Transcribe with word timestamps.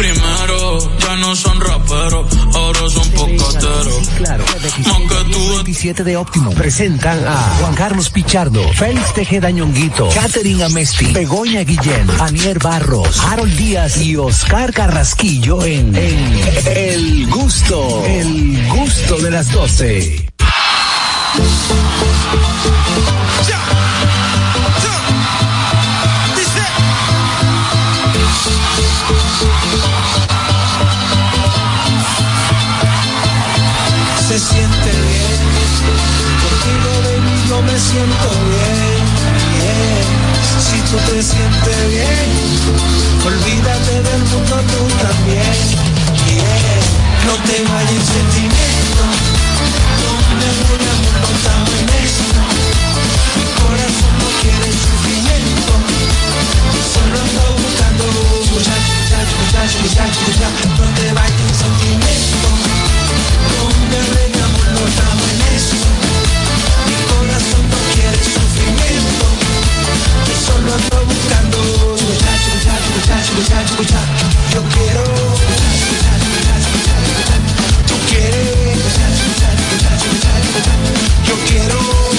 primero. 0.00 0.78
Ya 0.98 1.16
no 1.16 1.36
son 1.36 1.60
raperos, 1.60 2.26
ahora 2.54 2.80
son 2.88 3.10
pocateros. 3.10 4.08
Claro, 4.16 4.44
Más 4.44 5.00
que 5.00 5.32
tú 5.32 5.54
27 5.56 6.04
de 6.04 6.16
Óptimo 6.16 6.52
presentan 6.52 7.26
a 7.26 7.36
Juan 7.60 7.74
Carlos 7.74 8.10
Pichardo, 8.10 8.62
Félix 8.72 9.12
Tejeda 9.14 9.50
Ñonguito, 9.50 10.08
Catherine 10.14 10.64
Amesti, 10.64 11.12
Begoña 11.12 11.62
Guillén, 11.62 12.06
Anier 12.18 12.58
Barros, 12.58 13.20
Harold 13.20 13.54
Díaz 13.56 13.98
y 13.98 14.16
Oscar 14.16 14.72
Carrasquillo 14.72 15.62
en, 15.64 15.94
en 15.94 16.40
El 16.74 17.26
Gusto, 17.28 18.04
El 18.06 18.68
Gusto 18.68 19.18
de 19.18 19.30
las 19.30 19.52
12. 19.52 20.30
Se 34.30 34.38
siente 34.38 34.90
bien. 35.10 35.40
Contigo, 36.42 36.90
baby, 37.02 37.34
yo 37.48 37.62
me 37.62 37.76
siento 37.80 38.28
bien, 38.46 39.02
bien. 39.58 40.06
Si 40.66 40.78
tú 40.86 40.96
te 41.10 41.18
sientes 41.20 41.80
bien, 41.90 42.30
olvídate 43.26 43.94
del 44.06 44.22
mundo 44.30 44.56
tú 44.70 44.82
también, 45.02 45.58
bien. 46.30 46.82
No 47.26 47.34
te 47.42 47.56
vayas 47.74 47.90
en 47.90 48.06
sentimiento, 48.06 49.02
donde 49.98 50.46
voy 50.62 50.82
amor 50.94 51.16
no 51.26 51.32
tan 51.42 51.60
honesto. 51.74 52.40
Mi 53.34 53.46
corazón 53.58 54.14
no 54.22 54.28
quiere 54.42 54.68
sufrimiento, 54.78 55.72
solo 56.94 57.18
ando 57.18 57.44
buscando 57.58 58.04
muchacho, 58.54 58.94
muchacho, 59.42 59.76
muchacho. 59.82 60.22
No 60.78 60.86
te 60.94 61.12
vayas 61.18 61.40
en 61.40 61.54
sentimiento 61.58 62.29
muchacho, 73.36 73.74
muchacho. 73.76 74.26
Yo 74.54 74.62
quiero 74.74 75.02
muchacho. 75.02 75.70
Yo 81.26 81.34
quiero 81.46 82.09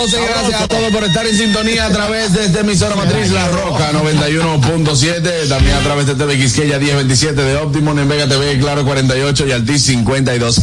12. 0.00 0.18
Gracias 0.18 0.62
a 0.62 0.66
todos 0.66 0.90
por 0.92 1.04
estar 1.04 1.26
en 1.26 1.36
sintonía 1.36 1.84
a 1.84 1.90
través 1.90 2.32
de 2.32 2.46
esta 2.46 2.60
emisora 2.60 2.96
matriz 2.96 3.30
La 3.32 3.48
Roca 3.48 3.92
91.7. 3.92 5.46
También 5.46 5.76
a 5.76 5.80
través 5.80 6.06
de 6.06 6.14
TV 6.14 6.38
Quisqueya 6.38 6.78
1027 6.78 7.42
de 7.42 7.56
Optimum 7.56 7.98
en 7.98 8.08
Vega 8.08 8.26
TV, 8.26 8.58
Claro 8.58 8.86
48 8.86 9.46
y 9.46 9.52
Altis 9.52 9.82
52. 9.84 10.62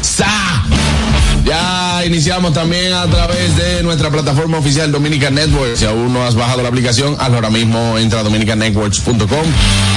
¡Sa! 0.00 0.64
Ya 1.44 1.81
iniciamos 2.06 2.52
también 2.52 2.92
a 2.92 3.06
través 3.06 3.56
de 3.56 3.82
nuestra 3.82 4.10
plataforma 4.10 4.58
oficial 4.58 4.90
Dominican 4.90 5.34
Network. 5.34 5.76
Si 5.76 5.84
aún 5.84 6.12
no 6.12 6.24
has 6.24 6.34
bajado 6.34 6.62
la 6.62 6.68
aplicación, 6.68 7.16
hazlo 7.18 7.36
ahora 7.36 7.50
mismo. 7.50 7.98
Entra 7.98 8.20
a 8.20 8.22
dominicannetworks.com. 8.22 9.46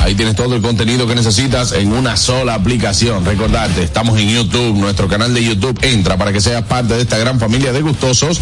Ahí 0.03 0.15
tienes 0.15 0.35
todo 0.35 0.55
el 0.55 0.61
contenido 0.61 1.07
que 1.07 1.15
necesitas 1.15 1.71
en 1.71 1.91
una 1.91 2.17
sola 2.17 2.53
aplicación. 2.53 3.25
Recordarte, 3.25 3.83
estamos 3.83 4.19
en 4.19 4.29
YouTube, 4.29 4.75
nuestro 4.77 5.07
canal 5.07 5.33
de 5.33 5.43
YouTube. 5.43 5.77
Entra 5.81 6.17
para 6.17 6.31
que 6.31 6.41
seas 6.41 6.63
parte 6.63 6.95
de 6.95 7.01
esta 7.01 7.17
gran 7.17 7.39
familia 7.39 7.73
de 7.73 7.81
gustosos. 7.81 8.39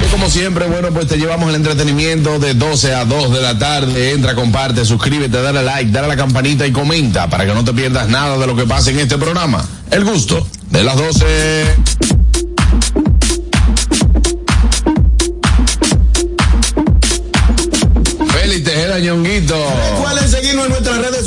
Que 0.00 0.06
como 0.08 0.30
siempre, 0.30 0.66
bueno, 0.66 0.88
pues 0.90 1.08
te 1.08 1.16
llevamos 1.16 1.48
el 1.48 1.56
entretenimiento 1.56 2.38
de 2.38 2.54
12 2.54 2.94
a 2.94 3.04
2 3.04 3.32
de 3.32 3.42
la 3.42 3.58
tarde. 3.58 4.12
Entra, 4.12 4.34
comparte, 4.34 4.84
suscríbete, 4.84 5.40
dale 5.40 5.62
like, 5.62 5.90
dale 5.90 6.06
a 6.06 6.08
la 6.10 6.16
campanita 6.16 6.66
y 6.66 6.72
comenta 6.72 7.28
para 7.28 7.46
que 7.46 7.54
no 7.54 7.64
te 7.64 7.72
pierdas 7.72 8.08
nada 8.08 8.38
de 8.38 8.46
lo 8.46 8.54
que 8.54 8.64
pasa 8.64 8.90
en 8.90 9.00
este 9.00 9.18
programa. 9.18 9.64
El 9.90 10.04
gusto 10.04 10.46
de 10.70 10.84
las 10.84 10.96
12. 10.96 12.15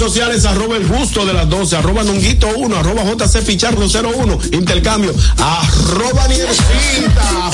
Sociales, 0.10 0.44
arroba 0.46 0.76
el 0.76 0.88
gusto 0.88 1.24
de 1.24 1.34
las 1.34 1.48
12, 1.48 1.78
arroba 1.78 2.04
nonguito 2.04 2.48
1, 2.58 2.78
arroba 2.78 3.04
JC 3.04 3.46
Pichardo 3.46 3.86
01, 3.88 4.40
intercambio, 4.54 5.14
arroba 5.38 6.28
Niercita. 6.28 7.52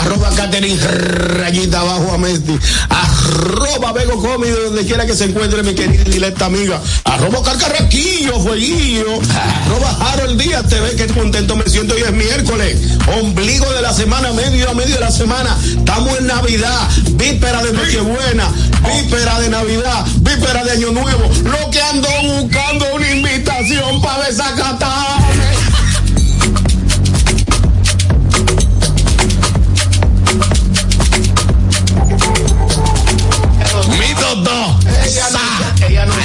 Arroba 0.00 0.28
Catherine 0.36 0.78
Rayita 0.78 1.80
abajo 1.80 2.12
a 2.12 2.18
Mesti. 2.18 2.58
Arroba 2.90 3.92
Bego 3.92 4.20
Comi, 4.20 4.48
donde 4.48 4.84
quiera 4.84 5.06
que 5.06 5.14
se 5.14 5.24
encuentre 5.24 5.62
mi 5.62 5.74
querida 5.74 6.02
y 6.06 6.10
directa 6.10 6.46
amiga. 6.46 6.80
Arroba 7.04 7.42
Carcarraquillo, 7.42 8.40
Fueguillo. 8.40 9.20
Arroba 9.64 10.12
Harold 10.12 10.40
Díaz 10.40 10.66
TV, 10.68 10.96
que 10.96 11.06
contento 11.06 11.56
me 11.56 11.64
siento 11.64 11.94
hoy 11.94 12.02
es 12.02 12.12
miércoles. 12.12 12.98
Ombligo 13.20 13.72
de 13.72 13.82
la 13.82 13.94
semana, 13.94 14.32
medio 14.32 14.68
a 14.70 14.74
medio 14.74 14.96
de 14.96 15.00
la 15.00 15.10
semana. 15.10 15.56
Estamos 15.64 16.18
en 16.18 16.26
Navidad, 16.26 16.88
víspera 17.12 17.62
de 17.62 17.72
Nochebuena, 17.72 18.52
víspera 18.86 19.40
de 19.40 19.48
Navidad, 19.48 20.06
víspera 20.20 20.64
de 20.64 20.72
Año 20.72 20.92
Nuevo. 20.92 21.30
Lo 21.44 21.70
que 21.70 21.80
ando 21.80 22.08
buscando 22.34 22.86
una 22.94 23.10
invitación 23.10 24.02
para 24.02 24.26
desacatarme. 24.26 25.17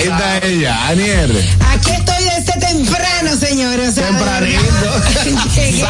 Ahí 0.04 0.10
está 0.10 0.38
ella, 0.46 0.88
Anier. 0.90 1.32
Aquí 1.72 1.92
estoy 1.92 2.24
desde 2.26 2.60
temprano, 2.60 3.38
señores. 3.40 3.90
O 3.90 3.92
sea, 3.94 4.08
Tempranito. 4.08 5.50
llegué. 5.56 5.86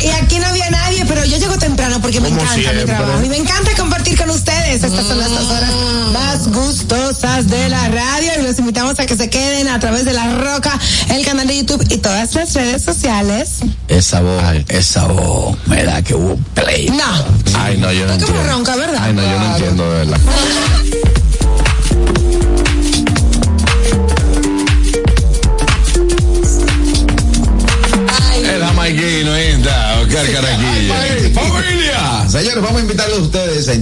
Y 0.00 0.08
aquí 0.08 0.38
no 0.38 0.46
había 0.46 0.68
nadie, 0.68 1.04
pero 1.06 1.24
yo 1.24 1.38
llego 1.38 1.56
temprano 1.56 2.00
porque 2.02 2.20
me 2.20 2.28
encanta 2.28 2.52
siempre. 2.52 2.80
mi 2.80 2.84
trabajo. 2.84 3.24
Y 3.24 3.28
me 3.28 3.36
encanta 3.38 3.70
compartir 3.78 4.18
con 4.18 4.28
ustedes. 4.30 4.82
Estas 4.82 5.06
son 5.06 5.18
las 5.18 5.30
dos 5.30 5.46
horas 5.46 5.70
más 6.12 6.48
gustosas 6.48 7.48
de 7.48 7.68
la 7.68 7.88
radio. 7.88 8.32
Y 8.40 8.42
los 8.42 8.58
invitamos 8.58 8.98
a 8.98 9.06
que 9.06 9.16
se 9.16 9.30
queden 9.30 9.68
a 9.68 9.78
través 9.80 10.04
de 10.04 10.12
La 10.12 10.34
Roca, 10.34 10.78
el 11.10 11.24
canal 11.24 11.46
de 11.46 11.56
YouTube 11.58 11.84
y 11.88 11.96
todas 11.98 12.34
las 12.34 12.52
redes 12.52 12.82
sociales. 12.82 13.60
Esa 13.88 14.20
voz, 14.20 14.42
esa 14.68 15.06
voz, 15.06 15.56
me 15.66 15.82
da 15.84 16.02
que 16.02 16.14
hubo 16.14 16.36
play. 16.54 16.90
No. 16.90 17.58
Ay, 17.58 17.78
no, 17.78 17.90
yo 17.92 18.06
no 18.06 18.14
entiendo. 18.14 18.42
ronca, 18.44 18.76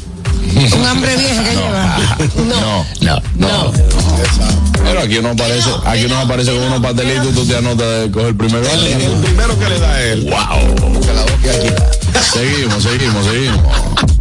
Un 0.77 0.87
hambre 0.87 1.17
vieja 1.17 1.45
que 1.45 1.57
lleva. 1.57 1.99
No, 2.37 2.87
no, 3.01 3.23
no. 3.37 3.73
Pero 4.85 5.01
aquí 5.01 5.19
uno 5.19 5.31
aparece, 5.31 5.71
aquí 5.85 6.05
uno 6.05 6.19
aparece 6.19 6.53
con 6.53 6.63
unos 6.63 6.81
pastelitos 6.81 7.29
y 7.31 7.33
tú 7.33 7.47
te 7.47 7.57
anotas 7.57 8.03
de 8.03 8.11
coger 8.11 8.29
el 8.29 8.37
primer 8.37 8.65
El, 8.65 9.13
primero 9.23 9.59
que 9.59 9.69
le 9.69 9.79
da 9.79 9.93
a 9.93 10.03
él. 10.03 10.23
Wow. 10.25 11.01
Seguimos, 12.33 12.83
seguimos, 12.83 13.25
seguimos. 13.27 14.12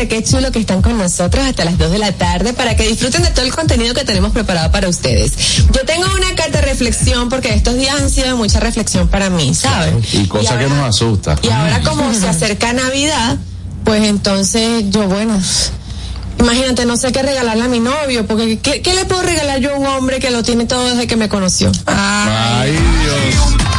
De 0.00 0.04
las 0.04 0.08
12. 0.08 0.08
Qué 0.08 0.22
chulo 0.24 0.50
que 0.52 0.58
están 0.60 0.82
con 0.82 0.96
nosotros 0.98 1.44
hasta 1.44 1.64
las 1.64 1.78
2 1.78 1.90
de 1.90 1.98
la 1.98 2.12
tarde 2.12 2.52
para 2.52 2.76
que 2.76 2.86
disfruten 2.88 3.22
de 3.22 3.30
todo 3.30 3.44
el 3.44 3.52
contenido 3.54 3.94
que 3.94 4.04
tenemos 4.04 4.32
preparado 4.32 4.70
para 4.70 4.88
ustedes. 4.88 5.32
Yo 5.72 5.84
tengo 5.86 6.06
una 6.14 6.34
carta 6.34 6.60
de 6.60 6.66
reflexión 6.66 7.28
porque 7.28 7.52
estos 7.54 7.76
días 7.76 8.00
han 8.00 8.10
sido 8.10 8.28
de 8.28 8.34
mucha 8.34 8.60
reflexión 8.60 9.08
para 9.08 9.30
mí, 9.30 9.54
¿saben? 9.54 10.00
Y 10.12 10.26
cosa 10.26 10.58
que 10.58 10.64
ahora- 10.64 10.76
nos 10.76 10.88
asusta. 10.96 11.36
Y 11.42 11.48
ahora 11.50 11.80
como 11.82 12.12
se 12.14 12.28
acerca 12.28 12.72
Navidad, 12.72 13.36
pues 13.84 14.02
entonces 14.04 14.84
yo, 14.90 15.08
bueno, 15.08 15.40
imagínate, 16.38 16.84
no 16.86 16.96
sé 16.96 17.12
qué 17.12 17.22
regalarle 17.22 17.64
a 17.64 17.68
mi 17.68 17.80
novio, 17.80 18.26
porque 18.26 18.58
¿qué, 18.58 18.82
qué 18.82 18.94
le 18.94 19.04
puedo 19.04 19.22
regalar 19.22 19.60
yo 19.60 19.74
a 19.74 19.78
un 19.78 19.86
hombre 19.86 20.18
que 20.20 20.30
lo 20.30 20.42
tiene 20.42 20.64
todo 20.66 20.84
desde 20.88 21.06
que 21.06 21.16
me 21.16 21.28
conoció? 21.28 21.70
Ay, 21.86 22.72
Dios. 22.72 23.69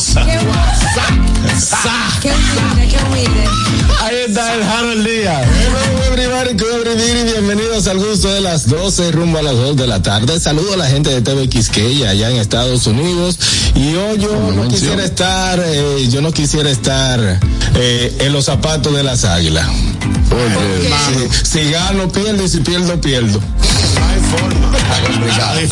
Gran 0.00 1.26
cosa. 1.44 1.92
Qué 2.22 2.30
humilde, 2.30 2.88
qué 2.88 3.04
humilde. 3.04 3.44
Ahí 4.02 4.16
está 4.26 4.54
el 4.54 4.62
Harold 4.62 5.06
Díaz. 5.06 5.46
Y 6.50 7.22
bienvenidos 7.32 7.86
al 7.86 7.98
gusto 7.98 8.26
de 8.34 8.40
las 8.40 8.68
12 8.68 9.12
rumbo 9.12 9.38
a 9.38 9.42
las 9.42 9.54
2 9.54 9.76
de 9.76 9.86
la 9.86 10.02
tarde. 10.02 10.40
Saludo 10.40 10.74
a 10.74 10.76
la 10.78 10.86
gente 10.86 11.08
de 11.10 11.22
TV 11.22 11.48
Quisqueya 11.48 12.10
allá 12.10 12.28
en 12.28 12.38
Estados 12.38 12.88
Unidos. 12.88 13.38
Y 13.76 13.94
hoy 13.94 14.18
yo 14.18 14.50
no 14.56 14.66
quisiera 14.66 15.04
estar, 15.04 15.62
eh, 15.64 16.08
yo 16.10 16.20
no 16.20 16.32
quisiera 16.32 16.68
estar 16.68 17.20
eh, 17.76 18.16
en 18.18 18.32
los 18.32 18.46
zapatos 18.46 18.92
de 18.96 19.04
las 19.04 19.24
águilas. 19.24 19.68
Oye, 19.68 20.90
Si, 21.44 21.60
si 21.62 21.70
gano, 21.70 22.10
pierdo 22.10 22.42
y 22.44 22.48
si 22.48 22.58
pierdo, 22.60 23.00
pierdo. 23.00 23.38
No 23.40 24.06
hay 24.06 24.20
forma. 24.20 24.70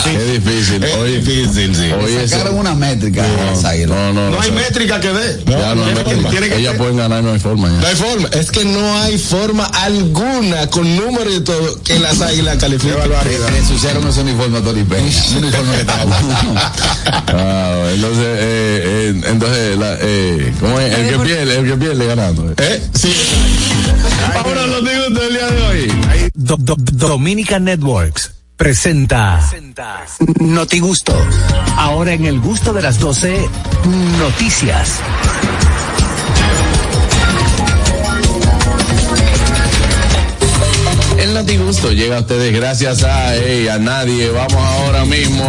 qué 0.05 0.25
difícil. 0.39 0.85
Es 0.85 1.25
difícil, 1.25 1.75
sí. 1.77 1.93
oye, 1.93 2.25
eso- 2.25 2.37
Sacaron 2.37 2.59
una 2.59 2.75
métrica. 2.75 3.25
las 3.53 3.65
águilas. 3.65 3.97
No, 3.97 4.13
no, 4.13 4.31
No 4.31 4.41
hay 4.41 4.51
métrica 4.53 5.01
que 5.01 5.09
dé. 5.13 5.43
Ya 5.47 5.75
no 5.75 5.85
hay 5.85 5.95
métrica. 5.95 6.57
Ellas 6.57 6.75
pueden 6.77 6.97
ganar, 6.97 7.23
no 7.23 7.33
hay 7.33 7.39
forma. 7.41 7.69
ya. 7.69 7.81
No 7.81 7.87
hay 7.87 7.95
forma, 7.97 8.29
es 8.33 8.51
que 8.51 8.65
no 8.65 8.97
hay 9.03 9.19
forma 9.19 9.65
alguna 9.67 10.68
con 10.71 10.97
número 10.97 11.33
y 11.35 11.41
todo 11.41 11.83
que 11.83 11.99
las 11.99 12.21
águilas 12.21 12.57
califiquen. 12.59 12.97
Le, 13.51 13.59
ensuciaron 13.59 14.07
ese 14.09 14.21
uniforme 14.21 14.59
a 14.59 14.63
Tony 14.63 14.85
Peña. 14.85 15.11
Un 15.31 15.37
uniforme 15.45 15.75
que 15.75 15.81
estaba 15.81 16.05
bueno. 16.05 16.61
Ah, 17.29 17.91
entonces, 17.95 18.27
eh, 18.27 18.83
eh, 19.17 19.21
entonces, 19.27 19.79
la, 19.79 19.97
eh, 20.01 20.53
¿cómo 20.61 20.79
es? 20.81 20.95
El 20.99 21.09
que 21.09 21.19
pierde, 21.25 21.59
el 21.59 21.67
que 21.67 21.77
pierde 21.77 22.07
ganando. 22.07 22.53
¿Eh? 22.59 22.83
Sí. 22.95 23.13
Ahora 24.37 24.67
lo 24.67 24.81
digo 24.81 25.03
usted 25.09 25.23
el 25.29 25.33
día 25.35 25.47
de 25.51 25.63
hoy. 25.63 26.31
Do- 26.35 26.57
Do- 26.59 26.77
Dominica 26.79 27.59
Networks 27.59 28.33
presenta 28.57 29.41
Noti 30.41 30.81
Gusto. 30.81 31.15
Ahora 31.77 32.13
en 32.13 32.25
el 32.27 32.41
gusto 32.41 32.73
de 32.73 32.83
las 32.83 32.99
12, 32.99 33.49
noticias. 34.19 34.91
El 41.29 41.35
Notigusto 41.35 41.93
llega 41.93 42.17
a 42.17 42.21
ustedes 42.21 42.55
gracias 42.55 43.03
a, 43.03 43.37
ey, 43.37 43.69
a 43.69 43.79
nadie. 43.79 44.31
Vamos 44.31 44.55
ahora 44.55 45.05
mismo, 45.05 45.45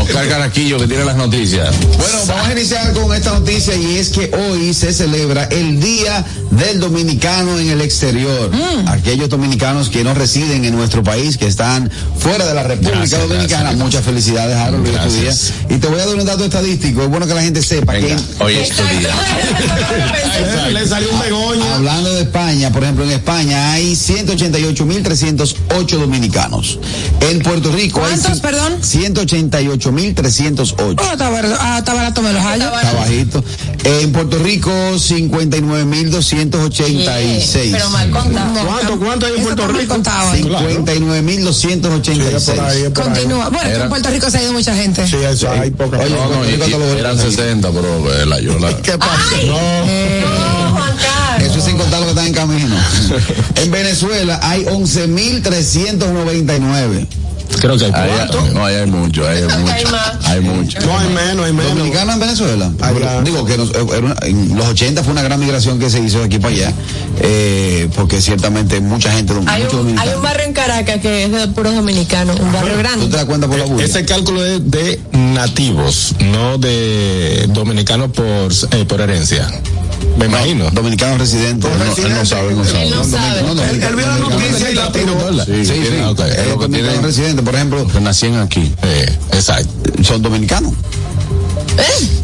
Oscar 0.00 0.26
Carraquillo, 0.26 0.78
que 0.78 0.86
tiene 0.86 1.04
las 1.04 1.16
noticias. 1.16 1.74
Bueno, 1.98 2.18
vamos 2.26 2.46
a 2.48 2.52
iniciar 2.52 2.90
con 2.94 3.14
esta 3.14 3.38
noticia 3.38 3.76
y 3.76 3.98
es 3.98 4.08
que 4.08 4.30
hoy 4.34 4.72
se 4.72 4.94
celebra 4.94 5.44
el 5.44 5.78
Día 5.78 6.24
del 6.52 6.80
Dominicano 6.80 7.58
en 7.58 7.68
el 7.68 7.82
exterior. 7.82 8.50
Aquellos 8.86 9.28
dominicanos 9.28 9.90
que 9.90 10.02
no 10.04 10.14
residen 10.14 10.64
en 10.64 10.74
nuestro 10.74 11.02
país, 11.02 11.36
que 11.36 11.46
están 11.46 11.90
fuera 12.18 12.46
de 12.46 12.54
la 12.54 12.62
República 12.62 13.00
Gracias, 13.00 13.20
Dominicana. 13.20 13.62
gracias. 13.64 13.84
Muchas 13.84 14.04
felicidades, 14.04 14.56
Harold, 14.56 14.88
hoy 14.88 14.94
es 14.94 15.02
tu 15.02 15.12
día. 15.20 15.76
Y 15.76 15.78
te 15.80 15.86
voy 15.86 16.00
a 16.00 16.06
dar 16.06 16.16
un 16.16 16.24
dato 16.24 16.44
estadístico. 16.46 17.02
Es 17.02 17.10
bueno 17.10 17.26
que 17.26 17.34
la 17.34 17.42
gente 17.42 17.62
sepa 17.62 17.92
Venga, 17.92 18.16
que 18.16 18.42
hoy 18.42 18.54
es 18.56 18.70
tu 18.70 18.82
día. 18.84 19.10
Le 20.72 20.86
salió 20.86 21.08
un. 21.10 21.62
Hablando 21.74 22.14
de 22.14 22.22
España, 22.22 22.72
por 22.72 22.82
ejemplo, 22.82 23.04
en 23.04 23.10
España 23.10 23.72
hay 23.72 23.94
188.308 25.14 25.98
dominicanos. 25.98 26.78
En 27.20 27.38
Puerto 27.40 27.70
Rico 27.72 28.00
hay 28.04 28.12
¿Cuántos, 28.16 28.38
cin- 28.38 28.40
perdón? 28.40 28.80
188.308. 28.82 30.94
Oh, 30.98 31.12
está 31.12 31.30
barato, 31.30 31.56
ah, 31.60 31.78
está 31.78 31.94
barato 31.94 32.22
me 32.22 32.32
los 32.32 32.42
hallo. 32.42 32.64
Está 32.76 32.92
bajito. 32.92 33.44
En 33.84 34.12
Puerto 34.12 34.38
Rico, 34.38 34.70
59.286. 34.98 37.70
Pero 37.72 37.90
mal 37.90 38.10
contado. 38.10 38.66
¿Cuánto, 38.66 38.98
cuánto 38.98 39.26
hay 39.26 39.34
en 39.36 39.42
Puerto 39.42 39.62
está 39.66 39.78
Rico? 39.78 39.92
contado 39.94 40.30
ahí. 40.30 40.42
59.286. 40.42 42.92
Continúa. 42.92 43.48
Bueno, 43.48 43.70
Era- 43.70 43.84
en 43.84 43.88
Puerto 43.88 44.10
Rico 44.10 44.30
se 44.30 44.38
ha 44.38 44.42
ido 44.42 44.52
mucha 44.52 44.74
gente. 44.74 45.06
Sí, 45.06 45.16
eso 45.16 45.48
hay 45.50 45.70
poca. 45.70 45.98
Oye, 45.98 46.10
No, 46.10 46.28
no, 46.28 46.42
a 46.42 46.46
eran 46.98 47.16
decir. 47.16 47.32
60, 47.36 47.70
pero 47.70 48.12
eh, 48.14 48.26
la 48.26 48.40
Yola. 48.40 48.76
¿Qué 48.82 48.98
pasa? 48.98 49.12
No, 49.46 49.54
Juan 49.54 50.20
Carlos. 50.22 50.69
Eso 51.70 51.70
es 51.70 51.70
sin 51.70 51.78
contar 51.78 52.00
lo 52.00 52.06
que 52.06 52.10
está 52.12 52.26
en 52.26 52.34
camino. 52.34 52.76
en 53.56 53.70
Venezuela 53.70 54.40
hay 54.42 54.64
11.399. 54.64 57.06
Creo 57.60 57.76
que 57.76 57.84
hay 57.86 57.90
cuánto. 57.90 58.40
no, 58.54 58.64
ahí 58.64 58.76
hay 58.76 58.86
mucho, 58.86 59.26
ahí 59.28 59.38
hay 59.38 59.42
mucho. 59.58 59.72
hay 59.72 59.84
más. 59.86 60.12
Hay 60.24 60.40
mucho. 60.40 60.78
No 60.86 60.96
hay 60.96 61.08
menos, 61.08 61.46
hay 61.46 61.52
menos. 61.52 61.74
Dominicanos 61.74 62.14
en 62.14 62.20
Venezuela. 62.20 62.70
Digo 63.24 63.44
que 63.44 63.58
nos- 63.58 63.70
una- 63.70 64.14
en 64.22 64.56
los 64.56 64.66
80 64.68 65.02
fue 65.02 65.10
una 65.12 65.22
gran 65.22 65.40
migración 65.40 65.80
que 65.80 65.90
se 65.90 65.98
hizo 66.00 66.20
de 66.20 66.26
aquí 66.26 66.38
para 66.38 66.54
allá. 66.54 66.72
eh, 67.22 67.88
porque 67.96 68.20
ciertamente 68.22 68.80
mucha 68.80 69.10
gente, 69.12 69.32
Hay 69.46 69.64
muchos 69.64 69.80
un, 69.80 69.98
hay 69.98 70.08
dominicanos. 70.08 70.16
un 70.16 70.22
barrio 70.22 70.46
en 70.46 70.52
Caracas 70.52 71.00
que 71.02 71.24
es 71.24 71.32
de 71.32 71.48
puros 71.48 71.74
dominicanos, 71.74 72.38
un 72.38 72.52
barrio 72.52 72.70
¿Tú 72.70 72.76
te 72.76 72.82
grande. 72.82 73.08
das 73.08 73.24
cuenta 73.26 73.48
por 73.48 73.58
la 73.58 73.64
bulla? 73.64 73.84
Ese 73.84 74.04
cálculo 74.06 74.46
es 74.46 74.70
de 74.70 75.00
nativos, 75.12 76.14
no 76.20 76.56
de 76.56 77.46
dominicanos 77.48 78.12
por, 78.12 78.52
eh, 78.70 78.84
por 78.86 79.00
herencia. 79.00 79.50
Me 80.18 80.26
imagino. 80.26 80.70
Dominicanos 80.70 81.18
residentes. 81.18 81.70
Él 81.70 81.78
no, 81.78 82.06
él 82.08 82.14
no 82.14 82.26
sabe, 82.26 82.54
no 82.54 82.64
sabe. 82.64 82.84
Él 82.84 82.90
no 82.94 83.04
sabe. 83.04 83.42
No, 83.42 83.54
no, 83.54 83.62
Él- 83.62 83.82
él 83.82 83.96
vio 83.96 84.06
la 84.06 84.18
noticia 84.18 84.70
y 84.70 84.74
la 84.74 84.92
tiró. 84.92 85.14
Sí, 85.44 85.52
Sí, 85.54 85.66
sí. 85.66 85.72
tiene- 85.80 86.04
ok, 86.06 86.20
es 86.20 86.26
Eh, 86.26 86.44
lo 86.48 86.58
que 86.58 86.62
dominicanos 86.66 86.70
tienen, 86.72 87.02
residentes, 87.02 87.44
por 87.44 87.54
ejemplo, 87.54 87.86
que 87.86 88.00
nacían 88.00 88.36
aquí. 88.40 88.72
Eh, 88.82 89.18
exacto. 89.32 89.70
son 90.02 90.20
dominicanos. 90.22 90.72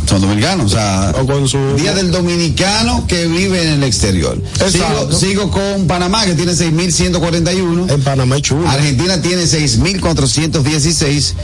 Son 0.09 0.21
dominicanos, 0.21 0.67
o 0.67 0.69
sea, 0.77 1.13
O 1.21 1.27
con 1.27 1.49
su- 1.49 1.75
Día 1.77 1.93
del 1.93 2.13
Dominicano 2.13 3.05
que 3.09 3.27
vive 3.27 3.61
en 3.63 3.69
el 3.75 3.83
exterior. 3.85 4.41
Sigo, 4.71 5.11
sigo 5.13 5.51
con 5.51 5.89
Panamá, 5.89 6.25
que 6.25 6.35
tiene 6.35 6.53
6.141. 6.55 7.91
En 7.93 8.03
Panamá 8.03 8.37
es 8.37 8.43
chulo. 8.43 8.69
Argentina 8.69 9.21
tiene 9.21 9.43
6.416. 9.47 11.35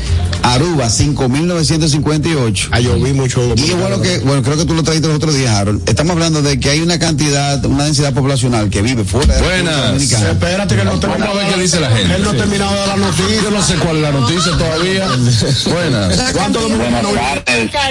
Aruba, 0.45 0.87
5.958. 0.91 2.69
Ah, 2.71 2.79
yo 2.81 2.95
vi 3.01 3.13
mucho. 3.13 3.43
Y 3.57 3.63
es 3.71 3.77
bueno 3.77 4.01
que, 4.01 4.19
bueno, 4.21 4.43
creo 4.45 4.57
que 4.57 4.65
tú 4.65 4.75
lo 4.75 4.85
trajiste 4.85 5.09
los 5.09 5.17
otros 5.17 5.35
días, 5.35 5.55
Harold. 5.57 5.83
Estamos 5.89 6.13
hablando 6.13 6.41
de 6.41 6.61
que 6.61 6.71
hay 6.71 6.81
una 6.81 7.01
cantidad, 7.01 7.65
una 7.65 7.85
densidad 7.85 8.13
poblacional 8.13 8.71
que 8.71 8.81
vive 8.83 9.03
fuera 9.05 9.35
de 9.35 9.41
la 9.41 9.47
Buenas. 9.49 9.75
República 9.75 9.89
Dominicana. 10.19 10.31
Espérate 10.31 10.77
que 10.77 10.85
no 10.85 10.93
Vamos 11.01 11.29
a 11.29 11.33
ver 11.35 11.55
qué 11.55 11.61
dice 11.63 11.81
la 11.81 11.91
gente. 11.91 12.15
Él 12.15 12.23
no 12.23 12.31
ha 12.31 12.35
terminado 12.35 12.71
de 12.73 12.79
dar 12.79 12.89
la 12.89 12.97
noticia. 12.97 13.43
Yo 13.43 13.51
no 13.51 13.61
sé 13.63 13.75
cuál 13.77 13.97
es 13.97 14.03
la 14.03 14.13
noticia 14.13 14.53
todavía. 14.57 15.09
Buenas. 15.73 16.33
¿Cuántos 16.33 16.63
dominicanos 16.63 17.13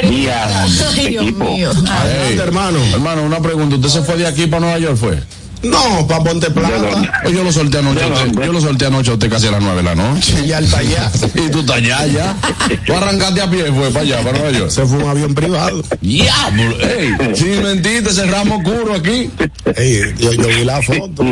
Ay, 0.03 1.08
Dios 1.10 1.34
mío. 1.34 1.72
Ey, 1.72 1.88
Adelante, 1.89 2.41
hermano. 2.43 2.79
Hermano, 2.93 3.24
una 3.24 3.39
pregunta. 3.41 3.75
¿Usted 3.75 3.89
se 3.89 4.01
fue 4.01 4.17
de 4.17 4.27
aquí 4.27 4.48
para 4.48 4.62
Nueva 4.62 4.79
York, 4.79 4.98
fue? 4.98 5.20
No, 5.63 6.08
para 6.08 6.24
Ponte 6.24 6.50
Plata. 6.50 7.22
Yo 7.31 7.43
lo 7.43 7.51
solté 7.51 7.77
anoche, 7.77 8.03
a 8.03 8.08
usted- 8.08 8.46
yo 8.46 8.51
lo 8.51 8.60
solté 8.62 8.88
anoche 8.88 9.12
a 9.12 9.13
usted 9.13 9.29
casi 9.29 9.46
a 9.46 9.51
las 9.51 9.62
nueve 9.62 9.77
de 9.77 9.84
la 9.84 9.93
noche. 9.93 10.43
Y 10.43 10.51
al 10.51 10.65
allá. 10.74 11.12
Y 11.36 11.51
tú 11.51 11.60
estás 11.60 11.75
allá, 11.75 12.08
ya. 12.08 12.36
Tú 12.84 12.93
arrancaste 12.96 13.41
a 13.41 13.50
pie, 13.50 13.65
fue 13.72 13.89
para 13.91 14.00
allá, 14.00 14.22
para 14.24 14.39
Nueva 14.39 14.58
York. 14.58 14.72
Se 14.72 14.84
fue 14.88 14.98
un 14.98 15.08
avión 15.10 15.36
privado. 15.36 15.84
Diablo, 16.01 16.75
ey, 16.81 17.15
sin 17.36 17.62
mentirte, 17.62 18.10
ese 18.10 18.25
ramo 18.25 18.55
oscuro 18.58 18.96
aquí. 18.96 19.29
Ey, 19.75 20.15
yo, 20.17 20.34
yo 20.34 20.48
vi 20.48 20.65
la 20.65 20.81
foto. 20.81 21.24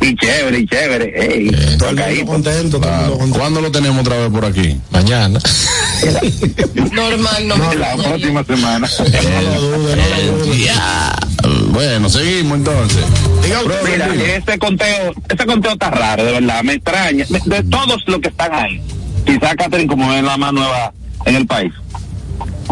Y, 0.00 0.14
chévere, 0.16 0.58
y 0.60 0.66
chévere. 0.66 1.12
Ey, 1.14 1.50
Todo 1.78 1.90
el 1.90 1.96
mundo 1.96 2.32
contento, 2.32 2.80
todo 2.80 2.90
el 2.90 2.96
mundo 2.96 3.18
contento. 3.18 3.38
¿Cuándo 3.38 3.60
lo 3.60 3.70
tenemos 3.70 4.00
otra 4.00 4.16
vez 4.18 4.30
por 4.30 4.44
aquí? 4.44 4.76
Mañana. 4.90 5.38
Normal, 6.92 7.48
no 7.48 7.56
me 7.56 7.74
la 7.76 7.96
próxima 7.96 8.44
semana. 8.44 8.88
No 8.98 9.42
lo 9.42 9.78
no 9.78 9.96
lo. 11.56 11.66
Bueno, 11.72 12.08
seguimos 12.08 12.58
entonces. 12.58 12.98
Diga 13.42 13.60
usted, 13.62 13.82
Mira, 13.84 14.06
Fernando. 14.08 14.24
ese 14.24 14.58
conteo, 14.58 15.14
ese 15.28 15.46
conteo 15.46 15.72
está 15.72 15.90
raro, 15.90 16.24
de 16.24 16.32
verdad, 16.32 16.62
me 16.62 16.74
extraña. 16.74 17.24
De, 17.28 17.40
de 17.44 17.62
todos 17.64 18.02
los 18.06 18.20
que 18.20 18.28
están 18.28 18.52
ahí, 18.54 18.80
quizá 19.24 19.54
Catherine 19.56 19.88
como 19.88 20.12
es 20.12 20.22
la 20.22 20.36
más 20.36 20.52
nueva 20.52 20.92
en 21.26 21.36
el 21.36 21.46
país. 21.46 21.72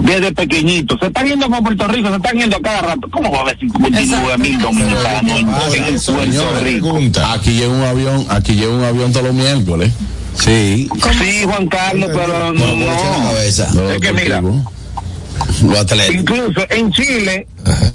Desde 0.02 0.33
pequeñitos. 0.33 0.99
Se 1.00 1.07
están 1.07 1.26
yendo 1.26 1.49
para 1.49 1.62
Puerto 1.62 1.88
Rico, 1.88 2.09
se 2.09 2.17
están 2.17 2.37
yendo 2.37 2.57
a 2.57 2.61
cada 2.61 2.81
rato. 2.83 3.09
¿Cómo 3.11 3.31
va 3.31 3.38
a 3.38 3.40
haber 3.43 3.59
59 3.59 4.38
mil 4.38 4.59
dominicanos 4.59 5.38
en, 5.38 5.49
en 5.85 6.00
Puerto 6.00 6.61
Rico? 6.62 6.99
Aquí 7.33 7.52
llega 7.52 7.73
un 7.73 7.83
avión, 7.83 8.26
aquí 8.28 8.55
llega 8.55 8.73
un 8.73 8.85
avión 8.85 9.12
todos 9.12 9.26
los 9.26 9.35
miércoles. 9.35 9.93
Sí. 10.35 10.88
Sí, 11.19 11.45
Juan 11.45 11.67
Carlos, 11.67 12.11
pero 12.12 12.52
no. 12.52 12.64
Es 13.40 14.00
que 14.00 14.12
mira. 14.12 14.43
Incluso 16.12 16.61
en 16.71 16.90
Chile, 16.92 17.47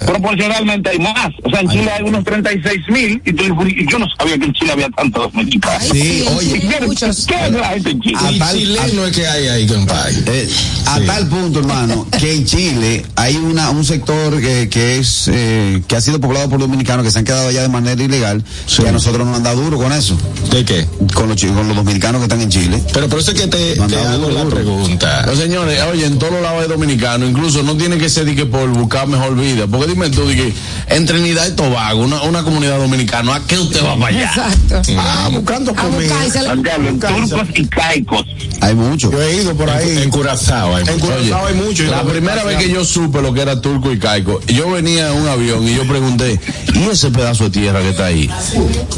proporcionalmente 0.06 0.90
hay 0.90 0.98
más. 0.98 1.30
O 1.42 1.50
sea, 1.50 1.60
en 1.60 1.68
Chile 1.70 1.90
hay 1.90 2.02
unos 2.02 2.24
36 2.24 2.80
mil 2.88 3.22
y, 3.24 3.32
tú- 3.32 3.44
y 3.66 3.90
yo 3.90 3.98
no 3.98 4.06
sabía 4.18 4.38
que 4.38 4.44
en 4.46 4.52
Chile 4.52 4.72
había 4.72 4.88
tantos 4.90 5.32
dominicanos. 5.32 5.88
Sí, 5.90 6.24
oye. 6.36 6.60
¿Qué, 6.60 6.86
muchos. 6.86 7.26
¿Qué 7.26 7.34
es 7.46 7.52
la 7.52 7.68
gente 7.68 7.90
en 7.90 8.00
Chile? 8.00 8.18
A 8.22 8.32
Y 8.32 8.38
tal- 8.38 8.56
chileno 8.58 9.06
es 9.06 9.16
que 9.16 9.26
hay 9.26 9.48
ahí, 9.48 9.66
compadre. 9.66 10.14
Eh, 10.26 10.48
a 10.86 11.00
tal 11.00 11.26
punto, 11.28 11.60
hermano, 11.60 12.06
que 12.18 12.34
en 12.34 12.44
Chile 12.46 13.04
hay 13.16 13.36
una, 13.36 13.70
un 13.70 13.84
sector 13.84 14.40
que, 14.40 14.68
que 14.68 14.98
es 14.98 15.28
eh, 15.32 15.82
que 15.86 15.96
ha 15.96 16.00
sido 16.00 16.20
poblado 16.20 16.48
por 16.48 16.60
dominicanos 16.60 17.04
que 17.04 17.10
se 17.10 17.18
han 17.18 17.24
quedado 17.24 17.48
allá 17.48 17.62
de 17.62 17.68
manera 17.68 18.02
ilegal, 18.02 18.44
que 18.76 18.88
a 18.88 18.92
nosotros 18.92 19.26
nos 19.26 19.36
han 19.36 19.42
dado 19.42 19.62
duro 19.62 19.78
con 19.78 19.92
eso, 19.92 20.16
¿De 20.50 20.64
qué? 20.64 20.86
con 21.14 21.28
los, 21.28 21.40
con 21.42 21.66
los 21.68 21.76
dominicanos 21.76 22.20
que 22.20 22.24
están 22.24 22.40
en 22.40 22.50
Chile. 22.50 22.82
Pero 22.92 23.08
por 23.08 23.18
eso 23.18 23.32
es 23.32 23.40
que 23.40 23.46
te, 23.48 23.76
No, 23.76 23.86
te 23.86 23.96
no, 23.96 24.02
hago 24.02 24.18
duro, 24.18 24.34
la 24.34 24.44
duro. 24.44 24.56
pregunta. 24.56 25.26
Los 25.26 25.38
señores, 25.38 25.80
oye, 25.90 26.06
en 26.06 26.18
todos 26.18 26.32
los 26.34 26.42
lados 26.42 26.62
hay 26.62 26.68
dominicanos, 26.68 27.28
incluso 27.34 27.64
no 27.64 27.76
tiene 27.76 27.98
que 27.98 28.08
ser 28.08 28.26
de 28.26 28.36
que 28.36 28.46
por 28.46 28.68
buscar 28.70 29.08
mejor 29.08 29.34
vida, 29.34 29.66
porque 29.66 29.88
dime 29.88 30.08
tú, 30.08 30.24
de 30.24 30.36
que 30.36 30.52
en 30.88 31.04
Trinidad 31.04 31.48
y 31.48 31.52
Tobago, 31.52 32.00
una, 32.00 32.22
una 32.22 32.44
comunidad 32.44 32.78
dominicana, 32.78 33.34
¿a 33.34 33.40
qué 33.40 33.58
usted 33.58 33.84
va 33.84 33.96
para 33.96 34.16
allá? 34.16 34.26
Exacto. 34.26 34.82
Ah, 34.96 35.28
buscando 35.32 35.72
A 35.76 35.82
buscárselo. 35.86 36.44
Juan 36.46 36.62
Carlos, 36.62 36.88
en 36.88 37.00
turcos 37.00 37.48
y 37.56 37.66
caicos. 37.66 38.24
Hay 38.60 38.74
muchos. 38.76 39.10
Yo 39.10 39.20
he 39.20 39.42
ido 39.42 39.54
por 39.54 39.68
ahí. 39.68 39.98
En 39.98 40.10
Curazao 40.10 40.76
hay 40.76 40.84
mucho. 40.84 41.06
Oye, 41.06 41.34
hay 41.34 41.54
mucho. 41.54 41.84
la 41.84 42.04
primera 42.04 42.44
vez 42.44 42.58
que 42.58 42.70
yo 42.70 42.84
supe 42.84 43.20
lo 43.20 43.34
que 43.34 43.42
era 43.42 43.60
turco 43.60 43.90
y 43.90 43.98
caico, 43.98 44.40
yo 44.46 44.70
venía 44.70 45.08
en 45.08 45.14
un 45.14 45.28
avión 45.28 45.66
y 45.68 45.74
yo 45.74 45.86
pregunté, 45.88 46.38
¿y 46.72 46.84
ese 46.84 47.10
pedazo 47.10 47.44
de 47.44 47.50
tierra 47.50 47.80
que 47.80 47.90
está 47.90 48.06
ahí? 48.06 48.30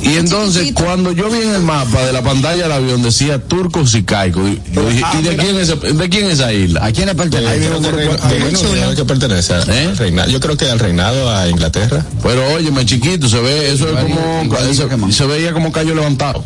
Y 0.03 0.17
entonces, 0.17 0.73
cuando 0.75 1.13
yo 1.13 1.31
vi 1.31 1.39
en 1.39 1.55
el 1.55 1.63
mapa 1.63 2.05
de 2.05 2.13
la 2.13 2.23
pantalla 2.23 2.65
del 2.65 2.73
avión, 2.73 3.03
decía 3.03 3.39
turcos 3.39 3.95
y 3.95 4.03
caicos. 4.03 4.51
Yo 4.73 4.89
dije, 4.89 5.05
¿y 5.19 5.23
de 5.23 5.37
quién 5.37 5.57
es, 5.57 5.69
de 5.69 6.09
quién 6.11 6.27
es 6.27 6.35
esa 6.35 6.53
isla? 6.53 6.85
¿A 6.85 6.93
quién 6.93 7.07
le 7.07 7.15
pertenece? 7.15 7.71
Que 8.29 9.05
pertenece 9.05 9.55
al 9.55 9.69
¿Eh? 9.71 9.95
reinado. 9.97 10.31
Yo 10.31 10.41
creo 10.41 10.57
que 10.57 10.71
al 10.71 10.79
reinado 10.79 11.31
a 11.31 11.49
Inglaterra. 11.49 12.05
Pero 12.23 12.47
óyeme, 12.55 12.85
chiquito, 12.85 13.29
se 13.29 13.41
ve, 13.41 13.73
eso 13.73 13.89
es 13.89 14.05
como, 14.05 14.57
se, 15.11 15.13
se 15.13 15.27
veía 15.27 15.53
como 15.53 15.73
callo 15.73 15.95
levantado. 15.95 16.45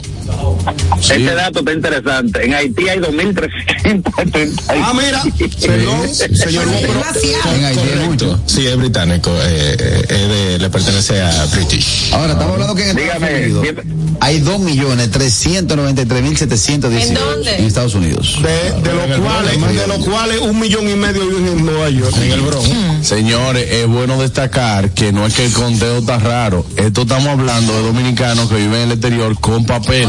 Sí. 1.00 1.12
Este 1.14 1.34
dato 1.34 1.60
está 1.60 1.72
interesante. 1.72 2.44
En 2.44 2.52
Haití 2.54 2.88
hay 2.88 2.98
2.330. 2.98 4.62
Ah, 4.68 4.92
mira, 4.94 5.22
perdón, 5.66 6.08
señor 6.14 6.66
Demasiado. 6.70 7.54
En 7.56 7.64
Haití 7.64 7.80
muchos. 8.06 8.28
Correcto. 8.28 8.40
Sí, 8.46 8.66
es 8.66 8.76
británico. 8.76 9.30
eh, 9.42 9.76
eh, 9.78 10.02
es 10.08 10.28
de- 10.28 10.58
le 10.58 10.70
pertenece 10.70 11.20
a 11.22 11.46
British. 11.46 12.10
Ahora, 12.12 12.32
estamos 12.34 12.52
hablando 12.54 12.74
que 12.74 12.90
en 12.90 12.98
Estados 12.98 13.20
Dígame, 13.20 13.46
Unidos 13.58 13.84
hay 14.20 14.40
2.393.719 14.40 17.02
¿En 17.02 17.14
dónde? 17.14 17.56
en 17.56 17.64
Estados 17.64 17.94
Unidos. 17.94 18.38
De, 18.42 18.72
de 18.82 18.94
los 18.94 19.18
cuales, 19.20 19.60
de 19.76 19.86
los 19.86 19.98
cuales 20.06 20.40
un 20.40 20.58
millón 20.60 20.88
y 20.88 20.94
medio 20.94 21.26
viven 21.26 21.48
en 21.48 21.64
Nueva 21.64 21.88
York. 21.90 22.14
En 22.22 22.32
el 22.32 22.40
Bronx. 22.42 22.68
Señores, 23.02 23.66
es 23.70 23.86
bueno 23.86 24.20
destacar 24.20 24.90
que 24.90 25.12
no 25.12 25.26
es 25.26 25.34
que 25.34 25.46
el 25.46 25.52
conteo 25.52 25.98
está 25.98 26.18
raro. 26.18 26.64
Esto 26.76 27.02
estamos 27.02 27.28
hablando 27.28 27.72
de 27.72 27.82
dominicanos 27.82 28.48
que 28.48 28.56
viven 28.56 28.74
en 28.74 28.80
el 28.82 28.92
exterior 28.92 29.38
con 29.40 29.64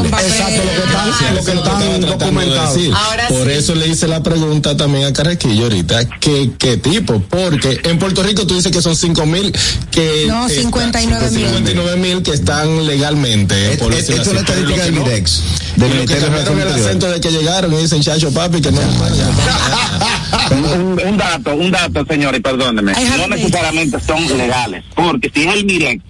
papeles. 0.09 0.31
Exacto, 0.33 0.61
lo 0.63 0.71
que 0.71 0.87
están, 0.87 1.35
lo 1.35 1.43
que 1.43 1.51
están. 1.51 2.93
Ahora 2.93 3.27
Por 3.27 3.47
sí. 3.47 3.53
eso 3.53 3.75
le 3.75 3.87
hice 3.87 4.07
la 4.07 4.23
pregunta 4.23 4.75
también 4.77 5.05
a 5.05 5.13
Carraquillo 5.13 5.63
ahorita, 5.63 6.05
¿qué, 6.19 6.51
qué 6.57 6.77
tipo? 6.77 7.21
Porque 7.29 7.79
en 7.83 7.99
Puerto 7.99 8.23
Rico 8.23 8.45
tú 8.47 8.55
dices 8.55 8.71
que 8.71 8.81
son 8.81 8.95
5 8.95 9.25
mil 9.25 9.51
que... 9.91 10.25
No, 10.27 10.47
están- 10.47 10.63
59 10.63 11.31
mil. 11.31 11.45
59 11.47 11.97
mil 11.97 12.23
que 12.23 12.31
están 12.31 12.85
legalmente. 12.87 13.77
por 13.77 13.93
Esto 13.93 14.13
decirlo 14.13 14.21
es 14.21 14.27
una 14.29 14.39
así, 14.41 14.45
pero 14.47 14.59
estadística 14.59 14.83
del 14.85 14.93
Midex, 14.93 15.41
del 15.75 15.91
y 15.91 15.93
lo 15.93 16.05
que 16.05 16.13
Ministerio 16.15 16.29
de 16.29 16.43
cambiaron 16.43 16.57
el 16.57 16.63
Relaciones 16.63 16.85
acento 16.87 17.11
de 17.11 17.21
que 17.21 17.31
llegaron 17.31 17.73
y 17.73 17.77
dicen 17.77 18.01
chacho 18.01 18.31
papi 18.31 18.61
que 18.61 18.71
no. 18.71 18.81
un, 20.51 21.01
un 21.07 21.17
dato, 21.17 21.55
un 21.55 21.71
dato, 21.71 22.05
señor, 22.05 22.35
y 22.35 22.39
perdóneme. 22.39 22.93
Ay, 22.95 23.05
No 23.17 23.27
necesariamente 23.27 23.97
son 24.05 24.25
legales. 24.37 24.83
Porque 24.95 25.31
si 25.33 25.43
es 25.47 25.53
el 25.55 25.65
MIREX, 25.65 26.03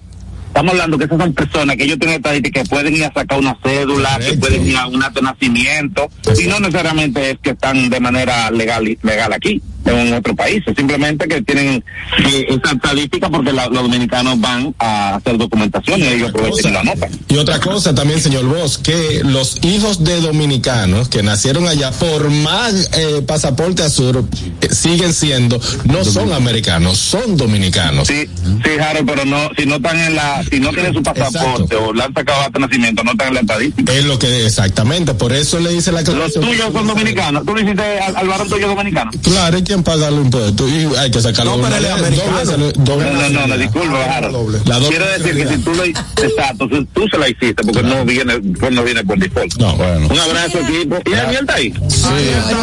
estamos 0.52 0.72
hablando 0.72 0.98
que 0.98 1.04
esas 1.04 1.18
son 1.18 1.32
personas 1.32 1.76
que 1.76 1.84
ellos 1.84 1.98
tienen 1.98 2.16
estadística 2.16 2.62
que 2.62 2.68
pueden 2.68 2.94
ir 2.94 3.04
a 3.06 3.12
sacar 3.12 3.38
una 3.38 3.56
cédula, 3.62 4.18
que 4.18 4.36
pueden 4.36 4.66
ir 4.66 4.76
a 4.76 4.86
un 4.86 5.02
acto 5.02 5.20
de 5.20 5.26
nacimiento. 5.26 6.10
Y 6.38 6.46
no 6.46 6.60
necesariamente 6.60 7.30
es 7.30 7.38
que 7.38 7.50
están 7.50 7.88
de 7.88 8.00
manera 8.00 8.50
legal, 8.50 8.98
legal 9.02 9.32
aquí, 9.32 9.62
en 9.84 10.14
otro 10.14 10.34
país. 10.34 10.62
Es 10.66 10.74
simplemente 10.76 11.26
que 11.28 11.42
tienen 11.42 11.84
eh, 12.18 12.46
esa 12.48 12.74
estadística 12.74 13.28
porque 13.30 13.52
la- 13.52 13.68
los 13.68 13.82
dominicanos 13.82 14.40
van 14.40 14.74
a 14.78 15.16
hacer 15.16 15.36
documentación 15.38 16.00
y 16.00 16.04
ellos 16.06 16.30
aprovechan 16.30 16.70
y 16.70 16.74
la 16.74 16.80
anotan. 16.80 17.10
Y 17.28 17.36
otra 17.36 17.60
cosa 17.60 17.94
también, 17.94 18.20
señor 18.20 18.44
Vos, 18.46 18.78
que 18.78 19.22
los 19.24 19.58
hijos 19.64 20.04
de 20.04 20.20
dominicanos 20.20 21.08
que 21.08 21.22
nacieron 21.22 21.66
allá, 21.66 21.90
por 21.92 22.30
más 22.30 22.90
eh, 22.96 23.22
pasaporte 23.26 23.82
azul, 23.82 24.28
eh, 24.60 24.68
siguen 24.74 25.12
siendo, 25.12 25.60
no 25.84 26.04
son 26.04 26.32
americanos, 26.32 26.98
son 26.98 27.36
dominicanos. 27.36 28.08
Sí, 28.08 28.26
sí, 28.64 28.70
Harold, 28.80 29.08
pero 29.08 29.24
no, 29.24 29.50
si 29.56 29.66
no 29.66 29.76
están 29.76 29.98
en 29.98 30.14
la, 30.14 30.42
si 30.50 30.60
no 30.60 30.70
tienen 30.70 30.92
su 30.94 31.02
pasaporte 31.02 31.62
Exacto. 31.74 31.84
o 31.88 31.92
le 31.92 32.02
han 32.02 32.14
sacado 32.14 32.50
de 32.50 32.60
nacimiento, 32.60 33.04
no 33.04 33.12
están 33.12 33.28
en 33.28 33.34
la 33.34 33.40
estadística. 33.40 33.92
Es 33.92 34.04
lo 34.04 34.18
que 34.18 34.46
exactamente, 34.46 35.14
por 35.14 35.32
eso 35.32 35.58
le 35.60 35.72
hice 35.74 35.92
la 35.92 36.02
Los 36.02 36.34
tuyos 36.34 36.72
son 36.72 36.86
dominicanos. 36.86 37.44
Tú 37.44 37.54
le 37.54 37.62
hiciste 37.62 37.82
al, 38.00 38.16
al 38.16 38.28
varón 38.28 38.48
tuyo 38.48 38.68
dominicano. 38.68 39.10
Claro, 39.22 39.56
hay 39.56 39.62
quien 39.72 39.82
paga 39.82 40.10
los 40.10 40.24
impuestos 40.26 40.70
y 40.70 40.86
hay 40.98 41.10
que 41.10 41.20
sacarlo. 41.22 41.56
No, 41.56 41.62
pero 41.68 41.80
dos 41.82 41.92
americano. 41.98 42.72
dos 42.76 42.98
No, 42.98 43.12
no, 43.12 43.28
no, 43.30 43.46
no, 43.46 43.56
disculpa, 43.56 44.04
Harold. 44.16 44.68
La 44.68 44.78
doble 44.78 44.88
Quiero 44.90 45.06
decir 45.18 45.34
que 45.36 45.48
si 45.48 45.58
tú 45.62 45.74
lo 45.74 45.84
exacto, 45.84 46.68
tú 46.92 47.08
se 47.10 47.16
la 47.18 47.28
hiciste 47.30 47.62
porque 47.64 47.82
no 47.82 48.04
viene, 48.04 48.38
pues 48.60 48.72
no 48.72 48.82
viene 48.82 49.02
por 49.04 49.18
default. 49.18 49.54
No, 49.56 49.74
Bueno. 49.76 50.08
Un 50.10 50.18
abrazo, 50.18 50.58
equipo. 50.58 50.98
¿Y 51.06 51.10
Daniel 51.10 51.40
está 51.40 51.54
ahí? 51.54 51.72
Sí, 51.88 52.08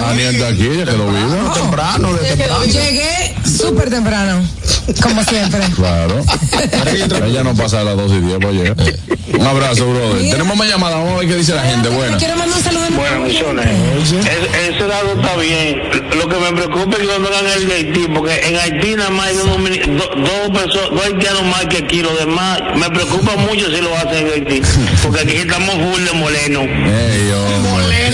Daniel 0.05 0.35
está 0.35 0.47
aquí, 0.49 0.69
ya 0.77 0.85
que 0.85 0.91
lo 0.97 1.07
vivo. 1.09 1.53
Temprano, 1.55 2.13
de 2.13 2.19
temprano. 2.29 2.65
Llegué 2.65 3.35
súper 3.43 3.89
temprano, 3.89 4.41
como 5.01 5.23
siempre. 5.23 5.61
Claro. 5.75 6.23
Ella 7.25 7.43
no 7.43 7.55
pasa 7.55 7.81
a 7.81 7.83
las 7.85 7.97
2 7.97 8.11
y 8.11 8.19
10 8.21 8.37
para 8.39 8.51
llegar. 8.51 8.75
Un 9.33 9.45
abrazo, 9.47 9.87
brother. 9.89 10.21
Mira. 10.21 10.31
Tenemos 10.37 10.57
más 10.57 10.67
llamadas, 10.67 10.97
vamos 10.97 11.13
a 11.13 11.17
ver 11.19 11.27
qué 11.27 11.35
dice 11.35 11.55
la 11.55 11.63
gente. 11.63 11.89
Buena. 11.89 12.17
Quiero 12.17 12.35
mandar 12.35 12.57
un 12.57 12.63
saludo. 12.63 12.85
Bueno, 12.95 13.19
misiones. 13.25 13.67
Es- 14.11 14.75
ese 14.75 14.87
dado 14.87 15.13
está 15.13 15.35
bien. 15.37 15.75
Lo 16.17 16.27
que 16.27 16.35
me 16.37 16.51
preocupa 16.61 16.97
hagan 17.07 17.45
el 17.55 17.67
de 17.67 17.73
Haití, 17.75 18.07
porque 18.13 18.39
en 18.47 18.57
Haití 18.57 18.95
nada 18.95 19.09
más 19.09 19.27
hay 19.27 19.35
dos, 19.35 19.45
do- 19.47 20.15
dos 20.15 20.59
personas, 20.61 20.89
dos 20.91 21.05
haitianos 21.05 21.43
más 21.45 21.65
que 21.67 21.77
aquí. 21.77 22.01
Los 22.01 22.17
demás, 22.19 22.59
me 22.75 22.89
preocupa 22.89 23.35
mucho 23.37 23.65
si 23.73 23.81
lo 23.81 23.95
hacen 23.95 24.27
en 24.27 24.33
Haití, 24.33 24.61
porque 25.03 25.21
aquí 25.21 25.35
estamos 25.37 25.75
full 25.75 26.03
de 26.03 26.11
moreno. 26.13 26.61
Ey, 26.61 27.31
hombre. 27.31 28.13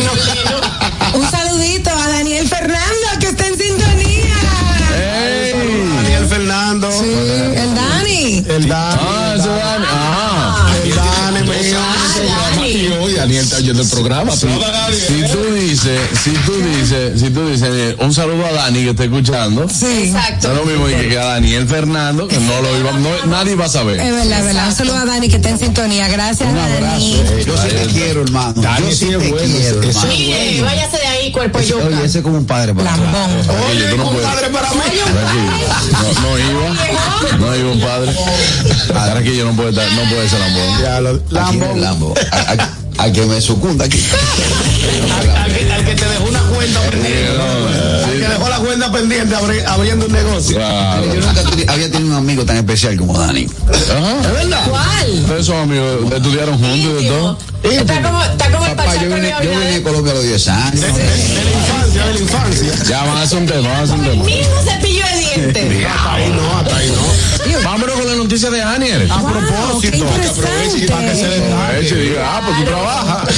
Un 1.14 1.32
saludito 1.32 1.90
a 1.90 2.08
Daniel 2.10 2.48
Fernando, 2.48 3.08
que 3.20 3.28
está 3.28 3.48
en 3.48 3.58
sintonía. 3.58 4.36
Daniel 5.96 6.26
Fernando. 6.28 6.92
Sí, 6.92 7.06
el 7.56 7.76
Dani. 7.76 8.46
El 8.50 8.68
Dani. 8.68 9.00
Ah, 9.02 9.06
Dani. 9.14 9.15
Daniel 13.26 13.44
está 13.44 13.58
oyendo 13.58 13.82
el 13.82 13.90
programa. 13.90 14.32
Si, 14.36 14.48
si 14.48 15.24
tú 15.32 15.54
dices, 15.56 16.00
si 16.24 16.30
tú 16.46 16.54
dices, 16.60 17.20
si 17.20 17.30
tú 17.32 17.48
dices, 17.50 17.70
eh, 17.72 17.96
un 18.00 18.14
saludo 18.14 18.46
a 18.46 18.52
Dani 18.52 18.84
que 18.84 18.90
está 18.92 19.04
escuchando. 19.06 19.68
Sí. 19.68 19.86
Exacto. 20.10 20.52
Es 20.52 20.58
lo 20.58 20.64
mismo 20.66 20.86
que 20.86 21.08
que 21.10 21.18
a 21.18 21.26
Daniel 21.26 21.68
Fernando, 21.68 22.28
que 22.28 22.38
no 22.40 22.62
lo 22.62 22.80
iba, 22.80 22.92
no, 22.92 23.10
nadie 23.26 23.56
va 23.56 23.66
a 23.66 23.70
saber. 23.70 24.00
Es 24.00 24.14
verdad, 24.14 24.40
es 24.40 24.46
verdad. 24.46 24.68
Un 24.70 24.76
saludo 24.76 24.98
a 24.98 25.06
Dani, 25.06 25.28
que 25.28 25.38
está 25.38 25.50
en 25.50 25.58
sintonía. 25.58 26.08
Gracias, 26.08 26.54
Dani. 26.54 27.24
Yo 27.46 27.58
sí 27.58 27.68
te 27.70 27.86
quiero, 27.94 28.22
hermano. 28.22 28.54
Dani 28.62 28.86
Yo 28.90 28.96
sí 28.96 29.06
te 29.08 29.18
bueno, 29.18 29.38
quiero, 29.38 29.82
hermano. 29.82 30.08
Mire, 30.08 30.62
váyase 30.62 30.98
de 30.98 31.08
ahí, 31.08 31.32
cuerpo 31.32 31.58
Ese- 31.60 31.70
yuca. 31.70 31.86
Oye, 31.88 32.06
ese 32.06 32.18
es 32.20 32.24
como 32.24 32.38
un 32.38 32.46
padre 32.46 32.76
para 32.76 32.96
mí. 32.96 33.04
Lambón. 33.04 33.32
Oye, 33.72 33.86
tú 33.90 33.98
no 33.98 34.12
puedes. 34.12 34.28
Padre 34.28 34.50
para 34.50 34.70
mí. 34.70 34.78
No, 35.92 36.22
no 36.22 36.38
iba. 36.38 37.38
No 37.40 37.56
iba 37.56 37.72
un 37.72 37.82
padre. 37.82 38.12
Ahora 38.96 39.24
que 39.24 39.36
yo 39.36 39.46
no 39.46 39.54
puede 39.56 39.70
estar, 39.72 39.92
no 39.94 40.02
puede 40.12 40.30
ser 40.30 40.40
lambón. 40.40 40.82
Ya, 40.82 41.02
lo- 41.02 41.20
Aquí 42.98 43.02
Lambo. 43.02 43.02
en 43.02 43.02
el 43.02 43.02
Lambo. 43.02 43.02
A, 43.02 43.04
a- 43.04 43.06
a 43.06 43.12
que 43.12 43.22
me 43.26 43.42
sucunda 43.42 43.86
aquí. 43.86 44.00
Al 45.44 45.54
que, 45.54 45.72
al 45.74 45.86
que 45.86 45.96
te 45.96 46.06
dejó 46.06 46.24
una 46.30 46.40
cuenta 46.44 46.80
pendiente. 46.82 47.40
Al 48.06 48.12
que 48.12 48.28
dejó 48.28 48.50
la 48.50 48.58
cuenta 48.60 48.92
pendiente 48.92 49.36
abri- 49.36 49.66
abriendo 49.66 50.06
un 50.06 50.12
negocio. 50.12 50.56
Claro. 50.56 51.06
Yo 51.14 51.22
nunca 51.22 51.44
teni- 51.44 51.66
había 51.70 51.92
tenido 51.92 52.10
un 52.12 52.16
amigo 52.18 52.46
tan 52.46 52.58
especial 52.58 52.96
como 52.98 53.18
Dani. 53.20 53.48
Ajá. 53.68 54.22
¿Es 54.22 54.34
verdad? 54.34 54.68
¿Cuál? 54.70 55.10
Ustedes 55.24 55.46
son 55.46 55.56
amigos, 55.58 56.14
estudiaron 56.14 56.58
juntos 56.58 57.02
y 57.02 57.04
de 57.04 57.10
todo. 57.10 57.38
Está 57.64 58.02
como, 58.02 58.24
está 58.24 58.52
como 58.52 58.66
el 58.66 58.72
Papá, 58.76 58.84
yo 58.86 59.00
pachaco 59.00 59.16
vine, 59.16 59.22
de 59.22 59.30
yo 59.32 59.40
vine 59.40 59.52
de 59.52 59.58
Orlando. 59.66 59.84
Colombia 59.90 60.12
a 60.12 60.16
los 60.16 60.24
10 60.24 60.48
años. 60.50 60.82
De, 60.82 60.88
de 60.88 60.94
la 60.94 61.52
infancia, 61.52 62.06
de 62.06 62.14
la 62.14 62.20
infancia. 62.20 62.74
Ya, 62.88 63.04
van 63.04 63.18
a 63.18 63.22
hacer 63.24 63.38
un 63.40 63.46
tema, 63.48 63.62
van 63.70 63.78
a 63.80 63.84
hacer 63.84 63.96
un 63.96 64.06
tema. 64.06 64.24
Mismo 64.24 64.56
cepillo 64.64 65.04
de 65.06 65.15
dientes. 65.36 65.86
Hasta 65.86 66.14
ahí 66.14 66.30
no, 66.32 66.58
hasta 66.58 66.76
ahí 66.78 66.92
no. 66.92 67.62
Vámonos 67.64 67.96
con 67.96 68.08
la 68.08 68.16
noticia 68.16 68.50
de 68.50 68.62
Aniel. 68.62 69.10
A 69.12 69.18
Wow, 69.18 69.32
propósito, 69.32 70.06
que 70.06 70.28
aproveche 70.28 70.78
y 70.78 70.88
para 70.88 71.08
que 71.08 71.16
se 71.16 71.96
diga, 71.96 72.38
ah, 72.38 72.42
pues 72.46 72.58
tú 72.58 72.64
trabajas. 72.66 73.30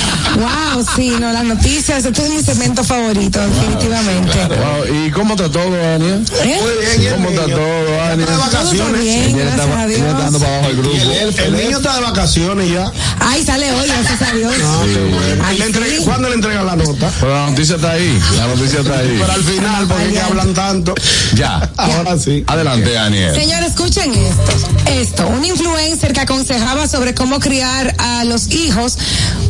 Wow, 0.36 0.84
sí, 0.96 1.10
no, 1.20 1.32
las 1.32 1.44
noticias, 1.44 2.04
este 2.04 2.22
es 2.22 2.30
mi 2.30 2.42
segmento 2.42 2.84
favorito, 2.84 3.40
definitivamente. 3.40 4.38
Wow, 4.48 4.94
¿Y 5.06 5.10
cómo 5.10 5.34
está 5.34 5.50
todo, 5.50 5.64
Aniel? 5.94 6.24
¿Eh? 6.42 6.60
Muy 6.62 6.86
bien, 6.86 7.06
el 7.08 7.14
¿Cómo 7.14 7.28
está 7.30 7.46
niño? 7.46 7.56
todo, 7.56 8.16
de 8.16 8.24
Todo 8.24 8.44
está 8.44 8.58
vacaciones. 8.58 9.00
bien, 9.02 9.36
gracias 9.36 9.60
está, 9.60 9.78
a 9.80 9.84
ella 9.86 9.96
está 9.96 10.12
dando 10.18 10.38
Dios. 10.38 10.42
para 10.42 10.54
abajo 10.56 10.70
el 10.70 10.76
grupo. 10.76 10.96
Y 10.96 11.00
el, 11.00 11.38
el 11.40 11.52
niño 11.56 11.76
está 11.78 11.94
de 11.96 12.00
vacaciones 12.02 12.70
ya. 12.70 12.92
Ay, 13.18 13.44
sale 13.44 13.72
hoy, 13.72 13.88
gracias 13.88 14.22
a 14.22 14.34
Dios. 14.34 14.52
Ah, 14.64 14.82
qué 14.84 15.00
bueno. 15.00 15.44
Ay, 15.46 15.58
Le 15.58 15.64
entre- 15.66 15.90
sí. 15.98 16.04
¿Cuándo 16.04 16.28
le 16.28 16.34
entregan 16.36 16.66
la 16.66 16.76
nota? 16.76 17.10
Pero 17.20 17.34
la 17.34 17.50
noticia 17.50 17.76
está 17.76 17.90
ahí. 17.92 18.20
La 18.36 18.46
noticia 18.46 18.80
está 18.80 18.98
ahí. 18.98 19.16
Pero 19.20 19.32
al 19.32 19.44
final, 19.44 19.86
porque 19.88 20.06
es 20.06 20.12
que 20.12 20.20
hablan 20.20 20.54
tanto. 20.54 20.94
Ya. 21.34 21.70
Ahora 21.76 22.18
sí. 22.18 22.44
Adelante, 22.46 22.96
Aniel. 22.98 23.34
Señores, 23.34 23.70
escuchen 23.70 24.12
esto. 24.14 24.52
Esto, 24.86 25.26
un 25.28 25.44
influencer 25.44 26.12
que 26.12 26.20
aconsejaba 26.20 26.88
sobre 26.88 27.14
cómo 27.14 27.38
criar 27.40 27.94
a 27.98 28.24
los 28.24 28.48
hijos 28.50 28.98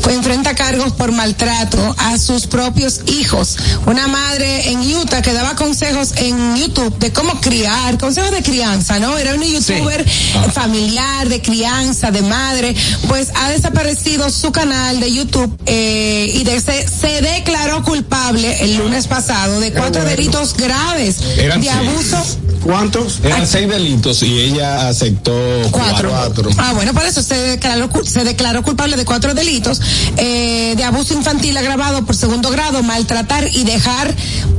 fue 0.01 0.15
enfrenta 0.15 0.55
cargos 0.71 0.93
por 0.93 1.11
maltrato 1.11 1.97
a 1.99 2.17
sus 2.17 2.47
propios 2.47 3.01
hijos. 3.07 3.57
Una 3.87 4.07
madre 4.07 4.71
en 4.71 4.79
Utah 4.95 5.21
que 5.21 5.33
daba 5.33 5.57
consejos 5.57 6.13
en 6.15 6.55
YouTube 6.57 6.97
de 7.01 7.13
cómo 7.13 7.41
criar, 7.41 7.99
consejos 7.99 8.31
de 8.31 8.41
crianza, 8.45 9.01
¿no? 9.01 9.19
Era 9.19 9.35
una 9.35 9.47
youtuber 9.47 10.09
familiar, 10.53 11.29
de 11.29 11.43
crianza, 11.43 12.13
de 12.13 12.23
madre, 12.23 12.73
pues 13.09 13.31
ha 13.35 13.51
desaparecido 13.51 14.31
su 14.31 14.53
canal 14.53 15.01
de 15.01 15.13
YouTube 15.13 15.53
eh, 15.67 16.31
y 16.37 16.45
de- 16.45 16.61
se, 16.61 16.87
se 16.87 17.21
declaró 17.21 17.83
culpable 17.83 18.63
el 18.63 18.77
lunes 18.77 19.09
pasado 19.09 19.59
de 19.59 19.73
cuatro 19.73 20.05
delitos 20.05 20.55
graves 20.57 21.17
Eran 21.37 21.61
de 21.63 21.67
seis. 21.67 21.79
abuso 21.79 22.37
¿Cuántos? 22.63 23.21
Eran 23.25 23.47
seis 23.47 23.67
delitos 23.71 24.23
y 24.23 24.39
ella 24.39 24.87
aceptó 24.89 25.33
Cuatro. 25.71 26.11
cuatro. 26.11 26.51
Ah, 26.59 26.75
bueno, 26.75 26.93
por 26.93 27.07
eso 27.07 27.23
se 27.23 27.35
declaró, 27.35 27.89
se 28.05 28.23
declaró 28.23 28.63
culpable 28.63 28.97
de 28.99 29.07
cuatro 29.07 29.33
delitos 29.33 29.81
eh, 30.19 30.60
de 30.77 30.85
abuso 30.85 31.15
infantil 31.15 31.57
agravado 31.57 32.05
por 32.05 32.15
segundo 32.17 32.51
grado, 32.51 32.83
maltratar 32.83 33.49
y 33.53 33.65
dejar 33.65 34.15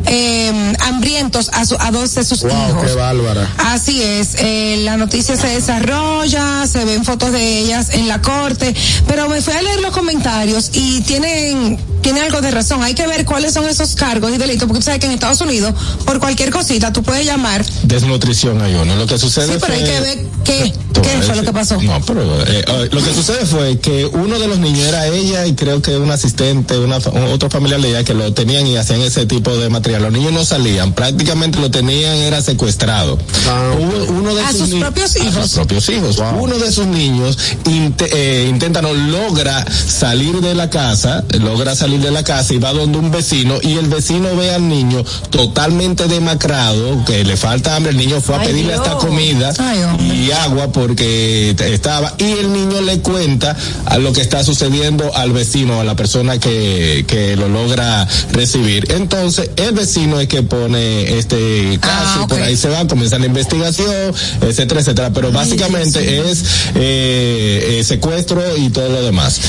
eh, 0.06 0.74
hambrientos 0.80 1.50
a, 1.54 1.66
su- 1.66 1.78
a 1.80 1.92
dos 1.92 2.14
de 2.16 2.24
sus 2.24 2.42
Wow, 2.44 2.52
hijos. 2.70 2.84
qué 2.86 2.94
bárbara. 2.94 3.48
Así 3.58 4.02
es, 4.02 4.36
eh, 4.40 4.82
la 4.84 4.98
noticia 4.98 5.36
se 5.36 5.48
desarrolla, 5.48 6.66
se 6.68 6.84
ven 6.86 7.06
fotos 7.06 7.32
de 7.32 7.60
ellas 7.60 7.90
en 7.92 8.08
la 8.08 8.22
corte, 8.22 8.74
pero 9.08 9.30
me 9.30 9.42
fui 9.42 9.54
a 9.54 9.62
leer 9.62 9.80
los 9.82 9.92
comentarios 9.92 10.72
y 10.74 11.02
tienen, 11.02 11.78
tiene 12.02 12.22
algo 12.22 12.42
de 12.42 12.52
razón. 12.52 12.84
Hay 12.84 12.94
que 12.94 13.08
ver 13.08 13.26
cuáles 13.26 13.54
son 13.54 13.68
esos 13.68 13.96
cargos 13.96 14.32
y 14.34 14.38
delitos, 14.38 14.68
porque 14.68 14.80
tú 14.80 14.86
sabes 14.86 15.00
que 15.00 15.06
en 15.08 15.14
Estados 15.14 15.42
Unidos, 15.42 15.74
por 16.06 16.20
cualquier 16.20 16.50
cosita, 16.52 16.92
tú 16.94 17.04
puedes 17.04 17.26
llamar. 17.26 17.64
Desnutrición 17.84 18.62
hay 18.62 18.74
uno. 18.76 18.96
Lo 18.96 19.06
que 19.08 19.18
sucede 19.18 19.48
Sí, 19.54 19.60
pero 19.60 19.74
hay 19.74 19.84
que 19.84 20.00
ver 20.02 20.26
qué, 20.44 20.74
qué 21.02 21.22
fue 21.26 21.36
lo 21.36 21.44
que 21.44 21.54
pasó. 21.54 21.82
No, 21.82 22.02
pero 22.06 22.22
eh, 22.44 22.64
eh, 22.68 22.90
lo 22.92 23.04
que 23.04 23.14
sucede 23.14 23.46
fue 23.46 23.80
que 23.80 24.06
uno 24.06 24.40
de 24.40 24.48
los 24.48 24.60
niños 24.60 24.88
era 24.88 25.08
ella 25.08 25.46
y 25.46 25.54
creo 25.56 25.82
que 25.82 25.98
un 25.98 26.10
asistente, 26.12 26.78
una, 26.78 26.98
un- 26.98 27.24
otro 27.32 27.50
familiar 27.50 27.82
de 27.82 27.90
ella 27.90 28.04
que 28.04 28.14
lo 28.14 28.34
tenían 28.34 28.66
y 28.68 28.78
hacían 28.78 29.02
ese 29.02 29.26
tipo 29.26 29.56
de 29.58 29.70
material. 29.70 30.04
Los 30.04 30.12
niños 30.12 30.32
no 30.32 30.44
salían, 30.46 30.94
prácticamente 30.94 31.60
lo 31.60 31.70
tenían 31.72 32.16
era 32.18 32.42
secuestrado. 32.42 33.18
Ah, 33.48 33.72
Uno, 33.80 34.04
uno 34.20 34.36
de 34.36 34.44
A 34.44 34.52
sus 34.52 34.70
sus 34.70 34.80
propios 34.80 35.12
a 35.12 35.14
sus 35.20 35.24
hijos. 35.28 35.52
propios 35.52 35.90
hijos. 35.90 36.18
Uno 36.40 36.58
de 36.58 36.68
esos 36.68 36.88
niños 36.88 37.38
inte- 37.66 38.10
eh, 38.12 38.48
intenta, 38.50 38.82
no 38.82 38.94
logra 38.94 39.66
salir 39.72 40.40
de 40.42 40.56
la 40.56 40.70
casa, 40.70 41.24
logra 41.40 41.76
salir 41.76 41.91
de 42.00 42.12
la 42.12 42.24
casa 42.24 42.54
y 42.54 42.58
va 42.60 42.74
donde 42.74 42.98
un 42.98 43.12
vecino 43.12 43.58
y 43.62 43.78
el 43.78 43.88
vecino 43.88 44.36
ve 44.36 44.52
al 44.52 44.68
niño 44.68 45.04
totalmente 45.30 46.08
demacrado, 46.08 47.04
que 47.06 47.24
le 47.24 47.36
falta 47.38 47.76
hambre, 47.76 47.92
el 47.92 47.98
niño 47.98 48.22
fue 48.22 48.36
a 48.36 48.40
Ay, 48.42 48.48
pedirle 48.48 48.74
Dios. 48.74 48.88
hasta 48.88 48.98
comida 49.06 49.54
Ay, 49.58 50.28
y 50.28 50.32
agua 50.32 50.72
porque 50.72 51.56
estaba 51.60 52.14
y 52.18 52.32
el 52.32 52.54
niño 52.54 52.82
le 52.82 53.00
cuenta 53.00 53.56
a 53.86 53.98
lo 53.98 54.14
que 54.14 54.22
está 54.22 54.44
sucediendo 54.44 55.16
al 55.16 55.32
vecino, 55.32 55.80
a 55.80 55.84
la 55.84 55.96
persona 55.96 56.40
que, 56.40 57.06
que 57.08 57.36
lo 57.36 57.48
logra 57.50 58.08
recibir. 58.32 58.92
Entonces, 58.92 59.50
el 59.56 59.72
vecino 59.74 60.20
es 60.20 60.28
que 60.28 60.44
pone 60.44 61.18
este 61.18 61.78
caso 61.82 61.92
Ah, 62.04 62.22
y 62.24 62.28
por 62.28 62.42
ahí 62.42 62.58
se 62.58 62.70
va, 62.70 62.88
comienza 62.88 63.20
la 63.20 63.26
investigación, 63.28 64.14
etcétera, 64.42 64.82
etcétera. 64.82 65.12
Pero 65.14 65.32
básicamente 65.32 66.20
es 66.30 66.44
eh, 66.76 67.80
eh, 67.80 67.84
secuestro 67.84 68.42
y 68.58 68.70
todo 68.70 68.90
lo 68.90 69.02
demás. 69.04 69.40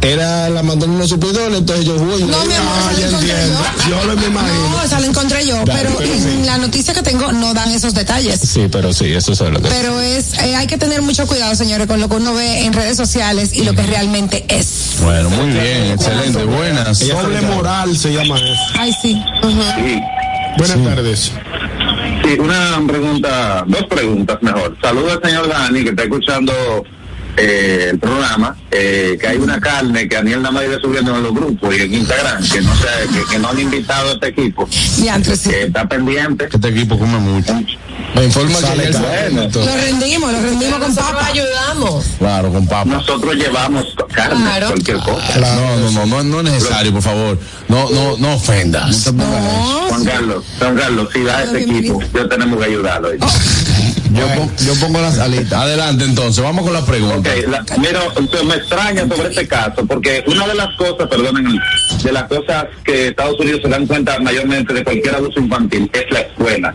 Era 0.00 0.48
la 0.48 0.62
mandó 0.62 0.86
unos 0.86 1.08
suplidores, 1.10 1.58
entonces 1.58 1.86
yo 1.88 2.04
voy. 2.04 2.22
No, 2.24 2.44
mi 2.44 2.54
amor, 2.54 2.74
Ah, 2.78 2.92
esa 2.92 3.00
ya 3.00 3.00
la 3.00 3.06
encontré 3.08 3.30
entiendo. 3.32 3.60
yo. 3.78 3.88
Yo 3.90 4.04
lo 4.06 4.16
me 4.16 4.26
imagino. 4.26 4.68
No, 4.70 4.82
esa 4.82 5.00
la 5.00 5.06
encontré 5.06 5.46
yo, 5.46 5.56
Dale, 5.64 5.72
pero 5.82 5.96
pero 5.98 6.14
sí. 6.14 6.42
la 6.44 6.58
noticia 6.58 6.94
que 6.94 7.02
tengo 7.02 7.32
no 7.32 7.54
dan 7.54 7.70
esos 7.70 7.94
detalles. 7.94 8.40
Sí, 8.40 8.66
pero 8.70 8.92
sí, 8.92 9.06
eso 9.12 9.32
es 9.32 9.40
lo 9.40 9.60
que 9.60 9.68
Pero 9.68 10.00
es, 10.00 10.34
eh, 10.34 10.54
hay 10.56 10.66
que 10.66 10.78
tener 10.78 11.02
mucho 11.02 11.26
cuidado, 11.26 11.54
señores, 11.54 11.86
con 11.86 12.00
lo 12.00 12.08
que 12.08 12.16
uno 12.16 12.34
ve 12.34 12.64
en 12.64 12.72
redes 12.72 12.96
sociales 12.96 13.50
y 13.54 13.64
lo 13.64 13.72
que 13.74 13.82
realmente 13.82 14.44
es. 14.48 14.96
Bueno, 15.02 15.30
muy 15.30 15.46
bien, 15.50 15.92
excelente, 15.92 16.44
buenas. 16.44 17.06
Doble 17.06 17.40
moral 17.42 17.96
se 17.96 18.12
llama 18.12 18.36
eso. 18.38 18.62
Ay, 18.78 18.92
sí. 19.02 19.22
Sí, 19.42 20.00
Buenas 20.56 20.84
tardes. 20.84 21.32
sí, 22.24 22.30
una 22.40 22.80
pregunta, 22.86 23.64
dos 23.66 23.84
preguntas 23.88 24.38
mejor. 24.42 24.76
Saludos 24.82 25.12
al 25.22 25.28
señor 25.30 25.48
Dani 25.48 25.82
que 25.84 25.90
está 25.90 26.02
escuchando 26.02 26.52
eh, 27.40 27.88
el 27.90 27.98
programa, 27.98 28.56
eh, 28.70 29.16
que 29.20 29.26
hay 29.28 29.36
una 29.38 29.60
carne 29.60 30.08
que 30.08 30.16
Daniel 30.16 30.42
nada 30.42 30.52
más 30.52 30.64
iba 30.64 30.78
subiendo 30.80 31.14
en 31.16 31.22
los 31.22 31.32
grupos 31.32 31.74
y 31.76 31.82
en 31.82 31.94
Instagram, 31.94 32.42
que 32.48 32.60
no 32.60 32.74
sé, 32.76 32.88
que, 33.12 33.24
que 33.30 33.38
no 33.38 33.48
han 33.50 33.58
invitado 33.60 34.10
a 34.10 34.12
este 34.14 34.28
equipo, 34.28 34.68
Diantre, 34.96 35.36
sí. 35.36 35.50
que 35.50 35.62
está 35.64 35.88
pendiente. 35.88 36.48
Este 36.52 36.68
equipo 36.68 36.98
come 36.98 37.18
mucho. 37.18 37.54
me 38.14 38.24
informa 38.24 38.58
que. 38.58 38.90
Lo 38.90 39.76
rendimos, 39.76 40.32
lo 40.32 40.40
rendimos 40.42 40.78
con 40.80 40.94
papa. 40.94 41.26
ayudamos. 41.26 42.04
Claro, 42.18 42.52
con 42.52 42.66
papa. 42.66 42.90
Nosotros 42.90 43.34
llevamos 43.36 43.94
carne, 44.12 44.42
Claro. 44.44 44.66
cualquier 44.68 44.98
cosa. 44.98 45.38
No, 45.38 45.76
no, 45.78 45.90
no, 45.92 46.06
no, 46.06 46.24
no 46.24 46.38
es 46.40 46.44
necesario, 46.54 46.92
por 46.92 47.02
favor. 47.02 47.38
No, 47.68 47.88
no, 47.90 48.16
no 48.18 48.34
ofendas. 48.34 49.12
No, 49.12 49.24
Juan 49.88 50.04
Carlos, 50.04 50.44
Juan 50.58 50.76
Carlos, 50.76 51.08
si 51.12 51.22
da 51.22 51.44
ese 51.44 51.62
equipo, 51.62 52.00
yo 52.12 52.28
tenemos 52.28 52.58
que 52.58 52.64
ayudarlo. 52.64 53.10
Yo, 54.12 54.26
pon- 54.34 54.50
yo 54.66 54.74
pongo 54.80 55.00
las 55.00 55.18
alitas. 55.18 55.52
Adelante, 55.52 56.04
entonces, 56.04 56.42
vamos 56.42 56.64
con 56.64 56.72
la 56.72 56.84
pregunta. 56.84 57.30
Ok, 57.30 57.48
la- 57.48 57.64
mira, 57.78 58.00
me 58.46 58.54
extraña 58.54 59.06
sobre 59.08 59.28
este 59.30 59.46
caso, 59.48 59.84
porque 59.86 60.24
una 60.26 60.46
de 60.46 60.54
las 60.54 60.68
cosas, 60.76 61.08
perdonen, 61.08 61.58
de 62.02 62.12
las 62.12 62.24
cosas 62.24 62.66
que 62.84 63.08
Estados 63.08 63.38
Unidos 63.40 63.60
se 63.62 63.68
dan 63.68 63.86
cuenta 63.86 64.18
mayormente 64.20 64.72
de 64.74 64.84
cualquier 64.84 65.14
abuso 65.14 65.40
infantil 65.40 65.90
es 65.92 66.04
la 66.10 66.20
escuela. 66.20 66.74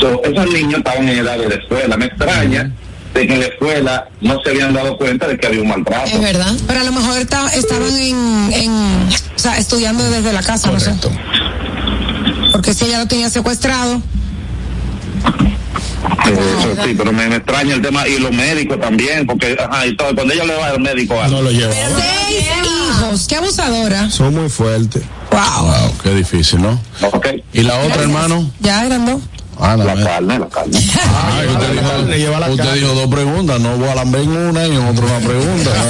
So, 0.00 0.22
esos 0.24 0.50
niños 0.52 0.78
estaban 0.78 1.08
en 1.08 1.18
edad 1.18 1.36
de 1.38 1.48
la 1.48 1.54
escuela. 1.56 1.96
Me 1.96 2.06
extraña 2.06 2.70
de 3.14 3.26
que 3.26 3.34
en 3.34 3.40
la 3.40 3.46
escuela 3.46 4.08
no 4.22 4.40
se 4.42 4.50
habían 4.50 4.72
dado 4.72 4.96
cuenta 4.96 5.28
de 5.28 5.36
que 5.38 5.46
había 5.46 5.60
un 5.60 5.68
maltrato. 5.68 6.06
Es 6.10 6.20
verdad. 6.20 6.54
pero 6.66 6.80
a 6.80 6.84
lo 6.84 6.92
mejor 6.92 7.24
ta- 7.26 7.48
estaban 7.54 7.94
en, 7.94 8.50
en, 8.54 8.70
o 8.72 9.38
sea, 9.38 9.58
estudiando 9.58 10.02
desde 10.10 10.32
la 10.32 10.42
casa, 10.42 10.70
no 10.70 10.80
sé. 10.80 10.86
Correcto. 10.86 11.10
Porque 12.52 12.72
si 12.72 12.86
ella 12.86 13.00
lo 13.00 13.06
tenía 13.06 13.28
secuestrado. 13.28 14.00
Eh, 16.26 16.56
eso 16.58 16.84
sí, 16.84 16.94
pero 16.96 17.12
me, 17.12 17.28
me 17.28 17.36
extraña 17.36 17.74
el 17.74 17.82
tema 17.82 18.06
y 18.06 18.18
los 18.18 18.32
médicos 18.32 18.80
también, 18.80 19.26
porque 19.26 19.56
ajá, 19.58 19.86
y 19.86 19.96
todo, 19.96 20.14
cuando 20.14 20.32
ella 20.34 20.44
le 20.44 20.54
va 20.54 20.68
al 20.68 20.80
médico 20.80 21.20
algo. 21.20 21.36
No 21.36 21.42
lo 21.42 21.50
lleva. 21.50 21.72
Seis 21.72 22.44
hijos, 22.90 23.26
qué 23.28 23.36
abusadora. 23.36 24.10
Son 24.10 24.34
muy 24.34 24.48
fuertes. 24.48 25.02
Wow. 25.30 25.66
Wow, 25.66 25.94
qué 26.02 26.14
difícil, 26.14 26.60
¿no? 26.60 26.78
Ok, 27.00 27.26
¿Y 27.52 27.62
la 27.62 27.78
otra, 27.80 28.02
hermano? 28.02 28.50
Ya 28.60 28.84
eran 28.84 29.06
dos. 29.06 29.22
Ah, 29.64 29.76
la 29.76 29.94
carne, 29.94 30.38
la 30.40 30.48
carne. 30.48 30.76
Ay, 31.38 31.46
usted 31.46 31.68
la 31.68 31.72
dijo- 31.82 31.88
carne, 31.88 32.18
lleva 32.18 32.40
la 32.40 32.50
usted 32.50 32.64
carne. 32.64 32.80
dijo 32.80 32.94
dos 32.94 33.08
preguntas, 33.08 33.60
no 33.60 33.76
voy 33.76 33.88
a 33.88 33.94
lamber 33.94 34.22
en 34.22 34.30
una 34.36 34.66
y 34.66 34.70
en 34.72 34.78
otra 34.86 35.04
una 35.04 35.18
pregunta. 35.20 35.70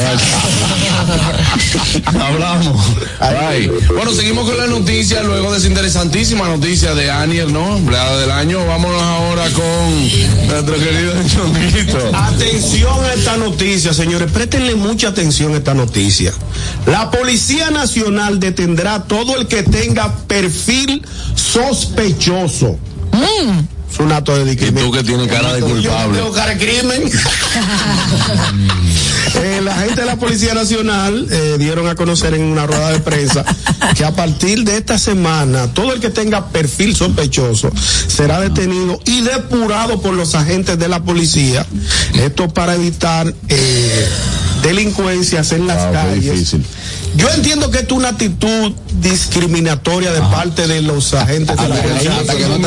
Hablamos. 2.07 2.87
Ay. 3.21 3.71
Bueno, 3.95 4.13
seguimos 4.13 4.49
con 4.49 4.57
la 4.59 4.67
noticia, 4.67 5.23
luego 5.23 5.51
de 5.53 5.59
esa 5.59 5.67
interesantísima 5.69 6.47
noticia 6.49 6.95
de 6.95 7.11
Aniel, 7.11 7.53
¿no? 7.53 7.77
Empleada 7.77 8.19
del 8.21 8.31
año. 8.31 8.65
Vámonos 8.67 9.03
ahora 9.03 9.49
con 9.51 10.47
nuestro 10.49 10.75
querido 10.77 11.15
Chonguito. 11.29 11.99
Atención 12.15 13.05
a 13.05 13.15
esta 13.15 13.37
noticia, 13.37 13.93
señores. 13.93 14.31
Préstenle 14.31 14.75
mucha 14.75 15.09
atención 15.09 15.55
a 15.55 15.59
esta 15.59 15.75
noticia. 15.75 16.33
La 16.87 17.11
Policía 17.11 17.71
Nacional 17.71 18.39
detendrá 18.41 18.95
a 18.97 19.05
todo 19.05 19.37
el 19.37 19.47
que 19.47 19.63
tenga 19.63 20.15
perfil 20.27 21.03
sospechoso. 21.35 22.79
Es 23.93 23.99
un 23.99 24.11
acto 24.11 24.35
de 24.37 24.43
Y 24.45 24.57
discriminación. 24.57 24.91
tú 24.91 24.97
que 24.97 25.05
tienes 25.05 25.29
cara 25.29 25.53
de 25.53 25.61
culpable. 25.61 26.19
Yo 26.19 26.25
tengo 26.25 26.33
cara 26.33 26.55
de 26.55 26.59
crimen. 26.67 27.03
Eh, 29.35 29.61
la 29.63 29.75
gente 29.77 30.03
de 30.03 30.07
la 30.07 30.17
Policía 30.17 30.53
Nacional 30.53 31.27
eh, 31.31 31.57
dieron 31.59 31.89
a 31.89 31.95
conocer 31.95 32.35
en 32.35 32.43
una 32.43 32.67
rueda 32.67 32.91
de 32.91 33.01
prensa 33.01 33.45
que 33.97 34.05
a 34.05 34.15
partir 34.15 34.63
de 34.65 34.77
esta 34.77 34.99
semana 34.99 35.69
todo 35.73 35.95
el 35.95 36.01
que 36.01 36.11
tenga 36.11 36.49
perfil 36.49 36.95
sospechoso 36.95 37.71
será 38.09 38.41
detenido 38.41 39.01
y 39.07 39.23
depurado 39.23 40.03
por 40.03 40.13
los 40.13 40.35
agentes 40.35 40.79
de 40.79 40.87
la 40.89 41.03
policía. 41.03 41.65
Esto 42.15 42.53
para 42.53 42.75
evitar 42.75 43.33
eh, 43.49 44.09
delincuencias 44.63 45.53
en 45.53 45.67
las 45.67 45.87
qué 45.87 45.93
calles. 45.93 46.57
Yo 47.15 47.29
entiendo 47.31 47.71
que 47.71 47.81
esto 47.81 47.95
es 47.95 47.99
una 47.99 48.09
actitud 48.09 48.73
discriminatoria 49.01 50.13
de 50.13 50.21
parte 50.21 50.67
de 50.67 50.81
los 50.83 51.13
agentes 51.15 51.57
de 51.57 51.69
la 51.69 51.75
Hasta 51.75 51.83
que 51.99 52.09
no- 52.09 52.15
hasta 52.15 52.35
que 52.35 52.47
no 52.49 52.55
te 52.57 52.61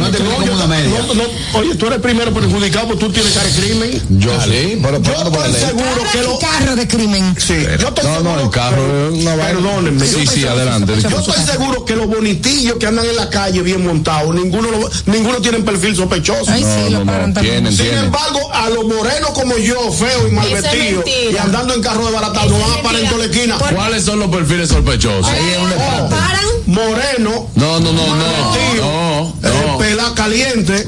no 0.00 0.10
te 0.10 0.18
no, 0.22 0.30
como 0.34 0.46
yo- 0.46 0.54
una 0.54 0.66
media. 0.66 0.90
no, 1.06 1.14
no, 1.14 1.22
oye, 1.54 1.74
tú 1.76 1.86
eres 1.86 2.00
primero 2.00 2.32
perjudicado 2.34 2.88
porque 2.88 3.04
tú 3.06 3.12
tienes 3.12 3.32
cara 3.32 3.46
de 3.48 3.52
crimen. 3.60 4.02
Yo 4.18 4.30
sí, 4.42 4.78
pero 4.82 5.00
Yo 5.02 5.12
estoy 5.12 5.52
seguro 5.54 6.02
que 6.12 6.22
lo. 6.22 6.38
Carro 6.38 6.76
de 6.76 6.88
crimen. 6.88 7.34
Sí, 7.38 7.54
yo 7.80 7.88
estoy 7.88 8.04
No, 8.04 8.14
seguro. 8.16 8.22
no, 8.22 8.40
el 8.40 8.50
carro 8.50 9.08
es 9.08 9.22
una 9.22 9.36
vaina. 9.36 9.60
Perdónenme. 9.60 10.06
Sí, 10.06 10.26
sí, 10.26 10.44
adelante. 10.46 10.92
Yo 11.00 11.18
estoy 11.20 11.42
seguro 11.44 11.84
que 11.84 11.96
los 11.96 12.06
bonitillos 12.08 12.76
que 12.78 12.86
andan 12.86 13.06
en 13.06 13.16
la 13.16 13.30
calle 13.30 13.62
bien 13.62 13.84
montados, 13.86 14.34
ninguno, 14.34 14.70
lo- 14.70 14.90
ninguno 15.06 15.36
tiene 15.40 15.58
perfil 15.60 15.94
sospechoso. 15.96 16.50
Ay, 16.50 16.62
sí, 16.62 16.66
No, 16.84 16.90
lo 16.90 16.98
no, 17.04 17.06
paran 17.06 17.28
no, 17.30 17.34
también. 17.34 17.54
tienen, 17.56 17.72
Sin 17.72 17.84
tienen. 17.86 18.04
embargo, 18.06 18.40
a 18.52 18.68
los 18.70 18.84
morenos 18.86 19.30
como 19.30 19.56
yo, 19.58 19.92
feos 19.92 20.22
y 20.28 20.32
mal 20.34 20.48
vestidos, 20.62 21.04
y 21.06 21.36
andando 21.36 21.74
en 21.74 21.82
carro 21.82 22.06
de 22.06 22.12
baratado, 22.12 22.46
Eso 22.46 22.58
no 22.58 22.62
van 22.62 22.72
es 22.72 22.78
a 22.78 22.82
parar 22.82 23.00
en 23.00 23.08
toda 23.08 23.18
la 23.26 23.32
esquina. 23.32 23.56
¿Cuáles 23.58 24.04
son 24.04 24.18
los 24.20 24.28
perfiles 24.30 24.68
sospechosos? 24.68 25.32
¿Lo 25.32 26.08
paran? 26.08 26.44
Moreno, 26.66 27.48
No, 27.54 27.80
no, 27.80 27.92
no, 27.92 28.16
no. 28.16 29.03
No, 29.42 29.66
no. 29.72 29.78
pela 29.78 30.12
caliente, 30.14 30.84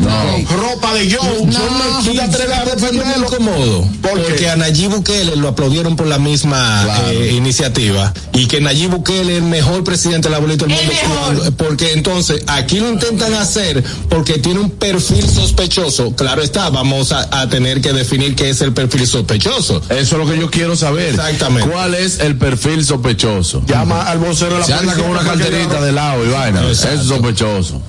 ropa 0.57 0.95
de 0.95 1.11
Joe. 1.11 1.39
Yo 1.51 1.71
me- 1.71 2.05
¿Tú 2.05 2.13
te 2.15 2.21
atreves 2.23 2.57
a 2.59 2.65
defenderlo 2.65 3.27
cómodo? 3.27 3.83
¿Por 4.03 4.13
qué? 4.15 4.23
Porque 4.29 4.51
a 4.51 4.57
Nayib 4.57 4.91
Bukele 4.91 5.37
lo 5.37 5.49
aplaudieron 5.49 5.97
por 5.97 6.07
la 6.07 6.19
misma 6.19 6.87
eh, 7.11 7.33
iniciativa 7.37 8.13
y 8.33 8.47
que 8.47 8.61
Nayib 8.61 8.91
Bukele 8.91 9.33
es 9.33 9.39
el 9.39 9.45
mejor 9.45 9.83
presidente 9.85 10.29
de 10.29 10.33
la 10.35 10.39
bolita 10.41 10.67
del 10.67 10.75
El 10.79 10.87
mundo. 10.87 11.33
mejor. 11.43 11.53
Porque 11.55 11.93
entonces 11.93 12.43
aquí 12.47 12.79
lo 12.81 12.91
intentan 12.91 13.35
hacer 13.35 13.83
porque 14.09 14.35
tiene 14.39 14.61
un 14.61 14.71
perfil 14.71 15.29
sospechoso. 15.29 16.15
Claro 16.15 16.43
está, 16.43 16.71
vamos 16.71 17.13
a, 17.13 17.41
a 17.41 17.49
tener 17.49 17.81
que 17.81 17.93
definir 17.93 18.35
qué 18.35 18.51
es 18.51 18.61
el 18.61 18.73
perfil 18.73 19.07
sospechoso. 19.07 19.83
Eso 19.89 19.91
es 19.91 20.13
lo 20.13 20.27
que 20.27 20.39
yo 20.39 20.51
quiero 20.51 20.77
saber. 20.77 21.11
Exactamente. 21.11 21.69
¿Cuál 21.69 21.95
es 21.95 22.21
el 22.21 22.37
perfil 22.37 22.85
sospechoso? 22.85 23.63
Llama 23.67 24.03
al 24.03 24.19
vocero 24.19 24.55
de 24.55 24.61
la 24.61 24.67
Se 24.67 24.75
anda 24.75 24.95
con 24.95 25.11
una 25.11 25.21
carterita 25.23 25.81
de 25.81 25.93
lado 25.93 26.25
y 26.25 26.29
vaina. 26.29 26.69
Eso 26.71 26.89
es 26.89 27.03
sospechoso. 27.05 27.81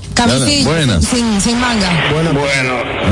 Buenas. 0.63 1.05
Sin, 1.05 1.41
sin 1.41 1.59
manga. 1.59 1.89
Bueno, 2.11 2.31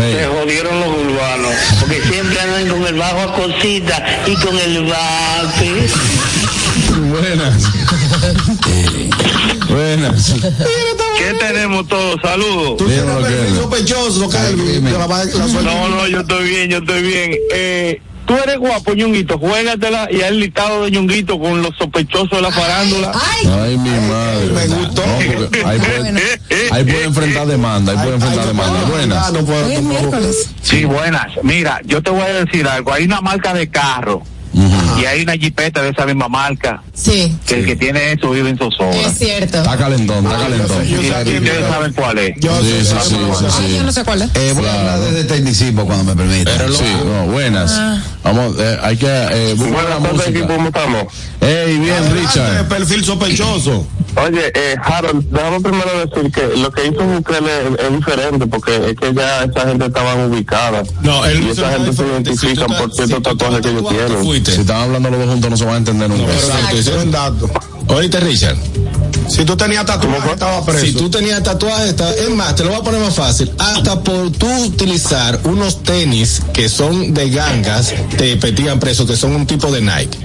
Ey. 0.02 0.16
se 0.16 0.26
jodieron 0.28 0.80
los 0.80 0.90
urbanos, 0.90 1.54
porque 1.80 2.02
siempre 2.04 2.40
andan 2.40 2.68
con 2.68 2.86
el 2.86 2.96
bajo 2.96 3.20
a 3.22 3.34
cosita 3.34 4.24
y 4.26 4.36
con 4.36 4.58
el 4.58 4.86
bate. 4.86 5.88
Buenas. 7.10 7.64
Buenas. 9.70 10.34
¿Qué 11.18 11.34
tenemos 11.40 11.88
todos? 11.88 12.20
Saludos. 12.22 12.78
Tú 12.78 12.90
sospechoso, 13.56 14.30
suelto. 14.30 15.62
No, 15.64 15.90
no, 15.90 16.08
yo 16.08 16.20
estoy 16.22 16.50
bien, 16.50 16.70
yo 16.70 16.78
estoy 16.78 17.02
bien. 17.02 17.32
Eh, 17.54 18.02
tú 18.26 18.36
eres 18.38 18.58
guapo, 18.58 18.94
Ñunguito, 18.94 19.38
juégatela 19.38 20.08
y 20.12 20.22
el 20.22 20.40
listado 20.40 20.84
de 20.86 20.92
Ñunguito 20.92 21.40
con 21.40 21.62
los 21.62 21.76
sospechosos 21.78 22.30
de 22.32 22.42
la 22.42 22.52
farándula. 22.52 23.12
Ay, 23.14 23.50
Ay, 23.62 23.78
mi 23.78 23.90
madre. 23.90 24.48
Me 24.54 24.68
gustó. 24.76 25.04
No, 25.06 25.18
porque 25.42 25.64
ahí 25.66 25.80
puede, 25.80 26.40
ahí 26.72 26.84
puede 26.84 27.04
enfrentar 27.04 27.48
demanda, 27.48 27.92
ahí 27.92 27.98
puede 28.00 28.16
enfrentar 28.16 28.46
demanda. 28.48 28.82
Buenas. 28.90 29.18
Ah, 29.28 29.32
no 29.32 29.40
es 29.40 29.46
no 29.46 29.52
puedo. 29.52 29.82
miércoles. 29.82 30.50
Sí, 30.62 30.86
buenas. 30.86 31.28
Mira, 31.44 31.80
yo 31.86 32.02
te 32.02 32.12
voy 32.12 32.22
a 32.22 32.34
decir 32.46 32.68
algo. 32.68 32.92
Hay 32.94 33.06
una 33.06 33.22
marca 33.22 33.54
de 33.54 33.70
carro 33.70 34.24
y 34.98 35.04
hay 35.06 35.24
una 35.24 35.34
jipeta 35.34 35.82
de 35.82 35.90
esa 35.90 36.06
misma 36.06 36.30
marca 36.30 36.82
Sí, 36.94 37.36
que 37.46 37.56
el 37.60 37.66
que 37.66 37.76
tiene 37.76 38.14
eso 38.14 38.30
vive 38.32 38.50
en 38.52 38.58
zozobra. 38.58 38.96
es 39.02 39.18
cierto. 39.18 39.58
Está 39.58 39.76
calentón, 39.78 40.26
está 40.26 40.38
calentón. 40.38 40.84
yo 40.88 41.02
sé 41.02 41.22
Y 41.22 41.24
quién 41.26 41.44
ustedes 41.44 41.64
es. 41.64 41.70
saben 41.70 41.94
cuál 41.94 42.18
es. 42.20 42.36
Yo 42.40 42.62
Sí, 42.62 42.70
sé, 42.70 42.80
sí, 42.80 42.86
sabe 42.86 43.04
sí, 43.04 43.16
cuál 43.16 43.38
sí, 43.40 43.46
es. 43.48 43.54
Ay, 43.60 43.68
sí. 43.72 43.76
yo 43.76 43.84
no 43.84 43.92
sé 43.92 44.04
cuál 44.06 44.22
es. 44.22 44.30
Eh, 44.36 44.54
voy 44.56 44.66
a 44.66 44.80
hablar 44.80 45.00
desde 45.02 45.24
tecnicismo 45.26 45.86
cuando 45.86 46.06
me 46.06 46.16
permita. 46.16 46.52
Sí, 46.70 46.86
no, 47.06 47.26
buenas. 47.26 47.78
Vamos, 48.26 48.56
eh, 48.58 48.80
hay 48.82 48.98
que 48.98 49.06
eh, 49.08 49.54
buscar 49.56 49.88
la 49.88 49.98
Buenas 49.98 50.18
tardes, 50.18 50.28
equipo, 50.30 50.48
música. 50.48 50.56
¿cómo 50.56 50.68
estamos? 50.70 51.14
Ey, 51.42 51.78
bien, 51.78 51.94
Adelante, 51.94 52.22
Richard. 52.22 52.68
perfil 52.68 53.06
sospechoso. 53.06 53.88
Oye, 54.16 54.52
eh, 54.56 54.76
Harold, 54.84 55.26
déjame 55.30 55.60
primero 55.60 56.08
decir 56.08 56.32
que 56.32 56.58
lo 56.58 56.72
que 56.72 56.88
hizo 56.88 57.04
Bukele 57.04 57.68
es, 57.68 57.86
es 57.86 57.96
diferente 57.96 58.48
porque 58.48 58.76
es 58.78 58.96
que 58.96 59.14
ya 59.14 59.44
esa 59.44 59.68
gente 59.68 59.86
estaba 59.86 60.16
ubicada. 60.16 60.82
No, 61.02 61.24
él 61.26 61.44
y 61.44 61.46
no 61.46 61.52
esa 61.52 61.70
gente 61.74 61.94
se 61.94 62.02
identifican 62.04 62.68
por 62.76 62.92
ciertos 62.92 63.22
tatuajes 63.22 63.62
que 63.62 63.70
ellos 63.70 63.90
tienen. 63.90 64.46
Si 64.46 64.62
están 64.62 64.78
hablando 64.78 65.12
los 65.12 65.20
dos 65.20 65.30
juntos 65.30 65.50
no 65.52 65.58
se 65.58 65.66
van 65.66 65.74
a 65.76 65.78
entender 65.78 66.10
nunca. 66.10 66.34
Exacto, 66.34 66.78
Eso 66.78 66.98
es 66.98 67.04
un 67.04 67.12
Oíste, 67.88 68.20
Richard. 68.20 68.58
Si 69.30 69.44
tú 69.44 69.56
tenías 69.58 69.86
tatuaje, 69.86 70.32
estaba 70.32 70.64
preso. 70.66 70.86
Si 70.86 70.94
tú 70.94 71.10
tenías 71.10 71.42
tatuajes, 71.44 71.90
está- 71.90 72.14
es 72.14 72.30
más, 72.30 72.56
te 72.56 72.64
lo 72.64 72.70
voy 72.72 72.80
a 72.80 72.84
poner 72.84 73.02
más 73.02 73.16
fácil. 73.16 73.52
Hasta 73.58 74.00
por 74.02 74.32
tú 74.32 74.48
utilizar 74.66 75.40
unos 75.46 75.82
tenis 75.84 76.42
que 76.54 76.70
son 76.70 77.14
de 77.14 77.30
gangas, 77.30 77.94
te 78.18 78.38
petían 78.38 78.80
preso, 78.80 79.06
que 79.06 79.16
son 79.16 79.36
un 79.36 79.46
tipo 79.48 79.72
de 79.72 79.82
Nike. 79.82 80.18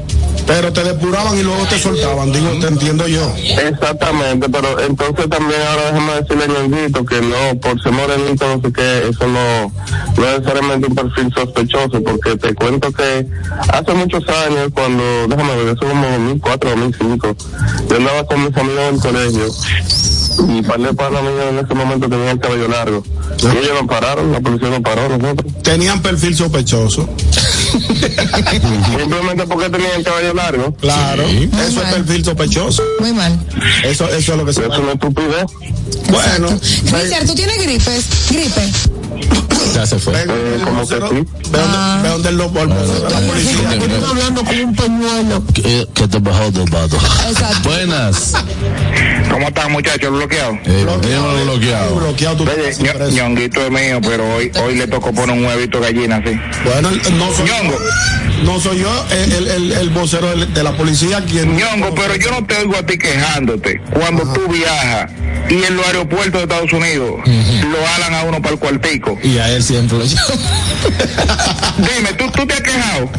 Pero 0.46 0.72
te 0.72 0.82
depuraban 0.82 1.38
y 1.38 1.42
luego 1.42 1.64
te 1.66 1.78
soltaban, 1.78 2.32
digo, 2.32 2.48
te 2.60 2.66
entiendo 2.66 3.06
yo. 3.06 3.32
Exactamente, 3.36 4.48
pero 4.48 4.80
entonces 4.80 5.28
también 5.28 5.60
ahora 5.62 5.92
déjame 5.92 6.12
decirle 6.20 6.44
a 6.44 6.48
Ñonguito 6.48 7.04
que 7.04 7.20
no, 7.20 7.60
por 7.60 7.80
ser 7.82 7.92
morenito, 7.92 8.56
no 8.56 8.60
sé 8.62 8.72
qué, 8.72 9.08
eso 9.10 9.26
no, 9.26 9.72
no 10.16 10.26
es 10.28 10.38
necesariamente 10.38 10.86
un 10.88 10.94
perfil 10.94 11.32
sospechoso, 11.34 12.02
porque 12.02 12.36
te 12.36 12.54
cuento 12.54 12.90
que 12.90 13.26
hace 13.72 13.92
muchos 13.94 14.24
años, 14.28 14.68
cuando, 14.74 15.02
déjame 15.28 15.56
ver, 15.56 15.68
eso 15.76 15.86
como 15.88 16.06
2004, 16.08 16.70
2005, 16.70 17.36
yo 17.88 17.96
andaba 17.96 18.24
con 18.26 18.44
mis 18.44 18.56
amigos 18.56 18.84
del 18.92 19.00
colegio 19.00 19.46
y 20.48 20.62
par 20.62 20.80
de 20.80 20.94
panas 20.94 21.22
en 21.22 21.58
ese 21.58 21.74
momento 21.74 22.08
tenían 22.08 22.28
el 22.28 22.40
cabello 22.40 22.68
largo. 22.68 23.02
Y 23.42 23.46
ellos 23.46 23.72
nos 23.80 23.88
pararon, 23.88 24.32
la 24.32 24.40
policía 24.40 24.70
nos 24.70 24.80
paró 24.80 25.08
nosotros. 25.08 25.52
Tenían 25.62 26.00
perfil 26.02 26.36
sospechoso. 26.36 27.08
Simplemente 28.98 29.46
porque 29.46 29.70
tenían 29.70 29.92
el 29.96 30.04
cabello 30.04 30.34
largo. 30.34 30.74
Claro. 30.76 31.22
Eso 31.24 31.82
es 31.82 31.94
perfil 31.94 32.24
sospechoso. 32.24 32.82
Muy 33.00 33.12
mal. 33.12 33.38
Eso, 33.84 34.08
eso 34.08 34.32
es 34.32 34.38
lo 34.38 34.44
que 34.44 34.52
se 34.52 34.62
Eso 34.62 34.72
es 34.72 34.78
una 34.78 34.92
estupidez. 34.92 35.44
Bueno. 36.08 36.48
Richard, 36.84 37.26
¿tú 37.26 37.34
tienes 37.34 37.58
gripes? 37.58 38.06
Gripe. 38.30 38.62
Ya 39.74 39.86
se 39.86 39.98
fue. 39.98 40.14
Eh, 40.22 40.60
como 40.64 40.86
que 40.86 40.94
sí. 40.96 41.00
Ve 41.50 41.58
donde, 41.58 42.02
ve 42.02 42.08
donde 42.08 42.28
el 42.30 42.36
lobo- 42.36 42.66
vocero 42.66 43.00
de 43.00 43.10
la 43.10 43.20
policía. 43.20 43.74
Estoy 43.74 44.10
hablando 44.10 44.44
con 44.44 44.58
un 44.60 44.74
pañuelo. 44.74 45.42
¿Qué, 45.54 45.86
qué 45.94 46.08
te 46.08 46.18
bajó 46.18 46.50
del 46.50 46.68
vato? 46.70 46.96
Exacto. 47.28 47.68
Buenas. 47.68 48.34
¿Cómo 49.30 49.48
están 49.48 49.72
muchachos? 49.72 50.10
¿Bloqueados? 50.10 50.56
Eh, 50.66 50.86
dímelo 51.02 51.44
bloqueado. 51.44 51.94
Bloqueado 51.96 52.36
tú 52.36 52.44
Oye, 52.44 53.12
Ñonguito 53.12 53.64
es 53.64 53.70
mío, 53.70 54.00
pero 54.02 54.34
hoy 54.34 54.50
hoy 54.62 54.74
le 54.76 54.88
tocó 54.88 55.12
poner 55.12 55.36
un 55.36 55.44
huevito 55.44 55.80
gallina 55.80 56.16
así. 56.16 56.38
Bueno, 56.64 56.90
no 57.16 57.32
soy 57.32 57.46
Ñongo. 57.48 57.78
No 58.44 58.58
soy 58.58 58.78
yo, 58.78 59.06
el, 59.10 59.32
el, 59.32 59.48
el, 59.48 59.72
el 59.72 59.90
vocero 59.90 60.34
de, 60.34 60.62
la 60.62 60.72
policía 60.76 61.22
quien. 61.24 61.56
Ñongo, 61.56 61.94
pero 61.94 62.16
yo 62.16 62.30
no 62.30 62.44
te 62.46 62.56
oigo 62.56 62.76
a 62.76 62.82
ti 62.84 62.96
quejándote. 62.98 63.80
Cuando 63.92 64.22
tú 64.32 64.48
viajas 64.48 65.10
y 65.50 65.62
en 65.64 65.76
los 65.76 65.86
aeropuertos 65.86 66.32
de 66.32 66.42
Estados 66.44 66.72
Unidos 66.72 67.20
lo 67.26 67.86
alan 67.96 68.14
a 68.14 68.22
uno 68.24 68.40
para 68.40 68.54
el 68.54 68.58
cuartico. 68.60 69.18
Y 69.22 69.36
a 69.38 69.50
él 69.50 69.59
siempre 69.62 69.98
lo 69.98 70.04
llama. 70.04 70.22
Dime, 71.78 72.12
¿tú, 72.14 72.30
tú 72.30 72.46
te 72.46 72.54
has 72.54 72.60
quejado? 72.60 73.10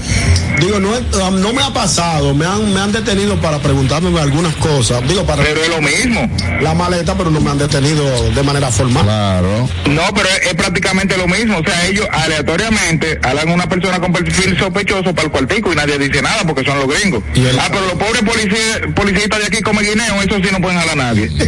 Digo, 0.60 0.80
no, 0.80 1.32
no 1.32 1.54
me 1.54 1.64
ha 1.64 1.74
pasado, 1.74 2.34
me 2.36 2.46
han, 2.46 2.72
me 2.74 2.80
han 2.80 2.92
detenido 2.92 3.40
para 3.42 3.58
preguntarme 3.60 4.20
algunas 4.20 4.56
cosas. 4.58 5.02
Digo, 5.08 5.26
para 5.26 5.42
Pero 5.44 5.62
es 5.64 5.70
lo 5.70 5.82
mismo. 5.82 6.30
la 6.62 6.74
maleta, 6.76 7.16
pero 7.16 7.32
no 7.32 7.42
me 7.42 7.50
han 7.50 7.58
detenido 7.58 8.04
de 8.32 8.44
manera 8.44 8.70
formal. 8.70 9.04
Claro. 9.04 9.68
No, 9.90 10.02
pero 10.14 10.30
es, 10.30 10.48
es 10.50 10.54
prácticamente 10.56 11.18
lo 11.18 11.28
mismo. 11.28 11.58
O 11.58 11.64
sea, 11.64 11.88
ellos 11.88 12.06
aleatoriamente 12.12 13.20
alan 13.24 13.50
a 13.50 13.54
una 13.54 13.68
persona 13.70 14.00
con 14.00 14.14
perfil 14.14 14.58
sospechoso 14.60 15.14
para 15.16 15.24
el 15.28 15.32
cuartico 15.32 15.72
y 15.74 15.76
nadie 15.76 15.98
dice 15.98 16.22
nada 16.22 16.44
porque 16.46 16.64
son 16.64 16.78
los 16.80 16.88
gringos. 16.88 17.24
Y 17.34 17.46
el- 17.46 17.60
Ah, 17.60 17.68
pero 17.72 17.82
los 17.88 17.94
pobres 17.96 18.22
policías, 18.24 18.80
policías 18.96 19.30
de 19.30 19.46
aquí 19.46 19.62
como 19.62 19.80
guineo, 19.80 20.22
eso 20.22 20.36
sí 20.36 20.50
no 20.52 20.60
pueden 20.62 20.78
jalar 20.80 21.00
a 21.00 21.04
nadie. 21.04 21.30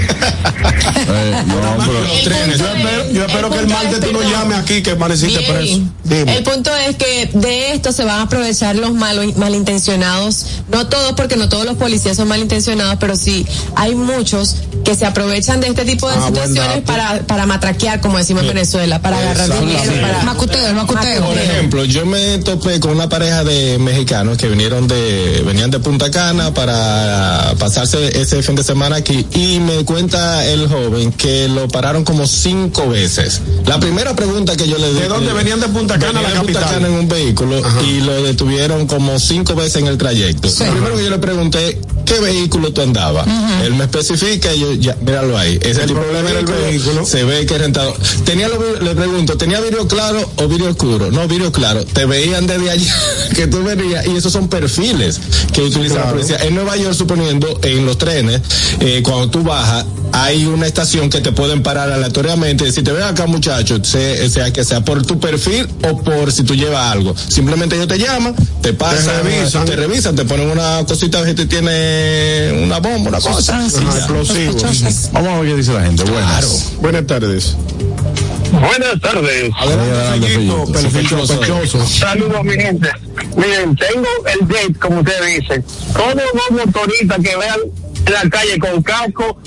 Eh, 1.06 1.44
no, 1.48 1.56
pero, 1.86 2.00
El 2.06 2.58
Yo 2.58 2.66
espero, 2.68 3.02
es- 3.04 3.14
yo 3.14 3.26
espero 3.26 3.50
que 3.50 3.60
el 3.60 3.68
martes 3.68 3.94
es, 3.96 4.00
tú 4.00 4.12
no 4.14 4.22
llames 4.22 4.58
aquí 4.60 4.82
que 4.84 4.92
amaneciste 4.92 5.40
Bien. 5.40 5.54
preso. 5.54 5.82
Dime. 6.14 6.38
El 6.38 6.44
punto 6.44 6.72
es 6.76 6.96
que 6.96 7.30
de 7.34 7.74
esto 7.74 7.92
se 7.92 8.04
van 8.04 8.20
a 8.20 8.22
aprovechar 8.24 8.76
los 8.76 8.94
malos, 8.94 9.36
malintencionados, 9.38 10.46
no 10.72 10.88
todos 10.88 11.14
porque 11.14 11.36
no 11.36 11.50
todos 11.50 11.66
los 11.66 11.78
policías 11.78 12.18
son 12.18 12.28
malintencionados, 12.28 12.98
pero 13.00 13.16
sí 13.16 13.46
hay 13.76 13.96
muchos 13.96 14.56
que 14.84 14.96
se 14.96 15.06
aprovechan 15.06 15.62
de 15.62 15.68
este 15.68 15.86
tipo 15.86 16.10
de 16.10 16.16
Ah, 16.18 16.28
situaciones 16.28 16.82
para, 16.82 17.22
para 17.22 17.46
matraquear, 17.46 18.02
como 18.02 18.18
decimos 18.18 18.44
en 18.44 18.50
Venezuela, 18.50 19.02
para 19.02 19.18
agarrar 19.18 19.60
dinero, 19.60 19.92
para 20.02 20.24
Macuteo, 20.24 20.68
el 20.68 20.76
macuteo. 20.76 21.26
Por 21.26 21.38
ejemplo, 21.38 21.86
yo 21.86 22.06
me 22.06 22.38
topé 22.40 22.80
con 22.80 22.92
una 22.92 23.10
pareja 23.10 23.44
de 23.44 23.78
mexicanos 23.80 24.38
que 24.38 24.48
vinieron 24.48 24.88
de, 24.88 25.42
venían 25.46 25.72
de 25.72 25.80
Punta 25.80 26.12
Cana 26.12 26.54
para 26.54 27.56
pasarse 27.58 28.20
ese 28.22 28.44
fin 28.44 28.56
de 28.56 28.64
semana 28.64 28.98
aquí 28.98 29.26
y 29.34 29.60
me 29.60 29.86
cuenta 29.86 30.46
el 30.46 30.68
joven 30.68 31.12
que 31.14 31.48
lo 31.48 31.68
pararon 31.68 32.04
como 32.04 32.28
cinco 32.28 32.90
veces. 32.90 33.42
La 33.66 33.80
primera 33.80 34.16
pregunta 34.16 34.56
que 34.56 34.68
yo 34.68 34.78
le 34.78 34.94
di. 34.94 35.00
¿De 35.00 35.08
dónde 35.08 35.34
venían 35.34 35.60
de 35.60 35.68
Punta 35.70 35.98
Cana 35.98 36.03
a 36.10 36.22
la 36.22 36.30
de 36.30 36.36
Punta 36.40 36.60
capital? 36.60 36.64
Cana 36.76 36.88
en 36.88 36.94
un 36.94 37.08
vehículo 37.08 37.62
y 37.86 38.02
lo 38.02 38.24
detuvieron 38.24 38.88
como 38.88 39.20
cinco 39.20 39.56
veces 39.56 39.78
en 39.78 39.88
el 39.88 39.98
trayecto. 39.98 40.48
Lo 40.48 40.72
primero 40.72 40.96
que 40.98 41.04
yo 41.04 41.10
le 41.10 41.20
pregunté, 41.20 41.80
¿qué 42.06 42.20
vehículo 42.20 42.72
tú 42.74 42.82
andabas? 42.82 43.26
Él 43.64 43.74
me 43.76 43.84
especifica 43.86 44.54
y 44.54 44.60
yo, 44.60 44.74
ya, 44.74 44.96
míralo 45.02 45.38
ahí. 45.38 45.58
Ese 45.62 45.82
tipo 45.88 46.00
problema 46.02 46.30
de 46.30 46.32
era 46.32 46.40
el 46.40 46.46
vehículo, 46.46 47.06
se 47.06 47.24
ve 47.24 47.46
que 47.46 47.58
rentado. 47.58 47.96
Tenía 48.26 48.48
vi- 48.50 48.84
le 48.84 48.96
pregunto, 48.96 49.38
¿tenía 49.38 49.60
vidrio 49.60 49.88
claro 49.88 50.30
o 50.38 50.48
vidrio 50.48 50.70
oscuro? 50.72 51.12
No, 51.12 51.28
vidrio 51.28 51.52
claro. 51.52 51.84
Te 51.86 52.06
veían 52.06 52.48
desde 52.48 52.70
allá 52.72 52.96
que 53.36 53.48
tú 53.48 53.64
venías 53.64 54.06
y 54.08 54.16
esos 54.16 54.32
son 54.34 54.48
perfiles 54.48 55.20
que 55.54 55.62
utiliza 55.62 55.96
la 55.96 56.10
policía. 56.12 56.38
En 56.42 56.56
Nueva 56.56 56.76
York, 56.78 56.94
suponiendo, 56.96 57.60
en 57.64 57.86
los 57.86 57.98
trenes, 57.98 58.42
eh, 58.80 59.02
cuando 59.04 59.30
tú 59.30 59.44
bajas, 59.44 59.86
hay 60.12 60.46
una 60.46 60.68
estación 60.68 61.10
que 61.10 61.22
te 61.22 61.32
pueden 61.32 61.64
parar 61.64 61.92
aleatoriamente 61.92 62.64
y 62.64 62.68
decir, 62.68 62.84
te 62.84 62.92
ven 62.92 63.04
acá 63.04 63.26
muchacho, 63.26 63.80
sea, 63.84 64.30
sea 64.30 64.54
que 64.54 64.64
sea 64.64 64.82
por 64.86 65.04
tu 65.06 65.20
perfil 65.20 65.68
o 65.90 65.98
por 66.04 66.32
si 66.32 66.44
tú 66.44 66.54
llevas 66.56 66.92
algo. 66.92 67.16
Simplemente 67.30 67.76
ellos 67.76 67.88
te 67.88 67.98
llaman, 67.98 68.36
te 68.62 68.74
pasan, 68.74 69.24
revisan. 69.24 69.66
te 69.66 69.76
revisan, 69.76 70.16
te 70.16 70.26
ponen 70.26 70.50
una 70.50 70.84
cosita 70.88 71.26
si 71.26 71.34
te 71.34 71.46
tiene 71.48 71.93
una 72.64 72.80
bomba, 72.80 73.10
una 73.10 73.20
cosa. 73.22 73.64
Explosivos. 73.66 75.10
Vamos 75.12 75.30
a 75.30 75.40
ver 75.42 75.50
qué 75.50 75.56
dice 75.56 75.74
la 75.74 75.84
gente. 75.84 76.04
Buenas. 76.04 76.74
Buenas 76.80 77.08
tardes. 77.08 77.56
Buenas 78.52 79.02
tardes. 79.02 79.52
Adelante. 79.58 80.28
Saludos, 81.88 82.44
mi 82.44 82.54
gente. 82.54 82.90
Miren, 83.36 83.76
tengo 83.76 84.08
el 84.32 84.48
date, 84.48 84.74
como 84.80 85.00
ustedes 85.00 85.42
dicen. 85.42 85.66
Todos 85.94 86.16
los 86.16 86.66
motoristas 86.66 87.18
que 87.18 87.36
vean 87.36 87.60
en 88.06 88.14
la 88.14 88.30
calle 88.30 88.60
con 88.60 88.82
casco 88.84 89.38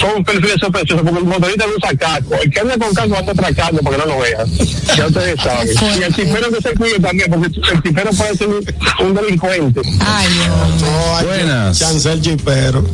son 0.00 0.24
perfiles 0.24 0.56
sospechosos, 0.60 1.02
porque 1.02 1.18
el 1.18 1.24
motorista 1.24 1.64
no 1.66 1.72
usa 1.76 1.96
casco. 1.96 2.34
El 2.42 2.50
que 2.50 2.60
anda 2.60 2.76
con 2.78 2.94
casco 2.94 3.16
anda 3.16 3.32
atracando 3.32 3.80
porque 3.82 3.98
no 3.98 4.06
lo 4.06 4.18
vean. 4.18 4.48
Ya 4.96 5.06
ustedes 5.06 5.40
saben. 5.40 5.68
Y 5.98 6.02
el 6.02 6.14
tipero 6.14 6.50
que 6.50 6.62
se 6.62 6.74
cuide 6.74 7.00
también, 7.00 7.30
porque 7.30 7.46
el 7.46 7.82
tipero 7.82 8.10
puede 8.10 8.36
ser 8.36 8.48
un, 8.48 9.06
un 9.06 9.14
delincuente. 9.14 9.80
Ay, 10.00 10.28
no. 10.48 10.86
No, 10.86 11.16
hay 11.16 11.26
Buenas. 11.26 11.78
Chancel 11.78 12.20
Chipero. 12.20 12.84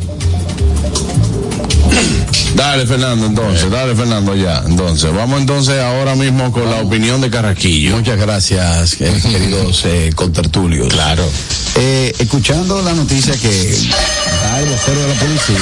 Dale, 2.55 2.85
Fernando, 2.85 3.25
entonces. 3.25 3.69
Dale, 3.69 3.95
Fernando, 3.95 4.35
ya. 4.35 4.63
Entonces, 4.67 5.13
vamos 5.13 5.39
entonces 5.39 5.79
ahora 5.81 6.15
mismo 6.15 6.51
con 6.51 6.69
la 6.69 6.81
opinión 6.81 7.21
de 7.21 7.29
Carraquillo. 7.29 7.95
Muchas 7.97 8.17
gracias, 8.17 9.01
eh, 9.01 9.13
queridos 9.23 9.83
eh, 9.85 10.11
contertulios. 10.15 10.87
Claro. 10.89 11.23
Eh, 11.75 12.13
escuchando 12.19 12.81
la 12.81 12.93
noticia 12.93 13.33
que 13.35 13.71
da 14.43 14.59
el 14.59 14.69
vocero 14.69 15.01
de 15.01 15.07
la 15.07 15.13
policía 15.15 15.57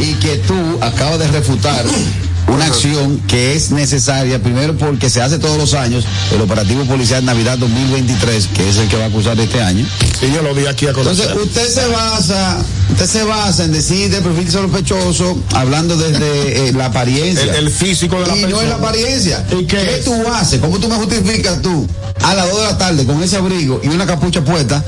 y 0.00 0.14
que 0.14 0.38
tú 0.38 0.78
acabas 0.80 1.18
de 1.18 1.28
refutar 1.28 1.84
una 2.48 2.66
acción 2.66 3.18
que 3.28 3.54
es 3.56 3.70
necesaria, 3.70 4.38
primero 4.42 4.76
porque 4.76 5.08
se 5.08 5.22
hace 5.22 5.38
todos 5.38 5.56
los 5.58 5.74
años, 5.74 6.04
el 6.34 6.40
operativo 6.42 6.84
policial 6.84 7.24
Navidad 7.24 7.56
2023, 7.58 8.48
que 8.48 8.68
es 8.68 8.76
el 8.76 8.88
que 8.88 8.96
va 8.96 9.04
a 9.04 9.06
acusar 9.08 9.38
este 9.40 9.62
año. 9.62 9.86
Sí, 10.20 10.30
yo 10.34 10.42
lo 10.42 10.54
di 10.54 10.66
aquí 10.66 10.86
a 10.86 10.92
conocer. 10.92 11.28
Entonces, 11.30 11.46
usted 11.48 11.68
se 11.82 11.86
basa, 11.88 12.58
usted 12.90 13.06
se 13.06 13.22
basa 13.24 13.64
en 13.64 13.72
decir 13.72 14.10
de 14.10 14.20
perfil 14.20 14.50
sospechoso, 14.50 15.38
hablando 15.54 15.96
desde 15.96 16.68
eh, 16.68 16.72
la 16.72 16.86
apariencia. 16.86 17.44
el, 17.44 17.54
el 17.66 17.70
físico 17.70 18.20
de 18.20 18.26
la 18.26 18.36
y 18.36 18.40
persona. 18.42 18.56
no 18.56 18.62
es 18.62 18.68
la 18.68 18.74
apariencia. 18.76 19.44
¿Y 19.58 19.64
qué 19.64 19.96
es? 19.98 20.04
tú 20.04 20.14
haces? 20.34 20.60
¿Cómo 20.60 20.78
tú 20.78 20.88
me 20.88 20.96
justificas 20.96 21.62
tú 21.62 21.86
a 22.22 22.34
las 22.34 22.50
2 22.50 22.56
de 22.58 22.64
la 22.64 22.78
tarde 22.78 23.06
con 23.06 23.22
ese 23.22 23.36
abrigo 23.36 23.80
y 23.82 23.88
una 23.88 24.04
capucha 24.06 24.44
puesta, 24.44 24.84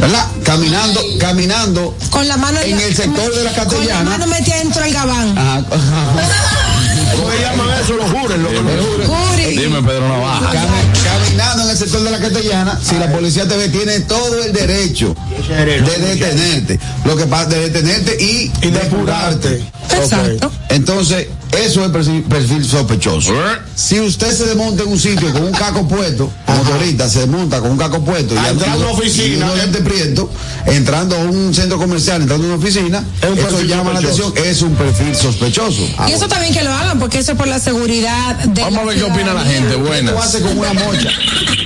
¿verdad? 0.00 0.26
Caminando, 0.44 1.00
caminando. 1.18 1.96
Con 2.10 2.26
la 2.28 2.36
mano 2.36 2.60
En 2.60 2.78
el 2.80 2.94
sector 2.94 3.34
de 3.34 3.44
la 3.44 3.52
Con 3.52 3.64
la 3.64 3.70
Castellana. 3.70 4.10
mano 4.10 4.26
metida 4.28 4.56
dentro 4.56 4.82
del 4.82 4.92
gabán. 4.94 5.36
Ajá. 5.36 5.64
¿Cómo 7.16 7.30
se 7.30 7.40
llaman 7.40 7.68
eso? 7.82 7.94
Lo 7.94 8.04
juren, 8.04 8.42
lo, 8.42 8.50
lo 8.52 8.60
juren. 8.62 9.06
Curi. 9.08 9.56
Dime, 9.56 9.82
Pedro 9.82 10.08
Navaja. 10.08 10.52
Cami- 10.52 11.02
caminando 11.04 11.64
en 11.64 11.70
el 11.70 11.76
sector 11.76 12.02
de 12.02 12.10
la 12.10 12.18
Castellana, 12.18 12.78
si 12.82 12.94
la 12.96 13.10
policía 13.12 13.46
te 13.48 13.56
ve, 13.56 13.68
tiene 13.68 14.00
todo 14.00 14.42
el 14.44 14.52
derecho 14.52 15.14
de 15.48 15.80
detenerte. 15.98 16.78
Lo 17.04 17.16
que 17.16 17.26
pasa, 17.26 17.48
de 17.50 17.70
detenerte 17.70 18.16
y, 18.22 18.50
Y 18.62 18.70
depurarte. 18.70 19.62
Exacto. 19.90 20.50
Entonces, 20.68 21.26
eso 21.52 21.84
es 21.84 21.90
perfil, 21.90 22.22
perfil 22.22 22.64
sospechoso. 22.64 23.32
Si 23.74 23.98
usted 23.98 24.32
se 24.32 24.46
desmonta 24.46 24.82
en 24.84 24.90
un 24.90 24.98
sitio 24.98 25.32
con 25.32 25.42
un 25.42 25.52
caco 25.52 25.86
puesto, 25.86 26.30
motorista 26.46 27.08
se 27.08 27.20
desmonta 27.20 27.60
con 27.60 27.72
un 27.72 27.78
caco 27.78 28.04
puesto 28.04 28.34
y 28.34 28.38
A 28.38 28.50
entrar 28.50 28.70
a 28.70 28.76
una 28.76 28.88
oficina, 28.90 29.50
y 29.56 29.58
eh. 29.60 29.80
prietos, 29.82 30.28
entrando 30.66 31.16
a 31.16 31.18
un 31.20 31.54
centro 31.54 31.78
comercial, 31.78 32.22
entrando 32.22 32.46
a 32.46 32.54
una 32.54 32.58
oficina, 32.62 33.04
Es 33.20 33.28
un 33.30 33.38
eso 33.38 33.48
perfil 33.48 33.68
llama 33.68 33.92
la 33.92 34.00
sospechoso. 34.00 34.28
atención, 34.28 34.50
es 34.52 34.62
un 34.62 34.74
perfil 34.74 35.16
sospechoso. 35.16 35.88
Y 36.08 36.12
eso 36.12 36.28
también 36.28 36.52
que 36.54 36.62
lo 36.62 36.72
hagan, 36.72 36.98
porque 36.98 37.18
eso 37.18 37.32
es 37.32 37.38
por 37.38 37.48
la 37.48 37.58
seguridad 37.58 38.36
de 38.36 38.62
Vamos 38.62 38.80
a 38.80 38.84
ver 38.84 38.96
qué 38.96 39.04
opina 39.04 39.34
la 39.34 39.44
gente. 39.44 39.68
¿Qué 39.70 39.74
tú 39.74 39.86
Buenas. 39.86 40.14
haces 40.24 40.42
con 40.42 40.58
una 40.58 40.72
mocha? 40.74 41.08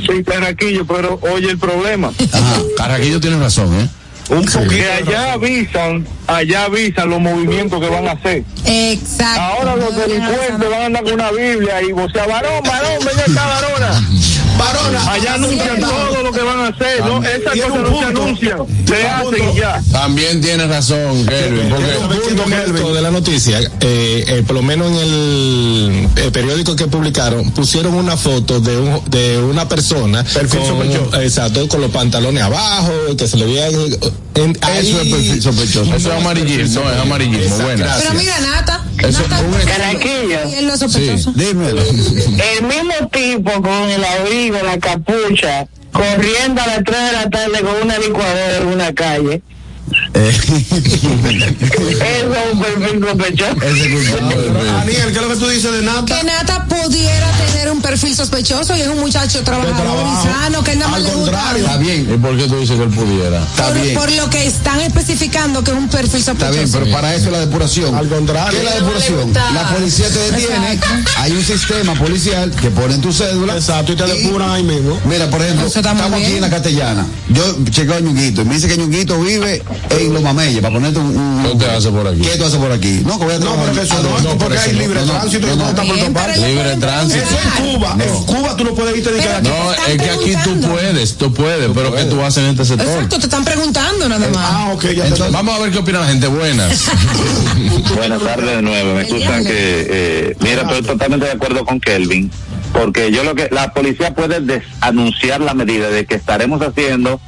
Sí, 0.06 0.24
Carraquillo, 0.24 0.86
pero 0.86 1.18
oye 1.34 1.50
el 1.50 1.58
problema. 1.58 2.12
Ajá. 2.32 2.62
Carraquillo 2.76 3.20
tiene 3.20 3.38
razón, 3.38 3.72
¿eh? 3.80 3.88
Un 4.30 4.44
poquito. 4.44 4.68
Que 4.68 4.90
allá 4.90 5.32
avisan, 5.34 6.06
allá 6.26 6.64
avisan 6.64 7.10
los 7.10 7.20
movimientos 7.20 7.80
que 7.80 7.88
van 7.88 8.08
a 8.08 8.12
hacer. 8.12 8.42
Exacto. 8.64 9.40
Ahora 9.40 9.76
los 9.76 9.94
delincuentes 9.96 10.70
van 10.70 10.80
a 10.80 10.86
andar 10.86 11.04
con 11.04 11.12
una 11.14 11.30
Biblia 11.30 11.82
y 11.82 11.92
vocea, 11.92 12.26
varón, 12.26 12.62
varón, 12.64 12.98
ven 13.04 13.32
acá, 13.32 13.46
varona. 13.46 14.02
Varona. 14.58 15.10
Allá 15.12 15.34
anuncian 15.34 15.80
todo 15.80 16.22
lo 16.22 16.32
que 16.32 16.40
van 16.42 16.60
a 16.60 16.68
hacer, 16.68 17.04
¿no? 17.04 17.22
Esas 17.22 17.52
cosas 17.54 17.70
un 17.70 17.82
no 17.82 17.86
se 17.88 17.92
punto. 17.92 18.06
anuncian, 18.22 18.58
se 18.86 19.06
hacen 19.08 19.28
punto. 19.30 19.54
ya. 19.56 19.82
También 19.92 20.40
tiene 20.40 20.66
razón, 20.66 21.26
Kelvin. 21.26 21.68
Porque 21.70 22.28
un 22.30 22.36
momento 22.36 22.94
de 22.94 23.02
la 23.02 23.10
noticia, 23.10 23.60
eh, 23.60 23.70
eh, 23.80 24.42
por 24.46 24.56
lo 24.56 24.62
menos 24.62 24.90
en 24.92 24.96
el, 24.98 26.08
el 26.16 26.32
periódico 26.32 26.76
que 26.76 26.86
publicaron, 26.86 27.50
pusieron 27.52 27.94
una 27.94 28.16
foto 28.16 28.60
de, 28.60 28.76
un, 28.78 29.02
de 29.10 29.38
una 29.38 29.68
persona 29.68 30.22
Perfil 30.24 30.60
con, 30.60 30.68
sospechoso. 30.68 31.20
exacto, 31.20 31.68
con 31.68 31.80
los 31.80 31.90
pantalones 31.90 32.42
abajo, 32.42 32.92
que 33.18 33.26
se 33.26 33.36
le 33.36 33.46
veía. 33.46 33.68
en- 33.68 34.58
ahí- 34.62 34.88
Eso 34.90 35.00
es 35.00 35.08
perfil 35.08 35.42
sospechoso. 35.42 35.94
eso 35.94 36.12
es 36.12 36.18
amarillismo, 36.20 36.82
no 36.84 36.90
es 36.92 37.00
amarillismo. 37.00 37.56
Buenas. 37.58 38.00
Pero 38.02 38.14
mira, 38.14 38.40
Nata. 38.40 38.84
Eso- 38.98 39.22
Nata 39.22 39.42
no 39.42 39.58
es 39.58 39.64
Sí. 40.74 40.78
sospechoso. 40.78 41.32
Dímelo. 41.36 41.82
El 41.82 42.64
mismo 42.66 43.08
tipo 43.12 43.52
con 43.62 43.90
el 43.90 44.04
abrigo, 44.04 44.43
la 44.50 44.78
capucha, 44.78 45.66
corriendo 45.92 46.60
a 46.60 46.66
las 46.66 46.84
3 46.84 46.96
de 47.06 47.12
la 47.12 47.30
tarde 47.30 47.60
con 47.60 47.82
una 47.82 47.98
licuadora 47.98 48.58
en 48.58 48.66
una 48.66 48.92
calle. 48.94 49.42
Eso 50.14 50.52
es 50.84 52.52
un 52.52 52.60
perfil 52.60 53.00
sospechoso. 53.04 53.54
Daniel, 54.64 55.12
¿qué 55.12 55.18
es 55.18 55.22
lo 55.22 55.28
que 55.28 55.36
tú 55.36 55.48
dices 55.48 55.72
de 55.72 55.82
Nata? 55.82 56.16
Que 56.16 56.24
Nata 56.24 56.64
pudiera 56.66 57.30
tener 57.32 57.70
un 57.70 57.80
perfil 57.80 58.14
sospechoso 58.14 58.76
y 58.76 58.80
es 58.82 58.88
un 58.88 59.00
muchacho 59.00 59.42
trabajador 59.42 60.06
y 60.06 60.22
sano, 60.26 60.62
que 60.62 60.76
nada 60.76 60.90
más 60.90 61.00
Al 61.00 61.04
le 61.06 61.14
gusta. 61.14 61.32
contrario. 61.32 61.64
Está 61.64 61.76
bien, 61.78 62.08
¿Y 62.14 62.16
por 62.18 62.36
qué 62.36 62.44
tú 62.46 62.56
dices 62.58 62.76
que 62.76 62.82
él 62.84 62.90
pudiera? 62.90 63.42
está 63.42 63.66
Por, 63.68 63.80
bien. 63.80 63.94
por 63.94 64.12
lo 64.12 64.30
que 64.30 64.46
están 64.46 64.80
especificando 64.80 65.64
que 65.64 65.70
es 65.72 65.76
un 65.76 65.88
perfil 65.88 66.20
Está 66.20 66.32
sospechoso. 66.32 66.52
bien, 66.58 66.70
pero 66.72 66.90
para 66.92 67.14
eso 67.14 67.26
es 67.26 67.32
la 67.32 67.40
depuración. 67.40 67.94
Al 67.94 68.08
contrario. 68.08 68.50
¿Qué 68.52 68.58
es 68.58 68.64
la 68.64 68.80
depuración? 68.80 69.32
La 69.32 69.68
policía 69.74 70.08
te 70.08 70.18
detiene, 70.30 70.72
Exacto. 70.74 71.10
hay 71.18 71.32
un 71.32 71.44
sistema 71.44 71.94
policial 71.94 72.50
que 72.52 72.70
pone 72.70 72.94
en 72.94 73.00
tu 73.00 73.12
cédula. 73.12 73.54
Exacto, 73.56 73.92
y 73.92 73.96
te 73.96 74.06
depuran 74.06 74.50
ahí 74.50 74.62
mismo. 74.62 74.98
Mira, 75.06 75.28
por 75.30 75.42
ejemplo, 75.42 75.66
está 75.66 75.80
estamos 75.80 76.12
aquí 76.12 76.34
en 76.36 76.40
la 76.40 76.50
Castellana. 76.50 77.06
Yo 77.30 77.56
chequeo 77.70 77.96
a 77.96 78.00
Ñunguito 78.00 78.42
y 78.42 78.44
me 78.44 78.54
dice 78.54 78.68
que 78.68 78.76
Ñunguito 78.76 79.20
vive 79.20 79.62
en 79.90 80.03
Los 80.12 80.22
Mameyes, 80.22 80.60
para 80.60 80.74
ponerte 80.74 80.98
un... 80.98 81.16
un- 81.16 81.44
¿Qué 81.44 81.64
te 81.64 81.70
hace 81.70 81.90
por 81.90 82.06
aquí? 82.06 82.20
¿Qué 82.20 82.36
tú 82.36 82.44
haces 82.44 82.58
por 82.58 82.72
aquí? 82.72 83.02
No, 83.04 83.18
que 83.18 83.24
voy 83.24 83.34
a 83.34 83.38
No, 83.38 83.56
pero 83.56 83.82
eso 83.82 83.94
Ah, 83.94 84.00
no, 84.02 84.08
no, 84.20 84.38
porque 84.38 84.54
por 84.56 84.58
hay 84.58 84.72
libre 84.72 85.00
no, 85.00 85.06
no, 85.06 85.12
tránsito 85.12 85.46
y 85.46 85.50
no, 85.50 85.56
no 85.56 85.62
no. 85.64 85.68
está 85.70 85.82
por 85.82 85.94
pero 85.94 86.32
ellos 86.34 86.48
Libre 86.48 86.76
tránsito. 86.76 87.24
Eso 87.24 87.36
en 87.38 87.72
Cuba. 87.78 87.96
En 88.00 88.24
Cuba 88.24 88.56
tú 88.56 88.64
no 88.64 88.74
puedes 88.74 88.96
irte 88.96 89.12
de 89.12 89.16
que 89.18 89.22
Pero 89.24 89.36
aquí. 89.38 89.48
No, 89.48 89.72
es 89.72 90.02
que 90.02 90.10
aquí 90.10 90.34
tú 90.44 90.60
puedes, 90.68 91.16
tú 91.16 91.32
puedes, 91.34 91.70
pero 91.74 91.94
¿qué 91.94 92.04
tú 92.04 92.22
haces 92.22 92.44
en 92.44 92.50
este 92.50 92.64
sector? 92.64 92.86
Exacto, 92.88 93.18
te 93.18 93.24
están 93.24 93.44
preguntando 93.44 94.08
nada 94.08 94.28
más. 94.28 94.36
Ah, 94.44 94.70
ok, 94.74 94.84
ya 94.90 95.04
Vamos 95.30 95.54
a 95.54 95.62
ver 95.62 95.70
qué 95.72 95.78
opina 95.78 96.00
la 96.00 96.06
gente. 96.06 96.26
Buenas. 96.26 96.84
Buenas 97.96 98.22
tardes 98.22 98.56
de 98.56 98.62
nuevo. 98.62 98.94
Me 98.94 99.02
excusan 99.02 99.44
que, 99.44 99.86
eh, 99.90 100.36
mira, 100.40 100.62
estoy 100.62 100.82
totalmente 100.82 101.26
de 101.26 101.32
acuerdo 101.32 101.64
con 101.64 101.80
Kelvin, 101.80 102.30
porque 102.72 103.10
yo 103.12 103.24
lo 103.24 103.34
que, 103.34 103.48
la 103.50 103.72
policía 103.72 104.14
puede 104.14 104.40
desanunciar 104.40 105.40
la 105.40 105.54
medida 105.54 105.88
de 105.88 106.04
que 106.06 106.14
estaremos 106.16 106.60
haciendo 106.62 107.20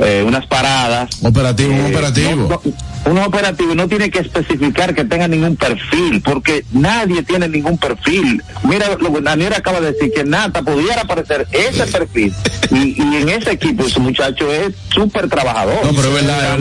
eh, 0.00 0.24
unas 0.26 0.46
paradas. 0.46 1.10
Operativo, 1.22 1.72
un 1.74 1.80
Eh, 1.80 1.90
operativo. 1.90 2.48
no- 2.48 2.48
no, 2.48 3.10
un 3.12 3.18
operativo 3.18 3.74
no 3.74 3.88
tiene 3.88 4.10
que 4.10 4.20
especificar 4.20 4.94
que 4.94 5.04
tenga 5.04 5.26
ningún 5.28 5.56
perfil, 5.56 6.22
porque 6.22 6.64
nadie 6.72 7.22
tiene 7.24 7.48
ningún 7.48 7.76
perfil. 7.78 8.42
Mira, 8.62 8.96
lo 9.00 9.12
que 9.12 9.20
Daniel 9.20 9.52
acaba 9.54 9.80
de 9.80 9.92
decir, 9.92 10.12
que 10.14 10.24
Nata 10.24 10.62
pudiera 10.62 11.02
aparecer 11.02 11.46
ese 11.52 11.84
perfil. 11.86 12.32
Y, 12.70 13.02
y 13.02 13.16
en 13.22 13.28
ese 13.28 13.52
equipo, 13.52 13.84
ese 13.84 13.98
muchacho 14.00 14.52
es 14.52 14.72
súper 14.94 15.28
trabajador. 15.28 15.84
No, 15.84 15.90
pero 15.92 16.08
es 16.08 16.14
verdad, 16.14 16.54
es 16.54 16.60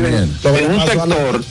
verdad. 0.00 0.26
En 0.58 0.70
un 0.72 0.86
sector 0.86 1.44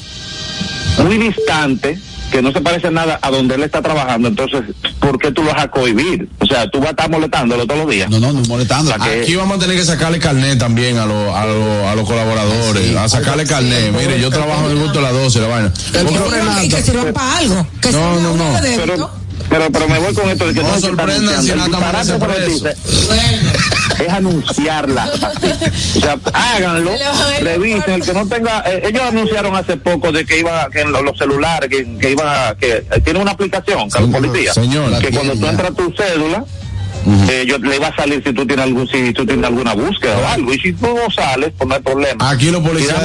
muy 1.06 1.18
distante 1.18 2.00
que 2.32 2.42
no 2.42 2.52
se 2.52 2.62
parece 2.62 2.90
nada 2.90 3.20
a 3.22 3.30
donde 3.30 3.56
él 3.56 3.64
está 3.64 3.82
trabajando, 3.82 4.28
entonces, 4.30 4.62
¿por 5.00 5.20
qué 5.20 5.32
tú 5.32 5.44
lo 5.44 5.52
vas 5.54 5.64
a 5.64 5.68
cohibir? 5.70 6.30
O 6.40 6.46
sea, 6.46 6.70
tú 6.70 6.80
vas 6.80 6.88
a 6.88 6.92
estar 6.92 7.10
molestándolo 7.10 7.66
todos 7.68 7.82
los 7.82 7.90
días. 7.90 8.10
No, 8.10 8.20
no, 8.20 8.34
no 8.34 8.42
molestando. 8.48 8.90
La 8.92 8.98
que- 8.98 9.22
Aquí 9.22 9.36
vamos 9.36 9.58
a 9.58 9.60
tener 9.60 9.76
que 9.78 9.86
sacarle 9.86 10.20
carnet 10.20 10.58
también 10.58 10.98
a, 10.98 11.06
los 11.06 11.36
a, 11.36 11.46
los 11.46 11.88
a 11.88 11.96
los 11.96 12.08
colaboradores, 12.08 12.96
a 12.96 13.10
sacarle 13.10 13.46
carnet. 13.46 13.92
Mire, 13.94 14.20
yo 14.20 14.30
trabajo 14.30 14.66
en 14.66 14.72
el 14.72 14.78
gusto 14.80 15.00
de 15.00 15.02
las 15.04 15.14
12, 15.14 15.40
la 15.42 15.48
vaina. 15.48 15.74
Que 15.92 16.84
que 16.84 17.14
para 17.14 17.38
algo. 17.38 17.68
Que 17.82 17.92
No, 17.92 18.20
no, 18.20 18.36
no, 18.36 18.60
pero-. 18.86 19.21
Pero, 19.52 19.70
pero 19.70 19.88
me 19.90 20.00
voy 20.00 20.14
con 20.14 20.30
esto 20.30 20.48
de 20.48 20.54
que 20.54 20.62
No 20.62 20.68
no, 20.70 20.74
se 20.74 20.78
está 20.80 20.88
sorprendan 20.88 21.44
si 21.44 21.52
anunciando. 21.52 21.78
Nata 21.80 22.00
El 22.00 22.06
disparate 22.08 22.12
amanece 22.14 22.66
por 22.66 22.74
noticia 22.74 24.06
Es 24.06 24.14
anunciarla. 24.14 25.12
O 25.14 26.00
sea, 26.00 26.20
háganlo, 26.34 26.92
revisen. 27.42 27.94
El 27.96 28.02
que 28.04 28.14
no 28.14 28.28
tenga, 28.28 28.64
eh, 28.66 28.82
ellos 28.88 29.02
anunciaron 29.04 29.56
hace 29.56 29.76
poco 29.78 30.12
de 30.14 30.26
que 30.26 30.40
iba, 30.40 30.70
que 30.70 30.82
en 30.82 30.92
lo- 30.94 31.04
los 31.04 31.18
celulares, 31.18 31.70
que, 31.70 31.98
que 31.98 32.12
iban 32.12 32.28
a, 32.28 32.56
que 32.58 32.78
eh, 32.90 33.02
tiene 33.04 33.20
una 33.20 33.32
aplicación, 33.32 33.90
que 33.92 34.00
la 34.00 34.08
policía, 34.08 34.54
señor, 34.54 34.98
que 35.00 35.12
cuando 35.12 35.34
tú 35.36 35.46
entras 35.46 35.76
tu 35.76 35.94
cédula, 35.96 36.46
eh, 37.30 37.46
yo, 37.48 37.58
le 37.58 37.80
va 37.80 37.88
a 37.88 37.96
salir 37.96 38.22
si 38.26 38.34
tú 38.34 38.46
tienes 38.46 38.66
algún, 38.66 38.88
si 38.88 39.14
tú 39.14 39.26
tienes 39.26 39.46
alguna 39.46 39.74
búsqueda 39.74 40.18
o 40.18 40.28
algo. 40.28 40.54
Y 40.54 40.60
si 40.60 40.74
tú 40.74 40.88
no 40.88 41.12
sales, 41.14 41.52
pues 41.58 41.68
no 41.68 41.76
hay 41.76 41.82
problema. 41.82 42.30
Aquí 42.30 42.52
los 42.52 42.62
policías 42.62 42.98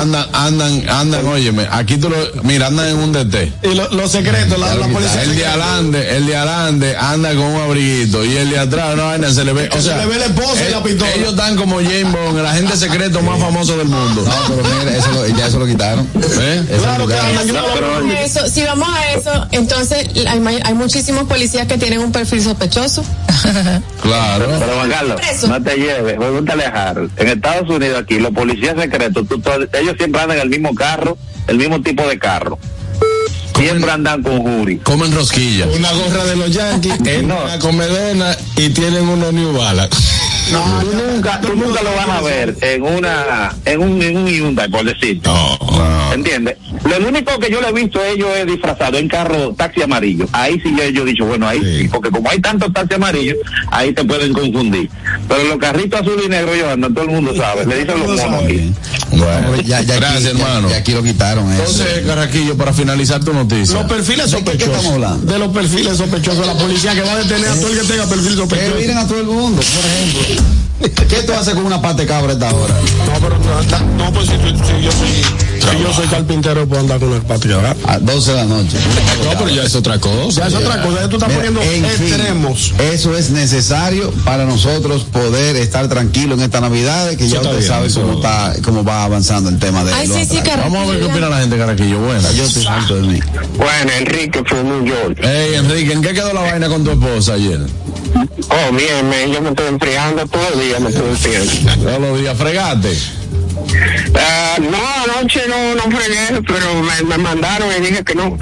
andan, 0.00 0.26
andan, 0.32 0.88
andan, 0.88 1.26
óyeme, 1.26 1.66
aquí 1.70 1.96
tú 1.96 2.08
lo, 2.10 2.16
mira, 2.42 2.66
andan 2.68 2.88
en 2.88 2.96
un 2.96 3.12
DT. 3.12 3.52
Y 3.62 3.74
lo- 3.74 3.88
los 3.92 4.10
secretos, 4.10 4.58
la, 4.58 4.74
la 4.74 4.86
policía. 4.88 5.22
El 5.22 5.36
de 5.36 5.46
adelante, 5.46 6.16
el 6.16 6.26
de 6.26 6.36
adelante 6.36 6.96
anda 6.96 7.30
con 7.34 7.44
un 7.44 7.60
abriguito 7.60 8.24
y 8.24 8.36
el 8.36 8.50
de 8.50 8.58
atrás 8.58 8.94
una 8.94 9.04
vaina 9.04 9.30
se 9.32 9.44
le 9.44 9.52
ve, 9.52 9.68
o 9.70 9.74
se 9.76 9.82
sea, 9.82 9.96
le 9.98 10.06
ve 10.06 10.18
la 10.18 10.26
esposa 10.26 10.68
y 10.68 10.72
la 10.72 10.82
pistola. 10.82 11.12
ellos 11.14 11.30
están 11.30 11.56
como 11.56 11.76
James 11.76 12.12
Bond, 12.12 12.38
el 12.38 12.46
agente 12.46 12.76
secreto 12.76 13.20
más 13.22 13.38
famoso 13.38 13.76
del 13.76 13.88
mundo. 13.88 14.22
No, 14.24 14.54
pero 14.56 14.68
mira, 14.78 14.96
eso 14.96 15.10
lo- 15.12 15.26
ya 15.28 15.46
eso 15.46 15.58
lo 15.58 15.66
quitaron. 15.66 16.06
¿Eh? 16.14 16.62
Eso 16.70 16.82
Claro 16.82 16.98
lo 16.98 17.06
que 17.08 17.18
andan, 17.18 17.46
no 17.48 17.54
lo 17.54 17.74
pero-. 17.74 18.12
Eso, 18.12 18.46
si 18.48 18.62
vamos 18.62 18.88
a 18.88 19.12
eso, 19.12 19.46
entonces 19.52 20.06
hay 20.64 20.74
muchísimos 20.74 21.24
policías 21.24 21.66
que 21.66 21.78
tienen 21.78 22.00
un 22.00 22.12
perfil 22.12 22.42
sospechoso. 22.42 23.04
Claro. 24.02 24.46
Pero 24.58 24.74
Juan 24.76 24.90
Carlos, 24.90 25.20
no 25.48 25.62
te 25.62 25.76
lleves, 25.76 26.16
pregúntale 26.18 26.64
a 26.66 26.68
Harold. 26.90 27.10
En 27.16 27.28
Estados 27.28 27.68
Unidos 27.70 28.00
aquí, 28.02 28.18
los 28.18 28.32
policías 28.32 28.76
secretos, 28.78 29.26
tú- 29.28 29.38
tú- 29.40 29.50
ellos 29.72 29.94
siempre 29.96 30.20
andan 30.20 30.36
en 30.38 30.42
el 30.42 30.48
mismo 30.50 30.74
carro, 30.74 31.16
el 31.46 31.56
mismo 31.58 31.80
tipo 31.82 32.06
de 32.08 32.18
carro. 32.18 32.58
Siempre 33.56 33.90
andan 33.90 34.22
con 34.22 34.38
jury. 34.40 34.78
Comen 34.78 35.14
rosquillas. 35.14 35.68
Una 35.76 35.92
gorra 35.92 36.24
de 36.24 36.36
los 36.36 36.50
Yankees, 36.50 36.94
en 37.06 37.28
No. 37.28 37.44
una 37.44 37.58
comedona 37.58 38.36
y 38.56 38.70
tienen 38.70 39.08
unos 39.08 39.32
New 39.32 39.52
Balance. 39.52 39.96
Tú 40.50 40.96
nunca, 41.12 41.40
tú 41.40 41.54
nunca 41.56 41.82
lo 41.82 41.94
vas 41.94 42.08
a 42.08 42.20
ver 42.22 42.56
en 42.60 42.82
una, 42.82 43.54
en 43.64 43.80
un, 43.80 44.02
en 44.02 44.16
un 44.16 44.26
Hyundai, 44.26 44.68
por 44.70 44.84
decir. 44.84 45.20
No, 45.24 45.58
no. 45.58 46.12
¿Entiendes? 46.12 46.56
Lo 46.84 47.08
único 47.08 47.38
que 47.38 47.50
yo 47.50 47.60
le 47.60 47.68
he 47.68 47.72
visto 47.72 48.00
a 48.00 48.08
ellos 48.08 48.28
es 48.36 48.46
disfrazado 48.46 48.98
en 48.98 49.08
carro 49.08 49.54
taxi 49.56 49.82
amarillo. 49.82 50.26
Ahí 50.32 50.60
sí 50.62 50.74
yo, 50.76 50.84
yo 50.90 51.02
he 51.02 51.06
dicho, 51.06 51.24
bueno, 51.24 51.46
ahí 51.48 51.60
Sí. 51.60 51.78
sí. 51.82 51.88
porque 51.88 52.10
como 52.10 52.28
hay 52.28 52.40
tantos 52.40 52.72
taxi 52.72 52.94
amarillos, 52.94 53.36
ahí 53.70 53.92
te 53.92 54.04
pueden 54.04 54.32
confundir. 54.32 54.90
Pero 55.28 55.44
los 55.44 55.58
carritos 55.58 56.00
azul 56.00 56.20
y 56.24 56.28
negro 56.28 56.54
yo 56.56 56.70
ando, 56.70 56.88
todo 56.90 57.04
el 57.04 57.10
mundo 57.10 57.34
sabe. 57.36 57.64
Le 57.66 57.80
dicen 57.84 57.98
los 58.00 58.08
monos 58.08 58.42
aquí. 58.44 58.72
Bueno, 59.12 59.56
Ya, 59.64 59.80
ya 59.82 59.96
gracias, 59.96 60.32
aquí, 60.32 60.40
hermano. 60.40 60.68
Ya, 60.70 60.76
aquí 60.78 60.92
lo 60.92 61.02
quitaron. 61.02 61.50
Eso. 61.52 61.60
Entonces, 61.62 62.06
Carraquillo, 62.06 62.56
para 62.56 62.72
finalizar 62.72 63.22
tu 63.24 63.32
noticia. 63.32 63.74
Los 63.80 63.84
perfiles 63.90 64.30
¿De 64.30 64.38
qué- 64.38 64.44
sospechosos. 64.44 64.74
estamos 64.76 64.92
hablando? 64.94 65.32
De 65.32 65.38
los 65.38 65.52
perfiles 65.52 65.96
sospechosos 65.96 66.40
de 66.40 66.46
la 66.46 66.54
policía 66.58 66.94
que 66.94 67.02
va 67.02 67.12
a 67.12 67.16
detener 67.18 67.48
a 67.48 67.54
todo 67.54 67.68
el 67.72 67.78
que 67.80 67.86
tenga 67.86 68.06
perfil 68.06 68.28
Que 68.30 68.36
sospechoso. 68.36 68.74
miren 68.76 68.98
a 68.98 69.06
todo 69.06 69.20
el 69.20 69.26
mundo, 69.26 69.62
por 69.62 69.84
ejemplo. 69.84 70.20
¿Qué 70.80 71.22
tú 71.22 71.32
haces 71.32 71.54
con 71.54 71.66
una 71.66 71.80
pata 71.80 72.02
de 72.02 72.06
cabra 72.06 72.32
esta 72.32 72.54
hora? 72.54 72.74
No, 73.06 73.12
pero 73.20 73.38
no, 73.38 74.04
no 74.04 74.12
pues 74.12 74.28
si, 74.28 74.34
si 74.36 74.82
yo 74.82 74.90
soy, 74.92 75.22
si 75.70 75.82
yo 75.82 75.92
soy 75.92 76.06
carpintero, 76.06 76.66
puedo 76.66 76.80
andar 76.80 76.98
con 76.98 77.08
una 77.10 77.22
patria. 77.22 77.74
A 77.86 77.98
12 77.98 78.30
de 78.30 78.36
la 78.36 78.44
noche. 78.44 78.76
No, 79.24 79.38
pero 79.38 79.48
ya 79.50 79.62
es 79.64 79.74
otra 79.74 79.98
cosa. 79.98 80.40
Ya 80.42 80.46
es 80.48 80.54
otra 80.54 80.82
cosa. 80.82 81.00
Ya 81.02 81.08
tú 81.08 81.16
estás 81.16 81.28
Mira, 81.28 81.40
poniendo 81.42 81.62
en 81.62 81.68
fin, 81.68 81.84
extremos. 81.84 82.72
eso 82.92 83.16
es 83.16 83.30
necesario 83.30 84.10
para 84.24 84.44
nosotros 84.44 85.04
poder 85.04 85.56
estar 85.56 85.88
tranquilos 85.88 86.38
en 86.38 86.44
esta 86.44 86.60
Navidad, 86.60 87.10
que 87.10 87.28
ya 87.28 87.38
Eso 87.38 87.48
usted 87.48 87.58
bien, 87.58 87.68
sabe 87.68 87.86
eso- 87.88 88.00
cómo 88.02 88.14
está, 88.14 88.54
cómo 88.64 88.84
va 88.84 89.04
avanzando 89.04 89.50
el 89.50 89.58
tema 89.58 89.84
de 89.84 89.92
Ay, 89.92 90.06
sí. 90.08 90.38
Vamos 90.56 90.88
a 90.88 90.90
ver 90.90 91.00
qué 91.00 91.06
opina 91.06 91.28
la 91.28 91.40
gente, 91.40 91.56
Carraquillo. 91.56 91.98
Buena. 92.00 92.30
Yo 92.32 92.44
estoy 92.44 92.66
harto 92.66 92.96
de 92.96 93.02
mí. 93.02 93.20
Bueno, 93.56 93.92
Enrique 93.98 94.42
fue 94.46 94.62
New 94.64 94.84
York. 94.84 95.18
Hey, 95.22 95.52
Enrique, 95.54 95.92
¿en 95.92 96.02
qué 96.02 96.12
quedó 96.14 96.32
la 96.32 96.40
vaina 96.42 96.68
con 96.68 96.84
tu 96.84 96.90
esposa 96.92 97.34
ayer? 97.34 97.60
Oh, 98.14 98.72
bien, 98.74 99.08
men, 99.08 99.32
yo 99.32 99.40
me 99.40 99.50
estoy 99.50 99.68
enfriando 99.68 100.26
todo 100.26 100.42
el 100.54 100.60
día, 100.60 100.80
me 100.80 100.88
estoy 100.90 101.08
enfriando. 101.08 101.82
Todos 101.84 102.00
los 102.00 102.20
días 102.20 102.36
fregate. 102.36 102.96
Ah, 104.14 104.56
no, 104.60 104.78
no, 105.52 105.74
no 105.74 105.96
fregué, 105.96 106.42
pero 106.46 106.82
me, 106.82 107.02
me 107.02 107.18
mandaron 107.18 107.68
y 107.76 107.80
dije 107.86 108.04
que 108.04 108.14
no. 108.14 108.38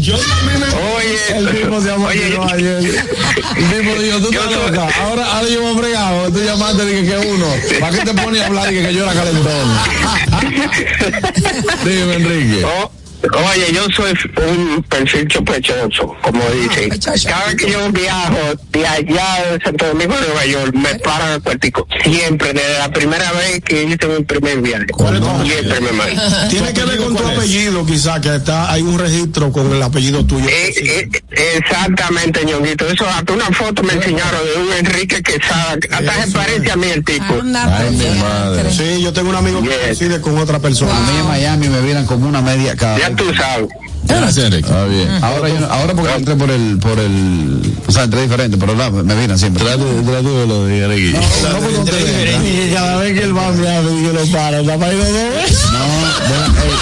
Yo 0.00 0.16
también 0.18 0.60
me. 0.60 0.66
Oye, 0.66 1.18
El 1.36 1.50
tipo 1.50 1.80
se 1.80 1.92
amortizó 1.92 2.42
ayer. 2.52 3.04
El 3.56 3.70
tipo 3.70 4.02
dijo, 4.02 4.18
tú 4.18 4.32
Yo 4.32 4.42
estás 4.42 4.56
loca. 4.56 4.88
Ahora, 5.02 5.24
ahora 5.32 5.48
yo 5.48 5.62
me 5.62 5.72
he 5.72 5.78
fregado. 5.82 6.32
Tú 6.32 6.38
llamaste 6.40 6.82
y 6.82 6.86
dije 6.86 7.06
que 7.10 7.26
uno. 7.28 7.46
¿Para 7.80 7.96
qué 7.96 8.04
te 8.04 8.14
pones 8.14 8.42
a 8.42 8.46
hablar 8.46 8.72
y 8.72 8.82
que 8.82 8.94
yo 8.94 9.04
era 9.04 9.12
calentón? 9.12 9.78
Dime, 11.84 12.14
Enrique. 12.14 12.64
Oh, 12.64 12.90
Oye, 13.22 13.72
yo 13.74 13.86
soy 13.94 14.12
un 14.48 14.82
perfil 14.84 15.28
sospechoso, 15.30 16.16
como 16.22 16.42
dicen. 16.50 16.88
Cada 16.98 17.46
vez 17.46 17.56
que 17.56 17.70
yo 17.70 17.92
viajo 17.92 18.36
de 18.70 18.86
allá 18.86 19.44
de 19.52 19.60
Santo 19.62 19.86
Domingo 19.88 20.14
a 20.14 20.20
Nueva 20.20 20.46
York, 20.46 20.74
me 20.74 20.94
paran 21.00 21.32
al 21.32 21.42
cuartico. 21.42 21.86
Siempre, 22.02 22.52
desde 22.52 22.78
la 22.78 22.90
primera 22.90 23.30
vez 23.32 23.60
que 23.64 23.84
hice 23.84 24.06
mi 24.06 24.24
primer 24.24 24.60
viaje. 24.60 24.86
Siempre 25.44 25.80
me 25.80 25.92
mandan. 25.92 26.48
Tiene 26.48 26.72
que 26.72 26.84
ver 26.84 26.98
con 26.98 27.14
tu 27.16 27.26
apellido, 27.26 27.84
quizá, 27.84 28.20
que 28.20 28.34
está, 28.36 28.72
hay 28.72 28.82
un 28.82 28.98
registro 28.98 29.52
con 29.52 29.70
el 29.72 29.82
apellido 29.82 30.24
tuyo. 30.24 30.48
Eh, 30.48 30.74
eh, 30.76 31.56
exactamente, 31.58 32.44
ñonguito. 32.44 32.86
Eso, 32.86 33.06
hasta 33.06 33.32
una 33.32 33.46
foto 33.50 33.82
me 33.82 33.92
enseñaron 33.94 34.40
de 34.44 34.62
un 34.62 34.72
Enrique 34.72 35.22
Quesada. 35.22 35.76
Hasta 35.90 36.24
se 36.24 36.30
parece 36.32 36.70
a 36.70 36.76
mí 36.76 36.86
el 36.88 37.04
tipo. 37.04 37.34
Ay, 37.34 37.90
mi 37.90 38.04
pues, 38.04 38.16
madre. 38.16 38.70
Sí, 38.70 39.02
yo 39.02 39.12
tengo 39.12 39.30
un 39.30 39.36
amigo 39.36 39.60
que 39.62 39.68
Yes. 39.70 39.78
coincide 39.98 40.20
con 40.20 40.38
otra 40.38 40.58
persona. 40.58 40.96
A 40.96 41.00
mí 41.00 41.18
en 41.18 41.26
Miami 41.26 41.68
me 41.68 41.80
vieran 41.82 42.06
como 42.06 42.28
una 42.28 42.40
media 42.40 42.74
cada 42.76 43.09
Ya 43.10 43.16
tú 43.16 43.34
sabes. 43.34 43.68
Gracias, 44.04 44.46
Enrique. 44.46 44.68
Está 44.68 44.84
bien. 44.86 45.08
Ahora, 45.22 45.48
yo, 45.48 45.66
ahora 45.70 45.94
porque 45.94 46.14
entré 46.14 46.34
por 46.34 46.50
el, 46.50 46.78
por 46.78 46.98
el, 46.98 47.60
o 47.86 47.92
sea, 47.92 48.04
entré 48.04 48.22
diferente, 48.22 48.56
pero 48.58 48.74
la, 48.74 48.90
me 48.90 49.14
miran 49.14 49.38
siempre. 49.38 49.62
Trate, 49.64 49.82
trate 49.82 50.28
de 50.28 50.46
lo 50.46 50.64
de 50.66 50.84
Enrique. 50.84 51.18
No, 51.18 51.58
porque 51.58 51.76
no 51.78 51.84
te 51.84 51.92
ven, 51.92 52.44
Y 52.44 52.70
cada 52.74 52.96
vez 52.96 53.18
que 53.18 53.24
él 53.24 53.36
va 53.36 53.48
a 53.48 53.52
mirar, 53.52 53.82
yo 53.84 54.12
lo 54.12 54.26
paro. 54.26 54.60
¿Está 54.60 54.78
para 54.78 54.92
ir 54.92 54.98
dos 54.98 55.12
veces? 55.12 55.58
No, 55.72 55.78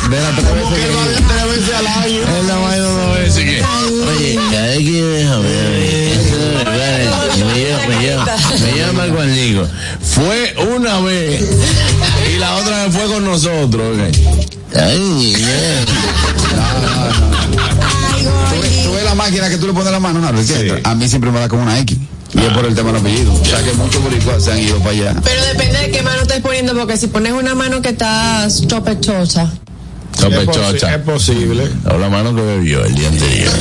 de 0.08 0.20
la, 0.20 0.30
tres 0.36 0.54
veces 0.54 0.78
que. 0.78 0.86
Tres 1.28 1.46
veces 1.56 1.74
al 1.74 1.86
año. 1.86 2.20
Él 2.40 2.46
la 2.46 2.56
va 2.56 2.70
a 2.70 2.76
ir 2.76 2.82
dos 2.82 3.18
veces. 3.18 3.64
Oye, 4.08 4.38
cada 4.50 4.66
vez 4.66 4.78
que 4.78 4.92
yo 4.98 5.06
dejo 5.08 5.36
me 5.40 5.48
llama, 7.68 7.86
me 7.88 7.96
llama, 8.06 8.24
me 8.60 8.70
llama 8.78 9.02
Juan 9.14 9.30
Diego. 9.34 9.64
Fue 10.00 10.54
una 10.74 11.00
vez 11.00 11.42
y 12.34 12.38
la 12.38 12.56
otra 12.56 12.84
vez 12.84 12.94
fue 12.94 13.06
con 13.06 13.24
nosotros. 13.24 13.98
ok. 13.98 14.57
Ay, 14.74 15.35
Tú 18.50 18.61
ves- 18.61 18.83
Tú 18.85 18.92
ves 18.92 19.04
la 19.04 19.14
máquina 19.14 19.48
que 19.48 19.59
tú 19.59 19.66
le 19.66 19.72
pones 19.72 19.92
la 19.92 20.00
mano, 20.00 20.20
¿no? 20.20 20.28
¿Entiendes? 20.38 20.81
A 20.85 20.94
mí 20.94 21.09
siempre 21.09 21.31
me 21.31 21.40
da 21.40 21.48
como 21.48 21.62
una 21.62 21.78
X. 21.81 21.96
Y 22.35 22.38
es 22.40 22.48
por 22.52 22.64
el 22.66 22.74
tema 22.74 22.92
del 22.92 23.00
apellido. 23.00 23.33
O 23.33 23.44
sea 23.44 23.62
que 23.62 23.72
muchos 23.72 24.02
boricuas 24.02 24.44
se 24.44 24.52
han 24.52 24.59
ido 24.59 24.78
para 24.78 24.90
allá. 24.90 25.14
Pero 25.24 25.42
depende 25.46 25.78
de 25.81 25.90
qué 25.90 26.02
mano 26.02 26.20
estés 26.22 26.40
poniendo, 26.40 26.74
porque 26.74 26.96
si 26.98 27.07
pones 27.07 27.33
una 27.33 27.54
mano 27.54 27.81
que 27.81 27.88
está 27.90 28.48
sospechosa. 28.50 29.50
Sospechosa. 30.18 30.94
Es 30.94 31.02
posible. 31.02 31.70
O 31.90 31.96
la 31.96 32.09
mano 32.11 32.35
que 32.35 32.42
bebió 32.42 32.85
el 32.85 32.94
día 32.94 33.09
anterior. 33.09 33.52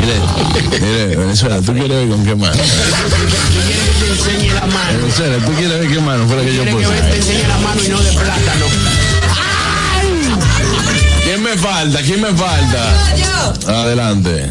Mire, 0.00 0.80
mire, 0.80 1.16
Venezuela, 1.16 1.56
¿tú 1.64 1.72
quieres 1.72 1.88
ver 1.90 2.08
con 2.08 2.24
qué 2.26 2.34
mano? 2.34 2.60
Venezuela, 5.00 5.36
¿tú 5.46 5.52
quieres 5.52 5.80
ver 5.80 5.88
qué 5.90 6.00
mano 6.00 6.26
fue 6.26 6.36
la 6.36 6.42
que 6.42 6.54
yo 6.56 6.64
puse? 6.64 7.16
enseñe 7.16 7.48
la 7.48 7.58
mano 7.58 7.80
y 7.84 7.88
no 7.88 8.00
de 8.02 8.12
plátano. 8.12 8.66
¿Quién 11.54 11.62
me 11.62 11.68
falta? 11.68 12.02
¿Quién 12.02 12.20
me 12.20 12.32
falta? 12.32 13.14
Yo. 13.16 13.72
Adelante. 13.72 14.50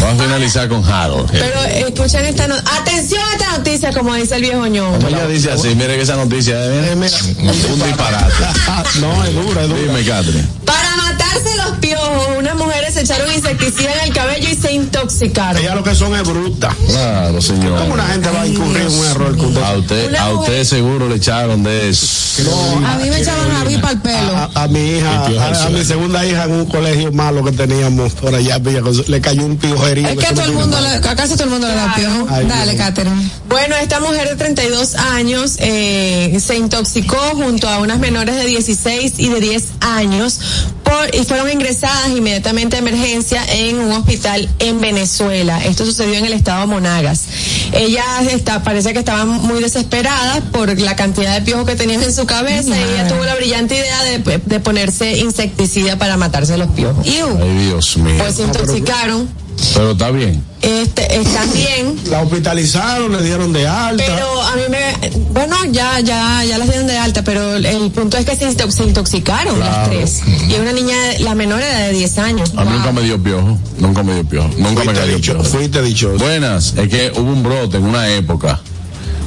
Vamos 0.00 0.20
a 0.20 0.24
finalizar 0.24 0.68
con 0.68 0.84
Harold. 0.84 1.30
Pero 1.30 1.62
escuchen 1.62 2.24
esta 2.24 2.48
noticia. 2.48 2.76
Atención 2.80 3.20
a 3.20 3.32
esta 3.34 3.56
noticia, 3.58 3.92
como 3.92 4.14
dice 4.14 4.34
el 4.34 4.42
viejo 4.42 4.66
ñón. 4.66 5.06
Ella 5.06 5.26
dice 5.28 5.52
así, 5.52 5.68
mire 5.76 5.94
que 5.94 6.02
esa 6.02 6.16
noticia 6.16 6.64
es 6.64 7.22
un 7.22 7.82
disparate. 7.84 8.34
No, 9.00 9.24
es 9.24 9.32
dura, 9.32 9.62
es 9.62 9.68
dura. 9.68 9.80
Dime, 9.80 10.04
Catherine. 10.04 10.48
Para 10.64 10.96
matarse 11.34 11.56
los 11.56 11.78
piojos, 11.78 12.28
unas 12.38 12.54
mujeres 12.56 12.94
se 12.94 13.00
echaron 13.02 13.32
insecticida 13.32 13.92
en 14.02 14.08
el 14.08 14.14
cabello 14.14 14.48
y 14.50 14.54
se 14.54 14.72
intoxicaron. 14.72 15.60
Ellas 15.62 15.74
lo 15.74 15.82
que 15.84 15.94
son 15.94 16.14
es 16.14 16.22
bruta. 16.22 16.74
Claro, 16.88 17.40
señor. 17.40 17.78
¿Cómo 17.80 17.94
una 17.94 18.06
gente 18.08 18.30
va 18.30 18.42
a 18.42 18.46
incurrir 18.46 18.82
en 18.82 18.92
un 18.98 19.06
error 19.06 19.36
que 19.36 19.46
usted- 19.46 19.62
A 19.62 19.76
usted, 19.76 20.14
a 20.16 20.32
usted 20.32 20.34
mujer- 20.52 20.66
seguro 20.66 21.08
le 21.08 21.16
echaron 21.16 21.62
de 21.62 21.88
eso. 21.90 22.42
A 22.86 22.96
mí 22.98 23.08
me 23.10 23.20
echaban 23.20 23.50
a 23.50 23.80
para 23.80 23.92
el 23.92 24.00
pelo. 24.00 24.36
a, 24.36 24.50
a 24.54 24.68
mi 24.68 24.80
hija, 24.96 25.26
a, 25.26 25.66
a 25.66 25.70
mi 25.70 25.84
segunda 25.84 26.24
hija 26.26 26.44
en 26.44 26.52
un 26.52 26.66
colegio 26.66 27.12
malo 27.12 27.44
que 27.44 27.52
teníamos 27.52 28.12
por 28.14 28.34
allá, 28.34 28.58
le 29.06 29.20
cayó 29.20 29.44
un 29.44 29.56
piojerío. 29.56 30.08
Es 30.08 30.16
que 30.18 30.26
a 30.26 30.34
todo 30.34 30.44
el 30.46 30.52
mundo, 30.52 30.78
le, 30.80 30.88
a 30.88 31.16
casi 31.16 31.34
todo 31.34 31.44
el 31.44 31.50
mundo 31.50 31.68
le 31.68 31.74
da 31.74 31.94
piojo. 31.94 32.26
Ay, 32.30 32.46
Dale. 32.46 32.76
Catherine. 32.76 33.30
Bueno, 33.48 33.76
esta 33.76 34.00
mujer 34.00 34.28
de 34.28 34.36
32 34.36 34.94
años 34.96 35.54
eh, 35.58 36.36
se 36.44 36.56
intoxicó 36.56 37.16
junto 37.34 37.68
a 37.68 37.78
unas 37.78 37.98
menores 37.98 38.36
de 38.36 38.46
16 38.46 39.14
y 39.18 39.28
de 39.28 39.40
10 39.40 39.64
años 39.80 40.40
por, 40.84 41.14
y 41.20 41.24
fueron 41.24 41.50
ingresadas 41.50 42.08
inmediatamente 42.08 42.76
a 42.76 42.78
emergencia 42.78 43.44
en 43.48 43.78
un 43.78 43.92
hospital 43.92 44.48
en 44.58 44.80
Venezuela. 44.80 45.62
Esto 45.64 45.84
sucedió 45.84 46.14
en 46.14 46.24
el 46.24 46.32
estado 46.32 46.66
Monagas. 46.66 47.24
Ellas 47.72 48.26
está, 48.30 48.62
parece 48.62 48.92
que 48.92 49.00
estaban 49.00 49.28
muy 49.28 49.60
desesperadas 49.60 50.40
por 50.50 50.78
la 50.78 50.96
cantidad 50.96 51.34
de 51.34 51.42
piojos 51.42 51.66
que 51.66 51.76
tenían 51.76 52.02
en 52.02 52.12
su 52.12 52.24
cabeza 52.24 52.70
y 52.70 52.82
ella 52.82 53.08
tuvo 53.08 53.24
la 53.24 53.34
brillante 53.34 53.76
idea 53.76 54.02
de, 54.04 54.38
de 54.38 54.60
ponerse 54.60 55.18
insecticida 55.18 55.98
para 55.98 56.16
matarse 56.16 56.56
los 56.56 56.70
piojos. 56.70 57.06
Ay, 57.06 57.66
Dios 57.66 57.96
mío. 57.98 58.14
Pues 58.18 58.36
se 58.36 58.42
intoxicaron. 58.42 59.28
Pero 59.74 59.92
está 59.92 60.10
bien. 60.10 60.42
Este, 60.62 61.16
están 61.20 61.50
bien. 61.52 61.96
La 62.10 62.20
hospitalizaron, 62.22 63.12
le 63.16 63.22
dieron 63.22 63.52
de 63.52 63.66
alta. 63.66 64.02
Pero 64.06 64.42
a 64.42 64.56
mí 64.56 64.62
me, 64.68 65.10
bueno, 65.30 65.56
ya, 65.70 66.00
ya, 66.00 66.44
ya 66.44 66.58
las 66.58 66.68
dieron 66.68 66.86
de 66.86 66.98
alta, 66.98 67.22
pero 67.24 67.56
el 67.56 67.90
punto 67.90 68.18
es 68.18 68.26
que 68.26 68.36
se, 68.36 68.50
intox- 68.50 68.72
se 68.72 68.84
intoxicaron 68.84 69.58
las 69.58 69.88
tres. 69.88 70.20
Y 70.48 70.54
una 70.60 70.72
niña, 70.72 70.94
la 71.20 71.34
menor 71.34 71.62
era 71.62 71.78
de 71.86 71.92
10 71.92 72.18
años. 72.18 72.52
A 72.56 72.64
mí 72.64 72.70
nunca 72.72 72.92
me 72.92 73.00
dio 73.02 73.22
piojo. 73.22 73.58
Nunca 73.78 74.02
me 74.02 74.14
dio 74.14 74.24
piojo. 74.24 74.50
Nunca 74.58 74.84
me 74.84 74.92
cayó 74.92 75.16
dicho- 75.16 75.32
piojo. 75.34 75.48
fuiste 75.48 75.82
dichoso. 75.82 76.18
Buenas. 76.24 76.74
Es 76.76 76.88
que 76.88 77.12
hubo 77.16 77.32
un 77.32 77.42
brote 77.42 77.78
en 77.78 77.84
una 77.84 78.08
época 78.10 78.60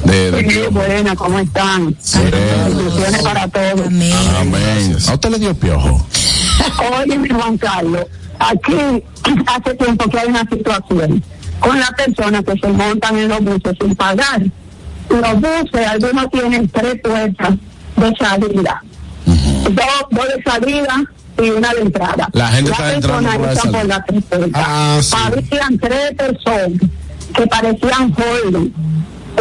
de, 0.04 0.30
de 0.30 0.50
Sí, 0.50 0.60
buena, 0.70 1.16
¿cómo 1.16 1.38
están? 1.40 1.96
Bendiciones 2.14 3.22
para 3.22 3.48
todos. 3.48 3.86
Amén. 3.86 4.12
Amén. 4.38 4.96
¿A 5.08 5.14
usted 5.14 5.30
le 5.30 5.38
dio 5.38 5.54
piojo? 5.54 6.06
Oye, 7.00 7.18
mi 7.18 7.28
Juan 7.28 7.58
Carlos, 7.58 8.04
aquí 8.38 8.74
hace 9.46 9.74
tiempo 9.74 10.08
que 10.08 10.18
hay 10.18 10.28
una 10.28 10.46
situación 10.48 11.22
con 11.60 11.78
las 11.78 11.90
personas 11.92 12.44
que 12.44 12.58
se 12.58 12.68
montan 12.68 13.16
en 13.16 13.28
los 13.28 13.40
buses 13.40 13.76
sin 13.80 13.94
pagar. 13.94 14.42
Los 15.08 15.34
buses, 15.40 15.86
algunos 15.86 16.30
tienen 16.30 16.68
tres 16.68 17.00
puertas 17.02 17.54
de 17.96 18.16
salida. 18.16 18.82
Dos, 19.24 20.06
dos 20.10 20.26
de 20.28 20.42
salida 20.42 21.04
y 21.42 21.50
una 21.50 21.72
de 21.74 21.80
entrada. 21.80 22.28
La 22.32 22.48
gente 22.48 22.70
Las 22.70 22.80
está 22.80 22.94
entrando 22.94 23.30
personas 23.30 23.72
por 23.72 23.86
la 23.86 24.04
tres 24.04 24.24
puertas. 24.24 24.64
Ah, 24.66 24.98
sí. 25.02 25.16
Habían 25.24 25.78
tres 25.78 26.14
personas 26.16 26.90
que 27.34 27.46
parecían 27.46 28.12
jóvenes. 28.12 28.70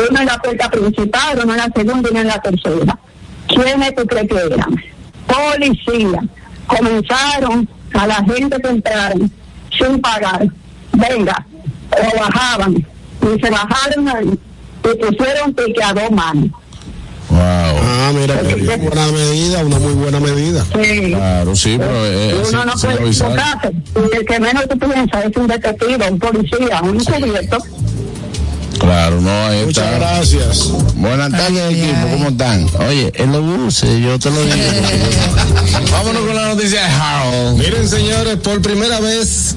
Uno 0.09 0.19
en 0.19 0.25
la 0.25 0.37
puerta 0.39 0.69
principal, 0.69 1.39
uno 1.43 1.53
en 1.53 1.57
la 1.57 1.69
segunda 1.75 2.09
y 2.09 2.11
uno 2.11 2.21
en 2.21 2.27
la 2.27 2.41
tercera. 2.41 2.99
¿Quiénes 3.47 3.95
tú 3.95 4.05
crees 4.07 4.27
que 4.27 4.35
eran? 4.35 4.75
Policía. 5.27 6.23
Comenzaron 6.65 7.69
a 7.93 8.07
la 8.07 8.15
gente 8.23 8.59
que 8.61 8.69
entraron 8.69 9.31
sin 9.77 9.99
pagar. 10.01 10.47
Venga, 10.93 11.45
o 11.91 12.19
bajaban. 12.19 12.75
Y 12.75 13.41
se 13.41 13.49
bajaron 13.49 14.07
ahí 14.09 14.39
y 14.83 14.97
pusieron 15.05 15.53
pique 15.53 15.83
a 15.83 15.93
dos 15.93 16.11
manos. 16.11 16.49
Wow. 17.29 17.39
Ah, 17.39 18.11
mira, 18.13 18.39
qué 18.41 18.55
buena 18.77 19.07
medida, 19.07 19.63
una 19.65 19.79
muy 19.79 19.93
buena 19.93 20.19
medida. 20.19 20.63
Sí. 20.65 21.11
Claro, 21.13 21.55
sí, 21.55 21.77
pero 21.79 22.05
eh, 22.05 22.35
sí, 22.43 22.49
Uno 22.49 22.65
no 22.65 22.77
sí 22.77 22.87
lo 22.87 22.91
puede 22.93 23.03
avisaron. 23.05 23.39
equivocarse. 23.39 24.17
El 24.19 24.25
que 24.25 24.39
menos 24.39 24.67
tú 24.69 24.77
piensas 24.77 25.25
es 25.25 25.37
un 25.37 25.47
detective, 25.47 26.09
un 26.11 26.19
policía, 26.19 26.81
un 26.83 26.99
encubierto. 26.99 27.57
Claro, 28.79 29.21
no, 29.21 29.45
ahí 29.47 29.65
Muchas 29.65 29.85
está. 29.85 29.97
gracias. 29.97 30.67
Buenas 30.95 31.31
tardes, 31.31 31.61
Ay, 31.69 31.79
equipo, 31.81 31.97
ay. 32.05 32.11
¿cómo 32.11 32.29
están? 32.29 32.67
Oye, 32.87 33.11
en 33.15 33.31
los 33.31 33.41
buses, 33.41 33.99
yo 34.03 34.19
te 34.19 34.29
lo 34.29 34.41
digo. 34.43 34.55
Vámonos 35.91 36.21
con 36.25 36.35
la 36.35 36.47
noticia 36.49 36.81
de 36.81 36.87
Harold. 36.91 37.57
Miren, 37.57 37.87
señores, 37.87 38.35
por 38.37 38.61
primera 38.61 38.99
vez 38.99 39.55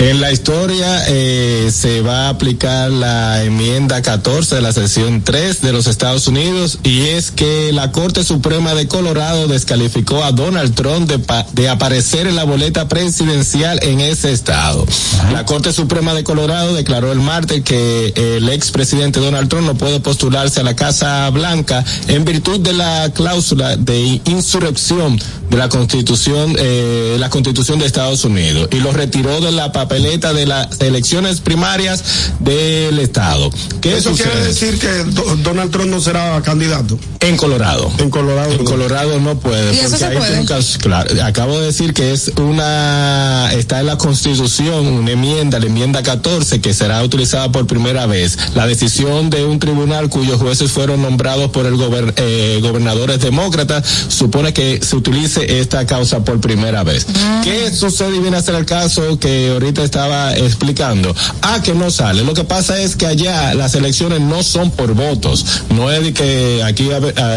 en 0.00 0.18
la 0.22 0.32
historia 0.32 1.04
eh, 1.08 1.68
se 1.70 2.00
va 2.00 2.26
a 2.26 2.28
aplicar 2.30 2.90
la 2.90 3.44
enmienda 3.44 4.00
14 4.00 4.54
de 4.54 4.62
la 4.62 4.72
sesión 4.72 5.22
3 5.22 5.60
de 5.60 5.72
los 5.72 5.86
Estados 5.86 6.26
Unidos 6.26 6.78
y 6.82 7.00
es 7.02 7.30
que 7.30 7.70
la 7.74 7.92
Corte 7.92 8.24
Suprema 8.24 8.74
de 8.74 8.88
Colorado 8.88 9.46
descalificó 9.46 10.24
a 10.24 10.32
Donald 10.32 10.74
Trump 10.74 11.06
de, 11.06 11.18
pa- 11.18 11.46
de 11.52 11.68
aparecer 11.68 12.26
en 12.26 12.34
la 12.34 12.44
boleta 12.44 12.88
presidencial 12.88 13.78
en 13.82 14.00
ese 14.00 14.32
estado. 14.32 14.86
La 15.34 15.44
Corte 15.44 15.70
Suprema 15.70 16.14
de 16.14 16.24
Colorado 16.24 16.72
declaró 16.72 17.12
el 17.12 17.20
martes 17.20 17.62
que 17.62 18.14
el 18.16 18.48
expresidente 18.48 19.20
Donald 19.20 19.50
Trump 19.50 19.66
no 19.66 19.74
puede 19.74 20.00
postularse 20.00 20.60
a 20.60 20.62
la 20.62 20.74
Casa 20.76 21.28
Blanca 21.28 21.84
en 22.08 22.24
virtud 22.24 22.60
de 22.60 22.72
la 22.72 23.10
cláusula 23.14 23.76
de 23.76 24.20
insurrección 24.24 25.20
de 25.50 25.56
la 25.58 25.68
Constitución, 25.68 26.54
eh, 26.58 27.16
la 27.18 27.28
Constitución 27.28 27.78
de 27.80 27.84
Estados 27.86 28.24
Unidos 28.24 28.68
y 28.72 28.76
lo 28.80 28.92
retiró 28.92 29.40
de 29.42 29.50
la 29.52 29.72
papeleta 29.94 30.32
de 30.32 30.46
las 30.46 30.80
elecciones 30.80 31.40
primarias 31.40 32.04
del 32.38 32.98
estado. 33.00 33.50
¿Qué 33.80 33.96
Eso 33.96 34.10
sucede? 34.10 34.30
quiere 34.30 34.46
decir 34.46 34.78
que 34.78 34.88
Do- 35.10 35.36
Donald 35.42 35.72
Trump 35.72 35.90
no 35.90 36.00
será 36.00 36.40
candidato. 36.42 36.96
En 37.18 37.36
Colorado. 37.36 37.90
En 37.98 38.08
Colorado. 38.08 38.52
En 38.52 38.64
Colorado 38.64 39.18
no 39.20 39.38
puede. 39.40 39.74
¿Y 39.74 39.78
eso 39.80 39.90
porque 39.90 40.04
se 40.06 40.16
puede? 40.16 40.44
caso- 40.46 40.78
claro, 40.78 41.10
acabo 41.24 41.58
de 41.58 41.66
decir 41.66 41.92
que 41.92 42.12
es 42.12 42.30
una, 42.38 43.50
está 43.52 43.80
en 43.80 43.86
la 43.86 43.98
constitución, 43.98 44.86
una 44.86 45.10
enmienda, 45.10 45.58
la 45.58 45.66
enmienda 45.66 46.02
14, 46.04 46.60
que 46.60 46.72
será 46.72 47.02
utilizada 47.02 47.50
por 47.50 47.66
primera 47.66 48.06
vez. 48.06 48.38
La 48.54 48.66
decisión 48.68 49.28
de 49.28 49.44
un 49.44 49.58
tribunal 49.58 50.08
cuyos 50.08 50.40
jueces 50.40 50.70
fueron 50.70 51.02
nombrados 51.02 51.50
por 51.50 51.66
el 51.66 51.74
gober- 51.74 52.14
eh, 52.16 52.60
gobernadores 52.62 53.20
demócratas 53.20 53.84
supone 54.08 54.52
que 54.54 54.80
se 54.82 54.94
utilice 54.96 55.60
esta 55.60 55.84
causa 55.84 56.24
por 56.24 56.40
primera 56.40 56.84
vez. 56.84 57.06
¿Qué 57.42 57.74
sucede 57.74 58.16
y 58.16 58.20
viene 58.20 58.36
a 58.36 58.42
ser 58.42 58.54
el 58.54 58.64
caso 58.66 59.18
que 59.18 59.50
ahorita 59.50 59.79
estaba 59.82 60.36
explicando? 60.36 61.14
Ah, 61.42 61.60
que 61.62 61.74
no 61.74 61.90
sale. 61.90 62.24
Lo 62.24 62.34
que 62.34 62.44
pasa 62.44 62.80
es 62.80 62.96
que 62.96 63.06
allá 63.06 63.54
las 63.54 63.74
elecciones 63.74 64.20
no 64.20 64.42
son 64.42 64.70
por 64.70 64.94
votos. 64.94 65.44
No 65.74 65.90
es 65.90 66.02
de 66.02 66.12
que 66.12 66.62
aquí 66.64 66.88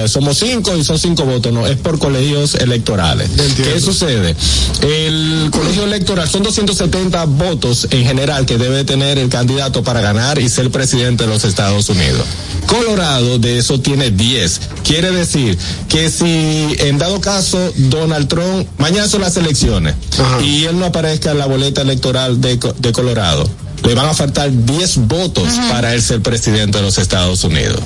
somos 0.07 0.37
cinco 0.37 0.75
y 0.75 0.83
son 0.83 0.99
cinco 0.99 1.25
votos, 1.25 1.53
no, 1.53 1.67
es 1.67 1.77
por 1.77 1.99
colegios 1.99 2.55
electorales. 2.55 3.29
¿Qué 3.55 3.79
sucede? 3.79 4.35
El 4.81 5.49
colegio 5.51 5.83
electoral 5.83 6.29
son 6.29 6.43
270 6.43 7.25
votos 7.25 7.87
en 7.91 8.05
general 8.05 8.45
que 8.45 8.57
debe 8.57 8.83
tener 8.83 9.17
el 9.17 9.29
candidato 9.29 9.83
para 9.83 10.01
ganar 10.01 10.39
y 10.39 10.49
ser 10.49 10.71
presidente 10.71 11.23
de 11.25 11.29
los 11.29 11.43
Estados 11.45 11.89
Unidos. 11.89 12.25
Colorado 12.67 13.39
de 13.39 13.57
eso 13.57 13.79
tiene 13.79 14.11
10. 14.11 14.61
Quiere 14.83 15.11
decir 15.11 15.57
que 15.89 16.09
si 16.09 16.75
en 16.79 16.97
dado 16.97 17.21
caso 17.21 17.57
Donald 17.75 18.27
Trump, 18.27 18.67
mañana 18.77 19.07
son 19.07 19.21
las 19.21 19.37
elecciones 19.37 19.95
Ajá. 20.19 20.41
y 20.41 20.65
él 20.65 20.79
no 20.79 20.85
aparezca 20.85 21.31
en 21.31 21.39
la 21.39 21.45
boleta 21.45 21.81
electoral 21.81 22.22
de, 22.29 22.59
Co- 22.59 22.73
de 22.77 22.91
Colorado, 22.91 23.49
le 23.83 23.93
van 23.95 24.07
a 24.07 24.13
faltar 24.13 24.49
10 24.51 25.07
votos 25.07 25.47
para 25.69 25.93
él 25.93 26.01
ser 26.01 26.21
presidente 26.21 26.77
de 26.77 26.83
los 26.83 26.97
Estados 26.97 27.43
Unidos. 27.43 27.79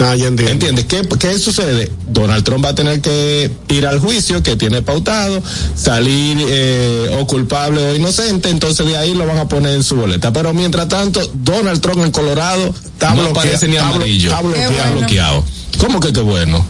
Ah, 0.00 0.14
ya 0.14 0.26
entiendo. 0.28 0.52
¿Entiendes? 0.52 0.84
¿Qué, 0.84 1.02
¿Qué 1.18 1.38
sucede? 1.38 1.90
Donald 2.08 2.44
Trump 2.44 2.64
va 2.64 2.68
a 2.68 2.74
tener 2.74 3.00
que 3.00 3.50
ir 3.68 3.86
al 3.86 3.98
juicio 3.98 4.42
que 4.42 4.54
tiene 4.54 4.80
pautado, 4.82 5.42
salir 5.74 6.36
eh, 6.48 7.16
o 7.20 7.26
culpable 7.26 7.82
o 7.82 7.96
inocente, 7.96 8.50
entonces 8.50 8.86
de 8.86 8.96
ahí 8.96 9.14
lo 9.14 9.26
van 9.26 9.38
a 9.38 9.48
poner 9.48 9.74
en 9.74 9.82
su 9.82 9.96
boleta. 9.96 10.32
Pero 10.32 10.52
mientras 10.54 10.86
tanto, 10.88 11.20
Donald 11.34 11.80
Trump 11.80 12.04
en 12.04 12.12
Colorado 12.12 12.72
Está 12.84 13.14
no 13.14 13.22
bloquea- 13.22 13.30
aparece 13.42 13.66
ni 13.68 13.76
amarillo. 13.76 14.28
está 14.30 14.42
bloqueado. 14.42 14.70
Está 14.72 14.90
bloqueado. 14.90 15.44
¿Cómo 15.78 16.00
que 16.00 16.12
qué 16.12 16.20
bueno? 16.20 16.64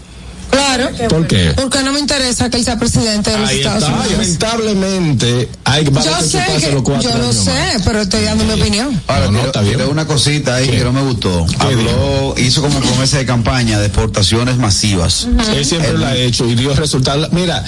Claro. 0.51 0.91
¿Por 1.09 1.27
qué? 1.27 1.53
Porque 1.57 1.83
no 1.83 1.93
me 1.93 1.99
interesa 2.01 2.49
que 2.51 2.57
él 2.57 2.65
sea 2.65 2.79
presidente 2.79 3.31
de 3.31 3.39
los 3.39 3.49
Ahí 3.49 3.59
Estados 3.59 3.83
está. 3.85 3.95
Unidos. 3.95 4.13
Lamentablemente, 4.13 5.49
hay 5.65 5.85
va 5.87 6.01
a 6.01 6.05
Yo 6.05 6.17
que 6.19 6.23
sé 6.25 6.39
ocuparse 6.39 6.67
que, 6.67 6.73
los 6.73 6.83
cuatro 6.83 7.11
yo 7.11 7.19
lo 7.19 7.33
sé, 7.33 7.51
más. 7.75 7.83
pero 7.85 8.01
estoy 8.03 8.23
dando 8.25 8.45
mi 8.45 8.53
opinión. 8.61 9.03
Ahora, 9.07 9.31
No, 9.31 9.41
está 9.47 9.61
bien. 9.61 9.81
una 9.83 10.07
cosita 10.07 10.57
ahí 10.57 10.69
que 10.69 10.85
no 10.85 10.93
me 10.93 11.03
gustó. 11.03 11.47
Habló, 11.59 12.35
hizo 12.39 12.63
como 12.63 12.81
promesa 12.81 13.19
de 13.19 13.27
campaña 13.27 13.79
de 13.79 13.87
exportaciones 13.87 14.57
masivas. 14.57 15.27
Él 15.55 15.65
siempre 15.65 15.93
lo 15.93 16.07
ha 16.07 16.15
hecho 16.17 16.45
y 16.47 16.55
dio 16.55 16.75
resultados. 16.75 17.31
Mira, 17.33 17.65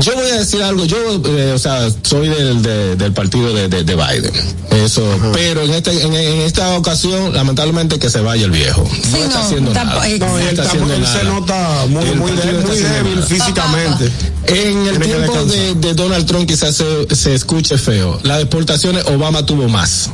yo 0.00 0.14
voy 0.14 0.30
a 0.30 0.38
decir 0.38 0.62
algo. 0.62 0.84
Yo, 0.84 0.96
eh, 1.26 1.52
o 1.54 1.58
sea, 1.58 1.88
soy 2.02 2.28
del, 2.28 2.62
de- 2.62 2.96
del 2.96 3.12
partido 3.12 3.52
de, 3.54 3.68
de- 3.68 3.84
de 3.84 3.94
Biden. 3.94 4.32
Eso. 4.70 5.04
Pero 5.32 5.62
en, 5.62 5.70
este, 5.72 5.90
en, 6.02 6.14
en 6.14 6.40
esta 6.40 6.76
ocasión, 6.76 7.34
lamentablemente, 7.34 7.98
que 7.98 8.08
se 8.10 8.20
vaya 8.20 8.44
el 8.46 8.50
viejo. 8.50 8.82
No 9.10 9.16
está 9.18 9.40
haciendo 9.40 9.72
nada. 9.74 10.08
eh, 10.08 10.18
No, 10.18 10.38
él, 10.38 10.48
está 10.48 10.62
haciendo 10.62 10.94
él 10.94 11.02
nada. 11.02 11.18
se 11.18 11.24
nota 11.24 11.86
muy, 11.88 12.04
muy, 12.16 12.30
está 12.32 12.46
muy 12.66 12.76
débil 12.78 13.22
físicamente. 13.22 14.10
En 14.46 14.86
el 14.86 14.98
tiempo 14.98 15.44
de, 15.44 15.74
de 15.74 15.94
Donald 15.94 16.26
Trump 16.26 16.48
quizás 16.48 16.74
se, 16.76 17.14
se 17.14 17.34
escuche 17.34 17.76
feo. 17.78 18.18
Las 18.22 18.38
deportaciones 18.38 19.04
Obama 19.06 19.44
tuvo 19.46 19.68
más. 19.68 20.10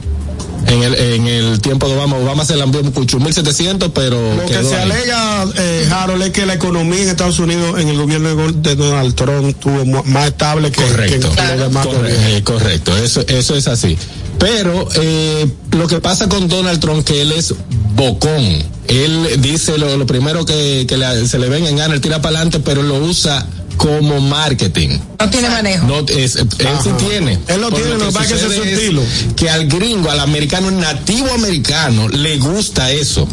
En 0.69 0.83
el, 0.83 0.95
en 0.95 1.27
el 1.27 1.61
tiempo 1.61 1.89
de 1.89 1.95
Obama, 1.95 2.17
Obama 2.19 2.45
se 2.45 2.55
la 2.57 2.65
envió 2.65 2.83
mucho, 2.83 3.19
1700, 3.19 3.91
pero 3.95 4.35
Lo 4.35 4.45
que 4.47 4.63
se 4.63 4.77
ahí. 4.77 4.83
alega, 4.91 5.45
eh, 5.57 5.89
Harold, 5.91 6.23
es 6.23 6.31
que 6.31 6.45
la 6.45 6.55
economía 6.55 7.03
en 7.03 7.09
Estados 7.09 7.39
Unidos 7.39 7.81
en 7.81 7.89
el 7.89 7.97
gobierno 7.97 8.29
de 8.29 8.35
Gol- 8.35 8.63
de 8.63 8.77
Donald 8.77 9.15
Trump 9.15 9.49
estuvo 9.49 9.85
más 10.05 10.27
estable 10.29 10.71
que, 10.71 10.83
Correcto, 10.83 11.31
que 11.35 11.43
los 11.57 11.59
demás 11.59 11.87
eh, 12.07 12.43
correcto, 12.45 12.97
eso, 12.97 13.23
eso 13.29 13.57
es 13.57 13.67
así. 13.67 13.97
Pero 14.39 14.87
eh, 14.97 15.49
lo 15.73 15.89
que 15.89 16.01
pasa 16.01 16.29
con 16.29 16.49
Donald 16.49 16.81
Trump 16.81 17.05
que 17.05 17.23
él 17.23 17.33
es 17.33 17.55
bocón. 17.95 18.63
Él 18.89 19.29
dice 19.41 19.77
lo, 19.79 19.97
lo 19.97 20.07
primero 20.07 20.45
que, 20.47 20.85
que 20.89 20.97
le- 20.97 21.27
se 21.27 21.39
le 21.39 21.49
ven 21.49 21.67
en 21.67 21.77
gana, 21.77 21.95
él 21.95 22.01
tira 22.01 22.21
para 22.23 22.37
adelante, 22.37 22.61
pero 22.61 22.83
lo 22.83 22.97
usa 22.97 23.47
como 23.79 24.21
marketing. 24.21 24.99
No 25.19 25.31
tiene 25.31 25.49
manejo. 25.49 25.87
No, 25.87 26.01
es, 26.01 26.37
él 26.37 26.49
sí 26.83 26.91
tiene. 26.99 27.39
Él 27.47 27.61
lo 27.61 27.71
tiene, 27.71 27.91
lo 27.95 28.07
que 28.07 28.13
pasa 28.13 28.25
es 28.25 28.29
que 28.29 28.35
ese 28.35 28.47
es 28.47 28.55
su 28.55 28.63
estilo. 28.63 29.03
Que 29.37 29.49
al 29.49 29.69
gringo, 29.69 30.11
al 30.11 30.21
americano, 30.21 30.71
nativo 30.71 31.33
americano, 31.33 32.09
le 32.09 32.37
gusta 32.39 32.91
eso. 32.91 33.27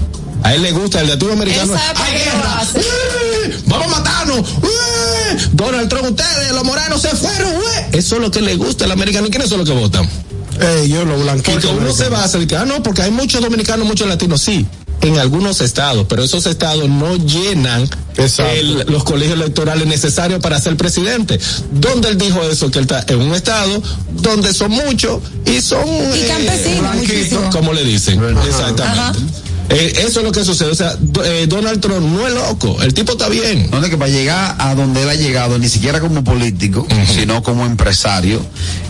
A 0.44 0.54
él 0.54 0.62
le 0.62 0.72
gusta 0.72 1.02
el 1.02 1.08
nativo 1.08 1.34
americano. 1.34 1.74
¡Eh! 1.76 3.54
¡Vamos 3.66 3.88
a 3.88 3.90
matarnos! 3.90 4.40
¡Eh! 4.40 5.38
Donald 5.54 5.90
Trump, 5.90 6.12
ustedes, 6.12 6.52
los 6.52 6.64
moranos 6.64 7.02
se 7.02 7.10
fueron, 7.10 7.54
güey. 7.54 7.76
Eso 7.92 8.16
es 8.16 8.22
lo 8.22 8.30
que 8.32 8.42
le 8.42 8.56
gusta 8.56 8.86
al 8.86 8.92
americano. 8.92 9.28
¿Y 9.28 9.32
quiénes 9.32 9.50
son 9.50 9.58
los 9.58 9.68
que 9.68 9.76
votan? 9.76 10.08
yo 10.88 11.04
lo 11.04 11.20
blanquito. 11.20 11.60
Porque 11.60 11.68
uno 11.68 11.92
se 11.92 12.08
basa 12.08 12.38
en 12.38 12.48
que, 12.48 12.56
ah, 12.56 12.66
no, 12.66 12.82
porque 12.82 13.02
hay 13.02 13.12
muchos 13.12 13.42
dominicanos, 13.42 13.86
muchos 13.86 14.08
latinos, 14.08 14.42
sí. 14.42 14.66
En 15.02 15.20
algunos 15.20 15.62
estados, 15.62 16.06
pero 16.10 16.24
esos 16.24 16.46
estados 16.48 16.90
no 16.90 17.16
llenan 17.18 17.88
el- 18.60 18.86
los 18.88 19.04
colegios 19.04 19.36
electorales 19.38 19.86
necesarios 19.88 20.40
para 20.40 20.60
ser 20.60 20.78
presidente. 20.78 21.40
¿Dónde 21.72 22.10
él 22.10 22.18
dijo 22.18 22.42
eso? 22.44 22.72
Que 22.72 22.80
él 22.80 22.86
está 22.90 23.06
en 23.14 23.22
un 23.22 23.36
estado 23.36 23.82
donde 24.10 24.54
son 24.54 24.72
muchos 24.72 25.22
y 25.46 25.62
son 25.62 25.86
Y 25.88 26.22
eh, 26.22 26.26
campesinos, 26.28 26.96
muchísimo. 26.96 27.50
como 27.52 27.74
le 27.74 27.84
dicen. 27.84 28.20
Exactamente. 28.48 29.20
Eh, 29.70 29.94
eso 29.98 30.20
es 30.20 30.26
lo 30.26 30.32
que 30.32 30.44
sucede. 30.44 30.72
O 30.72 30.76
sea, 30.76 30.96
eh, 31.24 31.46
Donald 31.48 31.82
Trump 31.82 32.02
no 32.02 32.28
es 32.28 32.34
loco. 32.34 32.82
El 32.82 32.94
tipo 32.94 33.14
está 33.14 33.30
bien. 33.30 33.70
No, 33.72 33.82
de 33.82 33.90
que 33.90 33.98
para 33.98 34.12
llegar 34.12 34.56
a 34.60 34.76
donde 34.76 35.04
él 35.04 35.10
ha 35.10 35.16
llegado, 35.16 35.58
ni 35.58 35.70
siquiera 35.70 36.00
como 36.00 36.24
político, 36.24 36.88
sino 37.08 37.42
como 37.42 37.66
empresario, 37.66 38.46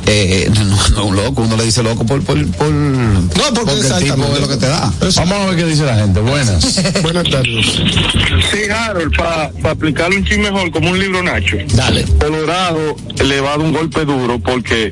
eh, 0.05 0.51
no, 0.53 0.63
no, 0.65 0.89
no, 0.89 1.05
un 1.05 1.15
loco, 1.15 1.41
uno 1.41 1.57
le 1.57 1.63
dice 1.63 1.81
loco 1.81 2.05
por, 2.05 2.23
por, 2.23 2.45
por 2.51 2.71
no, 2.71 3.53
porque 3.53 3.73
el 3.73 4.03
tipo 4.03 4.25
es 4.33 4.41
lo 4.41 4.47
que 4.47 4.57
te 4.57 4.67
da. 4.67 4.91
Vamos 5.15 5.33
a 5.33 5.45
ver 5.47 5.55
qué 5.55 5.65
dice 5.65 5.83
la 5.83 5.95
gente. 5.95 6.19
Buenas. 6.19 6.81
Buenas 7.01 7.29
tardes. 7.29 7.65
Sí, 8.51 8.69
Harold, 8.69 9.15
para 9.15 9.51
aplicarlo 9.63 10.17
un 10.17 10.25
chin 10.25 10.41
mejor, 10.41 10.71
como 10.71 10.91
un 10.91 10.99
libro 10.99 11.23
Nacho. 11.23 11.57
Dale. 11.73 12.05
Colorado 12.19 12.95
le 13.23 13.41
va 13.41 13.49
a 13.49 13.51
dar 13.51 13.59
un 13.59 13.73
golpe 13.73 14.05
duro 14.05 14.39
porque 14.39 14.91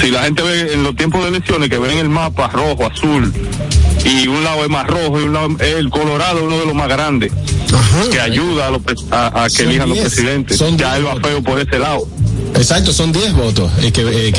si 0.00 0.10
la 0.10 0.24
gente 0.24 0.42
ve 0.42 0.74
en 0.74 0.82
los 0.82 0.96
tiempos 0.96 1.22
de 1.22 1.28
elecciones 1.28 1.70
que 1.70 1.78
ven 1.78 1.98
el 1.98 2.08
mapa 2.08 2.48
rojo, 2.48 2.86
azul, 2.86 3.32
y 4.04 4.26
un 4.28 4.42
lado 4.44 4.62
es 4.64 4.70
más 4.70 4.86
rojo 4.86 5.20
y 5.20 5.24
un 5.24 5.32
lado 5.32 5.48
el 5.60 5.90
Colorado 5.90 6.38
es 6.38 6.44
uno 6.44 6.58
de 6.58 6.66
los 6.66 6.74
más 6.74 6.88
grandes 6.88 7.32
que 8.10 8.20
ayuda 8.20 8.66
a, 8.68 8.70
los 8.70 8.82
a- 9.10 9.44
a 9.44 9.44
que 9.44 9.50
Son 9.50 9.68
elijan 9.68 9.88
los 9.90 9.98
presidentes. 9.98 10.56
Son 10.58 10.76
ya 10.78 10.96
él 10.96 11.06
va 11.06 11.16
feo 11.20 11.42
por 11.42 11.60
ese 11.60 11.78
lado. 11.78 12.06
Exacto, 12.54 12.92
son 12.92 13.12
10 13.12 13.32
votos. 13.34 13.70
eh, 13.80 13.92
que, 13.92 14.02
eh, 14.02 14.32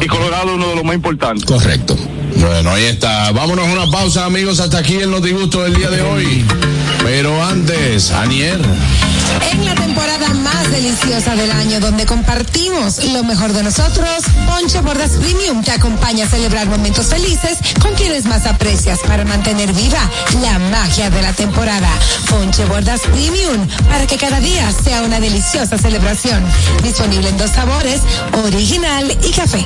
Y 0.00 0.06
Colorado 0.06 0.48
es 0.48 0.54
uno 0.54 0.68
de 0.68 0.74
los 0.76 0.84
más 0.84 0.94
importantes. 0.94 1.44
Correcto. 1.44 1.96
Bueno, 2.36 2.70
ahí 2.70 2.84
está. 2.84 3.32
Vámonos 3.32 3.66
a 3.66 3.72
una 3.72 3.90
pausa, 3.90 4.26
amigos. 4.26 4.60
Hasta 4.60 4.78
aquí 4.78 4.96
el 4.96 5.10
Notigusto 5.10 5.62
del 5.62 5.74
día 5.74 5.88
de 5.90 6.02
hoy. 6.02 6.44
Pero 7.02 7.42
antes, 7.42 8.10
Anier. 8.12 8.60
En 9.52 9.64
la 9.64 9.74
temporada 9.74 10.28
más 10.54 10.70
deliciosa 10.70 11.34
del 11.36 11.50
año, 11.50 11.80
donde 11.80 12.06
compartimos 12.06 13.02
lo 13.04 13.22
mejor 13.24 13.52
de 13.52 13.62
nosotros, 13.62 14.08
Ponche 14.46 14.80
Bordas 14.80 15.12
Premium 15.12 15.62
te 15.62 15.72
acompaña 15.72 16.26
a 16.26 16.28
celebrar 16.28 16.66
momentos 16.66 17.06
felices 17.06 17.58
con 17.80 17.94
quienes 17.94 18.24
más 18.24 18.46
aprecias 18.46 19.00
para 19.00 19.24
mantener 19.24 19.72
viva 19.72 20.00
la 20.42 20.58
magia 20.58 21.10
de 21.10 21.22
la 21.22 21.32
temporada. 21.32 21.90
Ponche 22.28 22.64
Bordas 22.64 23.00
Premium, 23.12 23.66
para 23.88 24.06
que 24.06 24.16
cada 24.16 24.40
día 24.40 24.70
sea 24.84 25.02
una 25.02 25.20
deliciosa 25.20 25.78
celebración. 25.78 26.44
Disponible 26.82 27.28
en 27.28 27.38
dos 27.38 27.50
sabores, 27.50 28.00
original 28.44 29.16
y 29.22 29.30
café. 29.32 29.64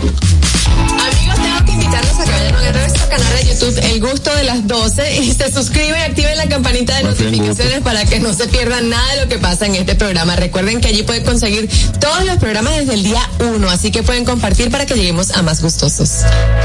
Amigos, 0.94 1.36
tengo 1.36 1.64
que 1.64 1.72
invitarlos 1.72 2.20
a 2.20 2.24
que 2.24 2.30
vayan 2.30 2.54
a 2.54 2.72
nuestro 2.72 3.08
canal 3.08 3.36
de 3.36 3.46
YouTube 3.46 3.78
El 3.82 4.00
Gusto 4.00 4.34
de 4.34 4.44
las 4.44 4.66
12 4.66 5.16
y 5.16 5.32
se 5.32 5.52
suscriben 5.52 6.00
y 6.00 6.02
activen 6.02 6.36
la 6.36 6.48
campanita 6.48 6.96
de 6.96 7.04
notificaciones 7.04 7.80
para 7.80 8.04
que 8.04 8.20
no 8.20 8.32
se 8.32 8.46
pierdan 8.48 8.88
nada 8.88 9.14
de 9.14 9.22
lo 9.22 9.28
que 9.28 9.38
pasa 9.38 9.66
en 9.66 9.74
este 9.74 9.94
programa. 9.94 10.36
Recuerden 10.36 10.73
que 10.80 10.88
allí 10.88 11.02
pueden 11.02 11.24
conseguir 11.24 11.68
todos 12.00 12.24
los 12.24 12.38
programas 12.38 12.76
desde 12.76 12.94
el 12.94 13.02
día 13.02 13.20
1, 13.40 13.70
así 13.70 13.90
que 13.90 14.02
pueden 14.02 14.24
compartir 14.24 14.70
para 14.70 14.86
que 14.86 14.94
lleguemos 14.94 15.30
a 15.32 15.42
más 15.42 15.62
gustosos. 15.62 16.10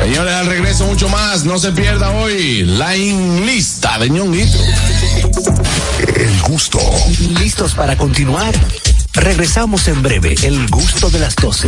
Señores, 0.02 0.34
al 0.34 0.48
regreso 0.48 0.86
mucho 0.86 1.10
más. 1.10 1.44
No 1.46 1.60
se 1.60 1.72
pierda 1.72 2.12
hoy 2.12 2.64
la 2.64 2.94
lista 2.96 3.98
de 4.00 4.10
ñonguito. 4.10 4.58
El 6.16 6.42
gusto. 6.42 6.80
¿Listos 7.40 7.74
para 7.74 7.98
continuar? 7.98 8.54
Regresamos 9.14 9.88
en 9.88 10.02
breve. 10.02 10.36
El 10.44 10.68
gusto 10.68 11.10
de 11.10 11.20
las 11.20 11.36
12. 11.36 11.68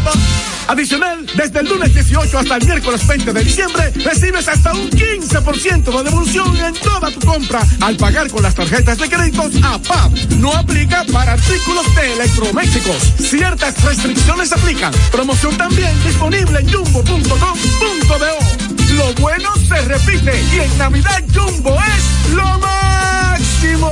Adicional, 0.71 1.25
desde 1.35 1.59
el 1.59 1.67
lunes 1.67 1.93
18 1.93 2.39
hasta 2.39 2.55
el 2.55 2.65
miércoles 2.65 3.05
20 3.05 3.33
de 3.33 3.43
diciembre, 3.43 3.91
recibes 4.05 4.47
hasta 4.47 4.71
un 4.71 4.89
15% 4.89 5.97
de 5.97 6.03
devolución 6.05 6.55
en 6.55 6.73
toda 6.75 7.11
tu 7.11 7.19
compra 7.27 7.61
al 7.81 7.97
pagar 7.97 8.29
con 8.29 8.41
las 8.41 8.55
tarjetas 8.55 8.97
de 8.97 9.09
créditos 9.09 9.51
APAP. 9.61 10.13
No 10.39 10.53
aplica 10.53 11.03
para 11.11 11.33
artículos 11.33 11.93
de 11.93 12.13
electrodomésticos. 12.13 12.95
Ciertas 13.19 13.83
restricciones 13.83 14.53
aplican. 14.53 14.93
Promoción 15.11 15.57
también 15.57 15.91
disponible 16.05 16.61
en 16.61 16.71
jumbo.com.do. 16.71 18.95
Lo 18.95 19.13
bueno 19.15 19.49
se 19.67 19.81
repite 19.81 20.41
y 20.53 20.59
en 20.59 20.77
Navidad 20.77 21.21
Jumbo 21.35 21.77
es 21.83 22.33
lo 22.33 22.59
máximo. 22.59 23.91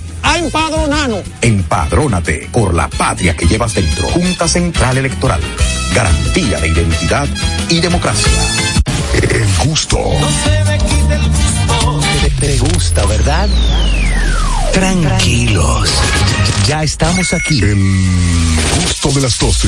a 0.23 0.37
empadronarnos. 0.37 1.23
Empadrónate 1.41 2.49
por 2.51 2.73
la 2.73 2.87
patria 2.89 3.35
que 3.35 3.45
llevas 3.45 3.73
dentro. 3.73 4.07
Junta 4.09 4.47
Central 4.47 4.97
Electoral. 4.97 5.41
Garantía 5.93 6.59
de 6.59 6.67
identidad 6.69 7.27
y 7.69 7.79
democracia. 7.79 8.31
El 9.13 9.67
gusto. 9.67 9.99
Te, 12.21 12.29
te 12.29 12.57
gusta, 12.59 13.05
¿verdad? 13.05 13.49
Tranquilos. 14.73 15.89
Ya 16.67 16.83
estamos 16.83 17.33
aquí. 17.33 17.61
El 17.61 17.75
gusto 18.77 19.11
de 19.11 19.21
las 19.21 19.37
12. 19.37 19.67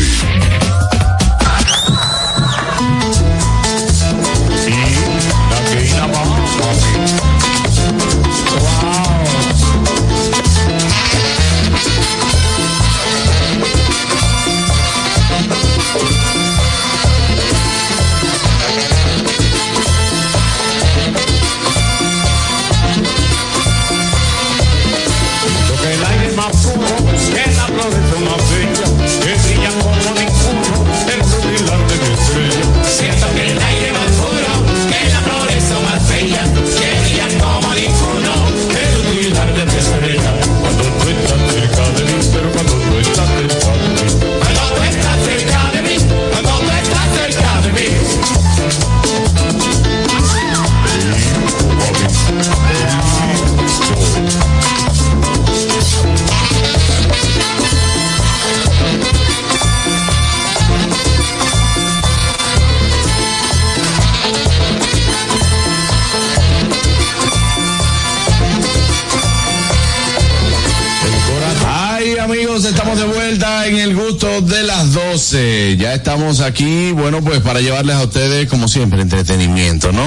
12. 74.93 75.77
Ya 75.77 75.93
estamos 75.93 76.39
aquí, 76.39 76.91
bueno, 76.91 77.21
pues 77.21 77.41
para 77.41 77.59
llevarles 77.61 77.95
a 77.95 78.03
ustedes, 78.03 78.47
como 78.49 78.67
siempre, 78.67 79.01
entretenimiento, 79.01 79.91
¿no? 79.91 80.03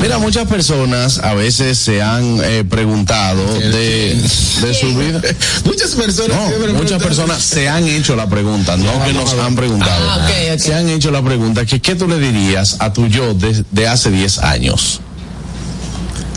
Mira, 0.00 0.18
muchas 0.18 0.46
personas 0.48 1.18
a 1.18 1.34
veces 1.34 1.78
se 1.78 2.02
han 2.02 2.38
eh, 2.42 2.64
preguntado 2.68 3.44
de, 3.58 4.14
de 4.62 4.74
su 4.74 4.96
vida. 4.96 5.20
Muchas 5.64 5.94
personas 5.94 6.36
No, 6.36 6.74
muchas 6.74 7.02
personas 7.02 7.42
se 7.42 7.68
han 7.68 7.86
hecho 7.86 8.16
la 8.16 8.28
pregunta, 8.28 8.76
no 8.76 9.04
que 9.04 9.12
nos 9.12 9.32
han 9.34 9.54
preguntado. 9.54 10.10
Ah. 10.10 10.28
Se 10.58 10.74
han 10.74 10.88
hecho 10.88 11.10
la 11.10 11.22
pregunta 11.22 11.66
que 11.66 11.80
qué 11.80 11.94
tú 11.94 12.08
le 12.08 12.18
dirías 12.18 12.76
a 12.80 12.92
tu 12.92 13.06
yo 13.06 13.34
de, 13.34 13.64
de 13.70 13.88
hace 13.88 14.10
10 14.10 14.38
años. 14.38 15.00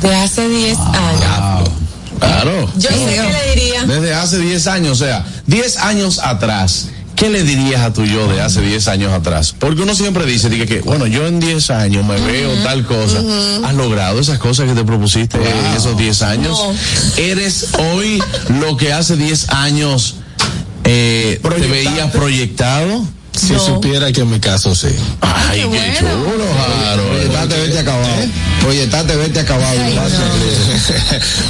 De 0.02 0.16
hace 0.16 0.48
10 0.48 0.78
años. 0.78 1.70
Claro. 2.20 2.70
Yo 2.78 2.90
sé 2.90 2.96
qué 2.96 3.22
le 3.22 3.62
diría. 3.62 3.84
Desde 3.86 4.14
hace 4.14 4.40
10 4.40 4.68
años, 4.68 5.02
o 5.02 5.06
sea, 5.06 5.26
10 5.48 5.78
años 5.78 6.20
atrás, 6.20 6.88
¿qué 7.22 7.30
le 7.30 7.44
dirías 7.44 7.82
a 7.82 7.94
tu 7.94 8.04
yo 8.04 8.28
de 8.28 8.42
hace 8.42 8.62
10 8.62 8.88
años 8.88 9.14
atrás? 9.14 9.54
Porque 9.60 9.84
uno 9.84 9.94
siempre 9.94 10.26
dice, 10.26 10.50
dice 10.50 10.66
que, 10.66 10.82
bueno, 10.82 11.06
yo 11.06 11.28
en 11.28 11.40
10 11.40 11.70
años 11.70 12.04
me 12.04 12.20
veo 12.20 12.52
tal 12.64 12.84
cosa. 12.84 13.22
¿Has 13.64 13.76
logrado 13.76 14.20
esas 14.20 14.40
cosas 14.40 14.68
que 14.68 14.74
te 14.74 14.84
propusiste 14.84 15.38
en 15.38 15.78
esos 15.78 15.96
10 15.96 16.22
años? 16.24 16.60
¿Eres 17.18 17.68
hoy 17.78 18.24
lo 18.60 18.76
que 18.76 18.92
hace 18.92 19.18
10 19.18 19.50
años 19.50 20.16
eh, 20.84 21.40
te 21.44 21.68
veías 21.68 22.10
proyectado? 22.10 23.06
Si 23.34 23.54
supiera 23.60 24.12
que 24.12 24.22
en 24.22 24.32
mi 24.32 24.40
caso 24.40 24.74
sí. 24.74 24.90
Ay, 25.22 25.62
qué, 25.72 25.94
chulo, 26.00 26.44
Jaro. 26.84 27.04
Proyectate, 27.08 27.56
verte 27.56 27.80
acabado. 27.80 28.08
Proyectate, 28.62 29.16
verte 29.16 29.40
acabado. 29.40 29.76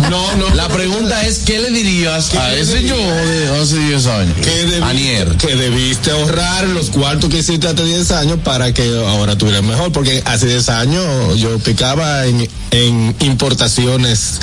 No, 0.10 0.36
no. 0.38 0.54
La 0.56 0.68
pregunta 0.68 1.26
es, 1.26 1.40
¿qué 1.40 1.60
le 1.60 1.70
dirías 1.70 2.34
a 2.36 2.54
ese 2.54 2.84
yo 2.84 2.96
de 2.96 3.62
hace 3.62 3.78
10 3.78 4.06
años? 4.08 4.36
que, 4.38 4.80
Anier. 4.84 5.28
que 5.38 5.56
debiste 5.56 6.12
ahorrar 6.12 6.68
los 6.68 6.90
cuartos 6.90 7.30
que 7.30 7.40
hiciste 7.40 7.68
hace 7.68 7.84
10 7.84 8.12
años 8.12 8.40
para 8.44 8.74
que 8.74 8.84
ahora 9.06 9.38
tuvieras 9.38 9.64
mejor, 9.64 9.92
porque 9.92 10.22
hace 10.26 10.48
10 10.48 10.70
años 10.70 11.40
yo 11.40 11.58
picaba 11.60 12.26
en, 12.26 12.48
en 12.72 13.16
importaciones 13.20 14.40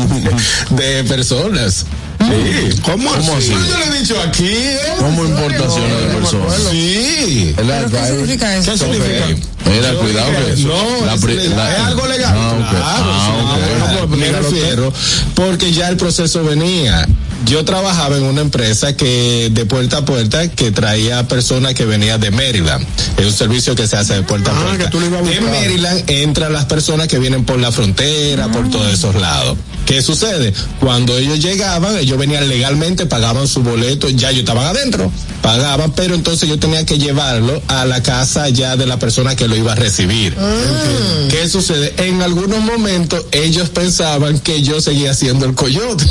de 0.70 1.04
personas. 1.04 1.84
Sí. 2.18 2.80
¿Cómo, 2.82 3.10
¿Cómo 3.12 3.36
así? 3.36 3.50
No, 3.50 3.64
yo 3.64 3.78
le 3.78 3.84
he 3.96 3.98
dicho 4.00 4.20
aquí. 4.20 4.52
¿Cómo 4.98 5.24
importaciones 5.24 6.00
de 6.00 6.06
personas? 6.14 6.54
Sí. 6.70 7.54
¿Pero 7.56 7.90
qué 7.90 8.06
significa 8.06 8.56
eso? 8.56 8.72
¿Qué 8.72 8.78
significa? 8.78 9.26
Mira, 9.66 9.92
cuidado 9.94 10.30
que 10.32 10.62
No, 10.62 11.06
la 11.06 11.14
es, 11.14 11.22
la- 11.50 11.72
es 11.76 11.78
algo 11.80 12.06
legal. 12.06 12.34
Ah, 12.36 12.70
Ah, 12.82 13.26
sí, 13.26 13.44
ok. 13.44 13.68
bueno, 13.68 13.86
pues, 13.98 14.07
me 14.18 14.30
refiero 14.32 14.92
porque 15.34 15.72
ya 15.72 15.88
el 15.88 15.96
proceso 15.96 16.44
venía. 16.44 17.06
Yo 17.46 17.64
trabajaba 17.64 18.16
en 18.16 18.24
una 18.24 18.40
empresa 18.40 18.96
que 18.96 19.48
de 19.52 19.64
puerta 19.64 19.98
a 19.98 20.04
puerta 20.04 20.48
que 20.50 20.72
traía 20.72 21.26
personas 21.28 21.74
que 21.74 21.84
venían 21.84 22.20
de 22.20 22.30
Maryland. 22.32 22.84
Es 23.16 23.26
un 23.26 23.32
servicio 23.32 23.74
que 23.76 23.86
se 23.86 23.96
hace 23.96 24.14
de 24.14 24.22
puerta 24.22 24.50
a 24.50 24.54
Ah, 24.58 24.64
puerta. 24.64 24.88
a 24.88 25.20
buscar. 25.20 25.42
Maryland 25.42 26.02
entran 26.10 26.52
las 26.52 26.64
personas 26.64 27.06
que 27.06 27.18
vienen 27.20 27.44
por 27.44 27.58
la 27.60 27.70
frontera, 27.70 28.48
por 28.50 28.68
todos 28.70 28.92
esos 28.92 29.14
lados. 29.14 29.56
¿Qué 29.86 30.02
sucede? 30.02 30.52
Cuando 30.80 31.16
ellos 31.16 31.38
llegaban, 31.38 31.96
ellos 31.96 32.18
venían 32.18 32.46
legalmente, 32.48 33.06
pagaban 33.06 33.46
su 33.48 33.62
boleto, 33.62 34.10
ya 34.10 34.28
ellos 34.30 34.40
estaban 34.40 34.66
adentro, 34.66 35.10
pagaban, 35.40 35.92
pero 35.92 36.14
entonces 36.14 36.46
yo 36.46 36.58
tenía 36.58 36.84
que 36.84 36.98
llevarlo 36.98 37.62
a 37.68 37.86
la 37.86 38.02
casa 38.02 38.48
ya 38.50 38.76
de 38.76 38.84
la 38.84 38.98
persona 38.98 39.34
que 39.34 39.48
lo 39.48 39.56
iba 39.56 39.72
a 39.72 39.76
recibir. 39.76 40.36
¿Qué 41.30 41.48
sucede? 41.48 41.94
En 41.98 42.20
algunos 42.20 42.60
momentos 42.60 43.24
ellos 43.32 43.70
pensaban 43.70 44.07
que 44.42 44.62
yo 44.62 44.80
seguía 44.80 45.12
siendo 45.12 45.44
el 45.44 45.54
coyote. 45.54 46.04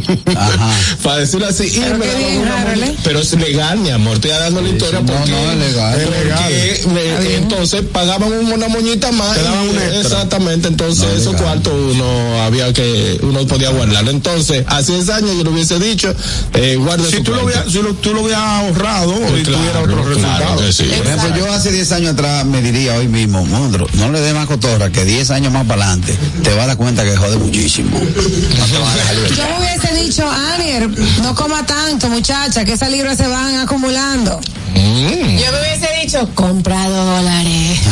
Para 1.02 1.16
decirlo 1.18 1.46
así. 1.46 1.64
y 1.66 1.80
Pero 1.80 1.98
me 1.98 2.04
qué 2.06 2.12
daban 2.12 2.28
bien, 2.28 2.88
una. 2.92 3.00
Pero 3.04 3.20
es 3.20 3.32
legal, 3.34 3.78
mi 3.78 3.90
amor, 3.90 4.14
estoy 4.14 4.30
dando 4.30 4.60
la 4.60 4.68
historia 4.68 5.00
no, 5.00 5.06
porque, 5.06 5.30
no, 5.30 5.52
es 5.52 5.58
legal. 5.58 6.00
porque 6.04 6.80
me- 6.92 7.34
entonces 7.36 7.82
pagaban 7.92 8.32
una 8.32 8.68
moñita 8.68 9.10
más. 9.12 9.34
Te 9.36 9.42
daban 9.42 9.66
y- 9.66 9.68
un 9.70 9.76
extra. 9.78 10.00
Exactamente, 10.00 10.68
entonces 10.68 11.04
No, 11.04 11.10
esos 11.12 11.26
legal. 11.34 11.42
cuartos 11.44 11.72
uno 11.94 12.42
había 12.42 12.72
que, 12.72 13.18
uno 13.22 13.46
podía 13.46 13.70
guardarlo. 13.70 14.10
Entonces, 14.10 14.64
hace 14.68 14.92
10 14.94 15.08
años 15.10 15.30
yo 15.36 15.44
le 15.44 15.50
hubiese 15.50 15.78
dicho, 15.78 16.14
eh, 16.54 16.76
guarda 16.76 17.08
Si 17.10 17.20
tú 17.22 17.32
lo, 17.32 17.48
si 17.70 17.82
lo- 17.82 17.94
tú 17.94 18.12
lo 18.14 18.22
hubieras 18.22 18.42
ahorrado, 18.42 19.12
hoy 19.14 19.42
Claro, 19.42 19.58
tuviera 19.58 19.80
otro 19.80 19.94
claro 19.96 20.08
resultado. 20.08 20.72
sí. 20.72 20.84
Por 20.84 21.06
ejemplo, 21.06 21.36
yo 21.36 21.52
hace 21.52 21.72
10 21.72 21.92
años 21.92 22.12
atrás 22.14 22.44
me 22.44 22.60
diría 22.62 22.94
hoy 22.94 23.08
mismo, 23.08 23.44
Mondro, 23.46 23.86
no 23.94 24.10
le 24.12 24.20
dé 24.20 24.32
más 24.34 24.46
cotorra, 24.46 24.90
que 24.90 25.04
10 25.04 25.30
años 25.30 25.52
más 25.52 25.66
para 25.66 25.84
adelante 25.84 26.16
te 26.42 26.50
vas 26.54 26.64
a 26.64 26.66
dar 26.68 26.76
cuenta 26.76 27.04
que 27.04 27.16
jode 27.16 27.36
muchísimo. 27.38 27.90
No 27.98 28.64
te 28.66 28.78
van 28.78 28.88
a 28.88 28.94
dejar 28.96 29.14
Yo 29.14 29.20
libertad. 29.22 29.48
Hubiese 29.90 30.04
dicho, 30.04 30.30
Anier, 30.30 30.88
no 31.22 31.34
coma 31.34 31.64
tanto, 31.64 32.08
muchacha, 32.08 32.64
que 32.64 32.72
esas 32.72 32.90
libras 32.90 33.16
se 33.16 33.26
van 33.26 33.56
acumulando. 33.56 34.40
Yo 34.74 35.52
me 35.52 35.60
hubiese 35.60 35.88
dicho, 36.02 36.28
compra 36.34 36.88
dólares. 36.88 37.80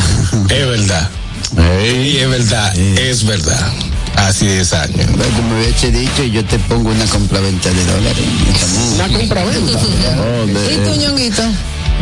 Es 0.51 0.66
verdad. 0.66 1.11
Es 1.82 2.28
verdad, 2.28 2.76
es 2.76 3.24
verdad. 3.24 3.72
Hace 4.16 4.46
10 4.46 4.72
años. 4.72 5.07
Como 5.36 5.51
me 5.51 5.61
hubiese 5.62 5.90
dicho, 5.92 6.24
yo 6.24 6.44
te 6.44 6.59
pongo 6.59 6.90
una 6.90 7.05
compraventa 7.07 7.70
de 7.70 7.84
dólares. 7.84 8.24
Una 8.94 9.09
compraventa. 9.09 9.80
¿Y 10.72 10.76
tú, 10.76 11.01
ñonguito? 11.01 11.42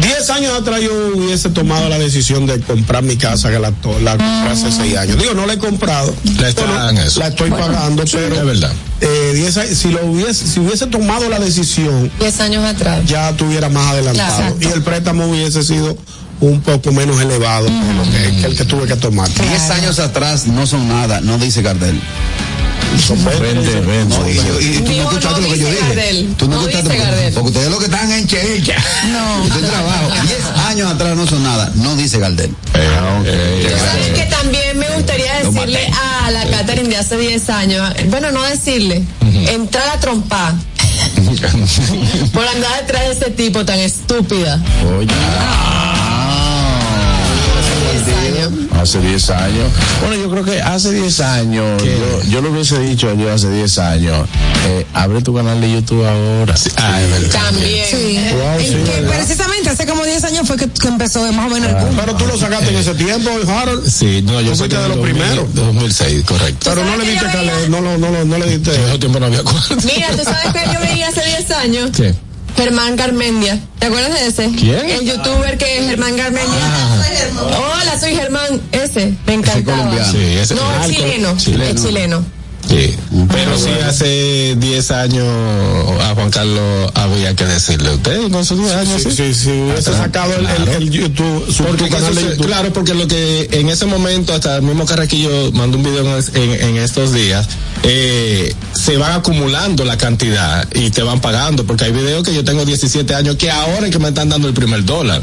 Diez 0.00 0.28
años 0.30 0.52
atrás 0.58 0.80
yo 0.82 0.90
hubiese 1.16 1.48
tomado 1.50 1.88
la 1.88 1.98
decisión 1.98 2.46
de 2.46 2.60
comprar 2.60 3.02
mi 3.02 3.16
casa 3.16 3.50
que 3.50 3.58
la, 3.58 3.70
compré 3.72 4.50
hace 4.50 4.70
seis 4.70 4.96
años. 4.96 5.18
Digo, 5.18 5.34
no 5.34 5.46
la 5.46 5.54
he 5.54 5.58
comprado. 5.58 6.14
La 6.38 6.48
está 6.48 6.62
Bueno, 6.66 6.90
en 6.90 6.98
eso. 6.98 7.20
La 7.20 7.28
estoy 7.28 7.50
pagando, 7.50 8.04
pero 8.10 8.36
es 8.36 8.44
verdad. 8.44 8.72
eh, 9.00 9.32
diez 9.34 9.54
si 9.78 9.88
lo 9.90 10.04
hubiese, 10.06 10.46
si 10.46 10.60
hubiese 10.60 10.86
tomado 10.86 11.28
la 11.28 11.38
decisión, 11.38 12.10
10 12.20 12.40
años 12.40 12.64
atrás. 12.64 13.00
ya 13.06 13.32
tuviera 13.36 13.68
más 13.70 13.92
adelantado. 13.92 14.36
Claro. 14.36 14.56
y 14.60 14.66
el 14.66 14.82
préstamo 14.82 15.26
hubiese 15.28 15.62
sido 15.62 15.96
un 16.40 16.60
poco 16.60 16.92
menos 16.92 17.18
elevado 17.20 17.66
que, 17.66 17.72
lo 17.94 18.02
que, 18.04 18.36
que 18.40 18.46
el 18.46 18.56
que 18.56 18.64
tuve 18.66 18.86
que 18.86 18.96
tomar. 18.96 19.28
10 19.32 19.70
años 19.70 19.98
atrás 19.98 20.46
no 20.46 20.66
son 20.66 20.86
nada, 20.88 21.20
no 21.22 21.38
dice 21.38 21.62
Gardel. 21.62 21.98
Son 23.06 23.22
Vente, 23.24 23.80
vente. 23.80 24.16
No, 24.18 24.28
y, 24.28 24.32
y- 24.32 24.76
y 24.76 24.78
tú 24.80 24.90
no 24.92 25.02
escuchaste 25.10 25.40
lo 25.42 25.48
que 25.52 25.58
yo 25.58 25.68
dije. 25.70 26.26
Tú 26.38 26.48
no, 26.48 26.60
escuchaste 26.60 26.96
Gardel. 26.96 27.34
porque 27.34 27.48
ustedes 27.50 27.70
lo 27.70 27.78
que 27.78 27.84
están 27.84 28.10
en 28.10 28.26
checha. 28.26 28.74
No. 29.12 29.42
Usted 29.44 29.66
trabajo. 29.68 30.10
10 30.22 30.38
años 30.68 30.90
atrás 30.92 31.16
no 31.16 31.26
son 31.26 31.42
nada, 31.42 31.70
no 31.76 31.94
dice 31.96 32.18
Gardel. 32.18 32.54
¿Sabes 32.72 34.08
que 34.14 34.24
también 34.30 34.78
me 34.78 34.88
gustaría 34.90 35.34
decirle 35.42 35.90
a 36.24 36.30
la 36.30 36.46
Catherine 36.48 36.88
de 36.88 36.96
hace 36.96 37.16
10 37.18 37.50
años? 37.50 37.92
Bueno, 38.08 38.30
no 38.32 38.42
decirle, 38.44 39.02
entrar 39.50 39.88
a 39.90 40.00
trompar. 40.00 40.54
por 42.32 42.46
andar 42.46 42.80
detrás 42.80 43.02
de 43.08 43.12
ese 43.12 43.30
tipo 43.30 43.64
tan 43.64 43.78
estúpida. 43.78 44.60
Oye. 44.98 45.08
Hace 48.86 49.00
10 49.00 49.30
años. 49.30 49.68
Bueno, 50.00 50.14
yo 50.14 50.30
creo 50.30 50.44
que 50.44 50.62
hace 50.62 50.92
10 50.92 51.18
años, 51.18 51.82
yo, 51.82 52.22
yo 52.30 52.40
lo 52.40 52.52
hubiese 52.52 52.78
dicho 52.78 53.12
yo 53.16 53.32
hace 53.32 53.50
10 53.50 53.78
años, 53.80 54.28
eh, 54.68 54.86
abre 54.94 55.20
tu 55.22 55.34
canal 55.34 55.60
de 55.60 55.72
YouTube 55.72 56.04
ahora. 56.06 56.54
Ah, 56.76 57.02
es 57.02 57.10
verdad. 57.10 57.40
También. 57.46 57.84
Sí. 57.90 58.20
Wow, 58.30 58.60
sí, 58.60 58.66
En 58.74 58.84
que 58.84 58.90
¿verdad? 59.00 59.16
precisamente 59.16 59.70
hace 59.70 59.86
como 59.86 60.04
10 60.04 60.22
años 60.22 60.46
fue 60.46 60.56
que, 60.56 60.68
que 60.70 60.86
empezó 60.86 61.20
más 61.32 61.50
o 61.50 61.54
menos 61.54 61.68
el 61.70 61.74
boom. 61.74 61.96
Pero 61.96 62.14
tú 62.14 62.26
lo 62.28 62.36
sacaste 62.38 62.68
en 62.68 62.76
ese 62.76 62.94
tiempo, 62.94 63.28
Harold. 63.48 63.90
Sí, 63.90 64.22
no, 64.22 64.40
yo 64.40 64.54
fuiste 64.54 64.76
de 64.78 64.88
los 64.88 64.98
primeros. 64.98 65.52
2006, 65.52 66.22
correcto. 66.24 66.70
Pero 66.70 66.84
no 66.84 66.96
le 66.96 67.10
diste 67.10 67.26
cale, 67.26 67.52
no, 67.68 67.80
lo- 67.80 67.98
no, 67.98 68.08
lo- 68.12 68.24
no 68.24 68.38
le 68.38 68.46
diste. 68.56 68.72
En 68.72 68.82
ese 68.82 68.98
tiempo 69.00 69.18
no 69.18 69.26
había 69.26 69.42
cuarto. 69.42 69.74
Mira, 69.84 70.10
¿tú 70.12 70.22
sabes 70.22 70.52
que 70.52 70.72
yo 70.72 70.78
veía 70.78 71.08
hace 71.08 71.24
10 71.24 71.50
años? 71.50 71.90
¿Qué? 71.90 72.14
Germán 72.56 72.96
Garmendia. 72.96 73.60
¿Te 73.78 73.86
acuerdas 73.86 74.14
de 74.14 74.26
ese? 74.26 74.50
¿Quién? 74.58 74.88
El 74.90 75.04
youtuber 75.06 75.58
que 75.58 75.78
es 75.78 75.86
Germán 75.88 76.16
Garmendia. 76.16 76.58
Hola, 77.40 77.98
soy 78.00 78.14
Germán. 78.14 78.60
Ese, 78.72 79.12
me 79.26 79.34
encantaba. 79.34 79.76
colombiano. 79.78 80.12
Sí, 80.12 80.18
ese 80.38 80.54
No, 80.54 80.62
Ah, 80.62 80.86
es 80.86 80.96
chileno. 80.96 81.30
Es 81.36 81.84
chileno. 81.84 82.24
Sí, 82.68 82.96
pero 83.30 83.56
sí 83.56 83.70
hace 83.86 84.56
10 84.58 84.90
años 84.90 85.24
a 86.02 86.14
Juan 86.14 86.30
Carlos 86.30 86.90
había 86.94 87.34
que 87.36 87.44
decirle, 87.46 87.90
usted 87.94 88.30
con 88.30 88.44
sus 88.44 88.58
10 88.58 88.72
años, 88.72 89.02
Sí, 89.02 89.10
sí. 89.10 89.16
sí, 89.16 89.34
sí, 89.34 89.50
hubiese 89.50 89.90
Hasta- 89.90 89.98
sacado 90.04 90.34
el- 90.34 90.46
claro. 90.46 90.72
el 90.72 90.90
YouTube, 90.90 91.52
su 91.52 91.62
Porque 91.64 91.84
tu 91.84 91.90
canal 91.90 92.10
eso 92.12 92.14
de 92.14 92.20
se- 92.22 92.30
YouTube. 92.30 92.46
claro, 92.46 92.72
porque 92.72 92.94
lo 92.94 93.06
que 93.06 93.48
en 93.52 93.68
ese 93.68 93.86
momento, 93.86 94.32
hasta 94.34 94.56
el 94.56 94.62
mismo 94.62 94.84
Carraquillo 94.84 95.52
mandó 95.52 95.76
un 95.78 95.84
video 95.84 96.18
en, 96.18 96.24
en- 96.34 96.60
en 96.68 96.76
estos 96.78 97.12
días, 97.12 97.46
eh, 97.84 98.52
se 98.72 98.96
van 98.96 99.12
acumulando 99.12 99.84
la 99.84 99.96
cantidad 99.96 100.66
y 100.74 100.90
te 100.90 101.02
van 101.02 101.20
pagando, 101.20 101.64
porque 101.66 101.84
hay 101.84 101.92
videos 101.92 102.24
que 102.24 102.34
yo 102.34 102.42
tengo 102.44 102.64
17 102.64 103.14
años 103.14 103.36
que 103.36 103.50
ahora 103.50 103.86
es 103.86 103.92
que 103.92 103.98
me 104.00 104.08
están 104.08 104.28
dando 104.28 104.48
el 104.48 104.54
primer 104.54 104.84
dólar. 104.84 105.22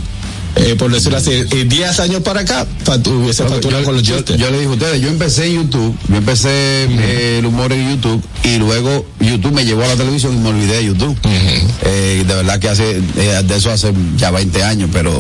Eh, 0.56 0.76
por 0.78 0.92
decirlo 0.92 1.18
así, 1.18 1.32
y 1.52 1.64
10 1.64 2.00
años 2.00 2.22
para 2.22 2.42
acá, 2.42 2.68
hubiese 3.08 3.44
facturado 3.44 3.84
con 3.84 3.96
los 3.96 4.04
yo, 4.04 4.18
chistes. 4.18 4.38
yo 4.38 4.52
le 4.52 4.60
dije 4.60 4.70
a 4.70 4.74
ustedes, 4.74 5.02
yo 5.02 5.08
empecé 5.10 5.48
en 5.48 5.56
YouTube, 5.56 5.98
yo 6.08 6.16
empecé 6.18 6.50
eh, 6.52 7.38
el 7.40 7.46
humor 7.46 7.74
en 7.74 7.90
YouTube 7.90 8.24
y 8.44 8.58
luego 8.58 9.06
YouTube 9.20 9.54
me 9.54 9.66
llevó 9.66 9.84
a 9.84 9.88
la 9.88 9.96
televisión 9.96 10.36
y 10.36 10.40
me 10.40 10.50
olvidé 10.50 10.78
de 10.78 10.86
YouTube. 10.86 11.18
Eh, 11.26 12.24
de 12.28 12.34
verdad 12.36 12.60
que 12.60 12.70
hace, 12.70 13.02
eh, 13.18 13.42
de 13.44 13.56
eso 13.56 13.72
hace 13.72 13.92
ya 14.16 14.30
20 14.30 14.64
años, 14.64 14.90
pero 14.94 15.12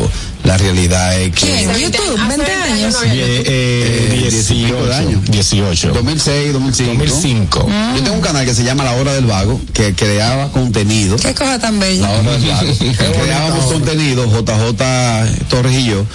la 0.43 0.57
realidad 0.57 1.19
es 1.19 1.31
que... 1.33 1.45
¿Quién? 1.45 1.71
YouTube, 1.79 2.17
20 2.27 2.51
años. 2.51 2.93
no 2.93 2.99
había 2.99 3.13
Die- 3.13 3.37
YouTube. 3.37 3.45
eh, 3.47 4.09
Eh, 4.25 4.29
18 4.29 4.85
de 4.85 4.95
años. 4.95 5.21
18. 5.25 5.89
2006, 5.93 6.53
2005. 6.53 6.93
2005. 7.05 7.67
Yo 7.95 8.03
tengo 8.03 8.15
un 8.15 8.21
canal 8.21 8.45
que 8.45 8.53
se 8.53 8.63
llama 8.63 8.83
La 8.83 8.93
Hora 8.93 9.13
del 9.13 9.25
Vago, 9.25 9.59
que 9.73 9.93
creaba 9.95 10.51
contenido. 10.51 11.15
Qué 11.17 11.33
cosa 11.33 11.59
tan 11.59 11.79
bella. 11.79 12.07
La 12.09 12.19
Hora 12.19 12.31
del 12.33 12.49
Vago. 12.49 12.73
Creábamos 13.23 13.65
contenido, 13.65 14.25
JJ 14.25 15.45
Torres 15.49 15.75
y 15.77 15.85
yo, 15.85 16.05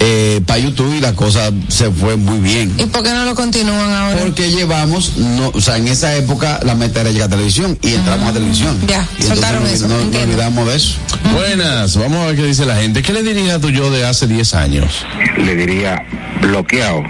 eh, 0.00 0.40
para 0.46 0.58
YouTube 0.58 0.94
y 0.96 1.00
la 1.00 1.12
cosa 1.12 1.50
se 1.68 1.90
fue 1.90 2.16
muy 2.16 2.38
bien. 2.38 2.72
¿Y 2.78 2.84
por 2.86 3.02
qué 3.02 3.10
no 3.10 3.24
lo 3.26 3.34
continúan 3.34 3.92
ahora? 3.92 4.18
Porque 4.20 4.50
llevamos, 4.50 5.16
no, 5.18 5.50
o 5.54 5.60
sea, 5.60 5.76
en 5.76 5.88
esa 5.88 6.14
época 6.16 6.58
la 6.64 6.74
meta 6.74 7.02
era 7.02 7.10
llegar 7.10 7.28
a 7.28 7.30
televisión 7.30 7.78
y 7.82 7.94
entramos 7.94 8.28
a 8.30 8.32
televisión. 8.32 8.76
Ya, 8.86 9.06
y 9.18 9.22
soltaron 9.22 9.62
entonces 9.66 9.80
eso, 9.82 9.88
No, 9.88 10.04
no 10.10 10.18
olvidamos 10.20 10.66
de 10.68 10.76
eso. 10.76 10.94
Buenas, 11.34 11.96
vamos 11.96 12.18
a 12.24 12.26
ver 12.28 12.36
qué 12.36 12.44
dice 12.46 12.64
la 12.66 12.76
gente. 12.76 13.02
¿Qué 13.02 13.12
le 13.12 13.22
dirías 13.22 13.56
a 13.56 13.60
tu 13.60 13.68
yo 13.70 13.90
de 13.90 14.06
hace 14.06 14.26
10 14.26 14.54
años? 14.54 15.04
le 15.36 15.54
diría 15.54 16.02
bloqueado. 16.40 17.02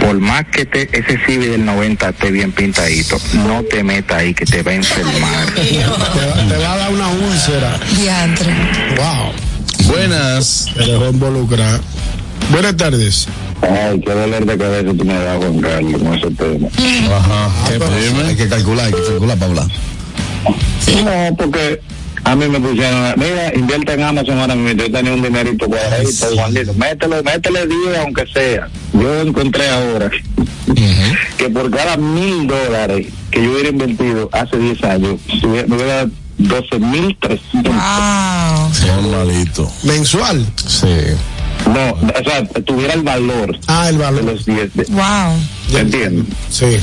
Por 0.00 0.20
más 0.20 0.44
que 0.46 0.64
te, 0.64 0.88
ese 0.96 1.18
civi 1.26 1.46
del 1.46 1.64
90 1.64 2.08
esté 2.10 2.30
bien 2.30 2.52
pintadito, 2.52 3.18
no 3.46 3.62
te 3.62 3.82
metas 3.82 4.18
ahí 4.18 4.32
que 4.32 4.46
te 4.46 4.62
va 4.62 4.70
a 4.70 4.74
enfermar. 4.74 5.46
Te, 5.54 5.78
va- 5.84 6.48
te 6.48 6.56
va 6.56 6.72
a 6.72 6.76
dar 6.78 6.92
una 6.92 7.08
úlcera. 7.08 7.78
Diantre. 7.96 8.54
Wow. 8.96 9.32
Buenas. 9.88 10.66
Te 10.74 10.84
dejó 10.84 11.08
involucrar. 11.08 11.80
Buenas 12.50 12.76
tardes. 12.76 13.28
Ay, 13.62 14.00
qué 14.00 14.12
dolor 14.12 14.46
de 14.46 14.58
cabeza 14.58 14.94
tú 14.96 15.04
me 15.04 15.14
das, 15.14 15.36
Juan 15.38 15.60
Carlos, 15.60 16.02
con 16.02 16.14
ese 16.14 16.30
tema. 16.30 16.68
Ajá. 17.16 17.50
¿Qué 17.68 18.24
Hay 18.24 18.36
que 18.36 18.48
calcular, 18.48 18.86
hay 18.86 18.92
que 18.92 19.02
calcular 19.02 19.38
para 19.38 19.50
hablar. 19.50 19.66
No, 21.04 21.36
porque 21.36 21.80
a 22.24 22.36
mí 22.36 22.48
me 22.48 22.60
pusieron, 22.60 23.14
mira, 23.16 23.52
invierte 23.54 23.92
en 23.94 24.02
Amazon 24.02 24.38
ahora 24.38 24.54
mismo, 24.54 24.82
yo 24.82 24.92
tenía 24.92 25.12
un 25.12 25.22
dinerito 25.22 25.66
cuadradito, 25.66 26.26
Juanito, 26.34 26.74
métele, 26.74 27.22
métele 27.22 27.66
10 27.66 27.98
aunque 27.98 28.26
sea. 28.26 28.68
Yo 28.92 29.20
encontré 29.22 29.68
ahora 29.68 30.10
que 31.36 31.48
por 31.50 31.70
cada 31.70 31.96
mil 31.96 32.46
dólares 32.46 33.06
que 33.30 33.42
yo 33.42 33.52
hubiera 33.52 33.68
invertido 33.70 34.28
hace 34.32 34.56
10 34.58 34.84
años, 34.84 35.20
me 35.42 35.74
hubiera 35.74 36.06
dado 36.38 36.60
12 36.62 36.78
mil 36.78 37.16
300. 37.20 37.74
Wow. 37.74 38.74
Son 38.74 39.10
malito. 39.10 39.70
Mensual. 39.84 40.46
Sí. 40.66 40.86
No, 41.66 41.90
o 41.92 42.24
sea, 42.24 42.44
tuviera 42.64 42.94
el 42.94 43.02
valor 43.02 43.58
Ah, 43.66 43.88
el 43.88 43.98
de 43.98 44.04
valor. 44.04 44.24
los 44.24 44.44
10. 44.46 44.72
de- 44.74 44.84
Wow. 44.90 45.36
¿Me 45.72 45.80
entiendes? 45.80 46.24
Sí. 46.50 46.78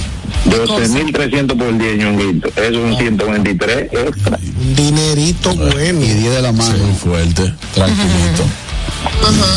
12.300 0.45 1.57
por 1.57 1.77
10, 1.77 1.97
ñonguito. 1.97 2.47
Eso 2.49 2.61
es 2.61 2.75
un 2.77 2.97
123 2.97 3.89
extra. 3.93 4.37
Un 4.61 4.75
dinerito 4.75 5.55
bueno. 5.55 6.01
Y 6.01 6.13
10 6.13 6.35
de 6.35 6.41
la 6.41 6.51
mano. 6.51 6.77
Muy 6.77 6.95
fuerte. 6.95 7.53
Tranquilito. 7.73 8.43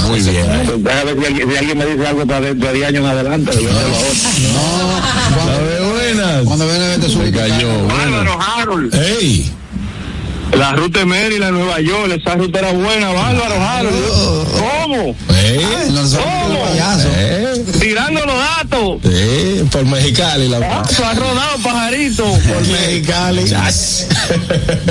Muy 0.06 0.20
bien. 0.20 0.46
Pues 0.64 0.84
Déjame 0.84 1.14
ver 1.14 1.18
si 1.20 1.26
alguien, 1.26 1.50
si 1.50 1.56
alguien 1.56 1.78
me 1.78 1.86
dice 1.86 2.06
algo 2.06 2.26
para 2.26 2.40
de, 2.40 2.54
de 2.54 2.72
10 2.72 2.88
años 2.88 3.00
en 3.00 3.06
adelante. 3.06 3.50
Te 3.50 3.66
ver, 3.66 3.74
buenas. 5.92 6.42
Cuando 6.44 6.66
viene 6.66 6.96
te 6.98 7.06
Se 7.06 7.12
sube 7.12 7.30
cayó. 7.32 7.68
Buenas. 7.84 8.36
Harold. 8.56 8.94
¡Ey! 8.94 9.50
La 10.56 10.72
ruta 10.72 11.00
de 11.00 11.04
Maryland, 11.04 11.52
Nueva 11.56 11.78
York, 11.80 12.10
esa 12.20 12.34
ruta 12.34 12.58
era 12.60 12.72
buena, 12.72 13.10
bárbaro, 13.10 13.54
Harold. 13.62 14.48
¿Cómo? 14.58 15.14
Ay, 15.28 15.90
no 15.90 16.06
se 16.06 16.16
¿Cómo? 16.16 16.58
¡Eh! 17.16 17.64
Tirando 17.80 18.24
los 18.26 18.34
datos. 18.34 18.98
Sí, 19.02 19.62
por 19.70 19.84
Mexicali 19.84 20.48
la 20.48 20.82
Eso 20.82 21.04
ha 21.04 21.14
rodado, 21.14 21.58
pajarito. 21.62 22.24
Por 22.48 22.66
Mexicali. 22.66 23.44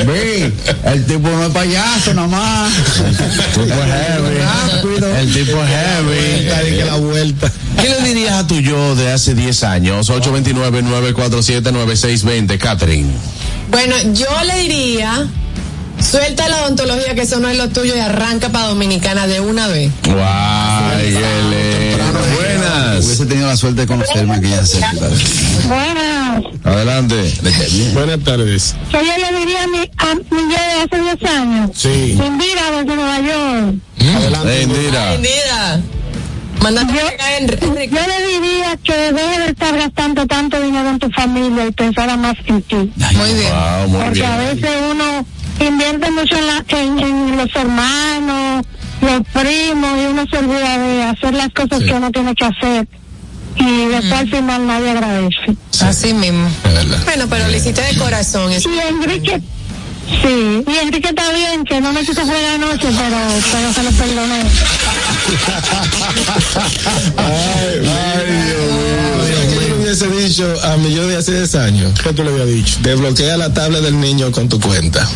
Ve, 0.05 0.51
el 0.85 1.05
tipo 1.05 1.27
no 1.29 1.45
es 1.45 1.51
payaso 1.51 2.13
nada 2.13 2.27
más. 2.27 2.71
Rápido. 3.55 5.15
El 5.17 5.33
tipo 5.33 5.63
es 5.63 5.69
heavy. 5.69 6.49
Ahí 6.49 6.77
que 6.77 6.85
la 6.85 6.95
vuelta. 6.95 7.51
¿Qué 7.81 7.89
le 7.89 8.01
dirías 8.07 8.33
a 8.33 8.47
tu 8.47 8.59
yo 8.59 8.95
de 8.95 9.11
hace 9.11 9.33
10 9.35 9.63
años? 9.63 10.09
829-947-9620, 10.09 12.57
Catherine. 12.57 13.11
Bueno, 13.69 13.95
yo 14.13 14.27
le 14.45 14.59
diría, 14.61 15.27
suelta 15.99 16.47
la 16.47 16.63
odontología 16.63 17.15
que 17.15 17.21
eso 17.21 17.39
no 17.39 17.49
es 17.49 17.57
lo 17.57 17.69
tuyo 17.69 17.95
y 17.95 17.99
arranca 17.99 18.49
para 18.49 18.67
Dominicana 18.67 19.27
de 19.27 19.39
una 19.39 19.67
vez. 19.67 19.91
Guay. 20.03 21.13
Buenas. 22.35 23.05
Hubiese 23.05 23.25
tenido 23.25 23.47
la 23.47 23.57
suerte 23.57 23.81
de 23.81 23.87
conocerme 23.87 24.35
aquella 24.35 24.61
época. 24.61 25.07
Buenas. 25.67 26.43
Adelante. 26.63 27.33
Buenas 27.93 28.19
tardes. 28.23 28.75
Yo 28.91 28.99
le 29.01 29.39
diría 29.39 29.63
a 29.63 29.67
mi, 29.67 29.79
a 29.97 30.15
mi 30.15 30.41
yo 30.41 30.57
de 30.57 31.05
hace 31.05 31.17
10 31.19 31.31
años. 31.31 31.71
Sí. 31.75 32.11
Indira 32.11 32.71
desde 32.71 32.95
Nueva 32.95 33.19
York. 33.19 33.75
Adelante. 34.17 34.49
Hey, 34.51 34.63
Indira. 34.63 35.81
Mándate 36.61 36.93
Yo, 36.93 36.99
a 37.01 37.39
yo 37.39 37.99
le 38.07 38.27
diría 38.27 38.77
que 38.83 38.93
deje 39.13 39.39
de 39.39 39.45
estar 39.49 39.77
gastando 39.77 40.25
tanto 40.25 40.59
dinero 40.59 40.89
en 40.89 40.99
tu 40.99 41.09
familia 41.11 41.67
y 41.67 41.71
pensara 41.71 42.17
más 42.17 42.35
en 42.45 42.61
ti. 42.63 42.75
Muy 42.75 43.33
bien. 43.33 43.53
Wow, 43.53 43.89
muy 43.89 44.03
Porque 44.03 44.25
a 44.25 44.37
veces 44.37 44.69
uno 44.91 45.25
invierte 45.59 46.11
mucho 46.11 46.35
en, 46.37 46.47
la- 46.47 46.65
en, 46.69 46.99
en 46.99 47.37
los 47.37 47.55
hermanos, 47.55 48.65
los 49.01 49.21
primos, 49.33 49.89
y 50.01 50.05
uno 50.07 50.25
se 50.29 50.37
olvida 50.37 50.77
de 50.77 51.03
hacer 51.03 51.33
las 51.33 51.49
cosas 51.53 51.83
que 51.83 51.93
uno 51.93 52.11
tiene 52.11 52.33
que 52.35 52.45
hacer. 52.45 52.87
Y 53.55 53.85
después 53.87 54.13
al 54.13 54.29
final 54.29 54.67
nadie 54.67 54.91
agradece. 54.91 55.57
Así 55.81 56.13
mismo. 56.13 56.47
Bueno, 57.05 57.25
pero 57.29 57.47
lo 57.47 57.55
hiciste 57.57 57.81
de 57.81 57.95
corazón. 57.97 58.51
eso. 58.51 58.69
Y 58.69 58.77
Enrique, 58.87 59.41
sí, 60.21 60.63
y 60.67 60.77
Enrique 60.85 61.09
está 61.09 61.31
bien, 61.31 61.63
que 61.63 61.81
no 61.81 61.91
me 61.91 62.01
quiso 62.01 62.21
jugar 62.21 62.43
anoche, 62.55 62.87
pero, 62.87 63.17
pero 63.51 63.73
se 63.73 63.83
lo 63.83 63.91
perdoné. 63.91 64.43
¿Qué 69.49 69.67
le 69.67 69.73
hubiese 69.75 70.07
dicho 70.07 70.53
a 70.63 70.77
mi 70.77 70.93
yo 70.93 71.07
de 71.07 71.17
hace 71.17 71.33
10 71.33 71.55
años? 71.55 71.99
¿Qué 72.01 72.13
tú 72.13 72.23
le 72.23 72.29
habías 72.31 72.47
dicho? 72.47 72.77
Desbloquea 72.81 73.37
la 73.37 73.53
tablet 73.53 73.81
del 73.81 73.99
niño 73.99 74.31
con 74.31 74.47
tu 74.49 74.59
cuenta. 74.59 75.07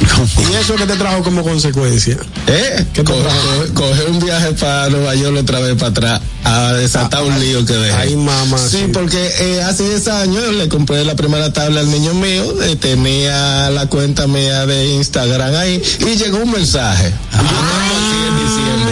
¿Y 0.50 0.54
eso 0.54 0.74
que 0.76 0.86
te 0.86 0.96
trajo 0.96 1.22
como 1.22 1.42
consecuencia? 1.42 2.16
¿Eh? 2.46 2.84
¿Qué 2.92 3.04
Coge, 3.04 3.20
trajo? 3.22 3.74
coge 3.74 4.04
un 4.06 4.18
viaje 4.20 4.52
para 4.52 4.88
Nueva 4.88 5.14
York 5.14 5.36
otra 5.40 5.60
vez 5.60 5.74
para 5.76 5.88
atrás 5.88 6.20
a 6.44 6.72
desatar 6.72 7.22
un 7.22 7.38
lío 7.38 7.64
que 7.66 7.74
dejé. 7.74 7.92
Ay, 7.96 8.16
mamá. 8.16 8.58
Sí, 8.58 8.86
porque 8.92 9.30
eh, 9.40 9.62
hace 9.62 9.84
10 9.88 10.08
años 10.08 10.48
le 10.54 10.68
compré 10.68 11.04
la 11.04 11.14
primera 11.14 11.52
tabla 11.52 11.80
al 11.80 11.90
niño 11.90 12.14
mío, 12.14 12.44
eh, 12.62 12.76
tenía 12.76 13.70
la 13.70 13.86
cuenta 13.86 14.26
mía 14.26 14.66
de 14.66 14.86
Instagram 14.94 15.54
ahí 15.54 15.82
y 16.00 16.16
llegó 16.16 16.38
un 16.38 16.50
mensaje. 16.52 17.12
Ah, 17.32 17.42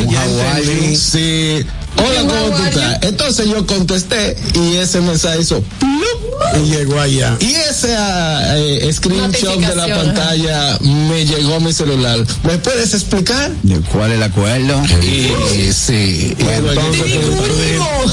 yo, 0.05 0.11
ya 0.11 0.23
"Hawaii". 0.23 0.69
entendí. 0.69 1.67
Sí. 1.99 2.05
Hola, 2.05 2.21
¿cómo 2.23 2.57
tú 2.57 2.63
estás? 2.65 2.99
Entonces 3.03 3.47
yo 3.49 3.67
contesté 3.67 4.37
y 4.55 4.77
ese 4.77 5.01
mensaje 5.01 5.41
hizo 5.41 5.61
¡plup! 5.79 5.99
Y 6.65 6.71
llegó 6.71 7.01
allá. 7.01 7.37
y 7.41 7.53
ese 7.55 7.95
eh, 7.99 8.91
screenshot 8.93 9.59
de 9.59 9.75
la 9.75 9.87
pantalla 9.89 10.79
me 10.83 11.27
llegó 11.27 11.57
a 11.57 11.61
mi 11.61 11.73
celular. 11.73 12.19
¿Me 12.45 12.59
puedes 12.59 12.95
explicar? 12.95 13.51
¿De 13.63 13.81
cuál 13.81 14.11
es 14.13 14.17
el 14.19 14.23
acuerdo? 14.23 14.81
Y 15.03 15.73
sí. 15.73 16.37
Y 16.39 16.43
Entonces, 16.43 17.19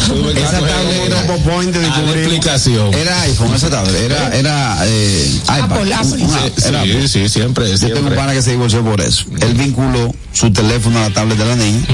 tuve 0.08 0.34
que 0.34 0.42
Esa 0.42 0.60
Grupo 0.60 1.38
Point 1.50 1.76
de 1.76 1.86
explicación. 1.88 2.94
Era 2.96 3.22
iPhone, 3.22 3.54
esa 3.56 3.70
tabla. 3.70 3.98
Era, 4.00 4.36
era, 4.36 4.78
eh, 4.86 5.30
iPad. 5.44 5.62
Apple, 5.72 5.94
Apple. 5.94 6.24
Una- 6.24 6.46
era 6.68 6.84
Sí, 6.84 6.92
Apple. 6.92 7.08
sí, 7.08 7.30
siempre, 7.30 7.70
Yo 7.78 7.94
tengo 7.94 8.08
un 8.10 8.16
pana 8.16 8.34
que 8.34 8.42
se 8.42 8.52
divorció 8.52 8.84
por 8.84 9.02
eso. 9.02 9.26
Él 9.42 9.54
vinculó 9.54 10.14
su 10.34 10.52
teléfono 10.52 10.98
a 11.00 11.10
la 11.10 11.14
tablet 11.14 11.38
de 11.38 11.46
la 11.46 11.56
niña 11.56 11.86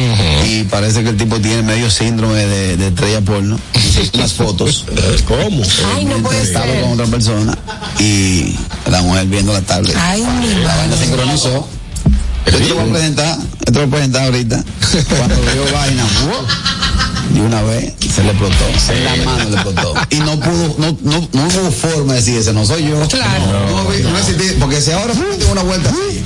y 0.47 0.63
parece 0.63 1.03
que 1.03 1.09
el 1.09 1.17
tipo 1.17 1.39
tiene 1.39 1.61
medio 1.61 1.80
síndrome 1.89 2.45
de, 2.45 2.77
de 2.77 2.87
estrella 2.87 3.21
porno. 3.21 3.59
Las 4.13 4.33
fotos. 4.33 4.85
¿Cómo? 5.27 5.63
Ay, 5.95 6.05
no 6.05 6.17
puede 6.17 6.41
Estaba 6.41 6.65
ser. 6.65 6.81
con 6.81 6.91
otra 6.93 7.05
persona 7.07 7.57
y 7.99 8.55
la 8.89 9.01
mujer 9.01 9.25
viendo 9.27 9.53
la 9.53 9.61
tablet. 9.61 9.95
Ay, 9.99 10.21
mi 10.21 10.63
La 10.63 10.75
vaina 10.75 10.95
sincronizó. 10.97 11.67
Yo 12.45 12.57
te 12.57 12.67
lo 12.69 12.75
voy 12.75 12.89
a 12.89 12.93
presentar, 12.93 13.37
yo 13.39 13.65
te 13.65 13.71
lo 13.71 13.79
voy 13.79 13.87
a 13.87 13.91
presentar 13.91 14.23
ahorita. 14.25 14.63
Cuando 15.17 15.35
vio 15.35 15.73
vaina, 15.73 16.03
de 17.33 17.41
una 17.41 17.61
vez 17.63 17.93
se 18.13 18.23
le 18.23 18.29
explotó, 18.31 18.65
en 18.89 19.03
la 19.05 19.15
mano 19.25 19.49
le 19.49 19.55
explotó. 19.55 19.93
Y 20.09 20.15
no 20.19 20.39
pudo, 20.39 20.75
no, 20.77 20.97
no, 21.01 21.29
no 21.31 21.43
hubo 21.47 21.71
forma 21.71 22.13
de 22.13 22.19
decir 22.19 22.37
ese 22.37 22.51
no 22.53 22.65
soy 22.65 22.83
yo. 22.89 23.07
Claro. 23.07 23.45
No, 23.69 23.85
vi- 23.85 24.03
no 24.03 24.17
existí, 24.17 24.55
porque 24.59 24.81
si 24.81 24.91
ahora 24.91 25.13
tengo 25.13 25.51
una 25.51 25.63
vuelta 25.63 25.89
así. 25.89 26.23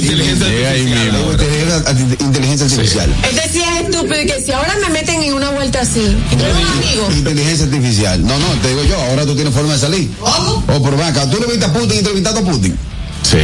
Inteligencia 0.00 0.46
artificial. 0.46 2.16
Inteligencia, 2.20 2.66
artificial. 2.66 3.14
Él 3.28 3.34
decía 3.34 3.80
es 3.80 3.86
estúpido 3.88 4.22
y 4.22 4.26
que 4.26 4.40
si 4.44 4.52
ahora 4.52 4.74
me 4.80 4.90
meten 4.90 5.22
en 5.22 5.34
una 5.34 5.50
vuelta 5.50 5.80
así, 5.80 6.16
y. 6.30 7.18
Inteligencia 7.18 7.64
artificial. 7.66 8.22
No, 8.24 8.38
no, 8.38 8.46
te 8.62 8.68
digo 8.68 8.84
yo, 8.84 8.96
ahora 9.10 9.24
tú 9.26 9.34
tienes 9.34 9.52
forma 9.52 9.72
de 9.74 9.78
salir. 9.80 10.10
Pero 10.66 10.96
ven 10.96 11.06
acá, 11.06 11.28
tú 11.28 11.38
le 11.40 11.46
viste 11.46 11.64
a 11.64 11.72
Putin 11.72 11.94
y 11.94 11.98
entrevistaste 11.98 12.40
a 12.40 12.44
Putin. 12.44 12.78
Sí. 13.22 13.38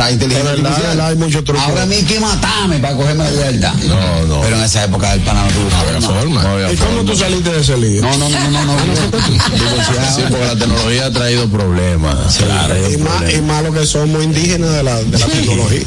Sea, 0.00 0.10
inteligencia 0.12 0.50
verdad, 0.52 0.72
artificial. 0.72 1.00
hay 1.00 1.16
mucho 1.16 1.44
truco. 1.44 1.60
Ahora 1.60 1.82
a 1.82 1.86
mí 1.86 1.94
hay 1.96 2.04
que 2.04 2.20
matarme 2.20 2.78
para 2.78 2.96
cogerme 2.96 3.24
de 3.24 3.36
vuelta. 3.36 3.74
No, 3.86 4.26
no. 4.26 4.40
Pero 4.40 4.56
en 4.56 4.62
esa 4.62 4.84
época 4.84 5.12
el 5.12 5.20
pana 5.20 5.44
no 5.44 5.50
tuvo 5.50 5.76
había 5.76 6.00
forma. 6.00 6.42
No 6.42 6.72
¿Y 6.72 6.76
cómo 6.76 7.04
tú 7.04 7.16
saliste 7.16 7.50
de 7.50 7.60
ese 7.60 7.76
lío? 7.76 8.02
No, 8.02 8.16
no, 8.16 8.28
no, 8.28 8.50
no, 8.50 8.64
no. 8.64 8.74
no. 8.74 8.80
Sí, 10.16 10.22
porque 10.28 10.46
la 10.46 10.56
tecnología 10.56 11.06
ha 11.06 11.10
traído 11.10 11.48
problemas. 11.48 12.36
Claro. 12.36 12.74
Y 12.90 12.96
más, 12.96 13.34
y 13.34 13.40
más 13.42 13.62
lo 13.62 13.72
que 13.72 13.86
somos 13.86 14.24
indígenas 14.24 14.72
de 14.72 14.82
la, 14.82 14.96
de 15.02 15.18
la 15.18 15.26
tecnología. 15.26 15.84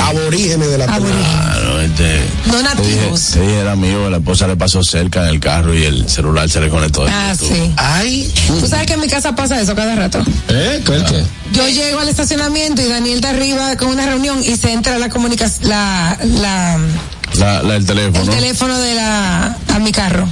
Aborígenes 0.00 0.70
de 0.70 0.78
la 0.78 0.86
tecnología. 0.86 1.42
Claro, 1.42 1.80
este. 1.80 2.20
No 2.46 2.52
Te 2.52 2.58
dije, 2.82 2.96
nativos. 2.96 3.20
te 3.32 3.40
dije, 3.40 3.60
era 3.60 3.72
amigo, 3.72 4.04
que 4.04 4.10
la 4.10 4.16
esposa 4.18 4.46
le 4.46 4.56
pasó 4.56 4.82
cerca 4.82 5.22
en 5.24 5.28
el 5.30 5.40
carro 5.40 5.74
y 5.74 5.84
el 5.84 6.08
celular 6.08 6.48
se 6.48 6.60
le 6.60 6.68
conectó. 6.68 7.04
Ah, 7.08 7.34
sí. 7.38 7.72
Ay. 7.76 8.32
Tú 8.60 8.66
sabes 8.66 8.86
que 8.86 8.94
en 8.94 9.00
mi 9.00 9.08
casa 9.08 9.34
pasa 9.34 9.60
eso 9.60 9.74
cada 9.74 9.94
rato. 9.94 10.22
¿Eh? 10.48 10.82
¿Cuál 10.86 11.04
qué? 11.06 11.22
Yo 11.52 11.68
llego 11.68 12.00
al 12.00 12.08
estacionamiento 12.08 12.82
y 12.82 12.86
Daniel 12.86 13.16
está 13.16 13.30
arriba 13.30 13.76
con 13.76 13.88
una 13.88 14.06
reunión 14.06 14.40
y 14.44 14.56
se 14.56 14.72
entra 14.72 14.98
la 14.98 15.08
comunicación, 15.08 15.68
la, 15.70 16.18
la, 16.22 16.78
La, 17.34 17.62
la, 17.62 17.76
el 17.76 17.84
teléfono. 17.86 18.22
el 18.24 18.28
teléfono 18.38 18.78
de 18.78 18.94
la, 18.94 19.56
a 19.74 19.78
mi 19.78 19.92
carro. 19.92 20.28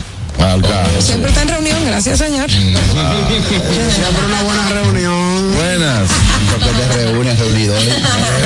Siempre 1.01 1.30
está 1.30 1.43
en 1.43 1.49
reunión, 1.49 1.84
gracias 1.87 2.18
señor. 2.18 2.51
Siempre 2.51 4.24
una 4.26 4.43
buena 4.43 4.68
reunión. 4.70 5.55
Buenas. 5.55 6.09
Porque 6.51 6.68
te 6.70 6.89
reúnes, 6.95 7.39
reunidores. 7.39 7.95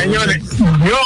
Señores, 0.00 0.42
yo 0.58 1.00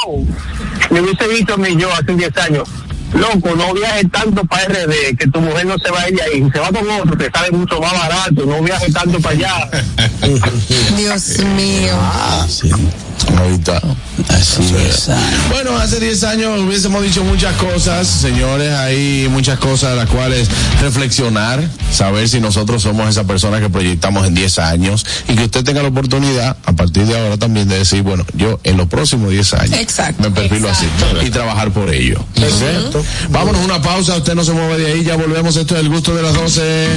me 0.91 1.01
hubiese 1.01 1.27
visto 1.27 1.53
a 1.53 1.57
mí 1.57 1.75
yo 1.77 1.91
hace 1.93 2.13
10 2.13 2.37
años. 2.37 2.67
Loco, 3.13 3.55
no 3.55 3.73
viajes 3.73 4.11
tanto 4.11 4.43
para 4.45 4.65
RD, 4.65 5.17
que 5.17 5.27
tu 5.27 5.39
mujer 5.39 5.65
no 5.65 5.77
se 5.77 5.89
va 5.89 6.01
a 6.01 6.09
ir 6.09 6.21
ahí. 6.21 6.49
Se 6.51 6.59
va 6.59 6.67
con 6.67 6.89
otro, 6.89 7.17
te 7.17 7.29
sale 7.31 7.51
mucho 7.51 7.79
más 7.79 7.93
barato. 7.93 8.45
No 8.45 8.61
viajes 8.61 8.93
tanto 8.93 9.19
para 9.19 9.35
allá. 9.35 9.69
Dios 10.97 11.39
mío. 11.55 11.93
Ah, 11.97 12.45
sí. 12.49 12.69
Está. 13.55 13.81
Así 14.29 14.75
es. 14.75 15.09
Bueno, 15.49 15.77
hace 15.77 15.99
10 15.99 16.23
años 16.23 16.59
hubiésemos 16.61 17.03
dicho 17.03 17.23
muchas 17.23 17.55
cosas, 17.57 18.07
señores, 18.07 18.73
hay 18.73 19.27
muchas 19.29 19.59
cosas 19.59 19.91
de 19.91 19.95
las 19.97 20.09
cuales 20.09 20.47
reflexionar, 20.81 21.63
saber 21.91 22.27
si 22.27 22.39
nosotros 22.39 22.81
somos 22.83 23.09
esa 23.09 23.23
persona 23.25 23.59
que 23.59 23.69
proyectamos 23.69 24.25
en 24.27 24.33
10 24.35 24.59
años 24.59 25.05
y 25.27 25.35
que 25.35 25.45
usted 25.45 25.63
tenga 25.63 25.81
la 25.81 25.89
oportunidad 25.89 26.57
a 26.65 26.73
partir 26.73 27.05
de 27.05 27.17
ahora 27.17 27.37
también 27.37 27.67
de 27.67 27.79
decir, 27.79 28.01
bueno, 28.03 28.25
yo 28.35 28.59
en 28.63 28.77
los 28.77 28.87
próximos 28.87 29.29
10 29.29 29.53
años 29.53 29.79
Exacto. 29.79 30.23
me 30.23 30.31
perfilo 30.31 30.69
así 30.69 30.87
y 31.23 31.29
trabajar 31.29 31.71
por 31.71 31.93
ello. 31.93 32.23
Exacto. 32.35 33.03
Vámonos 33.29 33.63
una 33.63 33.81
pausa, 33.81 34.15
usted 34.17 34.35
no 34.35 34.43
se 34.43 34.51
mueve 34.51 34.77
de 34.77 34.91
ahí, 34.91 35.03
ya 35.03 35.15
volvemos, 35.15 35.55
esto 35.55 35.75
es 35.75 35.81
el 35.81 35.89
gusto 35.89 36.15
de 36.15 36.23
las 36.23 36.33
12. 36.33 36.87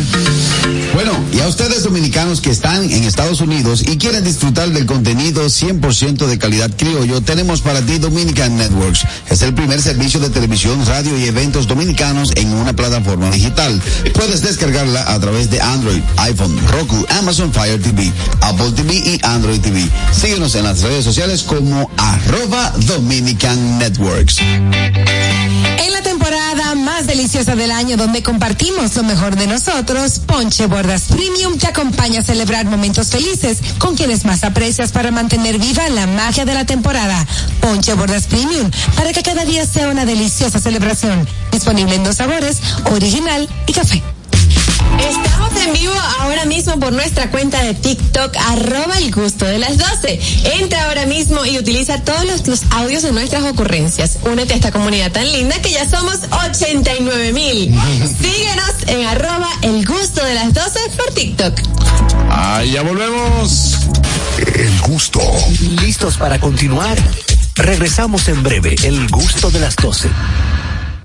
Bueno, 0.95 1.13
y 1.33 1.41
a 1.41 1.47
ustedes 1.47 1.85
dominicanos 1.85 2.41
que 2.41 2.51
están 2.51 2.91
en 2.91 3.05
Estados 3.05 3.41
Unidos 3.41 3.83
y 3.83 3.97
quieren 3.99 4.25
disfrutar 4.25 4.71
del 4.71 4.87
contenido 4.87 5.45
100% 5.47 6.18
de 6.27 6.39
calidad 6.39 6.71
criollo, 6.77 7.21
tenemos 7.21 7.61
para 7.61 7.81
ti 7.81 7.99
Dominican 7.99 8.57
Networks. 8.57 9.05
Es 9.29 9.43
el 9.43 9.55
primer 9.55 9.81
servicio 9.81 10.19
de 10.21 10.31
televisión, 10.31 10.85
radio 10.87 11.17
y 11.19 11.27
eventos 11.27 11.67
dominicanos 11.67 12.33
en 12.35 12.53
una 12.53 12.73
plataforma 12.73 13.31
digital. 13.31 13.81
Puedes 14.15 14.43
descargarla 14.43 15.13
a 15.13 15.21
través 15.21 15.51
de 15.51 15.61
Android, 15.61 16.03
iPhone, 16.17 16.59
Roku, 16.69 17.07
Amazon 17.21 17.53
Fire 17.53 17.81
TV, 17.81 18.13
Apple 18.41 18.73
TV 18.75 18.95
y 18.95 19.21
Android 19.23 19.61
TV. 19.61 19.89
Síguenos 20.13 20.55
en 20.55 20.65
las 20.65 20.81
redes 20.81 21.05
sociales 21.05 21.43
como 21.43 21.91
arroba 21.97 22.73
Dominican 22.87 23.79
Networks. 23.79 24.39
En 24.39 25.93
la 25.93 26.03
temporada 26.03 26.38
más 26.89 27.07
deliciosa 27.07 27.55
del 27.55 27.71
año 27.71 27.99
donde 27.99 28.23
compartimos 28.23 28.97
lo 28.97 29.03
mejor 29.03 29.37
de 29.37 29.47
nosotros, 29.47 30.21
Ponche 30.21 30.65
Bordas 30.65 31.03
Premium 31.03 31.59
te 31.59 31.67
acompaña 31.67 32.21
a 32.21 32.23
celebrar 32.23 32.65
momentos 32.65 33.11
felices 33.11 33.59
con 33.77 33.95
quienes 33.95 34.25
más 34.25 34.43
aprecias 34.43 34.91
para 34.91 35.11
mantener 35.11 35.59
viva 35.59 35.87
la 35.91 36.07
magia 36.07 36.47
de 36.47 36.55
la 36.55 36.65
temporada. 36.65 37.27
Ponche 37.61 37.93
Bordas 37.93 38.27
Premium, 38.27 38.71
para 38.97 39.13
que 39.13 39.23
cada 39.23 39.45
día 39.45 39.67
sea 39.67 39.91
una 39.91 40.07
deliciosa 40.07 40.61
celebración. 40.61 41.29
Disponible 41.53 41.95
en 41.95 42.05
dos 42.05 42.17
sabores, 42.17 42.57
original 42.87 43.47
y 43.67 43.73
café. 43.75 44.03
Estamos 45.09 45.51
en 45.65 45.73
vivo 45.73 45.95
ahora 46.21 46.45
mismo 46.45 46.79
por 46.79 46.93
nuestra 46.93 47.31
cuenta 47.31 47.63
de 47.63 47.75
TikTok, 47.75 48.37
arroba 48.37 48.99
el 48.99 49.13
gusto 49.13 49.45
de 49.45 49.59
las 49.59 49.79
12. 49.79 50.21
Entra 50.61 50.87
ahora 50.87 51.07
mismo 51.07 51.45
y 51.45 51.59
utiliza 51.59 52.03
todos 52.03 52.25
los, 52.25 52.47
los 52.47 52.63
audios 52.71 53.03
de 53.03 53.13
nuestras 53.13 53.45
ocurrencias. 53.45 54.19
Únete 54.23 54.55
a 54.55 54.57
esta 54.57 54.73
comunidad 54.73 55.13
tan 55.13 55.31
linda 55.31 55.61
que 55.61 55.71
ya 55.71 55.89
somos 55.89 56.21
89 56.51 57.33
mil. 57.33 57.75
Síguenos 58.21 58.75
en 58.87 59.07
arroba 59.07 59.49
el 59.63 59.87
gusto 59.87 60.25
de 60.25 60.35
las 60.35 60.53
12 60.55 60.81
por 60.97 61.15
TikTok. 61.15 61.61
Ahí 62.31 62.73
ya 62.73 62.83
volvemos. 62.83 63.79
El 64.39 64.81
gusto. 64.81 65.21
¿Listos 65.81 66.17
para 66.17 66.39
continuar? 66.39 66.97
Regresamos 67.57 68.29
en 68.29 68.43
breve, 68.43 68.77
el 68.85 69.09
gusto 69.09 69.51
de 69.51 69.59
las 69.61 69.75
12. 69.77 70.09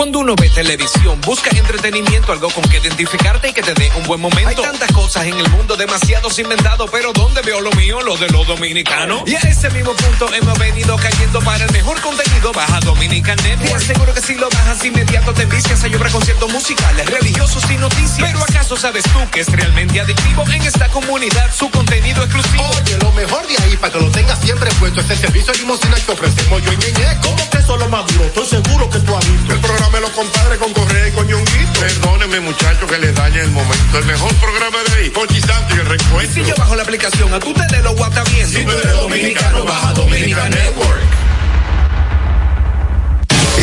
Cuando 0.00 0.20
uno 0.20 0.34
ve 0.34 0.48
televisión, 0.48 1.20
busca 1.20 1.50
entretenimiento, 1.54 2.32
algo 2.32 2.48
con 2.48 2.64
que 2.70 2.78
identificarte 2.78 3.50
y 3.50 3.52
que 3.52 3.60
te 3.60 3.74
dé 3.74 3.92
un 3.98 4.04
buen 4.04 4.18
momento. 4.18 4.48
Hay 4.48 4.56
tantas 4.56 4.90
cosas 4.92 5.26
en 5.26 5.38
el 5.38 5.46
mundo, 5.50 5.76
demasiados 5.76 6.38
inventados, 6.38 6.88
pero 6.90 7.12
¿dónde 7.12 7.42
veo 7.42 7.60
lo 7.60 7.70
mío? 7.72 8.00
Lo 8.00 8.16
de 8.16 8.30
los 8.30 8.46
dominicanos. 8.46 9.24
Y 9.26 9.34
a 9.34 9.40
ese 9.40 9.68
mismo 9.68 9.92
punto 9.92 10.32
hemos 10.32 10.58
venido 10.58 10.96
cayendo 10.96 11.40
para 11.42 11.66
el 11.66 11.72
mejor 11.72 12.00
contenido. 12.00 12.50
Baja 12.54 12.80
Dominican 12.80 13.36
Network. 13.42 13.76
Te 13.76 13.92
aseguro 13.92 14.14
que 14.14 14.22
si 14.22 14.36
lo 14.36 14.48
bajas 14.48 14.82
inmediato 14.86 15.34
te 15.34 15.44
vicias. 15.44 15.84
Hay 15.84 15.94
obra 15.94 16.08
conciertos 16.08 16.50
musicales, 16.50 17.04
religiosos 17.10 17.70
y 17.70 17.76
noticias. 17.76 18.26
Pero 18.26 18.42
¿acaso 18.42 18.78
sabes 18.78 19.04
tú 19.04 19.18
que 19.30 19.40
es 19.40 19.48
realmente 19.52 20.00
adictivo 20.00 20.44
en 20.50 20.62
esta 20.62 20.88
comunidad 20.88 21.54
su 21.54 21.70
contenido 21.70 22.24
exclusivo? 22.24 22.64
Oye, 22.82 22.96
lo 23.02 23.12
mejor 23.12 23.46
de 23.46 23.62
ahí 23.64 23.76
para 23.76 23.92
que 23.92 24.00
lo 24.00 24.10
tengas 24.10 24.38
siempre 24.38 24.70
puesto 24.80 25.02
es 25.02 25.10
el 25.10 25.18
servicio 25.18 25.52
de 25.52 25.58
limosina 25.58 25.96
que 25.96 26.10
ofrecemos 26.10 26.62
yo 26.62 26.72
y 26.72 26.76
Ñeñe. 26.78 27.20
¿Cómo 27.20 27.50
que 27.50 27.58
eso 27.58 27.74
es 27.74 27.80
lo 27.80 27.88
más 27.90 28.06
duro? 28.06 28.24
Estoy 28.24 28.46
seguro 28.46 28.88
que 28.88 28.98
tú 29.00 29.14
has 29.14 29.30
visto. 29.30 29.52
El 29.52 29.60
programa 29.60 29.89
de 29.92 30.00
los 30.00 30.10
compadres 30.10 30.58
con 30.58 30.72
Correa 30.72 31.08
y 31.08 31.12
con 31.12 31.26
Ñonguito. 31.26 31.80
Perdónenme, 31.80 32.40
muchachos, 32.40 32.90
que 32.90 32.98
les 32.98 33.14
dañe 33.14 33.40
el 33.40 33.50
momento. 33.50 33.98
El 33.98 34.04
mejor 34.04 34.34
programa 34.36 34.78
de 34.88 35.00
ahí, 35.00 35.12
Santo 35.40 35.74
y 35.74 35.78
el 35.78 35.86
recuento. 35.86 36.34
Si 36.34 36.44
yo 36.44 36.54
bajo 36.56 36.76
la 36.76 36.82
aplicación, 36.82 37.32
a 37.34 37.40
tú 37.40 37.52
te 37.52 37.76
de 37.76 37.82
lo 37.82 37.94
guata 37.94 38.22
bien. 38.24 38.48
Si 38.48 38.64
tú 38.64 38.70
eres 38.70 38.92
dominicano, 38.92 39.64
baja 39.64 39.92
Dominica 39.92 40.48
Network. 40.48 41.00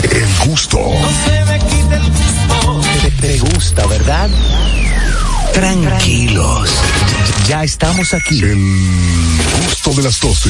El 0.03 0.47
gusto. 0.47 0.79
Te, 3.01 3.11
te 3.11 3.37
gusta, 3.39 3.85
¿verdad? 3.87 4.29
Tranquilos. 5.53 6.69
Ya 7.47 7.63
estamos 7.63 8.13
aquí. 8.13 8.41
El 8.41 8.57
gusto 9.65 9.93
de 9.93 10.03
las 10.03 10.19
12. 10.19 10.49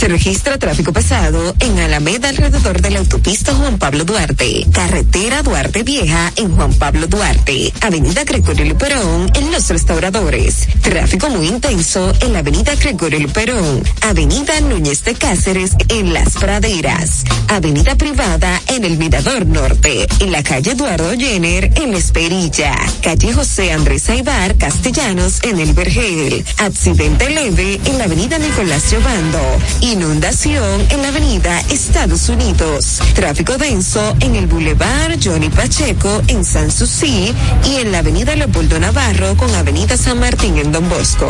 Se 0.00 0.08
registra 0.08 0.56
tráfico 0.56 0.94
pesado 0.94 1.54
en 1.60 1.78
Alameda 1.78 2.30
alrededor 2.30 2.80
de 2.80 2.88
la 2.88 3.00
autopista 3.00 3.54
Juan 3.54 3.78
Pablo 3.78 4.06
Duarte, 4.06 4.66
carretera 4.72 5.42
Duarte 5.42 5.82
Vieja 5.82 6.32
en 6.36 6.56
Juan 6.56 6.72
Pablo 6.72 7.06
Duarte, 7.06 7.70
avenida 7.82 8.24
Gregorio 8.24 8.64
Luperón 8.64 9.30
en 9.34 9.52
Los 9.52 9.68
Restauradores, 9.68 10.68
tráfico 10.80 11.28
muy 11.28 11.48
intenso 11.48 12.14
en 12.22 12.32
la 12.32 12.38
avenida 12.38 12.76
Gregorio 12.76 13.20
Luperón, 13.20 13.82
avenida 14.00 14.58
Núñez 14.62 15.04
de 15.04 15.16
Cáceres 15.16 15.72
en 15.90 16.14
Las 16.14 16.32
Praderas, 16.32 17.24
avenida 17.48 17.94
privada 17.94 18.58
en 18.68 18.86
el 18.86 18.96
Mirador 18.96 19.44
Norte, 19.44 20.06
en 20.20 20.32
la 20.32 20.42
calle 20.42 20.70
Eduardo 20.70 21.10
Jenner 21.10 21.72
en 21.78 21.92
La 21.92 21.98
Esperilla, 21.98 22.74
calle 23.02 23.34
José 23.34 23.70
Andrés 23.72 24.08
Aibar 24.08 24.56
Castellanos 24.56 25.40
en 25.42 25.60
el 25.60 25.74
Vergel, 25.74 26.42
accidente 26.56 27.28
leve 27.28 27.78
en 27.84 27.98
la 27.98 28.04
avenida 28.04 28.38
Nicolás 28.38 28.84
Giovando, 28.88 29.58
inundación 29.90 30.86
en 30.90 31.02
la 31.02 31.08
avenida 31.08 31.60
Estados 31.68 32.28
Unidos, 32.28 33.00
tráfico 33.14 33.58
denso 33.58 34.16
en 34.20 34.36
el 34.36 34.46
Boulevard 34.46 35.18
Johnny 35.22 35.48
Pacheco 35.48 36.22
en 36.28 36.44
San 36.44 36.70
Susi 36.70 37.34
y 37.64 37.76
en 37.76 37.90
la 37.90 37.98
avenida 37.98 38.36
Leopoldo 38.36 38.78
Navarro 38.78 39.36
con 39.36 39.52
avenida 39.54 39.96
San 39.96 40.20
Martín 40.20 40.58
en 40.58 40.70
Don 40.70 40.88
Bosco. 40.88 41.28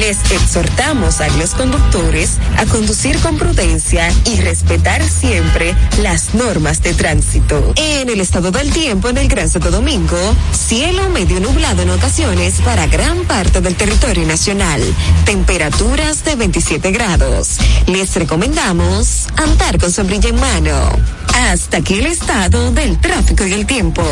Les 0.00 0.18
exhortamos 0.30 1.20
a 1.20 1.28
los 1.38 1.54
conductores 1.54 2.32
a 2.58 2.66
conducir 2.66 3.18
con 3.20 3.38
prudencia 3.38 4.12
y 4.26 4.40
respetar 4.40 5.02
siempre 5.02 5.74
las 6.02 6.34
normas 6.34 6.82
de 6.82 6.92
tránsito. 6.92 7.72
En 7.76 8.10
el 8.10 8.20
estado 8.20 8.50
del 8.50 8.70
tiempo 8.70 9.08
en 9.08 9.16
el 9.16 9.28
Gran 9.28 9.48
Santo 9.48 9.70
Domingo, 9.70 10.18
cielo 10.52 11.08
medio 11.08 11.40
nublado 11.40 11.82
en 11.82 11.90
ocasiones 11.90 12.60
para 12.64 12.86
gran 12.86 13.24
parte 13.24 13.62
del 13.62 13.76
territorio 13.76 14.26
nacional, 14.26 14.82
temperaturas 15.24 16.24
de 16.24 16.36
27 16.36 16.90
grados. 16.90 17.58
Les 17.94 18.12
recomendamos 18.16 19.28
andar 19.36 19.78
con 19.78 19.88
sombrilla 19.88 20.28
en 20.28 20.40
mano. 20.40 20.74
Hasta 21.32 21.78
aquí 21.78 21.94
el 21.94 22.06
estado 22.06 22.72
del 22.72 23.00
tráfico 23.00 23.44
y 23.46 23.52
el 23.52 23.66
tiempo. 23.66 24.02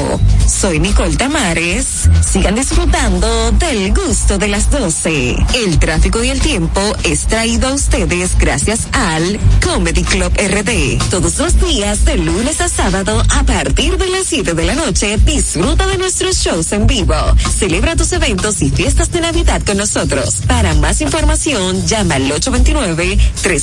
Soy 0.47 0.79
Nicole 0.79 1.17
Tamares. 1.17 2.09
Sigan 2.21 2.55
disfrutando 2.55 3.53
del 3.53 3.93
gusto 3.95 4.39
de 4.39 4.49
las 4.49 4.71
12. 4.71 5.37
El 5.55 5.79
tráfico 5.79 6.23
y 6.23 6.31
el 6.31 6.41
tiempo 6.41 6.81
es 7.05 7.27
traído 7.27 7.69
a 7.69 7.75
ustedes 7.75 8.37
gracias 8.39 8.87
al 8.93 9.39
Comedy 9.65 10.03
Club 10.03 10.33
RD. 10.37 10.99
Todos 11.11 11.39
los 11.39 11.61
días 11.61 12.05
de 12.05 12.19
lunes 12.19 12.61
a 12.61 12.69
sábado 12.69 13.23
a 13.31 13.43
partir 13.45 13.99
de 13.99 14.09
las 14.09 14.27
7 14.27 14.55
de 14.55 14.65
la 14.65 14.75
noche 14.75 15.17
disfruta 15.19 15.87
de 15.87 15.99
nuestros 15.99 16.37
shows 16.37 16.73
en 16.73 16.87
vivo. 16.87 17.15
Celebra 17.59 17.97
tus 17.97 18.13
eventos 18.13 18.63
y 18.63 18.71
fiestas 18.71 19.11
de 19.11 19.21
Navidad 19.21 19.63
con 19.65 19.77
nosotros. 19.77 20.43
Para 20.47 20.75
más 20.75 21.01
información 21.01 21.87
llama 21.87 22.17
al 22.17 22.29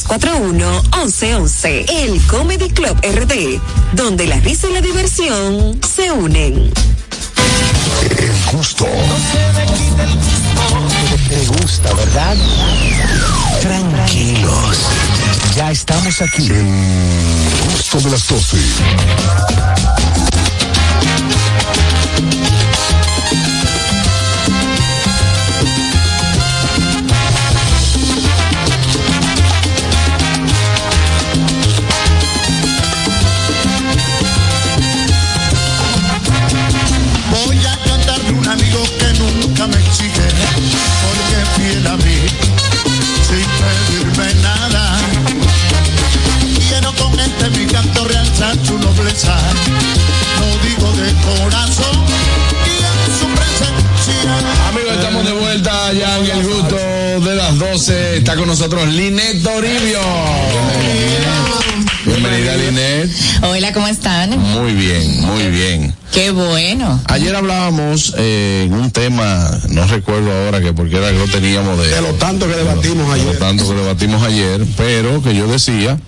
829-341-1111. 0.10 1.86
El 1.89 2.22
Comedy 2.28 2.70
Club 2.70 2.97
RD 3.01 3.60
donde 3.93 4.28
la 4.28 4.38
risa 4.38 4.68
y 4.70 4.74
la 4.74 4.82
diversión 4.82 5.80
se 5.88 6.12
unen. 6.12 6.72
El 8.18 8.51
gusto. 8.51 8.86
Te 11.30 11.45
gusta, 11.45 11.93
¿verdad? 11.93 12.36
Tranquilos. 13.62 14.78
Ya 15.55 15.72
estamos 15.72 16.22
aquí. 16.22 16.47
El 16.47 16.66
gusto 17.74 17.99
de 18.01 18.12
las 18.12 18.28
12. 18.28 18.57
12. 57.72 58.17
Está 58.17 58.36
con 58.36 58.47
nosotros 58.47 58.88
Linet 58.88 59.43
Toribio. 59.43 59.99
Bienvenida, 62.03 62.57
Linet. 62.57 63.11
Hola, 63.43 63.74
¿cómo 63.74 63.88
están? 63.88 64.39
Muy 64.39 64.74
bien, 64.74 65.22
muy 65.22 65.47
bien. 65.49 65.93
Qué 66.11 66.32
bueno. 66.32 66.99
Ayer 67.05 67.36
hablábamos 67.36 68.15
eh, 68.17 68.63
en 68.65 68.74
un 68.74 68.89
tema, 68.89 69.51
no 69.70 69.86
recuerdo 69.86 70.32
ahora 70.32 70.61
que 70.61 70.74
porque 70.74 70.97
era 70.97 71.11
que 71.11 71.20
lo 71.20 71.28
teníamos 71.28 71.78
de... 71.78 71.89
De 71.89 72.01
lo 72.01 72.13
tanto 72.15 72.47
que 72.47 72.55
debatimos 72.55 73.13
de 73.13 73.24
lo 73.24 73.30
ayer. 73.30 73.39
tanto 73.39 73.70
que 73.70 73.76
debatimos 73.76 74.24
ayer, 74.24 74.65
pero 74.76 75.22
que 75.22 75.36
yo 75.36 75.47
decía 75.47 75.99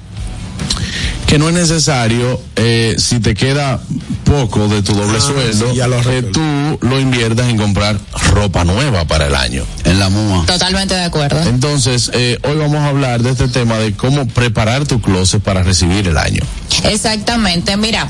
que 1.32 1.40
no 1.40 1.48
es 1.48 1.56
necesario, 1.56 2.42
eh, 2.58 2.94
si 2.98 3.22
te 3.22 3.34
queda 3.34 3.80
poco 4.26 4.68
de 4.68 4.82
tu 4.82 4.94
doble 4.94 5.18
Ah, 5.18 5.22
sueldo, 5.22 5.72
sí, 5.72 5.78
ya 5.78 5.88
lo 5.88 6.02
que 6.02 6.24
tú 6.24 6.42
lo 6.82 7.00
inviertas 7.00 7.48
en 7.48 7.56
comprar 7.56 7.98
ropa 8.32 8.66
nueva 8.66 9.06
para 9.06 9.28
el 9.28 9.36
año. 9.36 9.64
En 9.86 9.98
la 9.98 10.10
MUA. 10.10 10.46
Totalmente 10.46 10.94
de 10.94 11.06
acuerdo. 11.06 11.42
Entonces, 11.44 12.12
eh, 12.14 12.38
hoy 12.44 12.58
vamos 12.58 12.80
a 12.80 12.88
hablar 12.88 13.24
de 13.24 13.32
este 13.32 13.48
tema 13.48 13.78
de 13.78 13.94
cómo 13.94 14.28
preparar 14.28 14.86
tu 14.86 15.00
closet 15.00 15.42
para 15.42 15.64
recibir 15.64 16.06
el 16.06 16.18
año. 16.18 16.44
Exactamente. 16.84 17.78
Mira, 17.78 18.10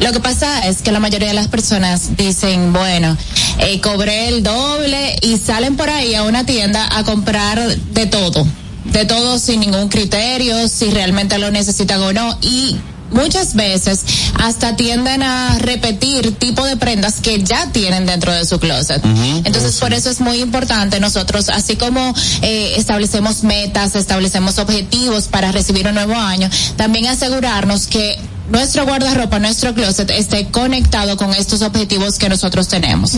lo 0.00 0.12
que 0.12 0.20
pasa 0.20 0.68
es 0.68 0.82
que 0.82 0.92
la 0.92 1.00
mayoría 1.00 1.28
de 1.28 1.34
las 1.34 1.48
personas 1.48 2.14
dicen, 2.18 2.74
bueno, 2.74 3.16
eh, 3.60 3.80
cobré 3.80 4.28
el 4.28 4.42
doble 4.42 5.16
y 5.22 5.38
salen 5.38 5.78
por 5.78 5.88
ahí 5.88 6.14
a 6.14 6.24
una 6.24 6.44
tienda 6.44 6.94
a 6.94 7.04
comprar 7.04 7.58
de 7.74 8.04
todo. 8.04 8.46
De 8.84 9.04
todo 9.04 9.38
sin 9.38 9.60
ningún 9.60 9.88
criterio, 9.88 10.68
si 10.68 10.90
realmente 10.90 11.38
lo 11.38 11.50
necesitan 11.50 12.02
o 12.02 12.12
no. 12.12 12.38
Y 12.42 12.76
muchas 13.10 13.54
veces 13.54 14.04
hasta 14.38 14.76
tienden 14.76 15.22
a 15.22 15.58
repetir 15.58 16.34
tipo 16.36 16.64
de 16.64 16.76
prendas 16.76 17.20
que 17.20 17.42
ya 17.42 17.70
tienen 17.72 18.06
dentro 18.06 18.32
de 18.32 18.44
su 18.46 18.58
closet. 18.58 19.02
Entonces, 19.44 19.76
por 19.78 19.92
eso 19.92 20.10
es 20.10 20.20
muy 20.20 20.40
importante 20.40 21.00
nosotros, 21.00 21.48
así 21.48 21.76
como 21.76 22.14
eh, 22.42 22.74
establecemos 22.76 23.42
metas, 23.42 23.94
establecemos 23.94 24.58
objetivos 24.58 25.28
para 25.28 25.52
recibir 25.52 25.86
un 25.86 25.94
nuevo 25.94 26.14
año, 26.14 26.48
también 26.76 27.06
asegurarnos 27.06 27.86
que 27.86 28.18
nuestro 28.50 28.84
guardarropa, 28.84 29.38
nuestro 29.38 29.74
closet 29.74 30.10
esté 30.10 30.48
conectado 30.48 31.16
con 31.16 31.32
estos 31.34 31.62
objetivos 31.62 32.18
que 32.18 32.28
nosotros 32.28 32.68
tenemos. 32.68 33.12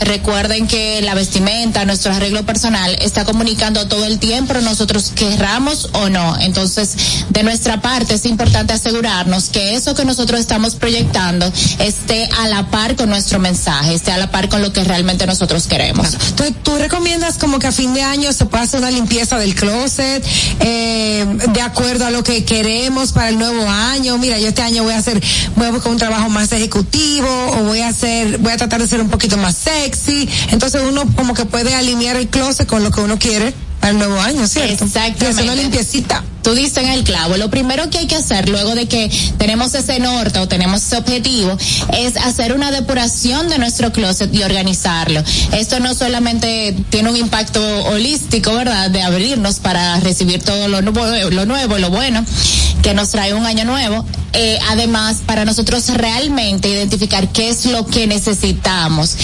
Recuerden 0.00 0.66
que 0.66 1.02
la 1.02 1.14
vestimenta, 1.14 1.84
nuestro 1.84 2.12
arreglo 2.12 2.44
personal 2.44 2.96
está 3.00 3.24
comunicando 3.24 3.86
todo 3.88 4.04
el 4.04 4.18
tiempo, 4.18 4.54
nosotros 4.54 5.12
querramos 5.14 5.90
o 5.92 6.08
no. 6.08 6.36
Entonces, 6.40 6.94
de 7.30 7.42
nuestra 7.42 7.80
parte 7.80 8.14
es 8.14 8.24
importante 8.26 8.72
asegurarnos 8.72 9.48
que 9.48 9.74
eso 9.74 9.94
que 9.94 10.04
nosotros 10.04 10.40
estamos 10.40 10.76
proyectando 10.76 11.52
esté 11.78 12.28
a 12.38 12.48
la 12.48 12.70
par 12.70 12.96
con 12.96 13.10
nuestro 13.10 13.38
mensaje, 13.38 13.94
esté 13.94 14.12
a 14.12 14.18
la 14.18 14.30
par 14.30 14.48
con 14.48 14.62
lo 14.62 14.72
que 14.72 14.84
realmente 14.84 15.26
nosotros 15.26 15.66
queremos. 15.66 16.14
Entonces, 16.14 16.54
¿tú 16.62 16.76
recomiendas 16.76 17.38
como 17.38 17.58
que 17.58 17.66
a 17.66 17.72
fin 17.72 17.92
de 17.92 18.02
año 18.02 18.32
se 18.32 18.46
pueda 18.46 18.64
hacer 18.64 18.80
una 18.80 18.90
limpieza 18.90 19.38
del 19.38 19.54
closet 19.54 20.24
eh, 20.60 21.26
de 21.52 21.60
acuerdo 21.60 22.06
a 22.06 22.10
lo 22.10 22.22
que 22.22 22.44
queremos 22.44 23.12
para 23.12 23.28
el 23.28 23.38
nuevo 23.38 23.68
año? 23.68 24.16
Mira, 24.18 24.38
yo 24.38 24.48
este 24.48 24.62
año 24.62 24.75
voy 24.82 24.94
a 24.94 24.98
hacer, 24.98 25.22
voy 25.56 25.66
a 25.66 25.70
buscar 25.70 25.92
un 25.92 25.98
trabajo 25.98 26.28
más 26.28 26.52
ejecutivo 26.52 27.28
o 27.28 27.64
voy 27.64 27.80
a 27.80 27.88
hacer, 27.88 28.38
voy 28.38 28.52
a 28.52 28.56
tratar 28.56 28.80
de 28.80 28.88
ser 28.88 29.00
un 29.00 29.10
poquito 29.10 29.36
más 29.36 29.56
sexy. 29.56 30.28
Entonces 30.50 30.82
uno 30.88 31.04
como 31.16 31.34
que 31.34 31.44
puede 31.44 31.74
alinear 31.74 32.16
el 32.16 32.28
closet 32.28 32.66
con 32.66 32.82
lo 32.82 32.90
que 32.90 33.00
uno 33.00 33.18
quiere 33.18 33.54
el 33.90 33.98
nuevo 33.98 34.18
año, 34.20 34.46
¿cierto? 34.46 34.84
Exactamente. 34.84 35.42
Una 35.42 35.54
limpiecita. 35.54 36.22
Tú 36.42 36.54
dices 36.54 36.78
en 36.78 36.90
el 36.90 37.02
clavo, 37.02 37.36
lo 37.36 37.50
primero 37.50 37.90
que 37.90 37.98
hay 37.98 38.06
que 38.06 38.14
hacer 38.14 38.48
luego 38.48 38.76
de 38.76 38.86
que 38.86 39.10
tenemos 39.36 39.74
ese 39.74 39.98
norte 39.98 40.38
o 40.38 40.46
tenemos 40.46 40.80
ese 40.84 40.96
objetivo 40.96 41.58
es 41.92 42.16
hacer 42.18 42.52
una 42.52 42.70
depuración 42.70 43.48
de 43.48 43.58
nuestro 43.58 43.90
closet 43.90 44.32
y 44.32 44.44
organizarlo. 44.44 45.24
Esto 45.50 45.80
no 45.80 45.92
solamente 45.94 46.76
tiene 46.88 47.10
un 47.10 47.16
impacto 47.16 47.60
holístico, 47.86 48.54
¿verdad? 48.54 48.90
De 48.90 49.02
abrirnos 49.02 49.56
para 49.56 49.98
recibir 49.98 50.40
todo 50.40 50.68
lo 50.68 50.82
nuevo, 50.82 51.30
lo 51.30 51.46
nuevo, 51.46 51.78
lo 51.78 51.90
bueno 51.90 52.24
que 52.80 52.94
nos 52.94 53.10
trae 53.10 53.34
un 53.34 53.44
año 53.44 53.64
nuevo. 53.64 54.04
Eh, 54.32 54.60
además, 54.68 55.22
para 55.26 55.44
nosotros 55.44 55.88
realmente 55.88 56.68
identificar 56.68 57.32
qué 57.32 57.48
es 57.48 57.66
lo 57.66 57.84
que 57.84 58.06
necesitamos. 58.06 59.16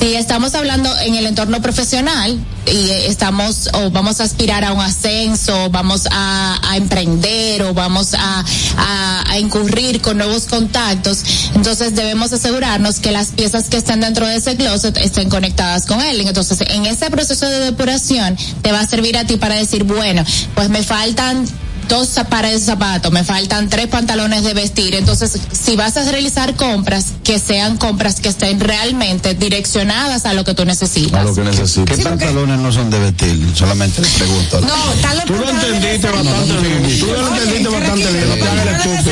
Si 0.00 0.14
estamos 0.14 0.54
hablando 0.54 0.90
en 1.00 1.14
el 1.14 1.26
entorno 1.26 1.60
profesional 1.60 2.38
y 2.64 2.90
estamos 2.90 3.68
o 3.74 3.90
vamos 3.90 4.22
a 4.22 4.24
aspirar 4.24 4.64
a 4.64 4.72
un 4.72 4.80
ascenso, 4.80 5.68
vamos 5.68 6.08
a, 6.10 6.58
a 6.70 6.78
emprender 6.78 7.62
o 7.64 7.74
vamos 7.74 8.14
a, 8.14 8.42
a, 8.78 9.30
a 9.30 9.38
incurrir 9.38 10.00
con 10.00 10.16
nuevos 10.16 10.46
contactos, 10.46 11.50
entonces 11.54 11.94
debemos 11.94 12.32
asegurarnos 12.32 12.98
que 12.98 13.12
las 13.12 13.28
piezas 13.28 13.68
que 13.68 13.76
estén 13.76 14.00
dentro 14.00 14.26
de 14.26 14.36
ese 14.36 14.56
closet 14.56 14.96
estén 14.96 15.28
conectadas 15.28 15.84
con 15.84 16.00
él. 16.00 16.22
Entonces, 16.22 16.62
en 16.62 16.86
ese 16.86 17.10
proceso 17.10 17.44
de 17.44 17.58
depuración 17.58 18.38
te 18.62 18.72
va 18.72 18.80
a 18.80 18.86
servir 18.86 19.18
a 19.18 19.26
ti 19.26 19.36
para 19.36 19.56
decir, 19.56 19.84
bueno, 19.84 20.24
pues 20.54 20.70
me 20.70 20.82
faltan 20.82 21.46
dos 21.90 22.08
pares 22.30 22.52
de 22.52 22.58
zapatos, 22.60 23.10
me 23.12 23.24
faltan 23.24 23.68
tres 23.68 23.88
pantalones 23.88 24.44
de 24.44 24.54
vestir. 24.54 24.94
Entonces, 24.94 25.38
si 25.52 25.74
vas 25.74 25.96
a 25.96 26.10
realizar 26.10 26.54
compras, 26.54 27.06
que 27.24 27.38
sean 27.40 27.76
compras 27.76 28.20
que 28.20 28.28
estén 28.28 28.60
realmente 28.60 29.34
direccionadas 29.34 30.24
a 30.24 30.32
lo 30.32 30.44
que 30.44 30.54
tú 30.54 30.64
necesitas. 30.64 31.20
A 31.20 31.24
lo 31.24 31.34
que 31.34 31.42
necesitas. 31.42 31.98
¿Qué 31.98 32.02
pantalones 32.02 32.60
no 32.60 32.70
son 32.70 32.90
de 32.90 32.98
vestir? 33.00 33.52
Solamente 33.54 34.00
les 34.00 34.12
pregunto. 34.12 34.60
No, 34.60 34.68
los 35.14 35.24
Tú 35.24 35.34
lo 35.34 35.50
entendiste 35.50 36.08
bastante 36.08 36.52
bien. 36.60 37.00
Tú 37.00 37.06
lo 37.06 37.28
entendiste 37.28 37.68
bastante 37.68 38.12
bien. 38.12 38.28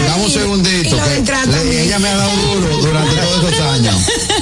Dame 0.06 0.24
un 0.24 0.30
segundito. 0.30 0.96
Que 1.58 1.82
ella 1.82 1.98
me 1.98 2.08
ha 2.08 2.16
dado 2.16 2.36
duro 2.36 2.76
durante 2.78 3.16
todos 3.16 3.52
esos 3.52 3.66
años. 3.66 3.94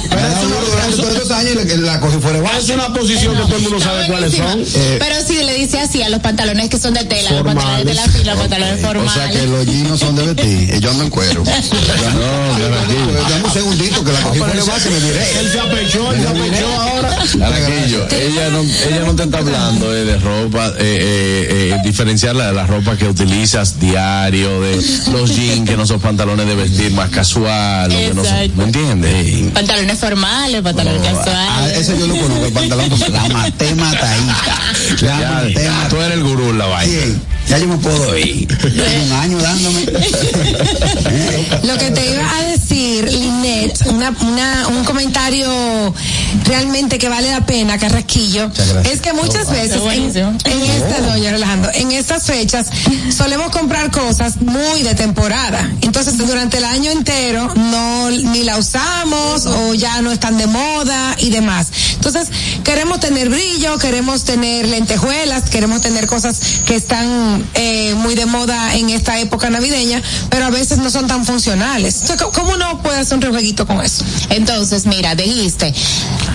Me 0.09 0.15
ha 0.15 0.27
dado 0.27 0.47
duro 0.47 0.65
durante 0.69 0.97
todos 0.97 1.15
esos 1.15 1.31
años 1.31 1.51
y 1.51 1.77
la, 1.77 1.99
cosa 1.99 2.19
fuera 2.19 2.39
Es 2.57 2.69
una 2.69 2.93
posición 2.93 3.35
que 3.35 3.41
todo 3.43 3.55
el 3.55 3.63
mundo 3.63 3.79
sabe 3.79 4.05
cuáles 4.07 4.35
son. 4.35 4.61
Eh, 4.61 4.97
Pero 4.99 5.15
si 5.25 5.43
le 5.43 5.55
dice 5.55 5.79
así 5.79 6.03
a 6.03 6.09
los 6.09 6.21
pantalones 6.21 6.69
que 6.69 6.77
son 6.77 6.93
de 6.93 7.03
tela, 7.03 7.31
los 7.31 7.43
pantalones 7.43 7.85
de 7.85 7.93
la 7.95 8.07
los 8.27 8.37
pantalones 8.37 8.73
O 8.75 8.77
sea 8.79 8.89
formales. 8.93 9.37
que 9.41 9.47
los 9.47 9.65
jeans 9.65 9.89
no 9.89 9.97
son 9.97 10.15
de 10.15 10.25
vestir. 10.33 10.71
eh, 10.71 10.79
Yo 10.79 10.91
ando 10.91 11.03
en 11.03 11.09
cuero. 11.09 11.43
No, 12.17 13.29
Dame 13.29 13.43
un 13.45 13.51
segundito 13.53 14.03
que 14.03 14.11
la 14.11 14.21
cogí 14.21 14.39
por 14.39 14.49
el 14.49 14.57
base 14.63 14.89
y 14.89 14.91
me 14.93 14.99
diré. 14.99 15.39
Él 15.39 15.49
se 15.51 15.59
apechó, 15.59 16.11
él 16.13 16.21
se 16.21 16.27
apechó 16.27 16.67
ahora. 16.81 17.17
Ella 18.11 18.49
no, 18.49 18.61
ella 18.61 18.99
no 19.05 19.15
te 19.15 19.23
está 19.23 19.37
hablando 19.39 19.93
eh, 19.95 20.03
de 20.05 20.17
ropa, 20.17 20.67
eh, 20.69 20.73
eh, 20.79 21.47
eh, 21.73 21.77
diferenciar 21.83 22.35
la, 22.35 22.51
la 22.51 22.65
ropa 22.65 22.95
que 22.97 23.05
utilizas 23.07 23.79
diario, 23.79 24.61
de 24.61 24.75
los 25.11 25.35
jeans 25.35 25.69
que 25.69 25.75
no 25.77 25.85
son 25.85 25.99
pantalones 25.99 26.45
de 26.47 26.55
vestir 26.55 26.91
más 26.91 27.09
casual, 27.09 27.91
o 27.91 27.95
que 27.97 28.13
no 28.13 28.23
son. 28.23 28.57
¿me 28.57 28.63
entiendes? 28.65 29.51
Pantalones 29.53 29.99
formales, 29.99 30.61
pantalones 30.61 31.01
Ah, 31.07 31.13
casuales. 31.23 31.77
ese 31.77 31.97
yo 31.99 32.07
lo 32.07 32.15
conozco, 32.17 32.45
el 32.45 32.53
pantalón, 32.53 32.89
la 33.11 33.27
maté 33.29 33.75
matadita. 33.75 34.57
La 35.01 35.19
Ya, 35.19 35.31
maté 35.31 35.53
ya, 35.63 35.87
tú 35.89 35.95
eres 35.97 36.17
el 36.17 36.23
gurú 36.23 36.53
la 36.53 36.65
vaina. 36.65 36.93
Sí, 37.03 37.17
ya 37.49 37.57
yo 37.59 37.67
me 37.67 37.77
puedo 37.77 38.16
un 38.23 39.11
año 39.11 39.37
dándome. 39.37 39.85
Lo 41.63 41.77
que 41.77 41.91
te 41.91 42.11
iba 42.11 42.37
a 42.37 42.43
decir, 42.43 43.11
Linet, 43.11 43.85
una, 43.87 44.09
una, 44.21 44.67
un 44.69 44.83
comentario 44.83 45.93
realmente 46.45 46.97
que 46.97 47.09
vale 47.09 47.31
la 47.31 47.45
pena, 47.45 47.77
Carrasquillo, 47.77 48.49
es 48.91 49.01
que 49.01 49.13
muchas 49.13 49.49
veces 49.49 49.81
en, 49.91 50.03
en 50.15 50.63
estas, 50.63 51.01
no, 51.01 51.17
yo 51.17 51.31
relajando, 51.31 51.69
en 51.73 51.91
estas 51.91 52.23
fechas 52.23 52.67
solemos 53.15 53.51
comprar 53.51 53.91
cosas 53.91 54.41
muy 54.41 54.83
de 54.83 54.95
temporada. 54.95 55.69
Entonces, 55.81 56.17
durante 56.17 56.57
el 56.57 56.65
año 56.65 56.91
entero 56.91 57.53
no 57.55 58.09
ni 58.09 58.43
la 58.43 58.57
usamos 58.57 59.45
o 59.45 59.73
ya 59.73 60.01
no 60.01 60.11
están 60.11 60.37
de 60.37 60.47
moda 60.47 61.15
y 61.19 61.29
demás. 61.29 61.67
Entonces, 61.95 62.27
queremos 62.63 62.99
tener 62.99 63.29
brillo, 63.29 63.77
queremos 63.77 64.23
tener 64.23 64.67
lentejuelas, 64.67 65.49
queremos 65.49 65.81
tener 65.81 66.07
cosas 66.07 66.39
que 66.65 66.75
están 66.75 67.45
eh, 67.53 67.93
muy 67.97 68.15
de 68.15 68.25
moda 68.25 68.75
en 68.75 68.89
esta 68.89 69.19
época 69.19 69.49
navideña, 69.49 70.01
pero 70.29 70.45
a 70.45 70.49
veces 70.49 70.77
no 70.79 70.89
son 70.89 71.07
tan 71.07 71.25
funcionales. 71.25 72.03
¿cómo- 72.17 72.31
¿cómo 72.31 72.53
uno 72.53 72.81
puede 72.81 72.99
hacer 72.99 73.15
un 73.15 73.21
rejueguito 73.21 73.65
con 73.67 73.81
eso? 73.81 74.03
Entonces, 74.29 74.85
mira, 74.85 75.15
dijiste, 75.15 75.73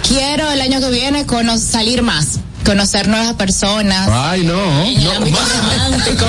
quiero 0.06 0.50
el 0.50 0.60
año 0.60 0.80
que 0.80 0.90
viene 0.90 1.26
salir 1.58 2.02
más, 2.02 2.26
conocer 2.64 3.08
nuevas 3.08 3.34
personas. 3.34 4.08
Ay, 4.10 4.44
no. 4.44 4.84
en 4.84 5.34
romántico. 5.34 6.26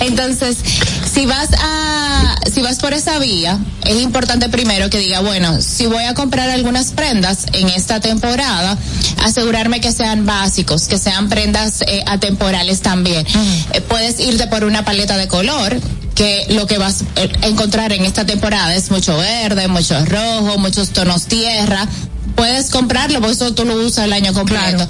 Entonces, 0.00 0.58
si 1.12 1.26
vas 1.26 1.48
a, 1.58 2.36
si 2.52 2.60
vas 2.60 2.78
por 2.78 2.92
esa 2.92 3.18
vía, 3.18 3.58
es 3.84 4.00
importante 4.02 4.48
primero 4.48 4.90
que 4.90 4.98
diga, 4.98 5.20
bueno, 5.20 5.60
si 5.60 5.86
voy 5.86 6.04
a 6.04 6.14
comprar 6.14 6.50
algunas 6.50 6.90
prendas 6.90 7.46
en 7.52 7.68
esta 7.68 8.00
temporada, 8.00 8.76
asegurarme 9.22 9.80
que 9.80 9.92
sean 9.92 10.26
básicos, 10.26 10.88
que 10.88 10.98
sean 10.98 11.28
prendas 11.28 11.82
eh, 11.82 12.02
atemporales 12.06 12.80
también. 12.80 13.26
Eh, 13.72 13.80
puedes 13.82 14.20
irte 14.20 14.46
por 14.46 14.64
una 14.64 14.84
paleta 14.84 15.16
de 15.16 15.28
color, 15.28 15.78
que 16.14 16.46
lo 16.50 16.66
que 16.66 16.78
vas 16.78 17.02
eh, 17.16 17.32
a 17.42 17.46
encontrar 17.46 17.92
en 17.92 18.04
esta 18.04 18.24
temporada 18.24 18.74
es 18.74 18.90
mucho 18.90 19.16
verde, 19.16 19.68
mucho 19.68 20.04
rojo, 20.04 20.58
muchos 20.58 20.90
tonos 20.90 21.26
tierra. 21.26 21.86
Puedes 22.34 22.70
comprarlo, 22.70 23.20
porque 23.20 23.34
eso 23.34 23.54
tú 23.54 23.64
lo 23.64 23.74
usas 23.76 24.06
el 24.06 24.12
año 24.12 24.32
completo. 24.32 24.86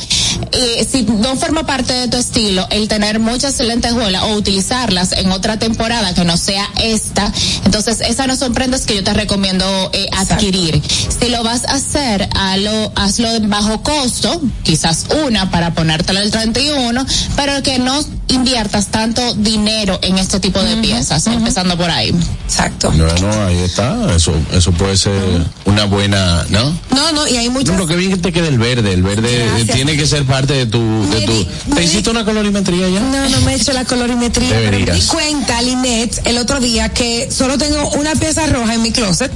Y 0.52 0.84
si 0.84 1.02
no 1.02 1.36
forma 1.36 1.64
parte 1.64 1.92
de 1.92 2.08
tu 2.08 2.16
estilo, 2.16 2.66
el 2.70 2.88
tener 2.88 3.18
muchas 3.18 3.58
lentejuelas 3.60 4.22
o 4.24 4.34
utilizarlas 4.34 5.12
en 5.12 5.30
otra 5.32 5.58
temporada 5.58 6.14
que 6.14 6.24
no 6.24 6.36
sea 6.36 6.68
esta, 6.82 7.32
entonces 7.64 8.00
esas 8.00 8.26
no 8.26 8.36
son 8.36 8.52
prendas 8.52 8.86
que 8.86 8.96
yo 8.96 9.04
te 9.04 9.14
recomiendo 9.14 9.64
eh, 9.92 10.08
adquirir. 10.16 10.82
Si 10.84 11.28
lo 11.28 11.42
vas 11.42 11.64
a 11.64 11.74
hacer, 11.74 12.28
hazlo, 12.34 12.92
hazlo 12.94 13.32
de 13.32 13.46
bajo 13.46 13.82
costo, 13.82 14.40
quizás 14.62 15.06
una 15.26 15.50
para 15.50 15.74
ponértela 15.74 16.22
el 16.22 16.30
31, 16.30 17.04
pero 17.36 17.62
que 17.62 17.78
no 17.78 18.04
inviertas 18.28 18.88
tanto 18.88 19.34
dinero 19.34 19.98
en 20.02 20.18
este 20.18 20.40
tipo 20.40 20.60
de 20.62 20.76
piezas, 20.78 21.26
empezando 21.26 21.76
por 21.76 21.90
ahí. 21.90 22.14
Exacto. 22.44 22.90
Bueno, 22.90 23.44
ahí 23.44 23.58
está. 23.58 24.14
Eso, 24.14 24.34
eso 24.52 24.72
puede 24.72 24.96
ser 24.96 25.12
una 25.64 25.84
buena, 25.84 26.44
¿no? 26.50 26.76
No, 26.90 27.12
no, 27.12 27.28
y 27.28 27.36
hay 27.36 27.48
muchas... 27.48 27.74
No, 27.74 27.80
lo 27.80 27.86
que 27.86 27.96
bien 27.96 28.12
que 28.12 28.18
te 28.18 28.32
quede 28.32 28.48
el 28.48 28.58
verde. 28.58 28.92
El 28.92 29.02
verde 29.02 29.42
eh, 29.42 29.48
Gracias. 29.48 29.76
tiene 29.76 29.96
que 29.96 30.06
ser 30.06 30.24
parte 30.34 30.52
de 30.54 30.66
tu, 30.66 30.80
de 31.10 31.20
Me 31.20 31.26
tu. 31.26 31.32
di- 31.32 31.48
me 31.68 31.74
¿Te 31.76 31.80
di- 31.82 31.86
hiciste 31.86 32.10
una 32.10 32.24
colorimetría 32.24 32.88
ya? 32.88 32.98
No, 32.98 33.28
no 33.28 33.40
me 33.42 33.52
he 33.52 33.56
hecho 33.56 33.72
la 33.72 33.84
colorimetría. 33.84 34.48
Pero 34.48 34.70
me 34.72 34.76
di 34.78 34.84
Deberías. 34.84 35.06
cuenta, 35.06 35.62
Linet, 35.62 36.20
el 36.26 36.38
otro 36.38 36.58
día 36.58 36.88
que 36.88 37.28
solo 37.30 37.56
tengo 37.56 37.88
una 37.90 38.14
pieza 38.16 38.44
roja 38.48 38.74
en 38.74 38.82
mi 38.82 38.90
closet. 38.90 39.30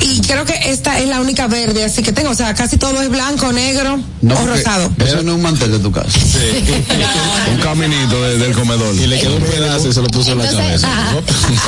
Y 0.00 0.20
creo 0.22 0.44
que 0.44 0.54
esta 0.72 0.98
es 0.98 1.08
la 1.08 1.20
única 1.20 1.46
verde, 1.46 1.84
así 1.84 2.02
que 2.02 2.10
tengo, 2.12 2.30
o 2.30 2.34
sea, 2.34 2.54
casi 2.54 2.76
todo 2.76 3.00
es 3.02 3.08
blanco, 3.08 3.52
negro 3.52 4.00
No, 4.20 4.34
o 4.34 4.46
rosado. 4.46 4.90
Eso 4.98 5.22
no 5.22 5.30
es 5.30 5.36
un 5.36 5.42
mantel 5.42 5.70
de 5.70 5.78
tu 5.78 5.92
casa. 5.92 6.08
Un 7.52 7.58
caminito 7.62 8.20
de- 8.22 8.38
del 8.38 8.52
comedor. 8.52 8.94
Y 8.96 9.06
le 9.06 9.20
quedó 9.20 9.36
un 9.36 9.42
pedazo 9.44 9.88
y 9.88 9.92
se 9.92 10.02
lo 10.02 10.08
puso 10.08 10.32
en 10.32 10.38
la 10.38 10.50
cabeza. 10.50 10.88
ajá, 10.90 11.16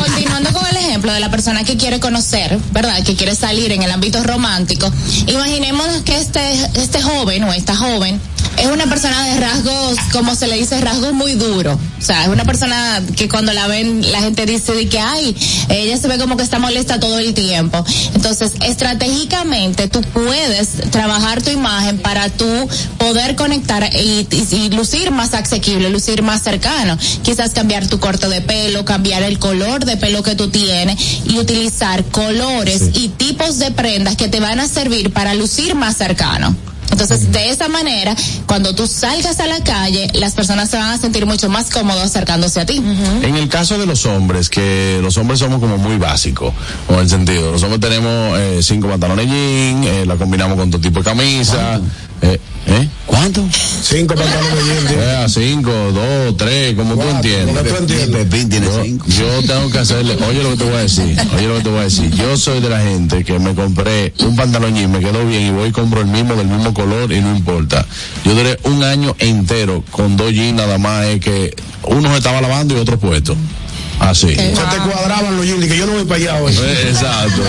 continuando 0.04 0.52
con 0.52 0.66
el 0.66 0.76
ejemplo 0.78 1.12
de 1.12 1.20
la 1.20 1.30
persona 1.30 1.62
que 1.62 1.76
quiere 1.76 2.00
conocer, 2.00 2.58
¿verdad? 2.72 3.02
Que 3.04 3.14
quiere 3.14 3.34
salir 3.36 3.70
en 3.72 3.82
el 3.84 3.90
ámbito 3.92 4.22
romántico. 4.24 4.90
Imaginemos 5.28 5.86
que 6.04 6.16
este, 6.18 6.40
este 6.74 7.00
joven 7.02 7.44
o 7.44 7.52
esta 7.52 7.76
joven 7.76 8.20
es 8.60 8.66
una 8.66 8.86
persona 8.86 9.24
de 9.26 9.40
rasgos, 9.40 9.98
como 10.12 10.34
se 10.34 10.46
le 10.46 10.56
dice, 10.56 10.80
rasgos 10.80 11.12
muy 11.12 11.34
duros. 11.34 11.78
O 11.98 12.02
sea, 12.02 12.22
es 12.24 12.28
una 12.28 12.44
persona 12.44 13.02
que 13.16 13.28
cuando 13.28 13.52
la 13.52 13.66
ven, 13.66 14.10
la 14.12 14.20
gente 14.20 14.46
dice 14.46 14.72
de 14.72 14.88
que, 14.88 14.98
ay, 15.00 15.36
ella 15.68 15.96
se 15.96 16.08
ve 16.08 16.18
como 16.18 16.36
que 16.36 16.42
está 16.42 16.58
molesta 16.58 17.00
todo 17.00 17.18
el 17.18 17.34
tiempo. 17.34 17.84
Entonces, 18.14 18.52
estratégicamente, 18.62 19.88
tú 19.88 20.00
puedes 20.12 20.90
trabajar 20.90 21.42
tu 21.42 21.50
imagen 21.50 21.98
para 21.98 22.28
tú 22.30 22.46
poder 22.98 23.36
conectar 23.36 23.88
y, 23.94 24.26
y- 24.30 24.56
y 24.56 24.70
lucir 24.70 25.10
más 25.10 25.34
asequible, 25.34 25.90
lucir 25.90 26.22
más 26.22 26.42
cercano. 26.42 26.96
Quizás 27.22 27.52
cambiar 27.52 27.86
tu 27.86 27.98
corte 28.00 28.28
de 28.28 28.40
pelo, 28.40 28.84
cambiar 28.84 29.22
el 29.22 29.38
color 29.38 29.84
de 29.84 29.96
pelo 29.96 30.22
que 30.22 30.34
tú 30.34 30.48
tienes 30.48 30.98
y 31.26 31.38
utilizar 31.38 32.04
colores 32.06 32.82
y 32.94 33.08
tipos 33.08 33.58
de 33.58 33.70
prendas 33.70 34.16
que 34.16 34.28
te 34.28 34.40
van 34.40 34.60
a 34.60 34.68
servir 34.68 35.12
para 35.12 35.34
lucir 35.34 35.74
más 35.74 35.96
cercano. 35.96 36.56
Entonces, 36.90 37.30
de 37.32 37.50
esa 37.50 37.68
manera, 37.68 38.14
cuando 38.46 38.74
tú 38.74 38.86
salgas 38.86 39.40
a 39.40 39.46
la 39.46 39.62
calle, 39.62 40.08
las 40.14 40.32
personas 40.32 40.70
se 40.70 40.76
van 40.76 40.90
a 40.90 40.98
sentir 40.98 41.26
mucho 41.26 41.48
más 41.48 41.70
cómodos 41.70 42.02
acercándose 42.02 42.60
a 42.60 42.66
ti. 42.66 42.82
En 43.22 43.36
el 43.36 43.48
caso 43.48 43.78
de 43.78 43.86
los 43.86 44.06
hombres, 44.06 44.48
que 44.48 44.98
los 45.02 45.16
hombres 45.16 45.40
somos 45.40 45.60
como 45.60 45.78
muy 45.78 45.98
básicos, 45.98 46.52
con 46.86 46.98
el 46.98 47.08
sentido. 47.08 47.52
Los 47.52 47.62
hombres 47.62 47.80
tenemos 47.80 48.38
eh, 48.38 48.60
cinco 48.62 48.88
pantalones 48.88 49.26
jean, 49.26 49.84
eh, 49.84 50.06
la 50.06 50.16
combinamos 50.16 50.56
con 50.58 50.70
todo 50.70 50.80
tipo 50.80 51.00
de 51.00 51.04
camisa. 51.04 51.80
Eh, 52.22 52.40
¿eh? 52.66 52.88
¿Cuánto? 53.06 53.44
Cinco 53.52 54.14
pantalones 54.14 54.64
jean. 54.64 54.98
Eh, 54.98 55.26
cinco, 55.28 55.70
dos, 55.70 56.36
tres, 56.36 56.74
como 56.74 56.94
tú 56.94 57.08
entiendes. 57.08 57.56
Como 57.56 57.68
tú 57.68 57.76
entiendes. 57.76 58.24
Pepín 58.24 58.48
tiene 58.48 58.66
yo, 58.66 58.82
cinco. 58.82 59.06
yo 59.08 59.42
tengo 59.42 59.70
que 59.70 59.78
hacerle, 59.78 60.16
oye 60.28 60.42
lo 60.42 60.50
que 60.50 60.56
te 60.56 60.64
voy 60.64 60.74
a 60.74 60.80
decir, 60.80 61.16
oye 61.36 61.48
lo 61.48 61.56
que 61.56 61.62
te 61.62 61.68
voy 61.70 61.78
a 61.78 61.84
decir. 61.84 62.10
Yo 62.10 62.36
soy 62.36 62.60
de 62.60 62.68
la 62.68 62.80
gente 62.80 63.24
que 63.24 63.38
me 63.38 63.54
compré 63.54 64.12
un 64.20 64.36
pantalón 64.36 64.74
jean, 64.74 64.90
me 64.90 65.00
quedó 65.00 65.24
bien 65.26 65.42
y 65.46 65.50
voy 65.50 65.68
y 65.68 65.72
compro 65.72 66.00
el 66.00 66.06
mismo 66.06 66.34
del 66.34 66.48
mismo 66.48 66.74
color 66.74 67.12
y 67.12 67.20
no 67.20 67.34
importa. 67.34 67.86
Yo 68.24 68.34
duré 68.34 68.58
un 68.64 68.82
año 68.82 69.14
entero 69.18 69.84
con 69.90 70.16
dos 70.16 70.32
jeans 70.32 70.56
nada 70.56 70.78
más, 70.78 71.06
es 71.06 71.20
que 71.20 71.54
uno 71.84 72.10
se 72.10 72.18
estaba 72.18 72.40
lavando 72.40 72.76
y 72.76 72.80
otro 72.80 72.98
puesto. 72.98 73.36
Así. 74.00 74.28
Se 74.28 74.34
te 74.34 74.78
cuadraban 74.84 75.36
los 75.36 75.44
jeans, 75.44 75.66
que 75.66 75.76
yo 75.76 75.86
no 75.86 75.92
voy 75.92 76.04
para 76.04 76.16
allá 76.16 76.42
hoy. 76.42 76.52
Eh, 76.54 76.86
Exacto. 76.88 77.42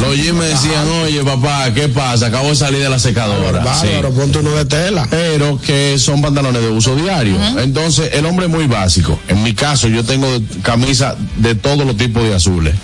Los 0.00 0.16
jeans 0.16 0.34
me 0.34 0.46
decían, 0.46 0.86
oye 1.04 1.22
papá, 1.22 1.72
¿qué 1.72 1.88
pasa? 1.88 2.26
Acabo 2.26 2.48
de 2.48 2.56
salir 2.56 2.82
de 2.82 2.88
la 2.88 2.98
secadora. 2.98 3.60
Sí. 3.80 3.86
Bárbaro, 3.86 4.10
ponte 4.12 4.38
uno 4.38 4.50
de 4.52 4.64
tela. 4.64 5.06
Pero 5.08 5.60
que 5.60 5.98
son 5.98 6.20
pantalones 6.20 6.62
de 6.62 6.68
uso 6.68 6.96
diario. 6.96 7.36
Entonces, 7.58 8.10
el 8.14 8.26
hombre 8.26 8.46
es 8.46 8.52
muy 8.52 8.66
básico. 8.66 9.18
En 9.28 9.42
mi 9.42 9.54
caso, 9.54 9.88
yo 9.88 10.04
tengo 10.04 10.28
camisa 10.62 11.16
de 11.36 11.54
todos 11.54 11.86
los 11.86 11.96
tipos 11.96 12.22
de 12.22 12.34
azules. 12.34 12.74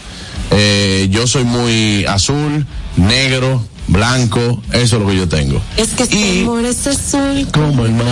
Eh, 0.53 1.09
yo 1.11 1.27
soy 1.27 1.45
muy 1.45 2.05
azul, 2.07 2.66
negro, 2.97 3.65
blanco, 3.91 4.62
eso 4.73 4.97
es 4.97 5.03
lo 5.03 5.09
que 5.09 5.17
yo 5.17 5.29
tengo. 5.29 5.61
Es 5.77 5.89
que 5.89 6.05
este 6.05 6.41
amor 6.43 6.65
es 6.65 6.87
azul. 6.87 7.47
Como 7.53 7.85
el 7.85 7.93
mar. 7.93 8.07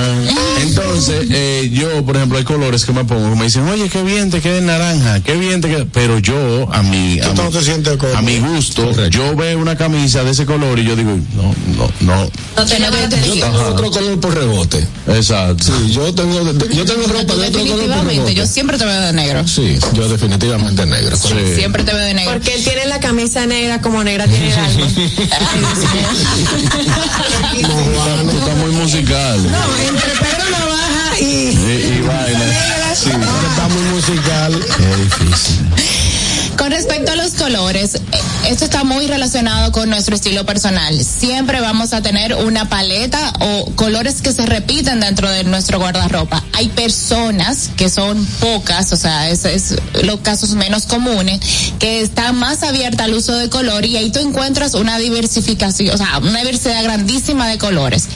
Entonces, 0.62 1.26
eh, 1.30 1.70
yo, 1.72 2.04
por 2.04 2.16
ejemplo, 2.16 2.38
hay 2.38 2.44
colores 2.44 2.84
que 2.84 2.92
me 2.92 3.04
pongo, 3.04 3.34
me 3.36 3.44
dicen, 3.44 3.66
oye, 3.68 3.88
qué 3.88 4.02
bien 4.02 4.30
te 4.30 4.40
queda 4.40 4.58
el 4.58 4.66
naranja, 4.66 5.20
qué 5.20 5.36
bien 5.36 5.60
te 5.60 5.68
queda. 5.68 5.86
Pero 5.92 6.18
yo, 6.18 6.68
a 6.72 6.82
mi, 6.82 7.20
a, 7.20 7.32
no 7.32 7.44
mi- 7.44 7.50
te 7.50 7.62
sientes 7.62 7.96
cómodo. 7.96 8.18
a 8.18 8.22
mi 8.22 8.38
gusto, 8.38 9.08
yo 9.08 9.34
veo 9.36 9.58
una 9.58 9.76
camisa 9.76 10.24
de 10.24 10.32
ese 10.32 10.44
color 10.46 10.78
y 10.78 10.84
yo 10.84 10.96
digo, 10.96 11.10
no, 11.36 11.54
no, 11.76 11.90
no. 12.00 12.30
No 12.56 12.64
te 12.66 12.78
Yo 12.78 13.32
tengo 13.34 13.62
otro 13.68 13.90
color 13.90 14.20
por 14.20 14.34
rebote. 14.34 14.84
Exacto. 15.06 15.64
Sí, 15.64 15.92
yo 15.92 16.12
tengo, 16.12 16.42
yo 16.42 16.84
tengo 16.84 17.06
ropa 17.06 17.34
de 17.36 17.46
otro 17.48 17.60
color 17.60 17.76
por 17.76 17.78
Definitivamente, 17.78 18.12
rebote. 18.14 18.34
yo 18.34 18.46
siempre 18.46 18.78
te 18.78 18.84
veo 18.84 19.00
de 19.00 19.12
negro. 19.12 19.46
Sí, 19.46 19.78
yo 19.92 20.08
definitivamente 20.08 20.84
negro. 20.86 21.16
Siempre 21.16 21.84
te 21.84 21.92
veo 21.94 22.04
de 22.04 22.14
negro. 22.14 22.32
Porque 22.32 22.54
él 22.54 22.64
tiene 22.64 22.86
la 22.86 22.98
camisa 23.00 23.46
negra 23.46 23.80
como 23.80 24.02
negra 24.02 24.26
tiene 24.26 24.48
el 24.52 24.58
alma. 24.58 24.86
Tú 28.30 28.38
estás 28.38 28.56
muy 28.56 28.72
musical. 28.72 29.42
No, 29.50 29.76
entre 29.88 30.10
Pedro 30.12 30.50
Navaja 30.50 31.18
y. 31.20 31.24
Y, 31.24 31.98
y 31.98 32.00
vaina. 32.06 32.94
Sí. 32.94 33.10
Está 33.10 33.68
muy 33.68 33.82
musical. 33.94 34.66
Qué 34.76 34.96
difícil. 34.96 35.66
Con 36.58 36.72
respecto 36.72 37.12
a 37.12 37.16
los 37.16 37.34
colores, 37.34 38.00
esto 38.48 38.64
está 38.64 38.82
muy 38.82 39.06
relacionado 39.06 39.70
con 39.70 39.88
nuestro 39.88 40.16
estilo 40.16 40.44
personal. 40.44 41.04
Siempre 41.04 41.60
vamos 41.60 41.92
a 41.92 42.02
tener 42.02 42.34
una 42.34 42.68
paleta 42.68 43.32
o 43.38 43.66
colores 43.76 44.20
que 44.22 44.32
se 44.32 44.44
repiten 44.44 44.98
dentro 44.98 45.30
de 45.30 45.44
nuestro 45.44 45.78
guardarropa. 45.78 46.42
Hay 46.54 46.68
personas 46.70 47.70
que 47.76 47.88
son 47.88 48.26
pocas, 48.40 48.92
o 48.92 48.96
sea, 48.96 49.30
es, 49.30 49.44
es 49.44 49.76
los 50.02 50.18
casos 50.20 50.50
menos 50.50 50.86
comunes, 50.86 51.38
que 51.78 52.00
están 52.00 52.36
más 52.36 52.64
abiertas 52.64 53.06
al 53.06 53.14
uso 53.14 53.36
de 53.36 53.48
color 53.48 53.84
y 53.84 53.96
ahí 53.96 54.10
tú 54.10 54.18
encuentras 54.18 54.74
una 54.74 54.98
diversificación, 54.98 55.94
o 55.94 55.96
sea, 55.96 56.18
una 56.18 56.40
diversidad 56.40 56.82
grandísima 56.82 57.46
de 57.48 57.58
colores. 57.58 58.08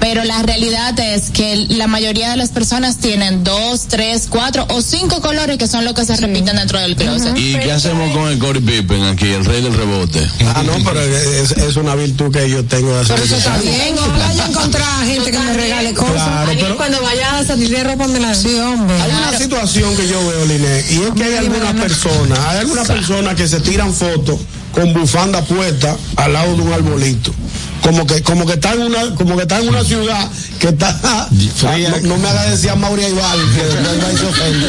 Pero 0.00 0.24
la 0.24 0.40
realidad 0.42 0.98
es 0.98 1.28
que 1.28 1.66
la 1.68 1.86
mayoría 1.86 2.30
de 2.30 2.38
las 2.38 2.48
personas 2.48 2.96
tienen 2.96 3.44
dos, 3.44 3.88
tres, 3.88 4.26
cuatro 4.30 4.66
o 4.70 4.80
cinco 4.80 5.20
colores 5.20 5.58
que 5.58 5.66
son 5.66 5.84
los 5.84 5.92
que 5.92 6.06
se 6.06 6.16
repiten 6.16 6.56
dentro 6.56 6.78
del 6.78 6.96
closet. 6.96 7.36
¿Y 7.36 7.58
qué 7.58 7.89
hacemos 7.90 8.16
con 8.16 8.28
el 8.30 8.38
Corey 8.38 8.62
Pippen 8.62 9.02
aquí, 9.04 9.26
el 9.28 9.44
rey 9.44 9.62
del 9.62 9.74
rebote? 9.74 10.26
Ah, 10.54 10.62
no, 10.64 10.72
pero 10.84 11.00
es, 11.00 11.50
es 11.52 11.76
una 11.76 11.94
virtud 11.94 12.32
que 12.32 12.48
yo 12.48 12.64
tengo 12.64 12.94
de 12.94 13.00
hacer 13.00 13.16
Pero 13.16 13.26
eso 13.26 13.36
eso. 13.36 13.48
está 13.50 13.60
bien. 13.62 13.96
Ojalá 13.98 14.32
yo 14.34 14.44
encontrar 14.46 15.06
gente 15.06 15.30
que 15.30 15.38
me 15.38 15.52
regale 15.54 15.92
cosas. 15.94 16.14
Claro, 16.14 16.52
pero 16.60 16.76
Cuando 16.76 17.02
vaya 17.02 17.38
a 17.38 17.44
salir 17.44 17.68
de 17.70 17.84
ropa, 17.84 18.06
me 18.06 18.20
la 18.20 18.34
Sí, 18.34 18.54
hombre. 18.60 18.94
hay 19.00 19.10
una 19.10 19.36
situación 19.38 19.96
que 19.96 20.06
yo 20.08 20.20
veo, 20.28 20.46
Liné, 20.46 20.84
y 20.90 21.02
es 21.02 21.10
que 21.16 21.24
hay 21.24 21.34
algunas 21.36 21.74
personas, 21.74 22.38
hay 22.38 22.58
algunas 22.58 22.86
personas 22.86 23.34
que 23.34 23.48
se 23.48 23.60
tiran 23.60 23.92
fotos 23.92 24.38
con 24.72 24.92
bufanda 24.94 25.42
puesta 25.42 25.96
al 26.16 26.32
lado 26.32 26.56
de 26.56 26.62
un 26.62 26.72
arbolito. 26.72 27.32
Como 27.82 28.06
que, 28.06 28.22
como 28.22 28.46
que 28.46 28.52
está 28.54 28.74
en 28.74 28.82
una, 28.82 29.14
como 29.14 29.36
que 29.36 29.42
está 29.42 29.58
en 29.58 29.68
una 29.68 29.82
ciudad 29.82 30.28
que 30.58 30.68
está, 30.68 30.94
Ah, 31.02 31.28
no, 31.30 32.08
no 32.08 32.16
me 32.18 32.28
haga 32.28 32.44
decir 32.50 32.70
a 32.70 32.76
Mauri 32.76 33.04
Aybal, 33.04 33.38
que 33.54 33.62
después 33.62 34.14
y 34.14 34.16
se 34.18 34.26
ofende. 34.26 34.66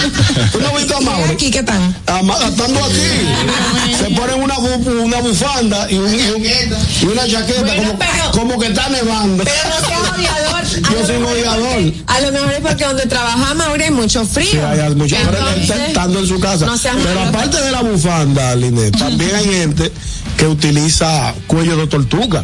¿Tú 0.52 0.60
no 0.62 0.68
has 0.70 0.76
visto 0.78 0.98
a 0.98 1.02
Mauri? 1.02 1.32
Aquí, 1.34 1.52
¿qué 1.52 1.62
tal? 1.64 1.96
Ama- 2.08 2.38
Estando 2.48 2.80
aquí, 2.86 3.96
se 3.98 4.10
ponen 4.16 4.42
una, 4.42 4.58
una 4.60 5.18
bufanda 5.20 5.92
y, 5.92 5.96
un- 5.96 6.14
y 6.14 6.30
un- 6.32 6.44
y 6.46 7.06
una 7.06 7.28
chaqueta 7.28 7.62
Bueno, 7.62 7.84
como, 7.84 8.00
pero- 8.00 8.32
como 8.32 8.60
que 8.60 8.68
está 8.68 8.88
nevando. 8.90 9.44
Pero 9.44 9.58
no 9.70 9.88
seas 9.88 10.18
odiador. 10.18 10.92
Yo 11.00 11.06
soy 11.06 11.16
odiador. 11.18 11.94
A 12.08 12.22
lo 12.22 12.32
mejor 12.32 12.54
es 12.54 12.60
porque 12.62 12.86
donde 12.86 13.06
trabaja 13.08 13.54
Mauri 13.54 13.84
hay 13.84 13.92
mucho 13.92 14.26
frío. 14.26 14.52
Sí, 14.52 14.58
hay- 14.58 14.96
mucho- 14.96 15.16
está 15.18 15.86
estando 15.88 16.20
en 16.20 16.28
su 16.28 16.40
casa. 16.40 16.66
no 16.66 16.78
pero 16.82 17.16
malo. 17.20 17.30
aparte 17.30 17.62
de 17.62 17.72
la 17.72 17.82
bufanda, 17.82 18.56
Linet, 18.56 18.98
también 18.98 19.36
hay 19.36 19.46
gente 19.46 19.92
que 20.38 20.48
utiliza 20.48 21.34
cuello 21.48 21.76
de 21.76 21.88
tortuga. 21.88 22.44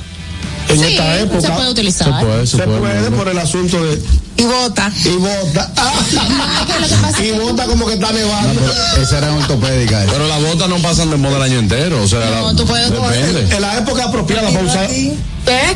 En 0.70 0.80
Sí, 0.80 0.86
esta 0.86 1.20
época. 1.20 1.42
se 1.42 1.52
puede 1.52 1.70
utilizar. 1.72 2.20
Se 2.20 2.26
puede, 2.26 2.48
se 2.48 2.58
Se 2.58 2.64
puede. 2.64 2.80
puede 2.80 3.12
por 3.12 3.28
el 3.30 3.38
asunto 3.40 3.84
de. 3.84 4.02
Y 4.38 4.44
bota. 4.44 4.92
Y 5.04 5.10
bota. 5.18 5.72
y 7.24 7.32
bota 7.32 7.66
como 7.66 7.88
que 7.88 7.94
está 7.96 8.12
nevando. 8.12 8.62
Esa 9.02 9.18
era 9.18 9.34
ortopédica. 9.34 10.04
esa. 10.04 10.12
Pero 10.14 10.28
las 10.28 10.42
botas 10.42 10.70
no 10.70 10.78
pasan 10.78 11.10
de 11.10 11.18
moda 11.18 11.38
el 11.38 11.44
año 11.44 11.60
entero, 11.60 12.04
o 12.04 12.08
sea, 12.08 12.20
No, 12.20 12.52
la- 12.52 12.56
tú 12.56 12.66
puedes- 12.66 12.92
depende. 12.92 13.56
En 13.56 13.62
la 13.62 13.78
época 13.78 14.04
apropiada 14.06 14.50
para 14.50 14.64
usar. 14.66 14.88
¿Qué? 14.88 15.16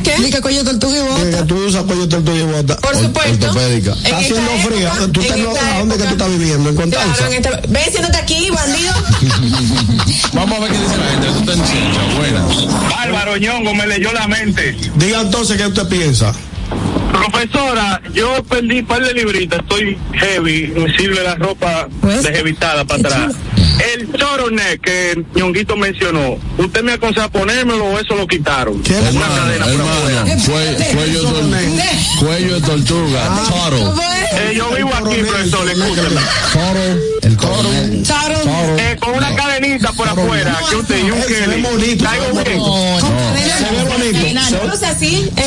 ¿Qué? 0.03 0.41
Cuello 0.41 0.63
tortuga 0.65 0.93
y 0.95 0.99
eh, 0.99 1.03
bota. 1.31 1.47
tú 1.47 1.55
usas 1.65 1.83
cuello 1.83 2.07
tortuga 2.07 2.37
y 2.37 2.43
bota. 2.43 2.75
Por 2.77 2.95
supuesto. 2.95 3.47
ortopédica. 3.47 3.93
Está 3.93 4.17
haciendo 4.17 4.51
frío. 4.67 4.89
¿Tú 5.11 5.21
en 5.21 5.25
estás, 5.27 5.39
esta 5.39 5.75
¿A 5.75 5.79
dónde 5.79 5.95
que 5.97 6.03
tú 6.03 6.09
estás 6.11 6.29
viviendo? 6.29 6.69
¿En 6.69 6.75
Constanza? 6.75 7.15
Claro, 7.15 7.31
en. 7.33 7.71
Ven, 7.71 7.91
siéntate 7.91 8.17
aquí, 8.17 8.49
bandido. 8.49 8.93
Vamos 10.33 10.57
a 10.57 10.61
ver 10.61 10.71
qué 10.71 10.77
dice 10.77 10.97
la 10.97 11.09
gente. 11.11 11.27
Tú 11.27 11.39
estás 11.39 11.55
en 11.55 11.63
Chincha, 11.65 12.01
buenas. 12.17 12.89
Bárbaro 12.89 13.37
Ñongo 13.37 13.73
me 13.73 13.87
leyó 13.87 14.11
la 14.13 14.27
mente. 14.27 14.77
Diga 14.95 15.21
entonces 15.21 15.57
qué 15.57 15.65
usted 15.67 15.87
piensa. 15.87 16.33
Profesora, 17.11 18.01
yo 18.13 18.43
perdí 18.43 18.79
un 18.79 18.85
par 18.85 19.03
de 19.03 19.13
libritas, 19.13 19.59
estoy 19.59 19.97
heavy, 20.13 20.67
me 20.75 20.95
sirve 20.97 21.21
la 21.23 21.35
ropa 21.35 21.87
Pues, 22.01 22.23
deshevitada 22.23 22.85
para 22.85 22.99
atrás. 23.01 23.33
El 23.95 24.11
choronet 24.13 24.79
que 24.81 25.23
Ñonguito 25.35 25.75
mencionó, 25.75 26.37
¿usted 26.57 26.83
me 26.83 26.93
aconseja 26.93 27.29
ponérmelo 27.29 27.85
o 27.85 27.99
eso 27.99 28.15
lo 28.15 28.27
quitaron? 28.27 28.81
¿Qué? 28.83 28.93
Una 28.93 29.07
Hermano, 29.09 29.35
cadena 29.35 29.65
hermano, 29.65 29.89
cuello, 30.45 30.93
cuello, 30.93 31.21
de 31.21 31.27
tor- 31.27 32.19
cuello 32.19 32.55
de 32.55 32.61
tortuga, 32.61 33.29
toro. 33.49 33.95
Eh, 34.33 34.53
yo 34.55 34.69
vivo 34.75 34.91
aquí, 34.93 35.15
profesor, 35.23 35.67
escúchame. 35.69 36.21
El. 36.53 38.03
Charo. 38.03 38.35
Eh, 38.77 38.97
con 38.99 39.15
una 39.15 39.35
cadenita 39.35 39.91
por 39.93 40.07
afuera, 40.07 40.59
que 40.69 40.75
usted 40.75 40.97
y 41.05 41.11
un 41.11 41.21
Kelly. 41.23 41.61
bien. 43.33 43.40
No, 43.61 43.67
Se 43.69 43.75
ve 43.75 43.83
bonito. 43.83 44.19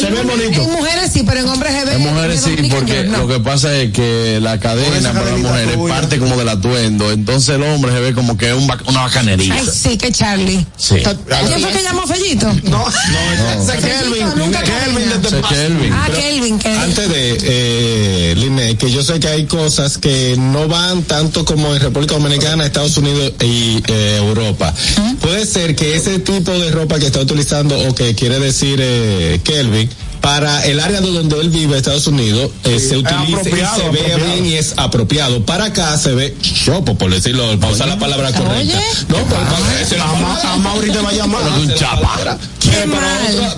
Se- 0.00 0.10
ve 0.10 0.56
En 0.64 0.72
mujeres 0.72 1.10
sí, 1.12 1.22
pero 1.26 1.40
en 1.40 1.48
hombres 1.48 1.72
se 1.74 1.84
ve. 1.84 1.94
En 1.94 2.02
mujeres 2.02 2.40
sí, 2.42 2.68
porque 2.70 3.04
no. 3.04 3.18
lo 3.18 3.28
que 3.28 3.40
pasa 3.40 3.74
es 3.74 3.92
que 3.92 4.38
la 4.40 4.58
cadena 4.60 5.12
para 5.12 5.30
las 5.32 5.38
mujeres 5.40 5.76
parte 5.88 6.18
como 6.18 6.36
del 6.36 6.48
atuendo, 6.48 7.10
entonces 7.12 7.56
el 7.56 7.62
hombre 7.62 7.92
se 7.92 8.00
ve 8.00 8.14
como 8.14 8.36
que 8.36 8.48
es 8.50 8.54
un 8.54 8.66
ba- 8.66 8.78
una 8.86 9.02
bacanería. 9.02 9.54
Ay, 9.54 9.68
sí, 9.72 9.96
que 9.98 10.12
Charlie. 10.12 10.64
Sí. 10.76 10.96
¿Quién 11.46 11.60
fue 11.60 11.70
que 11.72 11.82
llamó 11.82 12.06
Fellito? 12.06 12.46
No, 12.64 12.84
ese 12.88 13.78
es 13.78 13.84
Kelvin. 13.84 14.26
nunca 14.36 14.62
Kelvin 14.62 15.08
de 15.22 15.42
Kelvin. 15.48 15.92
Ah, 15.92 16.08
Kelvin, 16.14 16.58
Kelvin. 16.58 16.80
Antes 16.80 17.08
de, 17.08 17.38
eh, 17.42 18.34
Liné, 18.36 18.76
que 18.76 18.90
yo 18.90 19.02
sé 19.02 19.20
que 19.20 19.28
hay 19.28 19.46
cosas 19.46 19.98
que 19.98 20.36
no 20.38 20.68
van 20.68 21.02
tanto 21.02 21.44
como 21.44 21.74
en 21.74 21.80
República 21.80 22.14
Dominicana, 22.14 22.64
Estados 22.66 22.96
Unidos 22.96 23.32
y 23.40 23.82
eh, 23.86 24.16
Europa. 24.18 24.74
Puede 25.20 25.46
ser 25.46 25.74
que 25.76 25.96
ese 25.96 26.18
tipo 26.18 26.52
de 26.52 26.70
ropa 26.70 26.98
que 26.98 27.06
está 27.06 27.20
utilizando 27.20 27.78
o 27.88 27.94
que 27.94 28.03
quiere 28.14 28.38
decir 28.38 28.78
eh, 28.82 29.40
Kelvin 29.42 29.88
para 30.20 30.64
el 30.64 30.80
área 30.80 31.00
de 31.02 31.10
donde 31.10 31.38
él 31.38 31.50
vive, 31.50 31.76
Estados 31.76 32.06
Unidos, 32.06 32.50
eh, 32.64 32.78
se 32.80 32.96
utiliza 32.96 33.24
y 33.28 33.34
apropiado, 33.34 33.76
se 33.76 33.88
ve 33.90 34.16
bien 34.16 34.46
y 34.46 34.54
es 34.54 34.72
apropiado. 34.78 35.44
Para 35.44 35.66
acá 35.66 35.98
se 35.98 36.12
ve 36.14 36.34
chopo, 36.40 36.94
por 36.96 37.10
decirlo, 37.12 37.58
para 37.60 37.72
usar 37.74 37.88
la 37.88 37.98
palabra 37.98 38.32
correcta. 38.32 38.80
No, 39.08 39.16
pero 39.28 39.40
para, 39.42 39.80
esa 39.82 39.94
es 39.96 39.98
la 39.98 40.04
A, 40.08 40.12
Ma- 40.14 40.40
a 40.52 40.56
Mauri 40.56 40.90
te 40.90 40.98
va 40.98 41.10
a 41.10 41.12
llamar. 41.12 41.42
un 41.58 41.74
chapa. 41.74 42.38
Eh, 42.74 42.88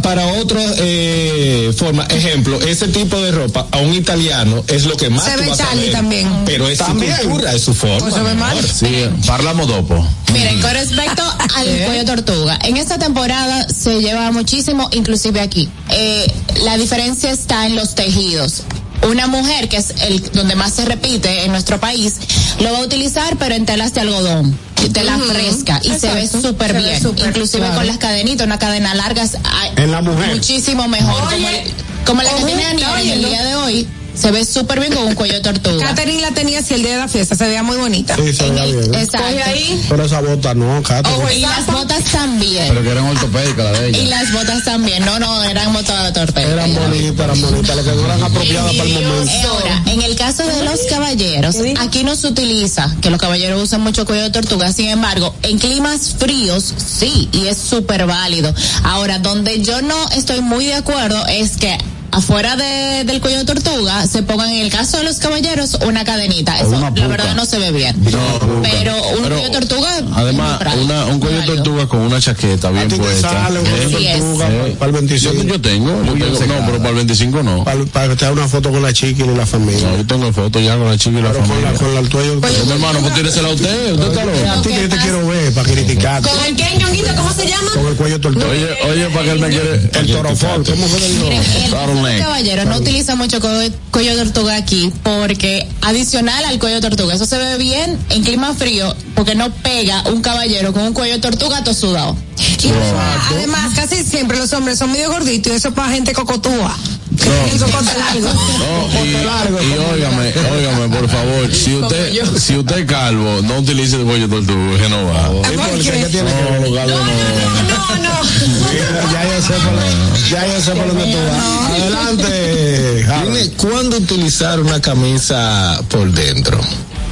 para 0.03 0.27
otro, 0.27 0.61
para 0.61 0.73
eh, 0.79 1.73
forma, 1.77 2.05
ejemplo, 2.05 2.61
ese 2.61 2.89
tipo 2.89 3.21
de 3.21 3.33
ropa 3.33 3.67
a 3.71 3.79
un 3.79 3.95
italiano 3.95 4.65
es 4.69 4.85
lo 4.85 4.97
que 4.97 5.11
más 5.11 5.25
Se 5.25 5.33
tú 5.33 5.41
ve 5.41 5.49
vas 5.49 5.61
a 5.61 5.65
Charlie 5.65 5.83
ver. 5.85 5.93
también. 5.93 6.29
Pero 6.45 6.69
es 6.69 6.79
También. 6.79 7.15
su 7.17 7.23
cultura, 7.23 7.53
es 7.53 7.63
su 7.63 7.75
forma. 7.75 7.99
Pues 7.99 8.15
se 8.15 8.21
ve 8.23 8.35
mal. 8.35 8.59
Sí, 8.63 9.09
parlamo 9.27 9.67
dopo. 9.67 10.07
Miren, 10.33 10.61
con 10.61 10.71
respecto 10.73 11.23
al 11.57 11.67
cuello 11.87 12.05
tortuga, 12.05 12.59
en 12.65 12.77
esta 12.77 12.99
temporada 12.99 13.67
se 13.69 14.01
lleva 14.01 14.31
muchísimo, 14.33 14.89
inclusive 14.93 15.41
aquí. 15.41 15.69
Eh, 15.91 16.27
la 16.65 16.77
diferencia 16.77 17.31
está 17.31 17.67
en 17.67 17.77
los 17.77 17.95
tejidos. 17.95 18.63
Una 19.09 19.27
mujer, 19.27 19.69
que 19.69 19.77
es 19.77 19.91
el 20.09 20.23
donde 20.33 20.57
más 20.57 20.73
se 20.75 20.85
repite 20.85 21.45
en 21.45 21.53
nuestro 21.53 21.79
país, 21.79 22.15
lo 22.61 22.73
va 22.73 22.79
a 22.79 22.83
utilizar, 22.83 23.37
pero 23.39 23.55
en 23.55 23.67
telas 23.67 23.93
de 23.95 24.01
algodón, 24.01 24.59
tela 24.91 25.17
Ujú, 25.17 25.27
fresca, 25.27 25.81
y 25.83 25.91
se 25.99 26.13
ve 26.13 26.27
súper 26.27 26.73
ve 26.75 26.79
bien. 26.81 27.03
súper, 27.03 27.29
inclusive 27.29 27.61
claro. 27.63 27.77
con 27.77 27.87
las 27.87 27.99
cadenitas, 27.99 28.47
una 28.47 28.59
cadena 28.59 28.95
larga, 28.95 29.23
es, 29.23 29.37
ay, 29.45 29.71
En 29.77 29.91
la 29.93 30.03
mujer. 30.03 30.35
muchísimo 30.35 30.87
mejor. 30.89 31.15
Oye, 31.35 31.73
como, 32.05 32.19
como 32.19 32.23
la 32.23 32.31
que 32.37 32.45
tiene 32.45 32.65
Aniel 32.65 32.89
en 33.03 33.11
el 33.11 33.25
día 33.25 33.43
de 33.45 33.55
hoy, 33.57 33.89
se 34.17 34.31
ve 34.31 34.45
súper 34.45 34.81
bien 34.81 34.93
con 34.93 35.05
un 35.05 35.15
cuello 35.15 35.41
tortuga. 35.43 35.85
Catherine 35.87 36.21
la 36.23 36.31
tenía 36.33 36.61
así 36.61 36.75
el 36.75 36.83
día 36.83 36.93
de 36.93 36.99
la 36.99 37.09
fiesta, 37.09 37.35
se 37.35 37.47
veía 37.47 37.63
muy 37.63 37.77
bonita. 37.77 38.17
Sí, 38.17 38.33
se 38.33 38.51
veía 38.51 38.65
bien. 38.65 38.95
exacto. 38.95 39.19
Coge 39.19 39.43
ahí. 39.43 39.87
Pero 39.89 40.05
esa 40.05 40.21
bota 40.21 40.55
no, 40.55 40.83
Catherine. 40.83 41.23
Ojo, 41.23 41.31
Y 41.33 41.41
las 41.41 41.67
botas 41.67 42.05
también. 42.05 42.69
Pero 42.69 42.83
que 42.83 42.91
eran 42.91 43.05
ortopédicas 43.05 43.65
la 43.65 43.73
de 43.81 43.91
Y 43.91 43.95
ella. 43.97 44.21
las 44.23 44.33
botas 44.33 44.65
también. 44.65 45.05
No, 45.05 45.19
no, 45.19 45.43
eran 45.45 45.73
botas 45.73 46.05
de 46.05 46.13
torpeda. 46.13 46.53
Eran 46.53 46.75
bonitas, 46.75 47.25
eran 47.25 47.41
bonitas, 47.41 47.77
lo 47.77 47.85
que 47.85 47.91
no 47.93 48.05
eran 48.05 48.23
apropiadas 48.25 48.75
para 48.75 48.89
el 48.89 48.95
momento. 49.07 49.49
Ahora, 49.51 49.83
en 49.87 50.03
el 50.03 50.17
caso 50.17 50.43
de 50.47 50.65
los 50.65 50.81
caballeros, 50.89 51.57
aquí 51.79 52.05
no 52.05 52.17
se 52.17 52.29
utiliza, 52.29 52.95
que 53.01 53.11
los 53.11 53.21
caballeros 53.21 53.63
usan 53.63 53.81
mucho 53.83 54.05
cuello 54.07 54.23
de 54.25 54.31
tortuga, 54.31 54.73
sin 54.73 54.89
embargo, 54.89 55.35
en 55.43 55.59
climas 55.59 56.15
fríos, 56.19 56.75
sí, 56.77 57.29
y 57.33 57.47
es 57.47 57.57
súper 57.59 58.07
válido. 58.07 58.55
Ahora, 58.83 59.19
donde 59.19 59.63
yo 59.63 59.83
no 59.83 60.09
estoy 60.11 60.41
muy 60.41 60.67
de 60.67 60.75
acuerdo 60.75 61.25
es 61.27 61.57
que 61.57 61.77
afuera 62.17 62.57
de- 62.57 63.05
del 63.05 63.21
cuello 63.21 63.39
de 63.39 63.45
tortuga 63.45 64.07
se 64.07 64.23
pongan, 64.23 64.49
en 64.51 64.65
el 64.65 64.71
caso 64.71 64.97
de 64.99 65.05
los 65.05 65.17
caballeros, 65.19 65.77
una 65.87 66.05
cadenita. 66.05 66.57
Eso, 66.59 66.69
una 66.71 66.91
la 66.91 67.07
verdad, 67.09 67.35
no 67.35 67.45
se 67.45 67.59
ve 67.59 67.71
bien. 67.73 67.95
No, 68.05 68.19
Pero 68.63 68.95
un 69.11 69.23
Pero, 69.23 69.37
cuello 69.37 69.43
de 69.51 69.51
tortuga. 69.67 69.91
Además, 70.15 70.61
una, 70.83 71.05
un 71.07 71.21
cuello 71.21 71.41
de 71.41 71.47
tortuga 71.47 71.87
con 71.87 72.01
una 72.01 72.21
chaqueta 72.21 72.69
A 72.69 72.71
bien 72.71 72.89
puesta. 72.89 73.31
sale 73.31 73.59
un 73.61 73.67
cuello 73.67 73.85
Así 73.97 74.05
de 74.05 74.13
es. 74.13 74.19
tortuga 74.19 74.49
Eh, 74.49 74.77
para 74.79 74.87
el 74.91 74.93
25. 74.97 75.35
Yo, 75.35 75.43
yo 75.45 75.61
tengo, 75.61 76.05
yo 76.05 76.13
tengo, 76.39 76.55
no, 76.55 76.67
pero 76.67 76.79
para 76.79 76.89
el 76.91 76.95
25 76.97 77.43
no. 77.43 77.65
Para, 77.65 77.85
para 77.85 78.09
que 78.09 78.17
te 78.17 78.25
haga 78.25 78.35
una 78.35 78.49
foto 78.49 78.71
con 78.71 78.83
la 78.83 78.93
chica 78.93 79.25
y 79.25 79.37
la 79.37 79.47
familia. 79.47 79.87
No, 79.89 79.97
yo 79.99 80.07
tengo 80.07 80.33
fotos 80.33 80.63
ya 80.63 80.77
con 80.77 80.89
la 80.89 80.97
chica 80.97 81.19
y 81.19 81.23
la 81.23 81.29
Pero 81.33 81.41
con 81.41 81.49
familia. 81.49 81.73
la, 81.73 81.79
con 81.79 81.95
la 81.95 82.01
el 82.01 82.09
tuyo. 82.09 82.41
Pero, 82.41 82.65
mi 82.65 82.73
hermano, 82.73 82.99
pues 83.01 83.15
tíresela 83.15 83.49
a 83.49 83.53
usted, 83.53 83.93
usted 83.93 84.09
está 84.09 84.23
a 84.23 84.25
loco. 84.25 84.63
ti 84.63 84.69
que 84.71 84.83
yo 84.83 84.89
te 84.89 84.97
quiero 84.97 85.27
ver 85.27 85.53
para 85.53 85.69
criticarte. 85.71 86.29
¿Con 86.31 86.45
el 86.45 86.57
qué, 86.57 86.77
ñonguito? 86.79 87.15
¿Cómo 87.17 87.33
se 87.35 87.47
llama? 87.47 87.71
Con 87.75 87.87
el 87.87 87.95
cuello 87.95 88.21
tortuga. 88.21 88.47
Oye, 88.49 88.69
oye, 88.91 89.07
para 89.11 89.25
que 89.25 89.31
él 89.33 89.39
me 89.41 89.49
quiere. 89.49 89.91
El 89.93 90.07
torofón, 90.13 90.65
¿cómo 90.65 90.87
que 90.89 91.09
dijo? 91.09 91.77
Turtleneck. 92.07 92.23
caballero 92.25 92.65
no 92.65 92.77
utiliza 92.77 93.15
mucho 93.17 93.41
cuello, 93.41 94.17
de 94.17 94.25
tortuga 94.25 94.57
aquí 94.57 94.93
porque 95.03 95.67
adicional 95.83 96.45
al 96.45 96.59
cuello 96.59 96.77
de 96.81 96.89
tortuga, 96.89 97.15
eso 97.15 97.27
se 97.27 97.39
ve 97.39 97.57
bien 97.59 97.99
en 98.11 98.23
clima 98.23 98.55
frío 98.55 98.95
porque 99.15 99.35
no 99.35 99.51
pega 99.51 100.03
un 100.09 100.23
caballero 100.23 100.73
con 100.73 100.83
un 100.83 100.93
cuello 100.93 101.15
de 101.15 101.21
tortuga 101.21 101.63
todo 101.65 101.75
sudado. 101.75 102.17
Y 102.63 102.69
además, 102.69 103.19
además, 103.31 103.73
casi 103.75 104.03
siempre 104.05 104.37
los 104.39 104.53
hombres 104.53 104.79
son 104.79 104.93
medio 104.93 105.09
gorditos 105.11 105.53
y 105.53 105.57
eso 105.57 105.73
para 105.73 105.93
gente 105.93 106.13
cocotúa. 106.13 106.77
Tiene 107.17 107.51
el 107.53 107.59
cocote 107.59 107.91
largo. 107.99 108.29
No, 108.59 109.05
y, 109.05 109.09
y 109.09 109.79
óigame, 109.95 110.35
óigame, 110.53 110.89
por 110.97 111.09
favor, 111.09 111.55
si 111.55 111.75
usted, 111.77 112.13
si 112.39 112.57
usted 112.57 112.79
es 112.81 112.87
calvo, 112.87 113.41
no 113.43 113.59
utilice 113.59 113.97
el 113.97 114.05
cuello 114.05 114.29
tortuga, 114.29 114.79
que 114.79 114.89
no 114.91 115.07
va. 115.07 115.31
¿Y 115.51 115.57
por 115.57 115.71
qué? 115.79 115.91
¿Qué 115.91 116.07
tiene 116.11 116.31
que 116.31 116.71
No, 116.71 116.87
no. 116.87 116.87
No, 116.87 117.97
no. 118.03 119.13
Ya 119.13 119.25
yo 119.25 119.43
sé 119.43 119.53
por 119.55 119.65
dónde- 119.65 120.31
ya 120.31 120.47
yo 120.47 120.61
sé 120.61 120.73
por 120.73 120.87
dónde 120.89 121.05
tú 121.13 121.19
vas. 121.19 121.96
Adelante, 121.97 123.05
Harold. 123.09 123.37
Dime, 123.37 123.57
¿cuándo 123.57 123.97
utilizar 123.97 124.61
una 124.61 124.81
camisa 124.81 125.81
por 125.89 126.11
dentro? 126.13 126.61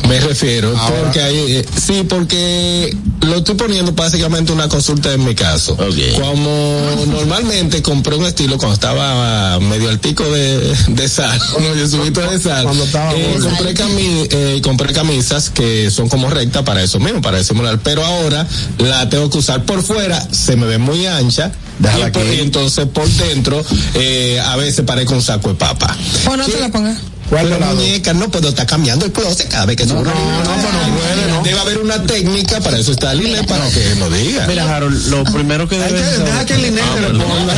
Me 0.08 0.20
refiero, 0.20 0.76
Ahora. 0.76 1.02
porque 1.02 1.22
hay, 1.22 1.36
eh, 1.56 1.64
sí, 1.86 2.04
porque 2.08 2.94
lo 3.22 3.36
estoy 3.36 3.54
poniendo 3.54 3.92
básicamente 3.92 4.52
una 4.52 4.68
consulta 4.68 5.12
en 5.12 5.24
mi 5.24 5.34
caso. 5.34 5.72
Ok. 5.72 6.20
Como 6.20 7.06
normalmente 7.06 7.80
compré 7.82 8.14
un 8.16 8.26
estilo 8.26 8.58
cuando 8.58 8.74
estaba 8.74 9.58
medio 9.60 9.88
altico 9.88 10.24
de, 10.24 10.76
de 10.88 11.08
sal, 11.08 11.40
medio 11.60 11.88
subito 11.88 12.20
de 12.20 12.38
sal. 12.40 12.64
Cuando 12.64 12.84
estaba 12.84 13.14
eh, 13.14 13.38
compré, 13.42 13.74
cami- 13.74 14.28
eh, 14.30 14.60
compré 14.62 14.92
camisas 14.92 15.48
que 15.50 15.90
son 15.90 16.08
como 16.08 16.28
rectas 16.28 16.62
para 16.64 16.82
eso 16.82 17.00
mismo, 17.00 17.22
para 17.22 17.38
disimular. 17.38 17.78
Pero 17.82 18.04
ahora 18.04 18.46
la 18.78 19.08
tengo 19.08 19.30
que 19.30 19.38
usar 19.38 19.64
por 19.64 19.82
fuera, 19.82 20.20
se 20.30 20.56
me 20.56 20.66
ve 20.66 20.78
muy 20.78 21.06
ancha. 21.06 21.50
Y, 21.80 21.82
por- 21.82 22.04
aquí. 22.04 22.20
y 22.36 22.40
entonces 22.40 22.86
por 22.86 23.08
dentro, 23.08 23.64
eh, 23.94 24.38
a 24.44 24.54
veces 24.56 24.84
parezco 24.84 25.14
un 25.14 25.22
saco 25.22 25.48
de 25.48 25.54
papa. 25.56 25.96
O 26.30 26.36
no 26.36 26.44
te 26.44 26.60
la 26.60 26.68
pongas. 26.68 26.98
¿Cuál 27.28 27.48
Pero 27.48 27.66
dos? 27.66 27.74
muñeca, 27.76 28.12
no 28.12 28.28
puedo 28.30 28.48
estar 28.50 28.66
cambiando 28.66 29.06
el 29.06 29.12
closet 29.12 29.48
cada 29.48 29.66
vez 29.66 29.76
que 29.76 29.86
no, 29.86 29.94
no, 29.94 30.02
pero 30.04 30.14
no 30.14 30.96
puede, 30.96 31.32
¿no? 31.32 31.42
Debe 31.42 31.58
haber 31.58 31.78
una 31.78 32.02
técnica 32.02 32.60
para 32.60 32.78
eso 32.78 32.92
está 32.92 33.14
Lile, 33.14 33.42
para 33.44 33.68
que 33.70 33.94
nos 33.96 34.12
diga. 34.12 34.46
Mira, 34.46 34.76
Harold, 34.76 35.06
lo 35.08 35.24
primero 35.24 35.68
que 35.68 35.78
debes 35.78 36.18
Deja 36.24 36.44
que 36.46 36.54
el 36.54 36.66
Inés 36.66 36.84
Ah, 36.86 37.00
le 37.00 37.08
ponga. 37.18 37.54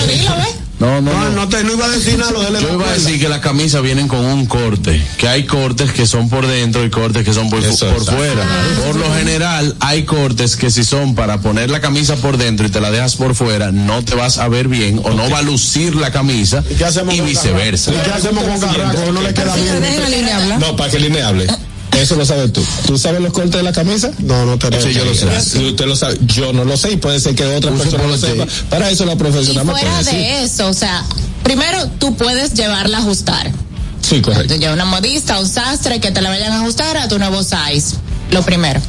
No, 0.79 1.01
no, 1.01 1.13
No, 1.13 1.25
no. 1.25 1.31
no, 1.31 1.49
te, 1.49 1.65
no 1.65 1.73
iba 1.73 1.87
a 1.87 1.89
decir 1.89 2.19
nada, 2.19 2.33
lo 2.33 2.43
de 2.43 2.61
Yo 2.61 2.75
iba 2.75 2.89
a 2.89 2.93
decir 2.93 3.19
que 3.19 3.29
las 3.29 3.39
camisas 3.41 3.83
vienen 3.83 4.09
con 4.09 4.25
un 4.25 4.47
corte, 4.47 5.03
que 5.17 5.27
hay 5.27 5.45
cortes 5.45 5.93
que 5.93 6.07
son 6.07 6.29
por 6.29 6.47
dentro 6.47 6.85
y 6.85 6.91
cortes 6.91 7.25
que 7.25 7.33
son 7.33 7.49
por, 7.49 7.65
Eso, 7.65 7.87
por 7.87 7.97
exacto. 7.97 8.17
fuera. 8.17 8.45
Por 8.85 8.97
lo 8.97 9.15
general 9.15 9.75
hay 9.81 10.05
cortes 10.05 10.57
que 10.57 10.71
si 10.71 10.85
son 10.85 11.15
para 11.15 11.41
poner 11.41 11.71
la 11.71 11.81
camisa 11.81 12.17
por 12.17 12.37
dentro 12.37 12.67
y 12.67 12.71
te 12.71 12.81
la 12.81 12.91
dejas 12.91 13.17
por 13.17 13.35
fuera, 13.35 13.73
no 13.73 14.05
te 14.05 14.15
vas 14.15 14.39
a 14.39 14.49
ver 14.49 14.69
bien 14.69 15.01
o 15.03 15.11
no 15.11 15.31
va 15.31 15.39
a 15.39 15.43
lucir 15.43 15.95
la 15.97 16.11
camisa 16.11 16.63
¿Y 16.71 16.75
qué 16.75 16.85
hacemos 16.85 17.15
y 17.15 17.19
con 17.19 17.27
viceversa. 17.27 17.93
¿Y 17.93 17.97
qué 17.97 18.11
hacemos 18.11 18.45
con 18.45 18.61
Carraco? 18.61 19.13
No 19.13 19.23
le 19.23 19.33
queda 19.33 19.55
bien. 19.57 19.83
Línea. 20.11 20.59
No, 20.59 20.77
para 20.77 20.91
que 20.91 20.99
Lile 20.99 21.23
hable. 21.23 21.47
Eso 22.01 22.15
lo 22.17 22.27
sabes 22.27 22.53
tú. 22.53 22.63
¿Tú 22.87 22.99
sabes 22.99 23.21
los 23.21 23.33
cortes 23.33 23.53
de 23.53 23.63
la 23.63 23.73
camisa? 23.73 24.11
No, 24.19 24.45
no 24.47 24.59
te 24.59 24.81
Sí, 24.81 24.93
yo 24.93 25.05
lo 25.05 25.15
sé. 25.15 25.27
Usted 25.59 25.87
lo 25.87 25.97
sabe, 25.97 26.19
yo 26.27 26.53
no 26.53 26.65
lo 26.65 26.77
sé 26.77 26.93
y 26.93 26.97
puede 26.97 27.19
ser 27.21 27.35
que 27.35 27.45
otra 27.45 27.73
persona 27.73 28.07
lo 28.07 28.17
sepa. 28.19 28.47
Para 28.71 28.91
eso 28.91 29.05
la 29.07 29.15
Y 29.15 29.17
profesional 29.17 29.65
me 29.65 29.73
puede 29.73 29.85
fuera 29.85 29.99
decir. 29.99 30.15
de 30.15 30.45
eso, 30.45 30.69
o 30.69 30.75
sea, 30.75 31.05
primero 31.43 31.87
tú 31.99 32.15
puedes 32.17 32.53
llevarla 32.55 32.99
a 32.99 33.01
ajustar. 33.01 33.51
Sí, 34.03 34.21
correcto. 34.21 34.55
Te 34.55 34.59
lleva 34.61 34.75
una 34.75 34.85
modista, 34.85 35.39
un 35.41 35.49
sastre 35.49 35.99
que 36.01 36.11
te 36.13 36.21
la 36.23 36.29
vayan 36.29 36.53
a 36.53 36.61
ajustar 36.63 36.97
a 36.97 37.09
tu 37.09 37.19
nuevo 37.19 37.43
size. 37.43 37.97
Lo 38.31 38.43
primero. 38.43 38.81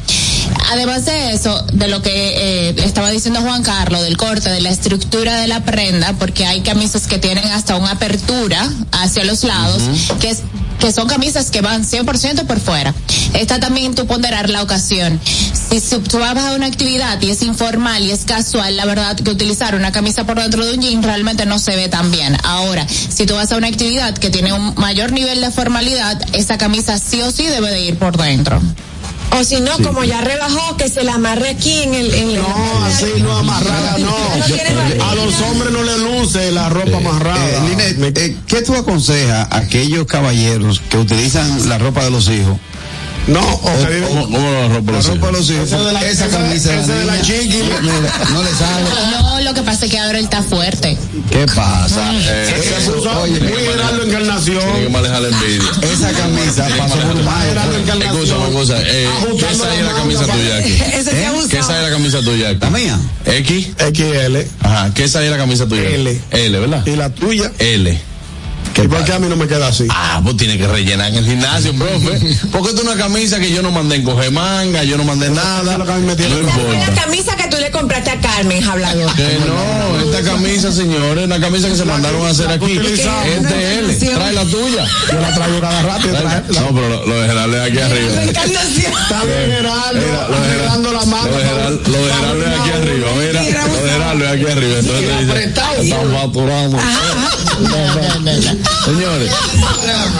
Además 0.70 1.04
de 1.04 1.32
eso, 1.32 1.62
de 1.72 1.88
lo 1.88 2.02
que 2.02 2.10
eh, 2.10 2.74
estaba 2.84 3.10
diciendo 3.10 3.40
Juan 3.40 3.62
Carlos, 3.62 4.02
del 4.02 4.16
corte, 4.16 4.50
de 4.50 4.60
la 4.60 4.70
estructura 4.70 5.40
de 5.40 5.48
la 5.48 5.64
prenda, 5.64 6.12
porque 6.18 6.46
hay 6.46 6.60
camisas 6.60 7.06
que 7.06 7.18
tienen 7.18 7.44
hasta 7.46 7.76
una 7.76 7.92
apertura 7.92 8.68
hacia 8.92 9.24
los 9.24 9.44
lados, 9.44 9.82
que 10.20 10.30
es 10.30 10.38
que 10.78 10.92
son 10.92 11.08
camisas 11.08 11.50
que 11.50 11.60
van 11.60 11.84
100% 11.84 12.46
por 12.46 12.60
fuera. 12.60 12.94
Está 13.34 13.58
también 13.60 13.94
tú 13.94 14.06
ponderar 14.06 14.48
la 14.48 14.62
ocasión. 14.62 15.20
Si 15.22 15.80
tú 15.80 16.18
vas 16.18 16.36
a 16.36 16.52
una 16.54 16.66
actividad 16.66 17.20
y 17.20 17.30
es 17.30 17.42
informal 17.42 18.02
y 18.04 18.10
es 18.10 18.20
casual, 18.20 18.76
la 18.76 18.84
verdad 18.84 19.16
que 19.16 19.30
utilizar 19.30 19.74
una 19.74 19.92
camisa 19.92 20.24
por 20.24 20.40
dentro 20.40 20.64
de 20.64 20.74
un 20.74 20.80
jean 20.80 21.02
realmente 21.02 21.46
no 21.46 21.58
se 21.58 21.74
ve 21.76 21.88
tan 21.88 22.10
bien. 22.10 22.36
Ahora, 22.44 22.86
si 22.88 23.26
tú 23.26 23.34
vas 23.34 23.50
a 23.52 23.56
una 23.56 23.66
actividad 23.66 24.16
que 24.16 24.30
tiene 24.30 24.52
un 24.52 24.74
mayor 24.76 25.12
nivel 25.12 25.40
de 25.40 25.50
formalidad, 25.50 26.20
esa 26.32 26.58
camisa 26.58 26.98
sí 26.98 27.20
o 27.22 27.30
sí 27.30 27.44
debe 27.46 27.70
de 27.70 27.80
ir 27.80 27.98
por 27.98 28.16
dentro. 28.16 28.60
O 29.32 29.44
si 29.44 29.60
no, 29.60 29.78
como 29.78 30.04
ya 30.04 30.20
rebajó, 30.20 30.76
que 30.76 30.88
se 30.88 31.04
la 31.04 31.14
amarre 31.14 31.50
aquí 31.50 31.82
en 31.82 31.94
el. 31.94 32.14
En 32.14 32.34
No, 32.36 32.84
así 32.84 33.20
no 33.20 33.36
amarrada, 33.36 33.96
no. 33.98 34.16
A 35.04 35.14
los 35.14 35.40
hombres 35.42 35.72
no 35.72 35.82
les 35.82 35.98
luce 35.98 36.50
la 36.50 36.68
ropa 36.68 36.96
amarrada. 36.96 37.46
Eh, 37.46 37.60
Linet, 37.68 38.18
eh, 38.18 38.36
¿qué 38.46 38.62
tú 38.62 38.74
aconsejas 38.74 39.48
a 39.50 39.58
aquellos 39.58 40.06
caballeros 40.06 40.80
que 40.88 40.98
utilizan 40.98 41.68
la 41.68 41.78
ropa 41.78 42.04
de 42.04 42.10
los 42.10 42.28
hijos? 42.28 42.56
No, 43.26 43.40
o 43.40 43.62
que 43.86 43.94
viven- 43.94 44.08
¿Cómo, 44.08 44.24
cómo 44.24 44.50
la 44.52 44.68
ropa 44.68 44.92
La 44.92 44.96
los 44.98 45.06
hijos? 45.06 45.32
los 45.32 45.50
hijos. 45.50 45.64
Esa 45.66 45.78
de 45.82 45.92
la- 45.92 46.06
esa 46.06 46.26
esa- 46.26 46.38
camisa 46.38 46.74
esa 46.80 46.94
de 46.94 47.04
la 47.04 47.12
niña, 47.12 47.24
chiqui. 47.24 47.58
no 48.32 48.42
le 48.42 48.50
sale. 48.54 48.84
No, 49.12 49.40
lo 49.40 49.54
que 49.54 49.62
pasa 49.62 49.84
es 49.84 49.90
que 49.90 49.98
ahora 49.98 50.18
él 50.18 50.24
está 50.24 50.42
fuerte. 50.42 50.96
¿Qué 51.30 51.46
pasa? 51.54 52.10
Eh, 52.14 52.72
puso 52.86 53.20
Oye, 53.20 53.38
muy 53.40 53.52
Gerardo 53.62 54.02
Encarnación. 54.04 54.58
Tiene 54.60 54.82
que 54.84 54.88
manejar 54.88 55.20
la 55.22 55.28
envidia. 55.28 55.70
esa 55.92 56.10
camisa 56.12 56.68
pasó 56.78 56.94
por 56.96 57.16
un. 57.16 57.18
Encarnación. 57.18 58.22
Escúchame, 58.24 58.52
cosa, 58.52 58.78
eh, 58.82 59.08
¿qué 59.38 59.44
size 59.44 59.52
es 59.52 59.58
la 59.84 59.92
la 59.92 59.98
camisa 59.98 60.24
tuya 60.24 60.56
aquí? 60.56 60.78
¿Qué 61.50 61.62
size 61.62 61.76
es 61.76 61.82
la 61.82 61.90
camisa 61.90 62.20
tuya 62.20 62.48
aquí? 62.48 62.58
¿La 62.60 62.70
mía? 62.70 62.98
¿X? 63.26 63.68
XL. 63.92 64.36
Ajá, 64.60 64.90
¿qué 64.94 65.06
size 65.06 65.24
es 65.26 65.30
la 65.30 65.36
camisa 65.36 65.66
tuya? 65.66 65.82
L. 65.82 66.20
L, 66.30 66.58
¿verdad? 66.60 66.86
¿Y 66.86 66.96
la 66.96 67.10
tuya? 67.10 67.52
L. 67.58 68.00
¿Y 68.84 68.88
por 68.88 69.04
qué 69.04 69.12
a 69.12 69.18
mí 69.18 69.28
no 69.28 69.36
me 69.36 69.46
queda 69.48 69.68
así? 69.68 69.86
Ah, 69.90 70.20
pues 70.22 70.36
tiene 70.36 70.56
que 70.56 70.66
rellenar 70.66 71.08
en 71.10 71.16
el 71.16 71.26
gimnasio, 71.26 71.74
profe. 71.74 72.36
Porque 72.52 72.68
esto 72.68 72.82
es 72.82 72.86
una 72.88 72.96
camisa 72.96 73.40
que 73.40 73.50
yo 73.52 73.62
no 73.62 73.70
mandé 73.70 73.96
en 73.96 74.04
coger 74.04 74.30
manga, 74.30 74.84
yo 74.84 74.96
no 74.96 75.04
mandé 75.04 75.30
nada. 75.30 75.78
me 75.78 76.16
tiene 76.16 76.34
No. 76.36 76.42
La 76.42 76.52
importa. 76.52 77.02
camisa 77.02 77.36
que 77.36 77.48
tú 77.48 77.56
le 77.58 77.70
compraste 77.70 78.10
a 78.10 78.20
Carmen 78.20 78.62
hablador. 78.64 79.14
Que 79.14 79.38
no, 79.46 80.00
esta 80.00 80.30
camisa, 80.30 80.72
señores, 80.72 81.24
una 81.24 81.40
camisa 81.40 81.68
que 81.68 81.76
se 81.76 81.84
mandaron 81.84 82.26
a 82.26 82.30
hacer 82.30 82.50
aquí. 82.50 82.78
Es 82.78 83.77
la 84.44 84.50
tuya. 84.50 84.84
Yo 85.12 85.20
la 85.20 85.34
traigo 85.34 85.60
cada 85.60 85.82
rato. 85.82 86.06
y 86.06 86.10
trae- 86.10 86.42
No, 86.60 86.68
pero 86.74 86.88
lo, 86.88 87.06
lo 87.06 87.20
de 87.20 87.28
Gerardo 87.28 87.56
es 87.64 87.70
aquí 87.70 87.78
arriba. 87.80 88.22
Está 88.22 89.24
bien, 89.24 89.50
Gerardo. 89.50 90.00
Dando 90.66 90.92
la 90.92 91.04
mano. 91.06 91.28
Lo 91.30 91.38
de 91.38 91.44
Gerardo, 91.44 91.80
lo 91.86 92.06
de 92.06 92.12
Gerardo 92.12 92.42
es 92.44 92.60
aquí 92.60 92.70
arriba, 92.70 93.08
mira. 93.18 93.42
Lo 93.68 93.82
de 93.84 93.90
Gerardo 93.90 94.24
es 94.24 94.30
aquí 94.30 94.46
arriba. 94.52 94.78
Entonces 94.78 95.08
te 95.08 95.24
dice, 95.24 95.44
están 95.44 96.12
facturando. 96.12 96.78
Señores, 98.84 99.32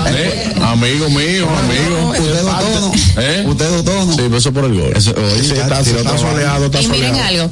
eh, 0.08 0.54
amigo 0.62 1.08
mío, 1.10 1.48
amigo. 1.48 2.10
Usted 2.10 2.34
es 2.34 2.46
autónomo. 2.46 2.94
¿Eh? 3.18 3.44
Usted 3.46 3.74
autónomo. 3.76 4.12
Sí, 4.12 4.18
pero 4.24 4.36
eso 4.38 4.52
por 4.52 4.64
el 4.64 4.80
gol. 4.80 4.92
Eso, 4.96 5.12
oye, 5.16 5.42
Sí, 5.44 5.52
está, 5.52 5.80
está 5.80 6.18
soleado, 6.18 6.66
está 6.66 6.80
Y 6.82 6.88
miren 6.88 7.14
soleado. 7.14 7.28
algo, 7.44 7.50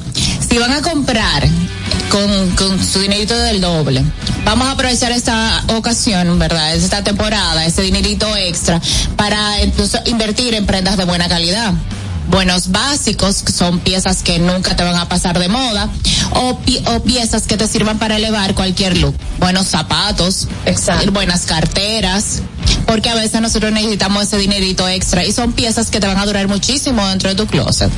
si 0.49 0.57
van 0.57 0.71
a 0.73 0.81
comprar 0.81 1.47
con, 2.09 2.51
con 2.51 2.83
su 2.85 2.99
dinerito 2.99 3.37
del 3.37 3.61
doble, 3.61 4.03
vamos 4.45 4.67
a 4.67 4.71
aprovechar 4.71 5.11
esta 5.11 5.63
ocasión, 5.75 6.37
¿verdad? 6.39 6.75
Esta 6.75 7.03
temporada, 7.03 7.65
ese 7.65 7.81
dinerito 7.81 8.35
extra, 8.35 8.81
para 9.15 9.61
entonces 9.61 10.01
invertir 10.05 10.53
en 10.53 10.65
prendas 10.65 10.97
de 10.97 11.05
buena 11.05 11.27
calidad. 11.27 11.73
Buenos 12.29 12.71
básicos, 12.71 13.41
que 13.41 13.53
son 13.53 13.79
piezas 13.79 14.21
que 14.21 14.37
nunca 14.37 14.75
te 14.75 14.83
van 14.83 14.97
a 14.97 15.07
pasar 15.07 15.39
de 15.39 15.47
moda, 15.47 15.87
o, 16.31 16.57
pi- 16.59 16.83
o 16.85 17.01
piezas 17.01 17.43
que 17.43 17.55
te 17.55 17.67
sirvan 17.67 17.99
para 17.99 18.17
elevar 18.17 18.53
cualquier 18.53 18.97
look. 18.97 19.15
Buenos 19.39 19.67
zapatos, 19.67 20.47
Exacto. 20.65 21.09
buenas 21.13 21.45
carteras, 21.45 22.41
porque 22.85 23.09
a 23.09 23.15
veces 23.15 23.39
nosotros 23.39 23.71
necesitamos 23.71 24.23
ese 24.23 24.37
dinerito 24.37 24.85
extra 24.89 25.23
y 25.23 25.31
son 25.31 25.53
piezas 25.53 25.89
que 25.89 26.01
te 26.01 26.07
van 26.07 26.17
a 26.17 26.25
durar 26.25 26.49
muchísimo 26.49 27.07
dentro 27.07 27.29
de 27.29 27.35
tu 27.35 27.47
closet. 27.47 27.89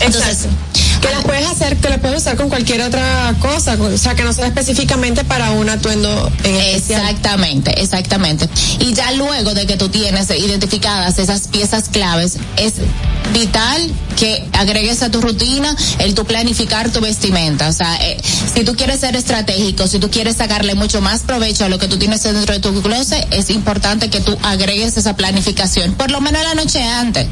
Entonces, 0.00 0.46
Que 1.00 1.10
las 1.10 1.24
puedes 1.24 1.46
hacer, 1.46 1.76
que 1.76 1.88
las 1.88 1.98
puedes 1.98 2.18
usar 2.18 2.36
con 2.36 2.48
cualquier 2.48 2.82
otra 2.82 3.34
cosa, 3.40 3.76
o 3.80 3.96
sea, 3.96 4.14
que 4.14 4.22
no 4.22 4.32
sea 4.32 4.46
específicamente 4.46 5.24
para 5.24 5.50
un 5.52 5.68
atuendo 5.68 6.30
en. 6.44 6.56
Exactamente, 6.56 7.80
exactamente. 7.80 8.48
Y 8.78 8.92
ya 8.92 9.12
luego 9.12 9.54
de 9.54 9.66
que 9.66 9.76
tú 9.76 9.88
tienes 9.88 10.30
identificadas 10.30 11.18
esas 11.18 11.48
piezas 11.48 11.88
claves, 11.88 12.38
es 12.56 12.74
vital 13.32 13.92
que 14.18 14.44
agregues 14.52 15.02
a 15.02 15.10
tu 15.10 15.20
rutina 15.20 15.74
el 15.98 16.14
tu 16.14 16.24
planificar 16.24 16.90
tu 16.90 17.00
vestimenta. 17.00 17.68
O 17.68 17.72
sea, 17.72 17.96
eh, 18.06 18.18
si 18.54 18.64
tú 18.64 18.74
quieres 18.76 19.00
ser 19.00 19.16
estratégico, 19.16 19.86
si 19.86 19.98
tú 19.98 20.10
quieres 20.10 20.36
sacarle 20.36 20.74
mucho 20.74 21.00
más 21.00 21.22
provecho 21.22 21.64
a 21.64 21.68
lo 21.68 21.78
que 21.78 21.88
tú 21.88 21.98
tienes 21.98 22.22
dentro 22.22 22.54
de 22.54 22.60
tu 22.60 22.82
closet, 22.82 23.26
es 23.30 23.50
importante 23.50 24.10
que 24.10 24.20
tú 24.20 24.36
agregues 24.42 24.96
esa 24.96 25.16
planificación, 25.16 25.94
por 25.94 26.10
lo 26.10 26.20
menos 26.20 26.42
la 26.42 26.54
noche 26.54 26.82
antes. 26.82 27.26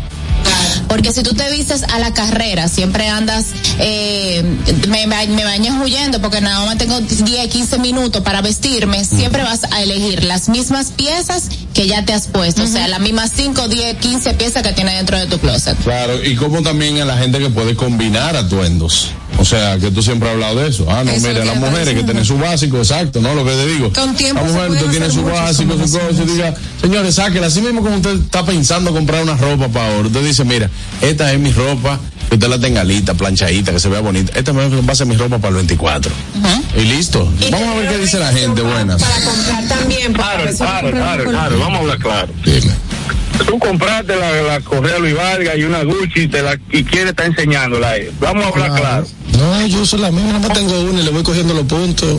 Porque 0.89 1.13
si 1.13 1.23
tú 1.23 1.35
te 1.35 1.51
vistes 1.51 1.83
a 1.83 1.99
la 1.99 2.15
carrera, 2.15 2.67
siempre 2.69 3.09
andas, 3.09 3.47
eh, 3.79 4.43
me, 4.89 5.07
me 5.07 5.45
bañas 5.45 5.81
huyendo 5.83 6.21
porque 6.21 6.41
nada 6.41 6.65
más 6.65 6.79
tengo 6.79 6.99
10, 7.01 7.49
15 7.49 7.79
minutos 7.79 8.23
para 8.23 8.41
vestirme, 8.41 9.05
siempre 9.05 9.43
vas 9.43 9.65
a 9.71 9.83
elegir 9.83 10.25
las 10.25 10.49
mismas 10.49 10.93
piezas 10.93 11.49
que 11.75 11.87
ya 11.87 12.05
te 12.05 12.13
has 12.13 12.27
puesto. 12.27 12.63
O 12.63 12.67
sea, 12.67 12.89
las 12.89 13.01
mismas 13.01 13.33
5, 13.37 13.69
10, 13.69 13.99
15 13.99 14.35
piezas 14.35 14.63
que 14.63 14.73
tienes 14.73 14.97
dentro 14.97 15.19
de 15.19 15.27
tu 15.27 15.39
closet. 15.39 15.77
Claro, 15.85 16.25
y 16.25 16.35
como 16.37 16.63
también 16.63 17.01
a 17.01 17.05
la 17.05 17.19
gente 17.19 17.39
que 17.39 17.51
puede 17.51 17.77
combinar 17.77 18.37
atuendos. 18.37 19.11
O 19.39 19.45
sea, 19.45 19.79
que 19.79 19.91
tú 19.93 20.03
siempre 20.03 20.29
has 20.29 20.35
hablado 20.35 20.57
de 20.57 20.69
eso. 20.69 20.87
Ah, 20.91 21.05
no, 21.05 21.13
Eso 21.13 21.29
mira, 21.29 21.45
las 21.45 21.57
mujeres 21.57 21.95
que 21.95 22.03
tienen 22.03 22.25
su 22.25 22.37
básico, 22.39 22.79
exacto, 22.79 23.21
¿no? 23.21 23.35
Lo 23.35 23.45
que 23.45 23.53
te 23.53 23.67
digo. 23.67 23.93
Con 23.93 24.15
tiempo 24.17 24.43
La 24.45 24.53
mujer, 24.53 24.71
usted 24.73 24.91
tiene 24.91 25.11
su 25.11 25.23
básico, 25.23 25.75
su 25.75 25.99
cosa, 25.99 26.23
y 26.23 26.27
diga, 26.27 26.55
señores, 26.81 27.15
sáquela. 27.15 27.47
Así 27.47 27.61
mismo 27.61 27.83
como 27.83 27.97
usted 27.97 28.17
está 28.17 28.45
pensando 28.45 28.93
comprar 28.93 29.23
una 29.23 29.37
ropa 29.37 29.69
para 29.69 29.95
ahora, 29.95 30.09
usted 30.09 30.25
dice, 30.25 30.45
mira, 30.45 30.69
esta 31.01 31.33
es 31.33 31.39
mi 31.39 31.53
ropa, 31.53 32.01
que 32.29 32.35
usted 32.35 32.49
la 32.49 32.59
tenga 32.59 32.83
lista, 32.83 33.15
planchadita, 33.15 33.73
que 33.73 33.79
se 33.79 33.89
vea 33.89 34.01
bonita. 34.01 34.37
Esta 34.37 34.51
va 34.53 34.65
a 34.65 34.95
ser 34.95 35.07
mi 35.07 35.17
ropa 35.17 35.39
para 35.39 35.51
el 35.51 35.55
24. 35.57 36.13
Y 36.77 36.81
listo. 36.81 37.33
Y 37.41 37.51
Vamos 37.51 37.69
a 37.69 37.75
ver 37.77 37.89
qué 37.91 37.99
dice 37.99 38.19
la 38.19 38.33
gente, 38.33 38.61
buenas. 38.63 39.01
Para 39.01 39.25
comprar 39.25 39.69
también. 39.69 40.13
Claro, 40.13 40.45
claro, 40.57 40.91
claro, 40.91 41.25
claro, 41.25 41.59
vamos 41.61 41.79
a 41.79 41.81
hablar 41.81 41.99
claro. 41.99 42.33
Dime. 42.45 42.73
Tú 43.47 43.59
compraste 43.59 44.15
la, 44.17 44.43
la 44.43 44.61
Correa 44.61 44.99
Luis 44.99 45.15
Vargas 45.17 45.55
y 45.57 45.63
una 45.63 45.83
Gucci 45.85 46.23
y, 46.23 46.29
te 46.29 46.43
la, 46.43 46.59
y 46.71 46.85
quieres 46.85 47.11
estar 47.11 47.27
enseñándola. 47.27 47.95
Vamos 48.21 48.45
a 48.45 48.49
hablar 48.49 48.73
claro. 48.81 49.07
No, 49.39 49.67
yo 49.67 49.87
soy 49.87 50.01
la 50.01 50.11
misma, 50.11 50.33
nada 50.33 50.49
más 50.49 50.53
tengo 50.59 50.81
una 50.81 51.01
y 51.01 51.05
le 51.05 51.11
voy 51.11 51.23
cogiendo 51.23 51.55
los 51.55 51.65
puntos. 51.65 52.19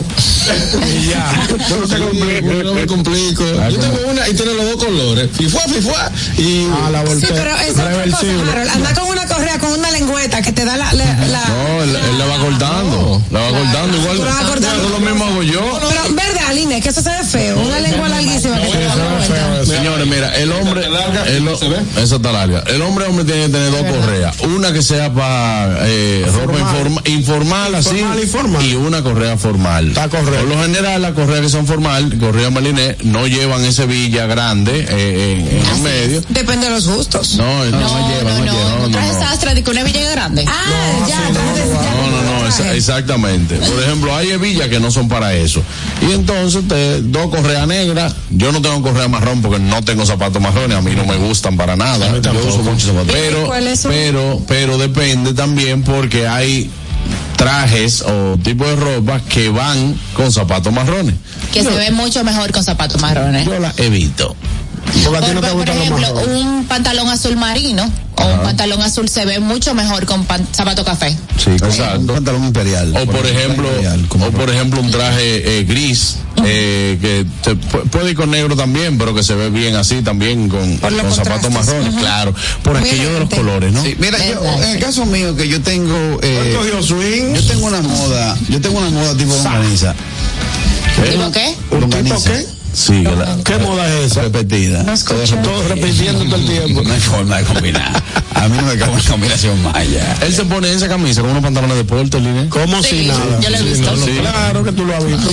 y 1.02 1.06
ya. 1.08 1.46
Yo 1.68 1.76
no, 1.76 1.86
se 1.86 1.98
complico, 1.98 2.52
yo 2.52 2.62
no 2.64 2.74
me 2.74 2.86
complico. 2.86 3.44
Yo 3.44 3.78
tengo 3.78 3.98
una 4.10 4.28
y 4.28 4.34
tiene 4.34 4.54
los 4.54 4.64
dos 4.66 4.84
colores. 4.84 5.28
Fifua, 5.36 5.60
fifua. 5.62 6.10
Y 6.38 6.66
Ah, 6.72 6.88
la 6.90 7.00
Sí, 7.02 7.06
voltea. 7.08 7.28
pero 7.34 7.56
es 7.56 7.70
otra 7.72 7.84
cosa, 7.84 7.88
Reversible. 7.90 8.50
Harold. 8.52 8.70
Anda 8.70 8.94
con 8.94 9.08
una 9.10 9.26
correa, 9.26 9.58
con 9.58 9.72
una 9.72 9.90
lengüeta 9.90 10.40
que 10.42 10.52
te 10.52 10.64
da 10.64 10.76
la... 10.76 10.92
la, 10.94 11.04
la- 11.26 11.44
No, 11.48 11.82
él, 11.82 11.96
él 11.96 12.18
la 12.18 12.26
va 12.26 12.38
cortando. 12.38 13.22
La 13.30 13.40
va 13.40 13.48
cortando 13.50 13.96
igual. 13.98 14.16
Tú 14.16 14.24
la 14.24 14.30
vas 14.34 14.44
cortando. 14.44 14.80
Eso 14.80 14.88
lo 14.88 15.00
mismo 15.00 15.24
hago 15.26 15.42
yo. 15.42 15.60
Pero, 15.90 16.14
¿verdad, 16.14 16.42
Aline? 16.48 16.80
Que 16.80 16.88
eso 16.88 17.02
se 17.02 17.10
ve 17.10 17.24
feo. 17.24 17.58
Una 17.60 17.80
lengua 17.80 18.08
larguísima 18.08 18.58
que 18.60 18.66
te 18.68 18.84
da 18.84 18.96
la 18.96 19.04
vuelta. 19.14 19.66
Señores, 19.66 20.06
mira, 20.06 20.34
el 20.36 20.52
hombre. 20.52 20.88
El 21.26 21.48
ho- 21.48 21.58
Esa 21.96 22.16
está 22.16 22.32
larga. 22.32 22.62
El 22.66 22.82
hombre, 22.82 23.06
hombre, 23.06 23.24
tiene 23.24 23.46
que 23.46 23.48
tener 23.52 23.70
dos 23.70 23.82
correas. 23.96 24.36
Una 24.40 24.72
que 24.72 24.82
sea 24.82 25.12
para 25.12 25.78
eh, 25.86 26.26
ropa 26.32 26.58
informa- 26.58 27.02
informal, 27.08 27.74
así. 27.74 27.90
Informal 27.90 28.20
y 28.22 28.26
formal. 28.26 28.64
Y 28.66 28.74
una 28.74 29.02
correa 29.02 29.36
formal. 29.36 29.88
Está 29.88 30.08
correcto. 30.08 30.46
Por 30.46 30.56
lo 30.56 30.62
general, 30.62 31.02
las 31.02 31.12
correas 31.12 31.40
que 31.42 31.48
son 31.48 31.66
formal, 31.66 32.16
correa 32.18 32.50
maliné, 32.50 32.96
no 33.04 33.26
llevan 33.26 33.64
ese 33.64 33.86
villa 33.86 34.26
grande 34.26 34.86
eh, 34.88 35.36
en, 35.48 35.58
en 35.58 35.66
el 35.66 35.80
medio. 35.82 36.22
Depende 36.28 36.66
de 36.66 36.72
los 36.74 36.86
gustos. 36.88 37.36
No, 37.36 37.64
no, 37.66 37.70
no, 37.70 37.80
No, 37.80 38.08
lleva, 38.08 38.30
no, 38.30 38.38
no, 38.38 38.44
no. 38.44 38.52
lleva. 38.52 38.70
No, 38.70 38.76
¿No 38.78 38.86
no, 38.86 38.90
traes 38.90 39.14
no. 39.14 39.20
sastra 39.20 39.54
de 39.54 39.62
que 39.62 39.70
una 39.70 39.82
villa 39.82 40.10
grande? 40.10 40.44
Ah, 40.48 41.06
ya 41.08 41.20
No, 41.30 42.10
no, 42.10 42.40
no, 42.40 42.48
esa- 42.48 42.74
exactamente. 42.74 43.56
Por 43.56 43.82
ejemplo, 43.82 44.14
hay 44.14 44.30
hebillas 44.30 44.68
que 44.68 44.80
no 44.80 44.90
son 44.90 45.08
para 45.08 45.34
eso. 45.34 45.62
Y 46.08 46.12
entonces, 46.12 46.66
te, 46.68 47.00
dos 47.02 47.28
correas 47.30 47.66
negras. 47.66 48.14
Yo 48.30 48.52
no 48.52 48.60
tengo 48.62 48.80
correa 48.82 49.08
marrón 49.08 49.42
porque 49.42 49.58
no 49.58 49.82
tengo 49.82 50.04
zapatos 50.06 50.40
marrones. 50.40 50.76
A 50.76 50.80
mí 50.80 50.92
no 51.06 51.12
me 51.12 51.16
gustan 51.18 51.56
para 51.56 51.76
nada. 51.76 52.18
Yo 52.20 52.32
uso 52.46 52.58
muchos 52.58 52.84
zapatos. 52.84 53.12
Pero, 53.12 53.50
pero, 53.88 54.42
pero 54.46 54.78
depende 54.78 55.34
también 55.34 55.82
porque 55.82 56.26
hay 56.28 56.70
trajes 57.36 58.02
o 58.02 58.36
tipos 58.42 58.68
de 58.68 58.76
ropa 58.76 59.20
que 59.28 59.48
van 59.48 59.98
con 60.14 60.30
zapatos 60.30 60.72
marrones. 60.72 61.14
Que 61.52 61.62
se 61.64 61.70
ve 61.70 61.90
mucho 61.90 62.22
mejor 62.24 62.52
con 62.52 62.62
zapatos 62.62 63.00
marrones. 63.00 63.46
Yo 63.46 63.58
las 63.58 63.78
evito. 63.78 64.36
Porque 65.04 65.18
a 65.18 65.20
ti 65.20 65.26
Por, 65.26 65.34
no 65.34 65.40
te 65.40 65.46
por 65.48 65.56
gustan 65.56 65.76
los 65.76 65.84
ejemplo, 65.86 66.14
marrones. 66.14 66.44
un 66.44 66.64
pantalón 66.66 67.08
azul 67.08 67.36
marino 67.36 67.90
o 68.20 68.34
un 68.34 68.40
pantalón 68.42 68.82
azul 68.82 69.08
se 69.08 69.24
ve 69.24 69.38
mucho 69.40 69.74
mejor 69.74 70.04
con 70.06 70.24
pan- 70.24 70.46
zapato 70.54 70.84
café. 70.84 71.16
Sí, 71.38 71.50
con 71.58 71.70
Exacto. 71.70 72.00
un 72.00 72.06
pantalón 72.06 72.44
imperial. 72.44 72.94
O 72.96 73.06
por 73.06 73.26
ejemplo, 73.26 73.68
imperial, 73.68 74.06
o 74.10 74.30
por 74.30 74.50
ejemplo 74.50 74.80
un 74.80 74.90
traje 74.90 75.58
eh, 75.60 75.64
gris 75.64 76.16
eh, 76.44 76.98
que 77.00 77.26
te 77.42 77.52
pu- 77.56 77.82
puede 77.90 78.10
ir 78.10 78.16
con 78.16 78.30
negro 78.30 78.56
también, 78.56 78.96
pero 78.98 79.14
que 79.14 79.22
se 79.22 79.34
ve 79.34 79.50
bien 79.50 79.76
así 79.76 80.02
también 80.02 80.48
con, 80.48 80.78
zapatos 81.14 81.50
marrones, 81.50 81.94
claro, 81.96 82.34
por 82.62 82.78
Muy 82.78 82.88
aquello 82.88 83.12
de 83.14 83.20
los 83.20 83.28
colores, 83.30 83.72
¿no? 83.72 83.82
Sí, 83.82 83.94
mira, 83.98 84.18
yo, 84.26 84.42
en 84.62 84.70
el 84.70 84.78
caso 84.78 85.04
mío, 85.06 85.36
que 85.36 85.48
yo 85.48 85.60
tengo. 85.60 86.18
Eh, 86.22 86.56
swing. 86.82 87.34
yo 87.34 87.46
tengo 87.46 87.66
una 87.66 87.82
moda, 87.82 88.36
yo 88.48 88.60
tengo 88.60 88.78
una 88.78 88.90
moda 88.90 89.16
tipo 89.16 89.34
longaniza. 89.34 89.94
¿Digo 91.10 91.30
qué? 91.32 91.54
¿Un 91.70 91.90
tipo 91.90 92.22
qué? 92.24 92.46
Sí, 92.72 93.02
la- 93.02 93.36
¿Qué 93.44 93.58
moda 93.58 93.86
es 93.98 94.12
esa? 94.12 94.22
Repetida. 94.22 94.84
Todo 95.42 95.68
repitiendo 95.68 96.24
todo 96.24 96.36
el 96.36 96.46
tiempo. 96.46 96.82
No 96.82 96.92
hay 96.94 97.00
forma 97.00 97.38
de 97.38 97.44
combinar. 97.44 98.02
A 98.34 98.48
mí 98.48 98.56
no 98.56 98.62
me 98.62 98.76
cabe 98.78 98.92
una 98.92 99.02
combinación 99.02 99.60
maya. 99.62 100.16
él 100.22 100.32
se 100.34 100.44
pone 100.44 100.72
esa 100.72 100.88
camisa 100.88 101.20
con 101.20 101.30
unos 101.30 101.42
pantalones 101.42 101.76
de 101.76 101.82
deporte, 101.82 102.20
Line. 102.20 102.48
Como 102.48 102.82
Sí, 102.82 103.00
si 103.00 103.06
nada. 103.06 103.40
yo 103.40 103.50
lo 103.50 103.56
he 103.56 103.62
visto. 103.62 103.90
no, 103.90 103.96
no, 103.96 104.04
Sí. 104.06 104.12
Claro 104.20 104.64
que 104.64 104.72
tú 104.72 104.84
lo 104.86 104.96
has 104.96 105.04
visto. 105.04 105.28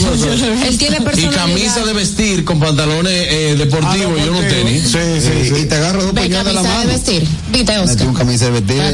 Él 0.67 0.77
tiene 0.77 0.97
Y 0.97 1.01
personalidad. 1.01 1.41
camisa 1.45 1.85
de 1.85 1.93
vestir 1.93 2.43
con 2.43 2.59
pantalones 2.59 3.13
eh, 3.29 3.55
deportivos 3.57 4.19
Ah, 4.19 4.23
y 4.25 4.29
unos 4.29 4.47
tenis. 4.47 4.83
Sí, 4.83 4.97
sí, 5.21 5.27
Sí, 5.43 5.49
sí. 5.55 5.61
Y 5.61 5.65
te 5.65 5.75
agarro 5.75 6.03
dos 6.03 6.11
puñadas 6.13 6.45
de 6.45 6.53
la 6.53 6.61
camisa 6.61 6.79
de 6.79 6.85
mano. 6.85 6.89
vestir. 6.89 7.27
¿Viste, 7.51 7.71
Metí 7.77 7.89
Oscar? 7.91 8.07
un 8.07 8.13
camisa 8.13 8.45
de 8.45 8.51
vestir. 8.51 8.77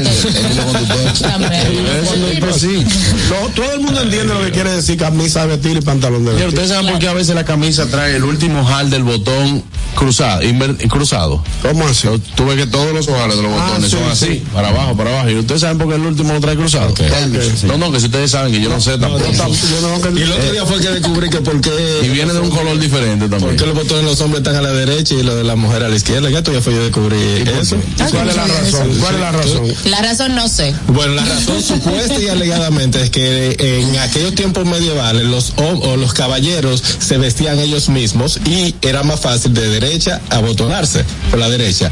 No, 3.30 3.48
todo 3.54 3.72
el 3.72 3.80
mundo 3.80 4.00
entiende 4.02 4.34
lo 4.34 4.42
que 4.44 4.50
quiere 4.50 4.70
decir 4.70 4.96
camisa 4.96 5.42
de 5.42 5.56
vestir 5.56 5.76
y 5.76 5.80
pantalón 5.80 6.24
de 6.24 6.30
vestir. 6.32 6.48
ustedes 6.48 6.68
saben 6.70 6.86
por 6.90 6.98
qué 6.98 7.08
a 7.08 7.12
veces 7.12 7.34
la 7.34 7.44
camisa 7.44 7.86
trae 7.86 8.16
el 8.16 8.24
último 8.34 8.64
jal 8.64 8.90
del 8.90 9.02
botón 9.04 9.62
cruzado, 9.94 10.42
inver- 10.42 10.88
cruzado. 10.88 11.42
¿Cómo 11.62 11.86
así? 11.86 12.08
Tú 12.34 12.46
ves 12.46 12.56
que 12.56 12.66
todos 12.66 12.92
los 12.92 13.06
ojales 13.08 13.36
de 13.36 13.42
los 13.42 13.52
Ah, 13.52 13.66
botones 13.68 13.90
sí, 13.90 13.96
son 13.96 14.10
así, 14.10 14.26
sí. 14.26 14.42
para 14.52 14.68
abajo, 14.68 14.96
para 14.96 15.10
abajo. 15.10 15.30
Y 15.30 15.36
ustedes 15.36 15.60
saben 15.60 15.78
por 15.78 15.88
qué 15.88 15.94
el 15.94 16.02
último 16.02 16.32
lo 16.32 16.40
trae 16.40 16.56
cruzado. 16.56 16.92
No, 17.64 17.78
no, 17.78 17.92
que 17.92 18.00
si 18.00 18.06
ustedes 18.06 18.30
saben 18.32 18.52
que 18.52 18.60
yo 18.60 18.68
no 18.68 18.80
sé 18.80 18.98
tampoco. 18.98 19.24
Yo 19.32 19.32
yo 19.80 19.88
no 19.88 20.00
que- 20.02 20.20
Y 20.20 20.22
el 20.22 20.32
otro 20.32 20.52
día 20.52 20.66
fue 20.66 20.80
que 20.80 20.88
descubrí 20.90 21.30
que 21.30 21.38
por 21.40 21.54
Y 22.02 22.08
viene 22.08 22.32
de 22.32 22.40
un 22.40 22.50
color 22.50 22.78
diferente 22.78 23.28
también. 23.28 23.56
qué 23.56 23.66
los 23.66 23.74
botones 23.74 24.04
de 24.04 24.10
los 24.10 24.20
hombres 24.20 24.40
están 24.40 24.56
a 24.56 24.62
la 24.62 24.72
derecha 24.72 25.14
y 25.14 25.22
los 25.22 25.36
de 25.36 25.44
la 25.44 25.54
mujer 25.56 25.84
a 25.84 25.88
la 25.88 25.96
izquierda. 25.96 26.28
Ya 26.28 26.42
todavía 26.42 26.62
fue 26.62 26.74
yo 26.74 26.82
descubrí 26.82 27.16
eso. 27.60 27.76
¿Cuál 28.10 28.28
es 28.30 28.36
la 28.36 28.46
razón? 28.46 28.98
¿Cuál 29.00 29.14
es 29.14 29.20
la 29.20 29.32
razón? 29.32 29.74
La 29.84 30.02
razón 30.02 30.34
no 30.34 30.48
sé. 30.48 30.74
Bueno, 30.88 31.14
la 31.14 31.24
razón 31.24 31.62
supuesta 31.66 32.18
y 32.20 32.28
alegadamente 32.28 33.00
es 33.00 33.10
que 33.10 33.56
en 33.58 33.96
aquellos 33.98 34.34
tiempos 34.34 34.66
medievales 34.66 35.22
los 35.24 35.52
o 35.56 35.96
los 35.96 36.12
caballeros 36.14 36.82
se 36.98 37.16
vestían 37.18 37.58
ellos 37.60 37.88
mismos 37.88 38.23
y 38.46 38.74
era 38.82 39.02
más 39.02 39.20
fácil 39.20 39.52
de 39.54 39.68
derecha, 39.68 40.20
abotonarse 40.30 41.04
por 41.30 41.38
la 41.38 41.48
derecha. 41.48 41.90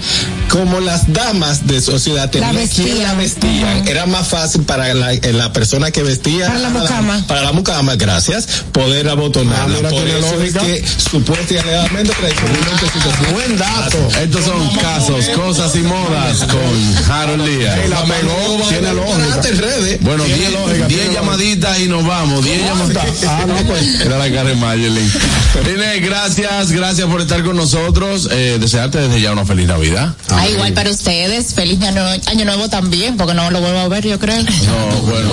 Como 0.49 0.81
las 0.81 1.13
damas 1.13 1.67
de 1.67 1.81
sociedad 1.81 2.31
tenían 2.31 2.67
quien 2.69 3.03
la 3.03 3.15
vestían, 3.15 3.87
era 3.89 4.07
más 4.07 4.29
fácil 4.29 4.63
para 4.63 4.93
la, 4.95 5.13
eh, 5.15 5.33
la 5.33 5.53
persona 5.53 5.91
que 5.91 6.03
vestía 6.03 6.47
Para 6.47 6.59
la 6.59 6.69
mucama. 6.71 7.25
para 7.27 7.43
la 7.43 7.53
mucama, 7.53 7.97
gracias, 7.97 8.47
poder 8.73 9.09
abotonarla. 9.09 9.79
Ah, 9.87 9.91
por 9.91 10.07
eso 10.09 10.19
es 10.19 10.55
lógica. 10.55 10.61
que 10.61 10.85
supuesta 11.11 11.55
y 11.55 11.57
alegadamente 11.59 12.13
tradicionalmente 12.15 12.87
hacía. 12.87 13.33
Buen 13.33 13.59
dato. 13.59 13.99
Estos 14.23 14.45
son 14.45 14.69
casos, 14.77 15.29
cosas 15.31 15.75
y 15.77 15.81
modas 15.81 16.39
con 16.39 17.13
Harold 17.13 17.47
Díaz. 17.47 17.79
Y 17.87 17.89
la 17.89 18.05
pegó, 18.05 18.63
tiene 18.69 18.93
lógica. 18.95 19.41
redes. 19.61 19.99
Bueno, 20.03 20.25
Tiene 20.25 20.39
10 20.41 20.53
lógica, 20.53 20.87
tiene 20.89 21.05
lógica. 21.05 21.21
llamaditas 21.23 21.79
y 21.81 21.89
nos 21.89 22.07
vamos. 22.07 22.45
10 22.45 22.63
llamaditas. 22.65 23.05
Ah, 23.29 23.45
no, 23.47 23.55
pues. 23.67 24.01
Era 24.01 24.19
la 24.19 24.31
cara 24.31 24.49
de 24.51 24.55
Mayelin. 24.57 25.13
Inés, 25.75 26.03
gracias, 26.03 26.22
gracias 26.71 27.09
por 27.09 27.21
estar 27.21 27.43
con 27.43 27.57
nosotros. 27.57 28.29
Eh, 28.31 28.59
desearte 28.61 28.99
desde 28.99 29.21
ya 29.21 29.33
una 29.33 29.45
feliz 29.45 29.67
Navidad. 29.67 30.15
Ah, 30.31 30.49
igual 30.49 30.73
para 30.73 30.91
ustedes, 30.91 31.55
feliz 31.55 31.83
año, 31.83 32.03
año 32.27 32.45
nuevo 32.45 32.69
también, 32.69 33.17
porque 33.17 33.35
no 33.35 33.51
lo 33.51 33.61
vuelvo 33.61 33.79
a 33.81 33.89
ver, 33.89 34.07
yo 34.07 34.19
creo. 34.21 34.41
No, 34.43 34.97
bueno, 35.03 35.31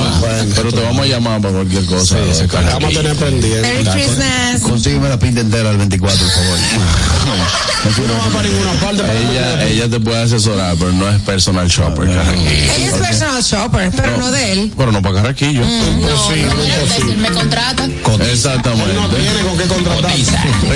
pero 0.55 0.71
te 0.71 0.81
vamos 0.81 1.05
a 1.05 1.07
llamar 1.07 1.41
para 1.41 1.53
cualquier 1.53 1.85
cosa. 1.85 2.17
Vamos 2.17 2.83
a 2.83 2.89
tener 2.89 3.15
pendiente. 3.15 3.61
Merry 3.61 3.85
Christmas. 3.85 4.61
Consígueme 4.61 5.09
la 5.09 5.19
pinta 5.19 5.41
entera 5.41 5.69
del 5.69 5.77
24, 5.77 6.17
por 6.19 6.33
favor. 6.33 6.57
No 7.79 8.13
va 8.13 8.25
para 8.33 8.47
ninguna 8.47 8.73
parte. 8.73 9.03
Ella, 9.03 9.63
ella 9.63 9.89
te 9.89 9.99
puede 10.01 10.21
asesorar, 10.21 10.75
pero 10.77 10.91
no 10.91 11.07
es 11.09 11.21
personal 11.21 11.67
shopper, 11.67 12.07
Carraquillo. 12.13 12.49
Ella 12.49 12.87
es 12.87 12.93
personal 12.93 13.41
shopper, 13.41 13.91
pero 13.95 14.17
no 14.17 14.31
de 14.31 14.51
él. 14.51 14.73
Pero 14.75 14.91
no 14.91 15.01
para 15.01 15.15
Carraquillo. 15.15 15.61
No, 15.61 16.09
no, 16.09 17.17
me 17.17 17.29
contrata. 17.29 17.87
Exactamente. 18.29 18.93
No 18.93 19.07
tiene 19.09 19.39
con 19.47 19.57
qué 19.57 19.63
contratar. 19.63 20.11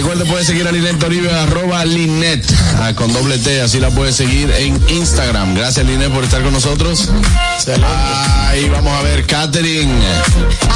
Recuerde, 0.03 0.25
puede 0.25 0.43
seguir 0.43 0.67
a 0.67 0.71
Linet 0.73 1.01
arroba 1.31 1.85
Linet, 1.85 2.45
ah, 2.81 2.91
con 2.93 3.13
doble 3.13 3.37
T, 3.37 3.61
así 3.61 3.79
la 3.79 3.89
puede 3.89 4.11
seguir 4.11 4.51
en 4.51 4.77
Instagram. 4.89 5.55
Gracias, 5.55 5.85
Linet, 5.85 6.11
por 6.11 6.25
estar 6.25 6.43
con 6.43 6.51
nosotros. 6.51 7.07
Ahí 8.49 8.67
vamos 8.67 8.91
a 8.91 9.01
ver, 9.01 9.25
Catherine. 9.25 9.89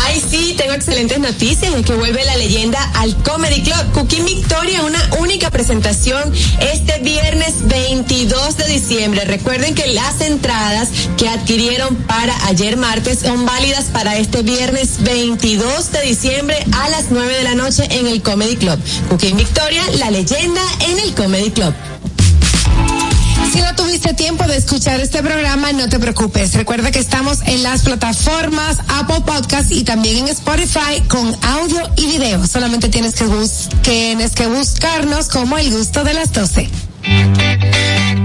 Ay, 0.06 0.24
sí, 0.32 0.56
tengo 0.58 0.74
excelentes 0.74 1.20
noticias. 1.20 1.74
Es 1.76 1.86
que 1.86 1.94
vuelve 1.94 2.24
la 2.24 2.38
leyenda 2.38 2.82
al 2.96 3.22
Comedy 3.24 3.64
Club. 3.64 3.92
Cooking 3.92 4.24
Victoria, 4.24 4.84
una 4.84 5.10
única 5.20 5.52
presentación 5.52 6.34
este 6.62 7.00
viernes 7.02 7.68
22 7.68 8.56
de 8.56 8.68
diciembre. 8.68 9.26
Recuerden 9.26 9.76
que 9.76 9.88
las 9.88 10.22
entradas 10.22 10.88
que 11.18 11.28
adquirieron 11.28 11.96
para 11.96 12.34
ayer 12.48 12.78
martes 12.78 13.20
son 13.20 13.46
válidas 13.46 13.86
para 13.92 14.18
este 14.18 14.42
viernes 14.42 15.04
22 15.04 15.92
de 15.92 16.02
diciembre 16.04 16.56
a 16.72 16.88
las 16.88 17.08
9 17.10 17.38
de 17.38 17.44
la 17.44 17.56
noche 17.56 17.86
en 17.92 18.08
el 18.08 18.22
Comedy 18.22 18.56
Club. 18.56 18.80
Cooking 19.18 19.38
Victoria, 19.38 19.82
la 19.98 20.12
leyenda 20.12 20.62
en 20.88 21.00
el 21.00 21.16
Comedy 21.16 21.50
Club. 21.50 21.74
Si 23.52 23.60
no 23.60 23.74
tuviste 23.76 24.14
tiempo 24.14 24.44
de 24.44 24.58
escuchar 24.58 25.00
este 25.00 25.24
programa, 25.24 25.72
no 25.72 25.90
te 25.90 25.98
preocupes. 25.98 26.54
Recuerda 26.54 26.92
que 26.92 27.00
estamos 27.00 27.40
en 27.48 27.64
las 27.64 27.82
plataformas 27.82 28.78
Apple 28.88 29.22
Podcast 29.26 29.72
y 29.72 29.84
también 29.84 30.18
en 30.18 30.28
Spotify 30.28 31.02
con 31.08 31.36
audio 31.42 31.82
y 31.96 32.06
video. 32.06 32.46
Solamente 32.46 32.90
tienes 32.90 33.16
que, 33.16 33.24
bus 33.24 33.70
tienes 33.82 34.34
que 34.34 34.46
buscarnos 34.46 35.30
como 35.30 35.58
el 35.58 35.72
gusto 35.72 36.04
de 36.04 36.14
las 36.14 36.32
12. 36.32 36.70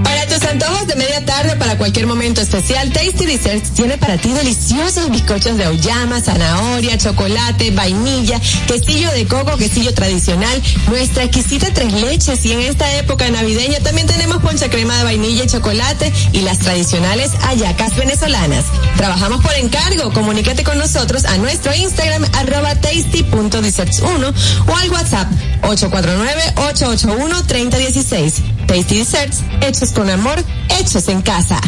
Para 0.03 0.27
tus 0.27 0.43
antojos 0.43 0.87
de 0.87 0.95
media 0.95 1.23
tarde, 1.25 1.55
para 1.55 1.77
cualquier 1.77 2.07
momento 2.07 2.41
especial, 2.41 2.91
Tasty 2.91 3.25
Desserts 3.25 3.71
tiene 3.71 3.97
para 3.97 4.17
ti 4.17 4.31
deliciosos 4.31 5.09
bizcochos 5.09 5.57
de 5.57 5.65
auyama, 5.65 6.21
zanahoria, 6.21 6.97
chocolate, 6.97 7.71
vainilla, 7.71 8.39
quesillo 8.67 9.09
de 9.11 9.25
coco, 9.27 9.57
quesillo 9.57 9.93
tradicional, 9.93 10.61
nuestra 10.89 11.23
exquisita 11.23 11.67
tres 11.73 11.93
leches 11.93 12.45
y 12.45 12.51
en 12.51 12.59
esta 12.61 12.91
época 12.97 13.29
navideña 13.29 13.79
también 13.79 14.07
tenemos 14.07 14.41
poncha 14.41 14.69
crema 14.69 14.97
de 14.97 15.03
vainilla 15.03 15.43
y 15.43 15.47
chocolate 15.47 16.11
y 16.31 16.41
las 16.41 16.59
tradicionales 16.59 17.31
hallacas 17.41 17.95
venezolanas. 17.95 18.65
Trabajamos 18.97 19.41
por 19.41 19.53
encargo, 19.55 20.11
comunícate 20.13 20.63
con 20.63 20.77
nosotros 20.77 21.25
a 21.25 21.37
nuestro 21.37 21.73
Instagram 21.73 22.23
arroba 22.33 22.75
tasty.desserts1 22.75 24.33
o 24.67 24.75
al 24.75 24.91
WhatsApp 24.91 25.27
849-881-3016. 25.63 28.33
Tasty 28.73 28.97
Desserts, 28.97 29.43
hechos 29.61 29.91
con 29.91 30.09
amor, 30.09 30.43
hechos 30.79 31.07
en 31.07 31.21
casa. 31.21 31.61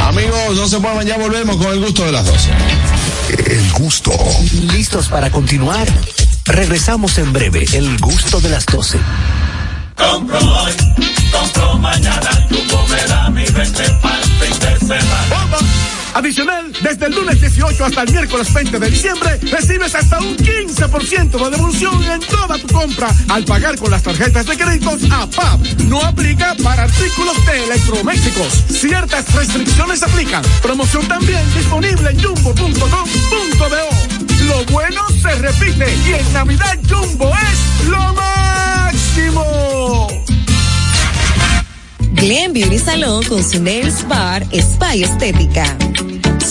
Amigos, 0.00 0.54
no 0.54 0.68
se 0.68 0.78
muevan, 0.78 1.04
ya 1.04 1.18
volvemos 1.18 1.56
con 1.56 1.66
el 1.72 1.80
gusto 1.80 2.04
de 2.04 2.12
las 2.12 2.24
12. 2.24 2.50
El 3.46 3.72
gusto. 3.72 4.12
¿Listos 4.72 5.08
para 5.08 5.28
continuar? 5.32 5.88
Regresamos 6.44 7.18
en 7.18 7.32
breve. 7.32 7.66
El 7.72 7.98
gusto 7.98 8.40
de 8.40 8.50
las 8.50 8.64
12. 8.66 8.96
Compro 9.96 10.38
hoy, 10.38 10.72
compro 11.32 11.78
mañana, 11.78 12.30
me 12.88 13.06
da 13.08 13.28
mi 13.30 13.44
20 13.44 13.82
para 14.00 14.22
fin 14.22 14.58
de 14.60 14.78
semana. 14.78 16.01
Adicional, 16.14 16.72
desde 16.82 17.06
el 17.06 17.14
lunes 17.14 17.40
18 17.40 17.84
hasta 17.84 18.02
el 18.02 18.12
miércoles 18.12 18.52
20 18.52 18.78
de 18.78 18.90
diciembre, 18.90 19.38
recibes 19.50 19.94
hasta 19.94 20.20
un 20.20 20.36
15% 20.36 21.30
de 21.30 21.50
devolución 21.50 22.04
en 22.04 22.20
toda 22.20 22.58
tu 22.58 22.66
compra 22.68 23.10
al 23.28 23.44
pagar 23.44 23.78
con 23.78 23.90
las 23.90 24.02
tarjetas 24.02 24.46
de 24.46 24.56
créditos 24.56 25.02
APAP. 25.10 25.60
No 25.86 26.02
aplica 26.02 26.54
para 26.62 26.84
artículos 26.84 27.44
de 27.46 27.64
electrodomésticos. 27.64 28.64
Ciertas 28.68 29.32
restricciones 29.34 30.02
aplican. 30.02 30.42
Promoción 30.60 31.06
también 31.08 31.42
disponible 31.54 32.10
en 32.10 32.22
jumbo.com.do. 32.22 34.46
Lo 34.46 34.64
bueno 34.66 35.02
se 35.20 35.34
repite 35.36 35.96
y 36.06 36.12
en 36.14 36.32
Navidad 36.32 36.78
Jumbo 36.88 37.32
es 37.36 37.88
lo 37.88 38.14
máximo. 38.14 40.21
Glen 42.22 42.52
Beauty 42.52 42.78
Salon 42.78 43.24
con 43.24 43.42
su 43.42 43.60
Nails 43.60 44.06
Bar 44.06 44.46
Spa 44.52 44.94
Estética. 44.94 45.76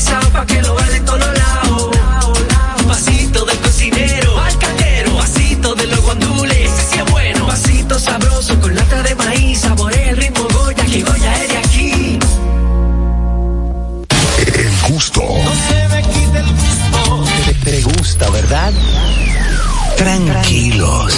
guisado 0.00 0.30
pa' 0.30 0.46
que 0.46 0.62
lo 0.62 0.74
vale 0.74 1.00
todos 1.00 1.20
los 1.20 1.38
lados. 1.38 1.96
Pasito 2.88 3.44
del 3.44 3.58
cocinero, 3.58 4.40
al 4.40 4.58
caldero, 4.58 5.16
pasito 5.18 5.74
de 5.74 5.86
los 5.88 6.00
guandules, 6.00 6.56
ese 6.56 6.82
sí 6.90 6.98
es 7.00 7.10
bueno. 7.10 7.46
Pasito 7.46 7.98
sabroso 7.98 8.58
con 8.60 8.74
lata 8.74 9.02
de 9.02 9.14
maíz, 9.14 9.60
saborea 9.60 10.10
el 10.10 10.16
ritmo 10.16 10.48
Goya, 10.54 10.84
que 10.86 11.02
Goya 11.02 11.34
es 11.42 11.48
de 11.48 11.56
aquí. 11.58 12.18
El 14.38 14.92
gusto. 14.92 15.20
No 15.20 15.52
se 15.68 15.88
me 15.88 16.02
quite 16.14 16.38
el 16.38 16.50
gusto. 16.60 17.24
Te, 17.44 17.54
te 17.70 17.82
gusta, 17.82 18.30
¿verdad? 18.30 18.72
Tranquilos, 19.98 21.12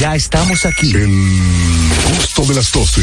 ya 0.00 0.14
estamos 0.14 0.64
aquí. 0.64 0.92
El 0.94 1.12
gusto 2.16 2.42
de 2.46 2.54
las 2.54 2.72
12. 2.72 3.02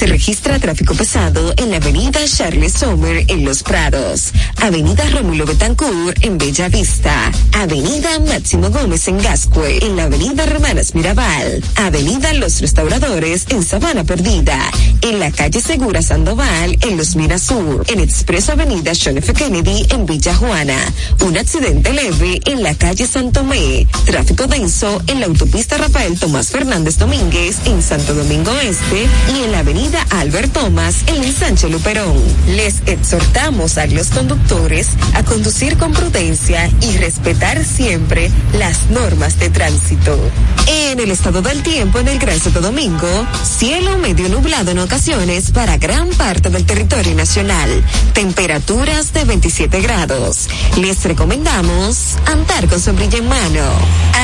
Se 0.00 0.06
registra 0.06 0.58
tráfico 0.58 0.94
pesado 0.94 1.52
en 1.58 1.72
la 1.72 1.76
avenida 1.76 2.20
Charles 2.24 2.72
Sommer 2.72 3.22
en 3.28 3.44
Los 3.44 3.62
Prados, 3.62 4.32
avenida 4.56 5.04
Rómulo 5.10 5.44
Betancourt 5.44 6.24
en 6.24 6.38
Bella 6.38 6.70
Vista, 6.70 7.30
avenida 7.52 8.18
Máximo 8.20 8.70
Gómez 8.70 9.08
en 9.08 9.18
Gascue, 9.18 9.84
en 9.84 9.96
la 9.96 10.04
avenida 10.04 10.44
Hermanas 10.44 10.94
Mirabal, 10.94 11.62
avenida 11.76 12.32
Los 12.32 12.62
Restauradores 12.62 13.44
en 13.50 13.62
Sabana 13.62 14.02
Perdida, 14.02 14.58
en 15.02 15.20
la 15.20 15.30
calle 15.32 15.60
Segura 15.60 16.00
Sandoval 16.00 16.78
en 16.80 16.96
Los 16.96 17.14
Minas 17.14 17.42
Sur, 17.42 17.84
en 17.88 18.00
Expreso 18.00 18.52
Avenida 18.52 18.92
John 18.98 19.18
F. 19.18 19.34
Kennedy 19.34 19.86
en 19.90 20.06
Villa 20.06 20.34
Juana, 20.34 20.78
un 21.26 21.36
accidente 21.36 21.92
leve 21.92 22.40
en 22.46 22.62
la 22.62 22.74
calle 22.74 23.06
Santomé, 23.06 23.86
tráfico 24.06 24.46
denso 24.46 25.02
en 25.08 25.20
la 25.20 25.26
autopista 25.26 25.76
Rafael 25.76 26.18
Tomás 26.18 26.48
Fernández 26.48 26.96
Domínguez 26.96 27.58
en 27.66 27.82
Santo 27.82 28.14
Domingo 28.14 28.52
Este 28.60 29.06
y 29.34 29.44
en 29.44 29.52
la 29.52 29.58
avenida 29.58 29.89
Albert 30.10 30.52
Thomas 30.52 30.96
en 31.06 31.24
el 31.24 31.34
Sánchez 31.34 31.70
Luperón. 31.70 32.22
Les 32.48 32.76
exhortamos 32.86 33.78
a 33.78 33.86
los 33.86 34.08
conductores 34.08 34.88
a 35.14 35.24
conducir 35.24 35.76
con 35.76 35.92
prudencia 35.92 36.70
y 36.80 36.96
respetar 36.98 37.64
siempre 37.64 38.30
las 38.52 38.90
normas 38.90 39.38
de 39.38 39.50
tránsito. 39.50 40.18
En 40.66 41.00
el 41.00 41.10
estado 41.10 41.42
del 41.42 41.62
tiempo 41.62 41.98
en 41.98 42.08
el 42.08 42.18
Gran 42.18 42.38
Santo 42.38 42.60
Domingo, 42.60 43.08
cielo 43.42 43.98
medio 43.98 44.28
nublado 44.28 44.70
en 44.70 44.78
ocasiones 44.78 45.50
para 45.50 45.76
gran 45.78 46.08
parte 46.10 46.50
del 46.50 46.66
territorio 46.66 47.14
nacional. 47.14 47.82
Temperaturas 48.12 49.12
de 49.12 49.24
27 49.24 49.80
grados. 49.80 50.48
Les 50.76 51.02
recomendamos 51.04 52.16
andar 52.26 52.68
con 52.68 52.80
sombrilla 52.80 53.18
en 53.18 53.28
mano. 53.28 53.64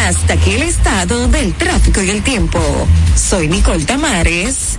Hasta 0.06 0.34
aquí 0.34 0.52
el 0.52 0.62
estado 0.62 1.28
del 1.28 1.55
tráfico 1.55 2.02
y 2.02 2.10
el 2.10 2.22
tiempo. 2.22 2.60
Soy 3.16 3.48
Nicole 3.48 3.84
Tamares. 3.84 4.78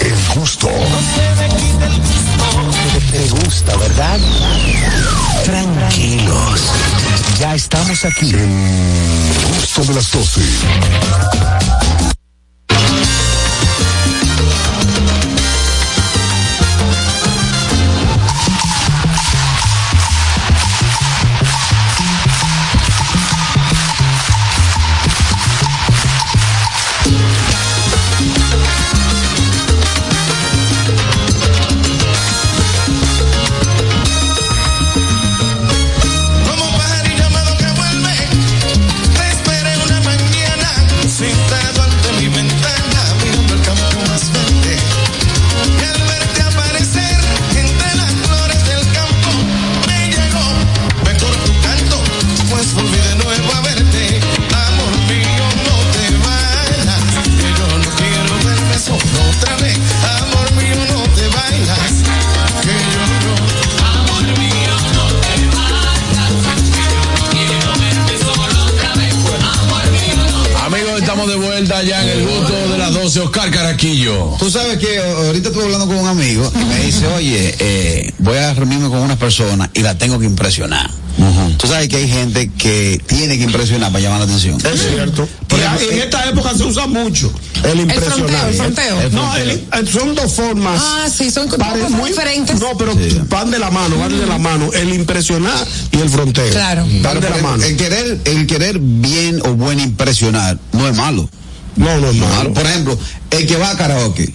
El 0.00 0.38
gusto. 0.38 0.68
Te 3.10 3.28
gusta, 3.28 3.76
¿verdad? 3.76 4.18
Tranquilos. 5.44 6.60
Ya 7.38 7.54
estamos 7.54 8.04
aquí. 8.04 8.30
El 8.30 9.54
gusto 9.54 9.84
de 9.84 9.94
las 9.94 10.10
12. 10.10 10.40
De 73.14 73.14
las 73.14 73.14
12. 73.14 73.20
Oscar 73.20 73.50
Caraquillo. 73.50 74.36
Tú 74.38 74.50
sabes 74.50 74.78
que 74.78 74.98
ahorita 74.98 75.48
estuve 75.48 75.64
hablando 75.64 75.86
con 75.86 75.96
un 75.96 76.08
amigo 76.08 76.50
y 76.54 76.64
me 76.64 76.84
dice, 76.84 77.06
oye, 77.08 77.54
eh, 77.58 78.12
voy 78.18 78.36
a 78.36 78.54
reunirme 78.54 78.88
con 78.88 78.98
una 79.00 79.16
persona 79.16 79.70
y 79.74 79.80
la 79.80 79.96
tengo 79.96 80.18
que 80.18 80.26
impresionar. 80.26 80.90
Tú 81.56 81.66
sabes 81.66 81.88
que 81.88 81.96
hay 81.96 82.08
gente 82.08 82.48
que 82.56 83.02
tiene 83.06 83.36
que 83.38 83.42
impresionar 83.44 83.90
para 83.90 84.00
llamar 84.04 84.20
la 84.20 84.26
atención. 84.26 84.56
Es 84.64 84.80
cierto. 84.88 85.28
Por 85.48 85.58
Y 85.58 85.62
ejemplo, 85.62 85.90
en 85.90 85.98
esta 85.98 86.28
época 86.28 86.54
se 86.54 86.62
usa 86.62 86.86
mucho 86.86 87.32
el 87.64 87.80
impresionar. 87.80 88.48
el 88.48 88.54
fronteo, 88.54 89.00
el 89.00 89.12
No, 89.12 89.32
fronteo. 89.32 89.58
el- 89.72 89.88
son 89.88 90.14
dos 90.14 90.32
formas. 90.32 90.80
Ah, 90.80 91.08
sí, 91.12 91.32
son 91.32 91.48
Pare- 91.48 91.80
cosas 91.80 92.04
diferentes. 92.06 92.60
No, 92.60 92.78
pero 92.78 92.96
van 93.28 93.50
de 93.50 93.58
la 93.58 93.68
mano, 93.70 93.98
van 93.98 94.16
de 94.16 94.26
la 94.26 94.38
mano. 94.38 94.70
El 94.72 94.94
impresionar 94.94 95.66
y 95.90 95.98
el 95.98 96.08
fronteo. 96.08 96.50
Claro. 96.52 96.82
Van 97.02 97.20
de 97.20 97.28
la 97.28 97.34
Pero 97.34 97.42
mano. 97.48 97.64
El 97.64 97.76
querer, 97.76 98.20
el 98.24 98.46
querer 98.46 98.78
bien 98.78 99.40
o 99.44 99.54
buen 99.54 99.80
impresionar 99.80 100.56
no 100.72 100.86
es 100.88 100.94
malo. 100.96 101.28
No, 101.78 101.98
no 101.98 102.12
malo. 102.12 102.52
Por 102.52 102.66
ejemplo, 102.66 102.98
el 103.30 103.46
que 103.46 103.56
va 103.56 103.70
a 103.70 103.76
karaoke 103.76 104.34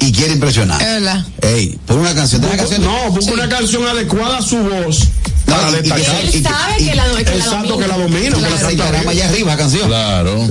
y 0.00 0.12
quiere 0.12 0.32
impresionar. 0.32 0.80
Es 0.80 0.88
verdad. 0.88 1.26
Ey, 1.42 1.78
por 1.86 1.98
una 1.98 2.14
canción. 2.14 2.40
¿Tienes 2.40 2.60
Busca- 2.60 2.76
canción? 2.76 2.90
no, 3.06 3.10
busca 3.12 3.32
una 3.32 3.48
canción 3.48 3.86
adecuada 3.86 4.38
a 4.38 4.42
su 4.42 4.56
voz 4.56 5.00
No, 5.46 5.54
para 5.56 5.70
y- 5.70 5.74
y 5.74 5.76
destacar. 5.82 6.24
y 6.24 6.30
que- 6.30 6.42
Sabe 6.42 6.74
y- 6.82 6.84
que 6.88 6.94
la, 6.94 7.04
que 7.04 7.24
la 7.24 7.36
Exacto, 7.36 7.68
domina. 7.68 7.76
que 7.82 7.88
la 7.88 7.98
domina, 7.98 8.36
que 8.36 8.40
la 8.64 8.72
y 8.72 8.76
bien. 8.76 9.08
allá 9.08 9.28
arriba 9.28 9.50
la 9.52 9.56
canción. 9.58 9.86
Claro. 9.88 10.48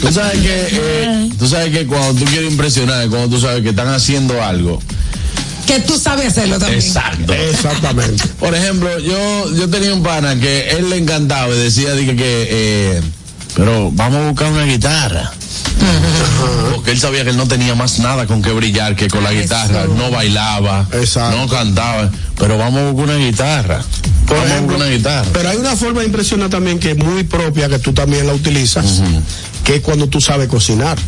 Tú 0.00 0.12
sabes 0.12 0.38
que, 0.40 0.68
eh, 0.72 1.30
tú 1.38 1.46
sabes 1.48 1.70
que 1.72 1.86
cuando 1.86 2.14
tú 2.24 2.24
quieres 2.30 2.50
impresionar, 2.50 3.02
es 3.02 3.08
cuando 3.08 3.28
tú 3.28 3.40
sabes 3.40 3.62
que 3.62 3.70
están 3.70 3.88
haciendo 3.88 4.42
algo. 4.42 4.80
Que 5.66 5.80
tú 5.80 5.98
sabes 5.98 6.28
hacerlo 6.28 6.58
también. 6.58 6.80
Exacto. 6.80 7.32
Exactamente. 7.32 8.24
Por 8.40 8.54
ejemplo, 8.54 8.98
yo, 8.98 9.54
yo 9.54 9.68
tenía 9.68 9.92
un 9.92 10.02
pana 10.02 10.38
que 10.38 10.70
él 10.70 10.90
le 10.90 10.96
encantaba 10.96 11.54
y 11.54 11.58
decía 11.58 11.92
dije, 11.94 12.14
que, 12.14 12.48
eh, 12.50 13.02
pero 13.56 13.90
vamos 13.92 14.20
a 14.20 14.28
buscar 14.28 14.52
una 14.52 14.64
guitarra. 14.64 15.32
Porque 16.72 16.90
él 16.90 16.98
sabía 16.98 17.24
que 17.24 17.30
él 17.30 17.36
no 17.36 17.46
tenía 17.48 17.74
más 17.74 17.98
nada 17.98 18.26
con 18.26 18.42
que 18.42 18.50
brillar 18.52 18.96
que 18.96 19.08
con 19.08 19.24
la 19.24 19.32
guitarra. 19.32 19.86
No 19.86 20.10
bailaba, 20.10 20.86
no 21.32 21.48
cantaba, 21.48 22.10
pero 22.38 22.58
vamos 22.58 22.80
a 22.80 22.90
buscar 22.90 23.16
una 23.16 23.24
guitarra. 23.24 23.82
Por 24.26 24.36
vamos 24.36 24.50
a 24.50 24.54
ejemplo, 24.54 24.76
buscar 24.76 24.88
una 24.88 24.96
guitarra. 24.96 25.30
Pero 25.32 25.48
hay 25.48 25.56
una 25.56 25.76
forma 25.76 26.00
de 26.00 26.06
impresionar 26.06 26.50
también 26.50 26.78
que 26.78 26.92
es 26.92 26.96
muy 26.96 27.24
propia, 27.24 27.68
que 27.68 27.78
tú 27.78 27.92
también 27.92 28.26
la 28.26 28.34
utilizas, 28.34 29.02
que 29.64 29.76
es 29.76 29.80
cuando 29.80 30.08
tú 30.08 30.20
sabes 30.20 30.48
cocinar. 30.48 30.98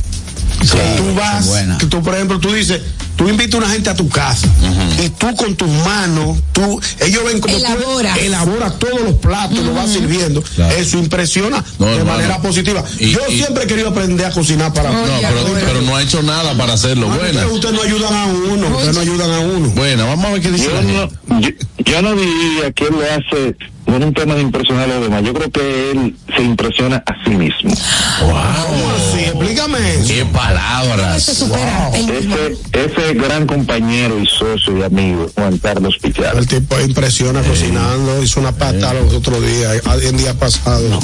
Que 0.60 0.96
tú 0.96 1.14
vas, 1.14 1.48
que 1.78 1.86
tú, 1.86 2.02
por 2.02 2.14
ejemplo, 2.14 2.40
tú 2.40 2.52
dices, 2.52 2.80
tú 3.18 3.28
invitas 3.28 3.54
a 3.54 3.58
una 3.58 3.68
gente 3.68 3.90
a 3.90 3.94
tu 3.94 4.08
casa 4.08 4.46
y 5.04 5.10
tú 5.10 5.34
con 5.34 5.54
tus 5.56 5.68
manos, 5.68 6.38
tú, 6.52 6.80
ellos 7.00 7.22
ven 7.24 7.40
como 7.40 7.56
Elabora. 7.56 8.14
tú 8.14 8.20
elabora 8.20 8.70
todos 8.78 9.00
los 9.02 9.14
platos, 9.16 9.58
lo 9.58 9.74
vas 9.74 9.90
sirviendo. 9.90 10.42
Eso 10.78 10.98
impresiona 10.98 11.62
No, 11.78 11.86
de 11.86 11.96
hermano. 11.96 12.16
manera 12.18 12.38
positiva. 12.40 12.82
Y- 12.98 13.10
Yo 13.10 13.20
y- 13.28 13.36
siempre 13.38 13.64
he 13.64 13.66
querido 13.66 13.88
aprender 13.88 14.24
a 14.26 14.30
cocinar 14.30 14.72
para 14.72 14.90
No, 14.92 15.02
pero, 15.04 15.60
pero 15.66 15.82
no 15.82 15.96
ha 15.96 16.02
hecho 16.02 16.22
nada 16.22 16.56
para 16.56 16.74
hacerlo. 16.74 17.08
Buena. 17.08 17.46
Ustedes 17.48 17.74
no 17.74 17.82
ayudan 17.82 18.14
a 18.14 18.26
uno, 18.26 18.68
ustedes 18.76 18.94
no 18.94 19.00
ayudan 19.00 19.30
a 19.32 19.40
uno. 19.40 19.68
Buena, 19.70 20.04
vamos 20.04 20.24
a 20.24 20.30
ver 20.30 20.40
qué 20.42 20.50
dice 20.52 20.64
Yo 20.66 20.74
la 20.74 20.82
no, 20.82 21.10
gente. 21.10 21.56
yo, 21.76 21.84
yo 21.84 22.02
no 22.02 22.14
diría 22.14 22.72
que 22.72 22.84
él 22.84 22.90
lo 22.92 23.02
hace 23.02 23.56
no 23.88 23.96
es 23.96 24.04
un 24.04 24.14
tema 24.14 24.34
de 24.34 24.42
impresionar 24.42 24.84
a 24.84 24.94
los 24.94 25.02
demás. 25.02 25.22
Yo 25.22 25.32
creo 25.32 25.50
que 25.50 25.90
él 25.90 26.16
se 26.36 26.42
impresiona 26.42 27.02
a 27.06 27.24
sí 27.24 27.30
mismo. 27.30 27.72
¿Cómo 28.20 28.36
así? 28.36 29.24
Explícame 29.24 29.94
eso. 29.94 30.08
Qué 30.08 30.24
palabras. 30.26 31.28
Mismo. 31.28 31.56
Ese, 31.96 32.56
ese 32.72 33.14
gran 33.14 33.46
compañero 33.46 34.18
y 34.18 34.26
socio 34.26 34.78
y 34.78 34.82
amigo, 34.82 35.30
Juan 35.34 35.56
Carlos 35.58 35.96
Pichardo. 36.00 36.38
El 36.38 36.46
tipo 36.46 36.78
impresiona 36.80 37.40
cocinando, 37.40 38.22
hizo 38.22 38.40
una 38.40 38.52
pata 38.52 38.92
los 38.92 39.12
otros 39.14 39.40
días, 39.44 39.80
el 40.02 40.16
día 40.16 40.34
pasado. 40.34 41.00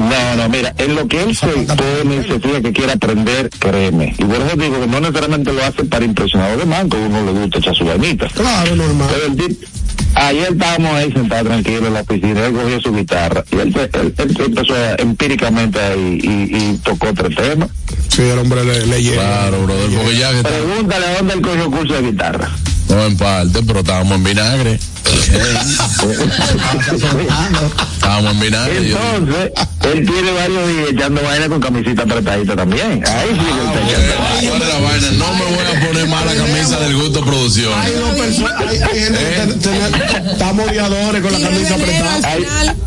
No, 0.00 0.36
no, 0.36 0.48
mira, 0.48 0.74
en 0.78 0.94
lo 0.94 1.06
que 1.06 1.22
él 1.22 1.36
se 1.36 1.46
pone 1.46 2.16
y 2.16 2.28
se 2.28 2.40
fija 2.40 2.60
que 2.62 2.72
quiere 2.72 2.92
aprender, 2.92 3.50
créeme. 3.58 4.14
Y 4.18 4.24
por 4.24 4.36
eso 4.36 4.56
digo 4.56 4.80
que 4.80 4.86
no 4.86 5.00
necesariamente 5.00 5.52
lo 5.52 5.62
hace 5.64 5.84
para 5.84 6.04
impresionar 6.04 6.48
a 6.48 6.52
los 6.52 6.60
demás, 6.60 6.86
que 6.90 6.96
a 6.96 7.00
uno 7.00 7.24
le 7.24 7.32
gusta 7.32 7.58
echar 7.58 7.74
su 7.74 7.84
vainita. 7.84 8.28
Claro, 8.28 8.74
normal. 8.74 9.08
Pero 9.12 9.26
el 9.26 9.36
ayer 10.14 10.52
estábamos 10.52 10.92
ahí 10.94 11.12
sentados 11.12 11.46
tranquilos 11.48 11.84
en 11.86 11.94
la 11.94 12.00
oficina, 12.00 12.46
él 12.46 12.52
cogió 12.54 12.80
su 12.80 12.92
guitarra 12.94 13.44
y 13.50 13.56
él, 13.56 13.74
él- 13.92 14.14
él 14.18 14.36
empezó 14.46 14.74
a- 14.74 14.94
empíricamente 14.98 15.80
ahí 15.80 16.18
y, 16.22 16.56
y 16.56 16.78
tocó 16.82 17.12
tres 17.14 17.34
temas. 17.36 17.68
Sí, 18.08 18.22
el 18.22 18.38
hombre 18.38 18.64
le, 18.64 18.86
le 18.86 19.02
llega. 19.02 19.22
Claro, 19.22 19.62
brother, 19.62 19.90
porque 19.98 20.16
ya 20.18 20.30
que 20.30 20.36
está- 20.38 20.48
Pregúntale 20.50 21.06
a 21.06 21.16
dónde 21.18 21.34
él 21.34 21.40
cogió 21.42 21.70
curso 21.70 21.94
de 21.94 22.02
guitarra. 22.02 22.50
no 22.88 23.06
en 23.06 23.16
parte, 23.16 23.60
pero 23.66 23.80
estábamos 23.80 24.16
en 24.18 24.24
vinagre. 24.24 24.78
Estábamos 27.94 28.32
en 28.32 28.40
vinagre. 28.40 28.76
Entonces, 28.78 29.52
él 29.92 30.06
tiene 30.06 30.32
varios 30.32 30.68
días 30.68 30.88
echando 30.92 31.22
vaina 31.22 31.48
con 31.48 31.60
camisita 31.60 32.02
apretadita 32.02 32.56
también. 32.56 33.02
Ahí 33.06 33.28
sí 33.30 33.38
que 33.38 33.50
está 33.64 33.80
echando. 33.88 34.14
¿Cuál 34.48 34.62
es 34.62 34.68
la 34.68 34.80
vaina? 34.80 35.10
No 35.12 35.32
me 35.34 35.44
voy 35.44 35.64
a 35.76 35.86
poner 35.86 36.06
mala 36.08 36.34
camisa 36.34 36.78
del 36.80 36.94
gusto 36.96 37.24
producción. 37.24 37.72
Hay 37.80 37.92
dos 37.92 38.10
personas, 38.10 38.52
hay, 38.60 38.76
hay 38.78 39.00
gente 39.00 39.18
que 39.18 39.46
ten- 39.46 39.60
ten- 39.60 40.26
estamos 40.30 40.68
odiadores 40.68 41.22
con 41.22 41.32
la 41.32 41.40
camisa 41.48 41.74
apretada. 41.74 42.28
Hay, 42.28 42.44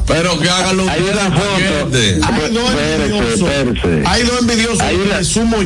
Pero 0.08 0.40
que 0.40 0.50
hagan 0.50 0.78
los 0.78 0.88
hay 0.88 1.02
una 1.02 1.32
foto. 1.32 1.50
Hay 2.28 2.50
dos 2.54 2.72
envidiosos. 2.72 3.50
Hay 4.06 4.24
dos 4.24 4.42
envidiosos. 4.42 4.84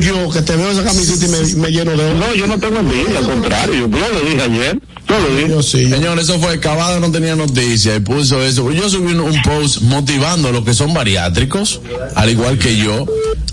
yo, 0.06 0.30
que 0.30 0.42
te 0.42 0.56
veo 0.56 0.70
esa 0.70 0.82
camisita 0.84 1.26
y 1.26 1.28
me, 1.28 1.38
me 1.62 1.70
lleno 1.70 1.90
de 1.92 2.04
oro. 2.04 2.14
No, 2.18 2.34
yo 2.34 2.46
no 2.46 2.58
tengo 2.58 2.78
envidia, 2.78 3.18
al 3.18 3.26
contrario. 3.26 3.88
Yo, 3.88 3.98
lo 3.98 4.20
dije 4.28 4.42
ayer. 4.42 4.78
Yo 5.08 5.18
lo 5.18 5.36
dije. 5.36 5.48
Yo 5.50 5.62
sí. 5.62 5.88
Señor, 5.90 6.18
eso 6.18 6.38
fue, 6.40 6.58
Cavada 6.60 6.98
no 7.00 7.10
tenía 7.10 7.36
noticia 7.36 7.94
y 7.96 8.00
puso 8.00 8.42
eso. 8.42 8.70
Yo 8.72 8.88
subí 8.88 9.12
un, 9.12 9.20
un 9.20 9.42
post 9.42 9.82
motivando 9.82 10.48
a 10.48 10.52
los 10.52 10.64
que 10.64 10.74
son 10.74 10.92
bariátricos, 10.92 11.80
al 12.14 12.30
igual 12.30 12.58
que 12.58 12.76
yo, 12.76 13.06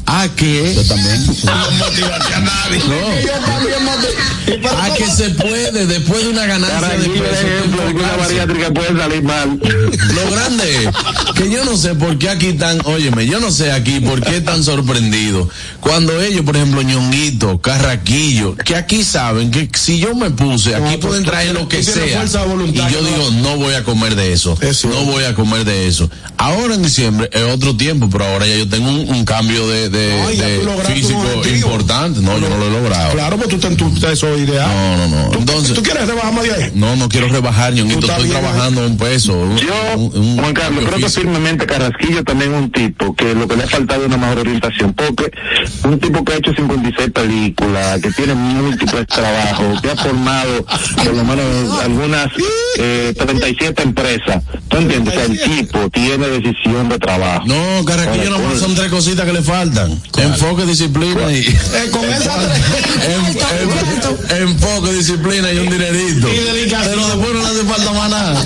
a 0.07 0.27
que... 0.29 0.73
Yo 0.75 0.83
también. 0.83 1.25
A 1.47 2.39
nadie. 2.39 2.81
No. 2.87 4.69
A 4.81 4.93
que 4.95 5.05
se 5.07 5.29
puede, 5.31 5.85
después 5.85 6.23
de 6.23 6.29
una 6.29 6.45
ganancia 6.45 6.87
de 6.97 7.05
ejemplo, 7.05 7.85
de 7.85 7.93
que 7.93 7.99
una 7.99 8.15
bariátrica 8.15 8.73
puede 8.73 8.97
salir 8.97 9.21
mal. 9.23 9.59
Lo 9.59 10.31
grande 10.31 10.85
es 10.85 10.89
que 11.35 11.49
yo 11.51 11.65
no 11.65 11.75
sé 11.75 11.95
por 11.95 12.17
qué 12.17 12.29
aquí 12.29 12.47
están, 12.47 12.79
óyeme, 12.85 13.25
yo 13.27 13.39
no 13.41 13.51
sé 13.51 13.71
aquí 13.73 13.99
por 13.99 14.21
qué 14.21 14.37
están 14.37 14.63
sorprendidos. 14.63 15.49
Cuando 15.81 16.21
ellos, 16.21 16.43
por 16.43 16.55
ejemplo, 16.55 16.81
ñonguito, 16.81 17.59
carraquillo, 17.61 18.55
que 18.55 18.75
aquí 18.75 19.03
saben 19.03 19.51
que 19.51 19.69
si 19.73 19.99
yo 19.99 20.15
me 20.15 20.31
puse, 20.31 20.75
aquí 20.75 20.93
No, 20.95 20.99
pueden 20.99 21.23
tú- 21.23 21.29
traer 21.31 21.53
lo 21.53 21.67
que 21.67 21.83
sea. 21.83 22.23
Y 22.23 22.73
yo 22.93 23.03
digo, 23.03 23.31
no 23.41 23.57
voy 23.57 23.73
a 23.73 23.83
comer 23.83 24.15
de 24.15 24.31
eso. 24.33 24.57
Eso. 24.61 24.87
No 24.87 25.03
voy 25.03 25.25
a 25.25 25.35
comer 25.35 25.65
de 25.65 25.87
eso. 25.87 26.09
Ahora 26.37 26.75
en 26.75 26.83
diciembre 26.83 27.29
es 27.33 27.43
otro 27.43 27.75
tiempo, 27.75 28.09
pero 28.09 28.25
ahora 28.25 28.47
ya 28.47 28.55
yo 28.55 28.67
tengo 28.69 28.89
un, 28.89 29.09
un 29.09 29.25
cambio 29.25 29.67
de, 29.67 29.89
de- 29.89 29.96
No, 29.97 30.77
de 30.77 30.83
físico 30.93 31.23
importante. 31.53 32.21
No, 32.21 32.37
yo 32.37 32.49
no 32.49 32.57
lo 32.57 32.67
he 32.67 32.71
logrado. 32.71 33.11
Claro, 33.13 33.37
pues 33.37 33.49
tú 33.49 33.55
estás 33.55 33.71
en 33.71 33.77
tu 33.77 33.93
peso 33.99 34.37
ideal. 34.37 34.67
No, 34.69 34.97
no, 35.07 35.23
no. 35.23 35.29
¿Tú, 35.31 35.39
Entonces, 35.39 35.73
¿Tú 35.73 35.83
quieres 35.83 36.07
rebajar 36.07 36.33
más 36.33 36.43
de 36.43 36.51
ahí? 36.53 36.71
no, 36.75 36.95
no 36.95 37.09
quiero 37.09 37.27
rebajar, 37.29 37.73
ñonguito. 37.73 38.07
Estoy 38.07 38.27
bien, 38.27 38.39
trabajando 38.39 38.85
un 38.85 38.97
peso. 38.97 39.33
un- 39.33 39.57
Yo, 39.57 39.73
un- 39.97 40.17
un 40.17 40.37
Juan 40.37 40.53
Carlos, 40.53 40.85
creo 40.85 40.97
que 40.99 41.09
firmemente 41.09 41.65
Carrasquillo 41.65 42.23
también 42.23 42.53
es 42.53 42.59
un 42.61 42.71
tipo 42.71 43.15
que 43.15 43.33
lo 43.33 43.47
que 43.47 43.55
le 43.57 43.63
ha 43.63 43.67
faltado 43.67 44.01
es 44.01 44.07
una 44.07 44.17
mejor 44.17 44.39
orientación, 44.39 44.93
porque 44.93 45.31
un 45.83 45.99
tipo 45.99 46.23
que 46.23 46.33
ha 46.33 46.37
hecho 46.37 46.53
56 46.55 47.11
películas, 47.11 47.99
que 48.01 48.11
tiene 48.11 48.33
múltiples 48.35 49.07
trabajos, 49.07 49.81
que 49.81 49.89
ha 49.91 49.95
formado 49.95 50.65
por 51.03 51.13
lo 51.13 51.23
menos 51.23 51.79
algunas 51.83 52.27
eh, 52.79 53.13
37 53.17 53.83
empresas. 53.83 54.43
¿Tú 54.67 54.77
entiendes? 54.77 55.13
O 55.13 55.17
sea, 55.17 55.25
el 55.25 55.39
tipo 55.41 55.89
tiene 55.89 56.27
decisión 56.27 56.89
de 56.89 56.99
trabajo. 56.99 57.45
No, 57.47 57.85
Carraquillo 57.85 58.33
Ahora, 58.33 58.43
nomás 58.43 58.59
son 58.59 58.75
tres 58.75 58.89
cositas 58.89 59.25
que 59.25 59.33
le 59.33 59.41
faltan. 59.41 59.86
Enfoque, 60.17 60.65
disciplina 60.65 61.31
y... 61.31 61.39
Eh, 61.39 61.89
con 61.91 62.03
esa 62.09 62.33
En- 63.05 64.37
en- 64.37 64.41
enfoque, 64.49 64.93
disciplina 64.93 65.51
y 65.53 65.57
un 65.59 65.69
dinerito. 65.69 66.27
Y 66.33 66.37
dedicación. 66.37 66.93
Pero 66.95 67.07
después 67.07 67.33
no 67.33 67.39
le 67.41 67.47
hace 67.47 67.63
falta 67.65 67.91
más 67.93 68.09
nada. 68.09 68.45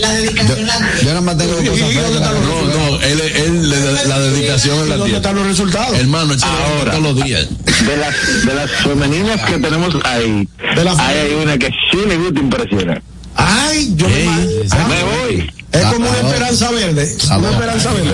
La 0.00 0.12
dedicación 0.12 0.66
la 0.66 0.78
Yo 1.00 1.08
nada 1.08 1.20
más 1.20 1.38
tengo 1.38 1.52
dos 1.54 1.68
cosas 1.68 1.78
¿Y 1.90 1.94
dónde 1.94 2.00
feas. 2.00 2.14
están 2.14 2.34
los 2.34 2.44
No, 2.44 2.90
no, 2.90 3.00
él, 3.00 3.20
él, 3.20 3.70
le- 3.70 4.04
la 4.08 4.18
dedicación 4.20 4.78
es 4.80 4.86
¿Y 4.86 4.88
la 4.98 5.04
tía. 5.04 5.16
están 5.16 5.34
los 5.36 5.46
resultados? 5.46 5.98
Hermano, 5.98 6.32
él 6.34 6.40
Ahora. 6.42 6.90
todos 6.92 7.02
los 7.14 7.24
días. 7.24 7.48
De 7.86 7.96
las, 7.96 8.46
de 8.46 8.54
las 8.54 8.70
femeninas 8.70 9.40
que 9.42 9.58
tenemos 9.58 9.94
ahí, 10.04 10.48
De 10.76 10.84
la 10.84 10.92
ahí 10.92 11.18
hay 11.18 11.34
una 11.42 11.58
que 11.58 11.66
sí 11.90 11.98
le 12.06 12.16
gusta 12.16 12.40
impresionar. 12.40 13.02
Ay, 13.36 13.92
yo 13.96 14.08
me 14.08 14.14
Ey, 14.22 14.68
Ah, 14.70 14.86
Me 14.88 15.02
voy. 15.04 15.50
Es 15.72 15.82
como 15.86 16.06
Ah, 16.06 16.08
una 16.08 16.28
ah, 16.28 16.30
esperanza 16.30 16.70
verde. 16.70 17.16
Una 17.36 17.50
esperanza 17.50 17.92
verde. 17.92 18.12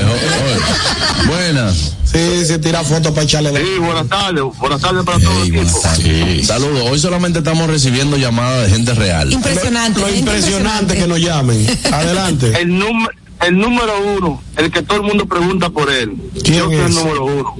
Buenas. 1.26 1.94
Sí, 2.10 2.44
se 2.46 2.58
tira 2.58 2.82
fotos 2.82 3.12
para 3.12 3.22
echarle. 3.22 3.50
Sí, 3.54 3.78
buenas 3.78 4.08
tardes. 4.08 4.42
Buenas 4.58 4.80
tardes 4.80 5.04
para 5.04 5.18
todos. 5.20 5.82
Tardes. 5.82 6.46
Saludos. 6.46 6.88
Hoy 6.90 6.98
solamente 6.98 7.38
estamos 7.40 7.68
recibiendo 7.68 8.16
llamadas 8.16 8.66
de 8.66 8.76
gente 8.76 8.94
real. 8.94 9.30
Impresionante. 9.32 10.00
Lo 10.00 10.08
impresionante 10.12 10.96
que 10.96 11.06
nos 11.06 11.20
llamen. 11.20 11.66
Adelante. 11.92 12.52
El, 12.60 12.78
número 12.78 13.10
el 13.46 13.56
número 13.58 13.92
uno, 14.18 14.42
el 14.56 14.70
que 14.70 14.82
todo 14.82 14.98
el 14.98 15.02
mundo 15.04 15.26
pregunta 15.26 15.70
por 15.70 15.90
él. 15.90 16.14
¿Quién 16.42 16.58
Yo 16.58 16.64
soy 16.66 16.74
es? 16.76 16.86
el 16.86 16.94
número 16.94 17.24
uno. 17.24 17.54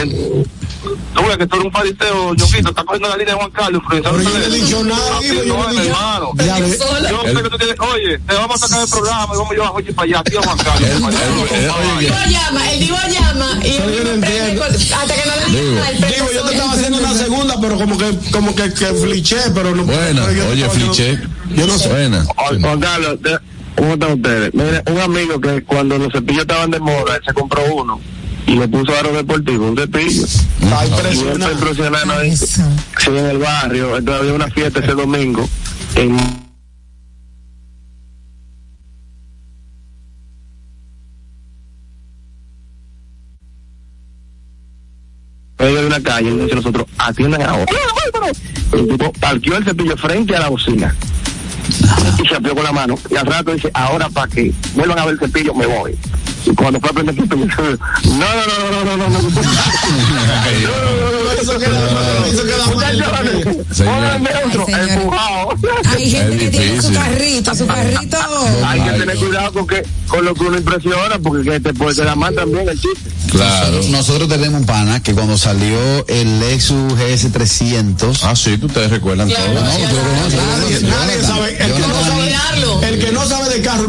El- 0.00 0.46
Ves 0.84 1.36
que 1.38 1.46
tú 1.46 1.56
eres 1.56 1.66
un 1.66 1.72
fariseo, 1.72 2.34
Ñonguito, 2.34 2.68
está 2.70 2.84
cogiendo 2.84 3.08
la 3.08 3.16
línea 3.16 3.34
de 3.34 3.40
Juan 3.40 3.50
Carlos. 3.52 3.82
Pero 3.88 4.02
yo 4.02 4.30
no 4.30 4.38
he 4.38 4.50
dicho 4.50 4.84
nada, 4.84 5.20
digo, 5.20 5.42
yo 5.44 5.56
no 5.56 5.62
no 5.62 5.68
he 5.68 5.72
dicho- 5.72 5.84
hermano. 5.84 6.30
Ya 6.44 6.58
ve. 6.58 6.78
Yo 7.10 7.22
sé 7.22 7.42
que 7.42 7.48
tú 7.48 7.58
tienes, 7.58 7.76
oye, 7.80 8.18
te 8.18 8.34
vamos 8.34 8.62
a 8.62 8.66
sacar 8.66 8.82
el 8.84 8.90
programa 8.90 9.24
y 9.32 9.36
vamos 9.36 9.50
a 9.50 9.54
llevar 9.54 9.68
a 9.68 9.72
Jochi 9.72 9.92
para 9.92 10.06
allá, 10.08 10.22
tío 10.24 10.42
Juan 10.42 10.58
Carlos. 10.58 10.90
Oye, 10.90 12.06
Divo 12.06 12.16
llama, 12.28 12.72
el 12.72 12.80
Divo 12.80 12.96
llama 13.08 13.60
y 13.64 13.72
yo 13.76 14.64
hasta 14.96 15.14
que 15.14 15.28
no 15.28 15.36
le 15.36 15.58
Digo. 15.60 15.70
diga 15.70 15.92
nada, 16.00 16.08
Digo, 16.12 16.26
yo 16.34 16.42
te 16.44 16.52
estaba 16.54 16.72
haciendo 16.72 16.98
una 16.98 17.14
segunda, 17.14 17.54
pero 17.60 17.78
como 17.78 17.96
que, 17.98 18.18
como 18.32 18.54
que, 18.54 18.72
que 18.74 18.86
fliché, 18.94 19.36
pero 19.54 19.74
no. 19.74 19.84
Buena. 19.84 20.32
yo 20.32 20.48
Oye, 20.48 20.68
fliché. 20.70 21.18
Yo 21.54 21.66
no 21.66 21.78
sé. 21.78 21.88
Buena. 21.88 22.24
Juan 22.24 22.80
Carlos, 22.80 23.18
¿cómo 23.76 23.94
están 23.94 24.12
ustedes? 24.14 24.54
Mire, 24.54 24.82
un 24.90 24.98
amigo 25.00 25.40
que 25.40 25.62
cuando 25.64 25.98
los 25.98 26.12
cepillos 26.12 26.42
estaban 26.42 26.70
de 26.70 26.80
moda, 26.80 27.16
él 27.16 27.22
se 27.26 27.32
compró 27.34 27.62
uno 27.74 28.00
y 28.52 28.56
le 28.56 28.68
puso 28.68 28.94
aro 28.94 29.12
deportivo, 29.14 29.66
un 29.66 29.76
cepillo. 29.78 30.24
Está 30.24 30.86
Y 31.10 31.20
él 31.20 31.28
está 31.32 31.52
impresionante. 31.52 32.12
ahí. 32.12 32.36
Sí, 32.36 32.60
en 33.08 33.26
el 33.26 33.38
barrio, 33.38 33.96
entonces 33.96 34.20
había 34.20 34.34
una 34.34 34.48
fiesta 34.48 34.80
ese 34.80 34.92
domingo. 34.92 35.48
En 35.94 36.16
medio 45.58 45.80
de 45.80 45.86
una 45.86 46.02
calle, 46.02 46.28
y 46.30 46.36
dice 46.38 46.54
nosotros, 46.56 46.86
atiendan 46.98 47.42
ahora. 47.42 47.64
El 48.72 48.88
tipo 48.88 49.12
parqueó 49.14 49.56
el 49.56 49.64
cepillo 49.64 49.96
frente 49.96 50.36
a 50.36 50.40
la 50.40 50.48
bocina 50.50 50.94
Ajá. 51.88 52.16
y 52.22 52.28
se 52.28 52.34
abrió 52.34 52.54
con 52.54 52.64
la 52.64 52.72
mano. 52.72 52.94
Y 53.10 53.16
al 53.16 53.26
rato 53.26 53.52
dice, 53.52 53.70
ahora 53.74 54.08
para 54.08 54.28
que 54.28 54.52
vuelvan 54.74 54.98
a 54.98 55.04
ver 55.06 55.14
el 55.14 55.20
cepillo, 55.20 55.54
me 55.54 55.66
voy. 55.66 55.96
Y 56.44 56.50
cuando 56.54 56.80
fue 56.80 56.90
a 56.90 56.92
prender 56.92 57.14
el 57.14 57.22
cepillo, 57.22 57.46
no, 58.04 58.12
no, 58.12 58.46
no, 58.70 58.84
no, 58.84 58.96
no, 58.96 59.08
no, 59.08 59.20
no. 59.20 59.32
Hay 65.84 66.10
gente 66.10 66.38
que 66.38 66.50
tiene 66.50 66.82
su 66.82 66.92
carrito, 66.92 67.54
su 67.54 67.66
carrito. 67.66 68.18
Hay 68.66 68.80
que 68.80 68.90
tener 68.90 69.16
cuidado 69.16 69.52
con, 69.52 69.66
que, 69.66 69.82
con 70.08 70.24
lo 70.24 70.34
que 70.34 70.44
uno 70.44 70.58
impresiona, 70.58 71.18
porque 71.18 71.50
que 71.50 71.60
te 71.60 71.74
puede 71.74 72.04
la 72.04 72.14
mano 72.14 72.36
también 72.36 72.68
el 72.68 72.80
chiste. 72.80 73.10
Claro. 73.30 73.80
Nosotros 73.88 74.28
tenemos 74.28 74.60
un 74.60 74.66
pana 74.66 75.02
que 75.02 75.14
cuando 75.14 75.38
salió 75.38 76.06
el 76.06 76.40
Lexus 76.40 76.92
GS300. 76.94 78.20
Ah, 78.22 78.36
sí, 78.36 78.58
ustedes 78.60 78.90
recuerdan 78.90 79.28
todo. 79.28 79.38
No, 79.54 79.60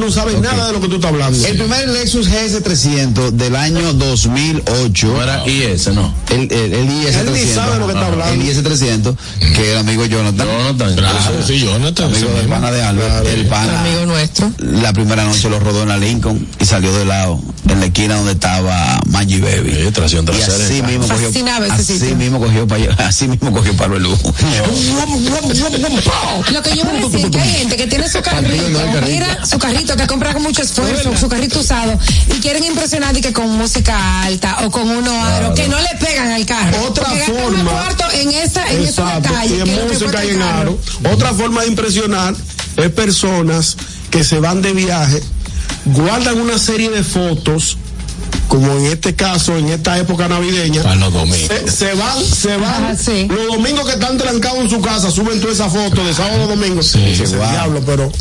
no 0.04 0.12
sabe 0.12 0.38
nada 0.40 0.68
de 0.68 0.74
lo 0.74 0.82
que 0.82 0.88
tú 0.90 0.96
estás 0.96 1.12
hablando. 1.12 1.48
El 1.48 1.58
primer 1.58 1.88
Lexus 1.90 2.30
GS300 2.30 3.32
del 3.32 3.56
año 3.56 3.94
2008. 3.94 5.08
No 5.08 5.24
era 5.24 5.48
IS, 5.48 5.88
no. 5.94 6.14
El, 6.30 6.52
el, 6.52 6.74
el 6.74 6.88
IS300. 6.90 7.20
Él 7.20 7.34
ni 7.34 7.54
sabe 7.54 7.80
lo 7.80 7.88
que 7.88 7.94
está 7.94 8.08
hablando. 8.08 8.34
El 8.34 8.42
IS300, 8.42 9.16
que 9.56 9.72
era 9.72 9.80
amigo 9.82 10.06
Jonathan. 10.06 10.48
Jonathan. 10.48 10.96
Claro, 10.96 11.20
sí, 11.46 11.60
Jonathan. 11.60 12.06
Amigo 12.14 12.30
del 12.34 12.48
pana 12.48 12.72
de 12.72 12.84
Albert. 12.84 13.28
El 13.28 13.46
pana. 13.48 13.80
Amigo 13.82 14.06
nuestro. 14.06 14.52
La 14.60 14.94
primera 14.94 15.24
noche 15.24 15.50
lo 15.50 15.60
rodó 15.60 15.84
en 15.84 15.90
la 15.90 15.98
Lincoln 15.98 16.48
y 16.60 16.66
salió 16.66 16.94
de 16.94 17.06
lado, 17.06 17.40
en 17.70 17.80
la 17.80 17.86
esquina 17.86 18.16
donde 18.16 18.34
estaba 18.34 19.00
Magic 19.08 19.44
G 19.44 19.64
Baby. 19.64 19.92
tracción 19.92 20.24
Y 20.24 20.28
trasera. 20.28 20.66
así 20.66 20.82
mismo 20.82 21.08
cogió, 21.08 21.30
así 21.72 21.84
sitio. 22.00 22.16
mismo 22.16 22.40
cogió, 22.40 22.68
pa- 22.68 22.78
así 23.06 23.28
mismo 23.28 23.52
cogió 23.52 23.74
Pablo 23.76 23.98
el 23.98 24.04
Lujo. 24.04 24.34
Lo 26.52 26.62
que 26.62 26.76
yo 26.76 26.84
voy 26.86 26.98
a 26.98 27.08
decir 27.10 27.30
que 27.32 27.40
hay 27.40 27.54
gente 27.54 27.76
que 27.78 27.88
tiene 27.88 28.10
su 28.10 28.22
carrito, 28.22 28.64
mira 29.08 29.46
su 29.46 29.58
carrito 29.58 29.93
que 29.96 30.08
compra 30.08 30.34
con 30.34 30.44
mucho 30.44 30.62
esfuerzo, 30.62 31.16
su 31.18 31.28
carrito 31.28 31.60
usado, 31.60 31.98
y 32.28 32.40
quieren 32.40 32.64
impresionar 32.64 33.16
y 33.16 33.22
que 33.22 33.34
con 33.34 33.50
música 33.58 34.24
alta 34.24 34.66
o 34.66 34.72
con 34.72 34.90
unos 34.90 35.14
aros 35.14 35.56
que 35.56 35.68
no 35.68 35.78
le 35.80 35.90
pegan 36.00 36.32
al 36.32 36.46
carro. 36.46 36.88
Otra 36.88 37.06
forma. 37.06 37.72
cuarto 37.72 38.06
en 38.14 38.32
esa, 38.32 38.70
en 38.72 38.84
Exacto, 38.84 39.30
y 39.48 39.62
en 39.62 39.88
música 39.88 40.26
y 40.26 40.30
en 40.30 40.42
aro. 40.42 40.78
Otra 41.12 41.34
forma 41.34 41.62
de 41.62 41.68
impresionar 41.68 42.36
es 42.78 42.90
personas 42.92 43.78
que 44.10 44.24
se 44.24 44.40
van 44.40 44.62
de 44.62 44.74
viaje, 44.74 45.22
guardan 45.86 46.40
una 46.40 46.58
serie 46.58 46.90
de 46.90 47.04
fotos, 47.04 47.78
como 48.48 48.72
en 48.78 48.86
este 48.86 49.16
caso, 49.16 49.58
en 49.58 49.70
esta 49.70 49.98
época 49.98 50.28
navideña. 50.28 50.84
Para 50.84 50.96
los 50.96 51.14
domingos. 51.14 51.48
Se, 51.48 51.72
se 51.72 51.94
van, 51.96 52.24
se 52.24 52.58
van. 52.58 52.98
Sí. 52.98 53.28
Los 53.30 53.48
domingos 53.48 53.86
que 53.86 53.94
están 53.94 54.18
trancados 54.18 54.60
en 54.60 54.70
su 54.70 54.82
casa, 54.82 55.10
suben 55.12 55.40
toda 55.42 55.54
esa 55.54 55.70
foto 55.70 56.04
de 56.06 56.14
sábado 56.14 56.44
a 56.44 56.48
domingo. 56.48 56.84
Sí, 56.84 57.00
Dice, 57.00 57.36
wow. 57.36 57.50
diablo, 57.50 57.82
pero, 57.86 58.12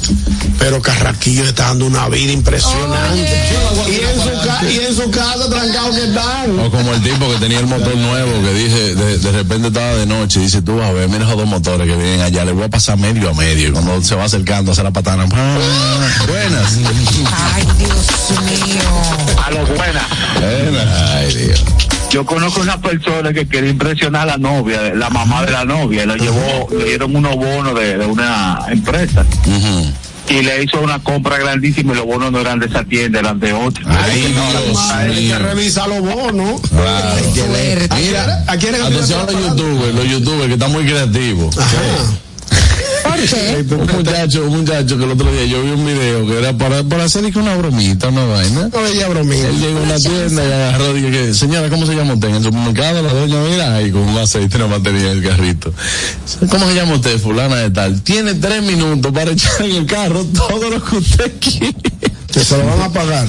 pero 0.59 0.81
Carraquillo 0.81 1.44
está 1.44 1.65
dando 1.69 1.86
una 1.86 2.09
vida 2.09 2.32
impresionante. 2.32 3.43
Y 3.89 3.94
en, 3.97 4.23
su 4.23 4.47
ca- 4.47 4.70
y 4.70 4.78
en 4.86 4.97
su 4.97 5.11
casa 5.11 5.49
trancados 5.51 5.97
que 5.97 6.05
están. 6.05 6.59
O 6.61 6.70
como 6.70 6.93
el 6.94 7.03
tipo 7.03 7.28
que 7.31 7.36
tenía 7.36 7.59
el 7.61 7.66
motor 7.66 7.94
nuevo, 7.97 8.31
que 8.43 8.55
dice, 8.55 8.94
de, 8.94 9.19
de 9.19 9.32
repente 9.32 9.69
estaba 9.69 9.94
de 9.94 10.07
noche, 10.07 10.40
y 10.40 10.44
dice, 10.44 10.62
tú 10.62 10.77
vas 10.77 10.89
a 10.89 10.93
ver, 10.93 11.09
mira 11.09 11.24
esos 11.24 11.36
dos 11.36 11.47
motores 11.47 11.86
que 11.86 11.94
vienen 11.97 12.20
allá, 12.23 12.44
le 12.44 12.53
voy 12.53 12.65
a 12.65 12.70
pasar 12.70 12.97
medio 12.97 13.31
a 13.31 13.35
medio, 13.35 13.69
y 13.69 13.73
cuando 13.73 14.03
se 14.03 14.15
va 14.15 14.24
acercando 14.24 14.73
hace 14.73 14.82
la 14.82 14.90
patana, 14.93 15.24
buenas. 16.28 16.78
Ay, 17.55 17.66
Dios 17.78 18.40
mío. 18.44 18.82
A 19.44 19.51
lo 19.51 19.66
buena. 19.66 19.77
buenas. 19.77 20.05
Ay, 20.43 21.35
Dios. 21.35 21.65
Yo 22.11 22.27
conozco 22.27 22.61
una 22.61 22.79
persona 22.81 23.33
que 23.33 23.47
quería 23.47 23.71
impresionar 23.71 24.23
a 24.29 24.33
la 24.33 24.37
novia, 24.39 24.95
la 24.95 25.09
mamá 25.09 25.45
de 25.47 25.53
la 25.53 25.65
novia, 25.65 26.05
y 26.05 26.07
le 26.07 26.17
llevó, 26.19 26.69
le 26.71 26.85
dieron 26.85 27.17
unos 27.17 27.37
bonos 27.37 27.75
de, 27.75 27.97
de 27.97 28.05
una 28.07 28.59
empresa. 28.69 29.25
Y 30.29 30.41
le 30.43 30.63
hizo 30.63 30.81
una 30.81 30.99
compra 31.03 31.37
grandísima 31.39 31.93
y 31.93 31.97
los 31.97 32.07
bonos 32.07 32.31
no 32.31 32.39
eran 32.41 32.59
de 32.59 32.67
esa 32.67 32.85
tienda, 32.85 33.19
eran 33.19 33.41
de 33.41 33.53
otra. 33.53 33.83
Ay, 34.05 34.21
Dios 34.33 34.79
Hay 34.93 35.15
que 35.15 35.21
mío. 35.21 35.39
revisar 35.41 35.89
los 35.89 36.01
bonos. 36.01 36.61
Claro. 36.71 37.17
Mira, 37.97 38.45
¿A 38.47 38.57
quién 38.57 38.75
es 38.75 38.81
que 38.83 38.87
atención 38.87 39.21
a 39.29 39.33
los 39.33 39.41
youtubers, 39.43 39.95
los 39.95 40.07
youtubers 40.07 40.47
que 40.49 40.53
están 40.55 40.73
muy 40.73 40.85
creativos. 40.85 41.55
¿Por 41.57 41.65
Un 43.73 43.87
muchacho, 43.97 44.45
un 44.45 44.59
muchacho 44.61 44.99
que 44.99 45.05
el 45.05 45.11
otro 45.11 45.31
día 45.33 45.45
yo 45.45 45.63
vi 45.63 45.71
un 45.71 45.85
video 45.87 46.27
que 46.27 46.39
era 46.39 46.53
para, 46.57 46.83
para 46.85 47.05
hacer 47.05 47.25
una 47.37 47.55
bromita, 47.57 48.09
una 48.09 48.25
vaina. 48.25 48.69
No 48.73 48.83
veía 48.83 49.09
bromita. 49.09 49.49
Él 49.49 49.61
llegó 49.61 49.79
a 49.79 49.83
una 49.83 49.99
tienda 49.99 50.43
y 50.45 50.53
agarró 50.53 50.99
y 50.99 51.03
que, 51.11 51.35
señora, 51.35 51.69
¿cómo 51.69 51.87
se 51.87 51.95
llama 51.95 52.15
usted? 52.15 52.29
En 52.29 52.35
el 52.37 52.43
supermercado, 52.43 53.03
la 53.03 53.13
doña, 53.13 53.37
mira, 53.51 53.75
ahí 53.77 53.91
con 53.91 54.03
un 54.03 54.19
aceite 54.19 54.59
no 54.59 54.69
mantenía 54.69 55.13
el 55.13 55.23
carrito. 55.23 55.73
¿Cómo 56.51 56.67
se 56.69 56.75
llama 56.75 56.95
usted? 56.95 57.19
Fulana 57.21 57.57
de 57.57 57.71
tal. 57.71 58.01
Tiene 58.03 58.35
tres 58.35 58.63
minutos 58.63 59.13
para 59.13 59.31
echar 59.31 59.63
en 59.63 59.77
el 59.77 59.87
carro 59.87 60.25
todo 60.25 60.71
lo 60.71 60.83
que 60.85 60.97
usted 60.97 61.33
quiere. 61.41 61.75
Que 62.33 62.41
se 62.45 62.57
lo 62.57 62.67
van 62.67 62.81
a 62.83 62.93
pagar. 62.93 63.27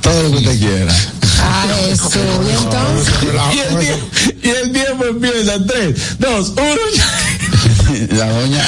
Todo 0.00 0.22
lo 0.24 0.30
que 0.30 0.36
usted 0.38 0.58
quiera. 0.58 0.94
Ah, 1.44 1.66
eso. 1.90 2.08
Y 2.48 2.50
entonces. 2.52 3.14
Y 3.54 3.58
el, 3.58 3.78
tie- 3.78 4.34
y 4.42 4.48
el 4.48 4.72
tiempo 4.72 5.04
empieza. 5.06 5.64
Tres, 5.66 6.16
dos, 6.18 6.52
uno. 6.56 6.80
La 8.10 8.28
doña 8.28 8.64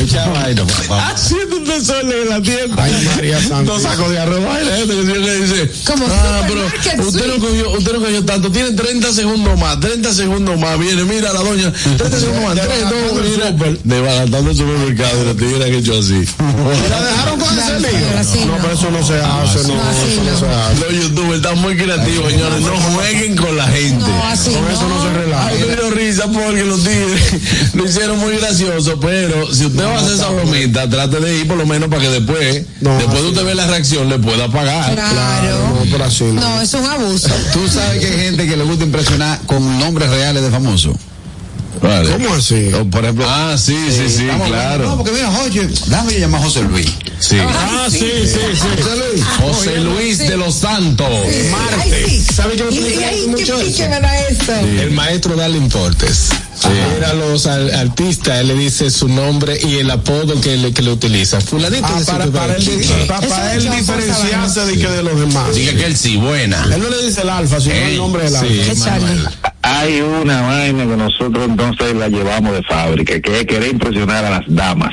echa 0.00 0.26
vaina. 0.28 0.62
Haciendo 1.08 1.56
un 1.56 1.64
desorden 1.64 2.22
en 2.22 2.28
la 2.28 2.40
tienda. 2.40 2.82
Ay, 2.82 3.08
María 3.14 3.40
Santa. 3.40 3.72
Dos 3.72 3.82
sacos 3.82 4.10
de 4.10 4.18
arroz. 4.18 4.44
Vaina, 4.44 4.78
este 4.78 4.94
que 4.94 5.04
siempre 5.04 5.40
dice. 5.40 5.70
Como 5.86 6.06
ah, 6.06 6.42
pero 6.46 7.06
usted 7.06 7.26
no 7.26 7.38
cogió, 7.38 7.70
usted 7.70 7.92
no 7.92 8.00
cogió 8.00 8.24
tanto. 8.24 8.50
Tiene 8.50 8.72
30 8.72 9.12
segundos 9.12 9.58
más, 9.58 9.80
30 9.80 10.12
segundos 10.12 10.58
más. 10.58 10.78
Viene, 10.78 11.04
mira 11.04 11.32
la 11.32 11.40
doña. 11.40 11.72
30 11.72 12.20
segundos 12.20 12.44
más. 12.44 12.54
Tres, 12.54 12.82
dos, 12.90 13.56
mira. 13.56 13.76
Desbaratando 13.84 14.50
el 14.50 14.56
supermercado 14.56 15.22
y 15.22 15.26
la 15.26 15.34
tuviera 15.34 15.64
que 15.66 15.78
hecho 15.78 15.98
así. 15.98 16.14
¿Y 16.14 16.90
la 16.90 17.02
dejaron 17.02 17.40
con 17.40 17.58
ese 17.58 17.80
lío? 17.80 18.46
No, 18.46 18.56
pero 18.56 18.72
eso 18.72 18.90
no 18.90 19.06
se 19.06 19.14
hace, 19.20 19.68
no, 19.68 19.74
eso 19.74 20.22
no 20.24 20.38
se 20.38 20.46
hace. 20.46 20.80
Los 20.80 21.04
youtubers 21.04 21.36
están 21.36 21.58
muy 21.58 21.76
creativos, 21.76 22.30
señores. 22.30 22.60
No 22.60 22.76
jueguen 22.76 23.36
con 23.36 23.56
la 23.56 23.66
gente. 23.68 24.04
Con 24.04 24.70
eso 24.70 24.88
no 24.88 25.02
se 25.02 25.12
relaja. 25.12 25.46
Ay, 25.46 25.64
me 25.66 25.76
dio 25.76 25.90
risa 25.90 26.28
porque 26.28 26.64
los 26.64 26.82
tigres 26.82 27.20
lo 27.74 27.84
hicieron 27.84 28.18
muy 28.18 28.36
gracioso, 28.40 28.98
pero 29.00 29.52
si 29.54 29.66
usted 29.66 29.84
va 29.84 29.94
a 29.94 29.98
hacer 30.00 30.14
esa 30.14 30.28
bromita, 30.30 30.88
trate 30.88 31.20
de 31.20 31.38
ir 31.40 31.48
por 31.48 31.56
lo 31.56 31.66
menos 31.66 31.88
para 31.88 32.02
que 32.02 32.08
después, 32.10 32.64
No, 32.80 32.96
después 32.96 33.22
de 33.22 33.28
usted 33.28 33.44
ver 33.44 33.56
la 33.56 33.66
reacción, 33.66 34.08
le 34.08 34.18
pueda 34.18 34.48
pagar. 34.48 34.94
Claro. 34.94 35.84
No, 35.98 36.04
así 36.04 36.24
no. 36.24 36.40
No, 36.40 36.60
es 36.60 36.72
un 36.74 36.86
abuso. 36.86 37.28
Tú 37.52 37.68
sabes 37.68 38.00
que 38.00 38.06
hay 38.06 38.20
gente 38.20 38.46
que 38.48 38.56
le 38.56 38.64
gusta 38.64 38.84
impresionar 38.84 39.40
con 39.46 39.78
nombres 39.78 40.08
reales 40.10 40.42
de 40.42 40.50
famosos. 40.50 40.94
Vale. 41.82 42.10
¿Cómo 42.10 42.34
así? 42.34 42.70
O, 42.74 42.84
Por 42.90 43.04
ejemplo, 43.04 43.24
Ah, 43.26 43.56
sí, 43.56 43.74
sí, 43.90 44.08
sí, 44.14 44.28
hablando, 44.28 44.44
No, 44.44 44.50
claro. 44.50 44.96
porque 44.98 45.12
mira, 45.12 45.30
José, 45.30 45.66
déjame 45.86 46.18
llamar 46.18 46.40
a 46.42 46.44
José 46.44 46.62
Luis. 46.62 46.86
Sí. 47.20 47.36
Ah, 47.40 47.86
sí, 47.90 47.98
sí, 47.98 48.38
sí. 48.54 48.82
José 48.82 48.96
Luis. 48.96 49.24
José 49.40 49.80
Luis 49.80 50.18
de 50.18 50.36
los 50.36 50.54
Santos. 50.56 51.08
Ay, 51.80 51.92
sí. 52.08 52.24
¿Sabe 52.34 52.56
qué 52.56 52.64
me 52.64 52.70
mucho 53.28 53.36
qué 53.36 53.52
eso? 53.52 53.58
pique 53.64 53.88
me 53.88 54.00
da 54.00 54.20
esto. 54.28 54.52
El 54.52 54.90
maestro 54.90 55.36
Darlin 55.36 55.68
Portes. 55.70 56.28
Mira 56.68 57.14
los 57.14 57.46
al- 57.46 57.72
artistas, 57.74 58.40
él 58.40 58.48
le 58.48 58.54
dice 58.54 58.90
su 58.90 59.08
nombre 59.08 59.58
y 59.62 59.76
el 59.76 59.90
apodo 59.90 60.40
que 60.40 60.56
le, 60.56 60.72
que 60.72 60.82
le 60.82 60.92
utiliza. 60.92 61.40
Fulanito 61.40 61.86
Ah, 61.88 62.00
para, 62.06 62.26
para 62.26 62.56
él, 62.56 62.64
Bowl. 62.64 62.78
di- 62.80 63.06
pa- 63.06 63.20
para 63.20 63.54
él 63.54 63.66
es 63.66 63.76
diferenciarse 63.76 64.66
de, 64.66 64.78
que 64.78 64.86
de 64.88 65.02
los 65.02 65.18
demás. 65.18 65.54
Diga 65.54 65.72
que 65.74 65.86
él 65.86 65.96
sí, 65.96 66.16
buena. 66.16 66.62
Él 66.72 66.80
no 66.82 66.88
le 66.90 67.06
dice 67.06 67.22
el 67.22 67.30
alfa, 67.30 67.60
sino 67.60 67.74
el 67.74 67.96
nombre 67.96 68.24
del 68.24 68.36
alfa. 68.36 68.98
Hay 69.62 70.00
una 70.00 70.42
vaina 70.42 70.84
que 70.84 70.96
nosotros 70.96 71.44
entonces 71.48 71.94
la 71.94 72.08
llevamos 72.08 72.52
de 72.52 72.62
fábrica, 72.62 73.20
que 73.20 73.40
es 73.40 73.46
querer 73.46 73.70
impresionar 73.72 74.24
a 74.24 74.30
las 74.30 74.44
damas. 74.48 74.92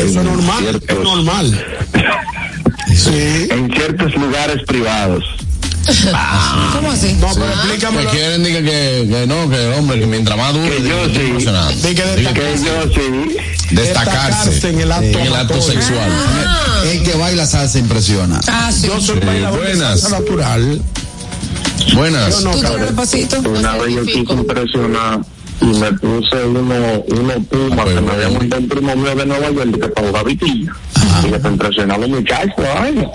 Eso 0.00 0.20
es 0.20 0.24
normal, 0.24 0.64
es 0.64 0.70
ciertos- 0.80 1.04
normal. 1.04 1.66
Sí. 2.94 3.48
En 3.50 3.72
ciertos 3.72 4.14
lugares 4.14 4.62
privados. 4.66 5.24
¿Cómo 6.72 6.90
así? 6.90 7.12
No, 7.14 7.28
pero 7.34 7.46
Que 7.46 7.52
explícamelo. 7.52 8.10
quieren, 8.10 8.42
diga 8.44 8.60
que, 8.62 9.06
que 9.10 9.26
no, 9.26 9.48
que 9.50 9.66
hombre, 9.78 10.00
que 10.00 10.06
mientras 10.06 10.36
más 10.38 10.52
dure, 10.54 10.76
Que 10.76 10.82
yo 10.88 11.04
sí. 11.06 11.12
que 11.12 11.94
Que 11.94 12.58
yo 12.64 12.82
sí. 12.94 13.36
destacarse 13.70 14.68
en 14.70 14.80
el 14.80 14.92
acto, 14.92 15.18
en 15.18 15.26
el 15.26 15.34
acto 15.34 15.60
sexual. 15.60 16.10
El 16.90 17.02
que 17.02 17.14
baila 17.16 17.46
salsa 17.46 17.78
impresiona. 17.78 18.40
Ah, 18.48 18.70
sí. 18.72 18.86
Yo 18.86 19.00
soy 19.00 19.18
Sí, 19.20 19.26
bailador 19.26 19.60
de 19.60 19.66
buenas. 19.74 20.00
salsa 20.00 20.18
natural. 20.20 20.82
Buenas. 21.94 22.30
Yo 22.30 22.40
no, 22.42 22.50
Tú 22.52 22.60
te. 22.60 23.48
Una 23.48 23.76
vez 23.76 23.94
yo 23.94 24.04
quise 24.04 24.32
impresionar 24.32 25.20
y 25.60 25.66
me 25.66 25.92
puse 25.92 26.44
uno, 26.44 26.62
uno 27.08 27.34
puma 27.44 27.76
Ah, 27.78 27.82
pues, 27.84 27.94
que 27.94 28.00
me 28.00 28.12
había 28.12 28.28
montado 28.28 28.62
un 28.62 28.68
primo 28.68 28.96
mío 28.96 29.14
de 29.14 29.26
Nueva 29.26 29.50
York 29.50 29.80
que 29.80 29.88
para 29.88 30.06
jugar 30.08 30.24
vitilla. 30.24 30.72
Y 31.22 31.30
que 31.30 31.38
para 31.38 31.50
impresionar 31.54 31.96
a 31.96 32.00
los 32.00 32.08
muchachos, 32.10 32.54
ay. 32.80 33.06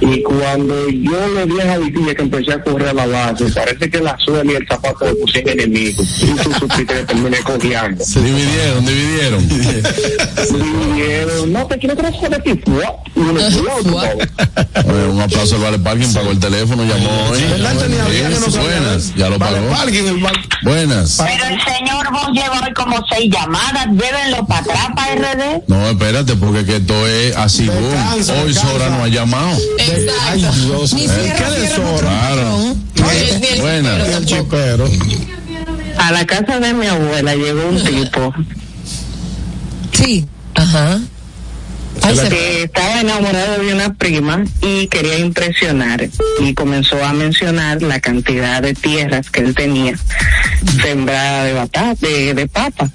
Y 0.00 0.22
cuando 0.22 0.88
yo 0.88 1.28
le 1.34 1.46
di 1.46 1.60
a 1.60 1.78
vitilla 1.78 2.14
que 2.14 2.22
empecé 2.22 2.52
a 2.54 2.62
correr 2.62 2.88
a 2.88 2.92
la 2.94 3.06
base, 3.06 3.44
parece 3.52 3.90
que 3.90 4.00
la 4.00 4.16
suela 4.18 4.50
y 4.52 4.56
el 4.56 4.66
zapato 4.66 5.04
me 5.04 5.14
pusieron 5.14 5.50
enemigo. 5.60 6.02
Y 6.02 6.26
tú 6.42 6.52
supiste 6.58 6.86
que 6.94 7.02
terminé 7.04 7.38
cojeando. 7.40 8.04
Dividieron, 8.04 8.86
dividieron. 8.86 9.48
Dijeron, 10.94 11.52
no 11.52 11.66
te 11.66 11.78
quiero 11.78 11.96
crecer 11.96 12.30
de 12.30 12.38
ti. 12.40 12.60
Y 13.16 13.20
uno, 13.20 13.32
"Wow, 13.90 14.18
Oye, 14.86 15.04
un 15.08 15.20
aplauso 15.20 15.56
al 15.56 15.62
Vale 15.62 15.78
Parking, 15.78 16.12
pagó 16.14 16.30
el 16.30 16.38
teléfono, 16.40 16.84
llamó 16.84 17.10
hoy. 17.30 17.40
Buenas, 18.60 19.14
ya 19.16 19.28
lo 19.28 19.38
Vale, 19.38 19.56
pagó. 19.58 19.68
parking, 19.70 20.04
el 20.06 20.18
bar- 20.18 20.32
Buenas. 20.62 21.18
Pero 21.18 21.44
el 21.54 21.60
señor 21.62 22.10
vos 22.12 22.28
lleva 22.32 22.60
hoy 22.66 22.72
como 22.74 22.96
seis 23.10 23.30
llamadas, 23.32 23.86
llévenlo 23.88 24.46
para 24.46 24.60
atrás 24.60 24.88
para 24.94 25.12
RD. 25.14 25.62
No, 25.68 25.88
espérate, 25.90 26.36
porque 26.36 26.64
que 26.64 26.76
esto 26.76 27.06
es 27.06 27.36
así, 27.36 27.68
Hoy 27.68 27.76
descansa. 27.84 28.60
Sora 28.60 28.90
no 28.90 29.04
ha 29.04 29.08
llamado. 29.08 29.56
Ay, 30.22 30.40
Dios. 30.66 30.94
Ni 30.94 31.04
¿Eh? 31.04 31.08
cierra. 31.08 31.98
Claro. 32.00 32.76
Buenas. 33.60 34.08
El 34.08 34.26
chipero. 34.26 34.88
A 35.98 36.12
la 36.12 36.26
casa 36.26 36.58
de 36.60 36.72
mi 36.74 36.86
abuela 36.86 37.34
llegó 37.34 37.68
un 37.68 37.82
tipo 37.84 38.32
Sí. 39.92 40.26
Ajá. 40.54 41.00
Ay, 42.10 42.16
se- 42.16 42.28
que 42.28 42.62
estaba 42.64 43.00
enamorado 43.00 43.62
de 43.62 43.72
una 43.74 43.94
prima 43.94 44.44
y 44.62 44.86
quería 44.88 45.18
impresionar 45.18 46.08
y 46.40 46.54
comenzó 46.54 47.02
a 47.04 47.12
mencionar 47.12 47.82
la 47.82 48.00
cantidad 48.00 48.62
de 48.62 48.74
tierras 48.74 49.30
que 49.30 49.40
él 49.40 49.54
tenía 49.54 49.94
sembrada 50.82 51.44
de 51.44 51.52
batata, 51.54 51.94
de, 52.06 52.34
de 52.34 52.46
papa. 52.48 52.90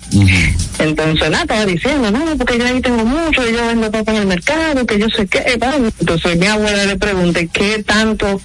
Entonces, 0.79 1.29
nada, 1.29 1.43
estaba 1.43 1.65
diciendo, 1.65 2.11
no, 2.11 2.37
porque 2.37 2.57
yo 2.57 2.65
ahí 2.65 2.81
tengo 2.81 3.05
mucho, 3.05 3.49
yo 3.49 3.65
vendo 3.67 3.89
papa 3.91 4.11
en 4.11 4.17
el 4.19 4.27
mercado, 4.27 4.85
que 4.85 4.99
yo 4.99 5.07
sé 5.09 5.25
qué. 5.27 5.57
tal. 5.59 5.91
Entonces, 5.99 6.37
mi 6.37 6.47
abuela 6.47 6.85
le 6.85 6.97
pregunta, 6.97 7.39
¿qué 7.51 7.83
tanto 7.83 8.41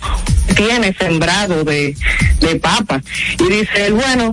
tiene 0.56 0.94
sembrado 0.98 1.64
de, 1.64 1.96
de 2.40 2.56
papa? 2.56 3.02
Y 3.38 3.44
dice 3.52 3.86
él, 3.86 3.94
bueno, 3.94 4.32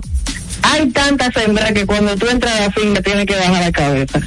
hay 0.62 0.88
tanta 0.90 1.30
sembra 1.32 1.72
que 1.72 1.86
cuando 1.86 2.16
tú 2.16 2.26
entras 2.28 2.54
a 2.56 2.60
la 2.66 2.70
finca 2.72 3.00
tienes 3.02 3.26
que 3.26 3.34
bajar 3.36 3.60
la 3.62 3.72
cabeza. 3.72 4.20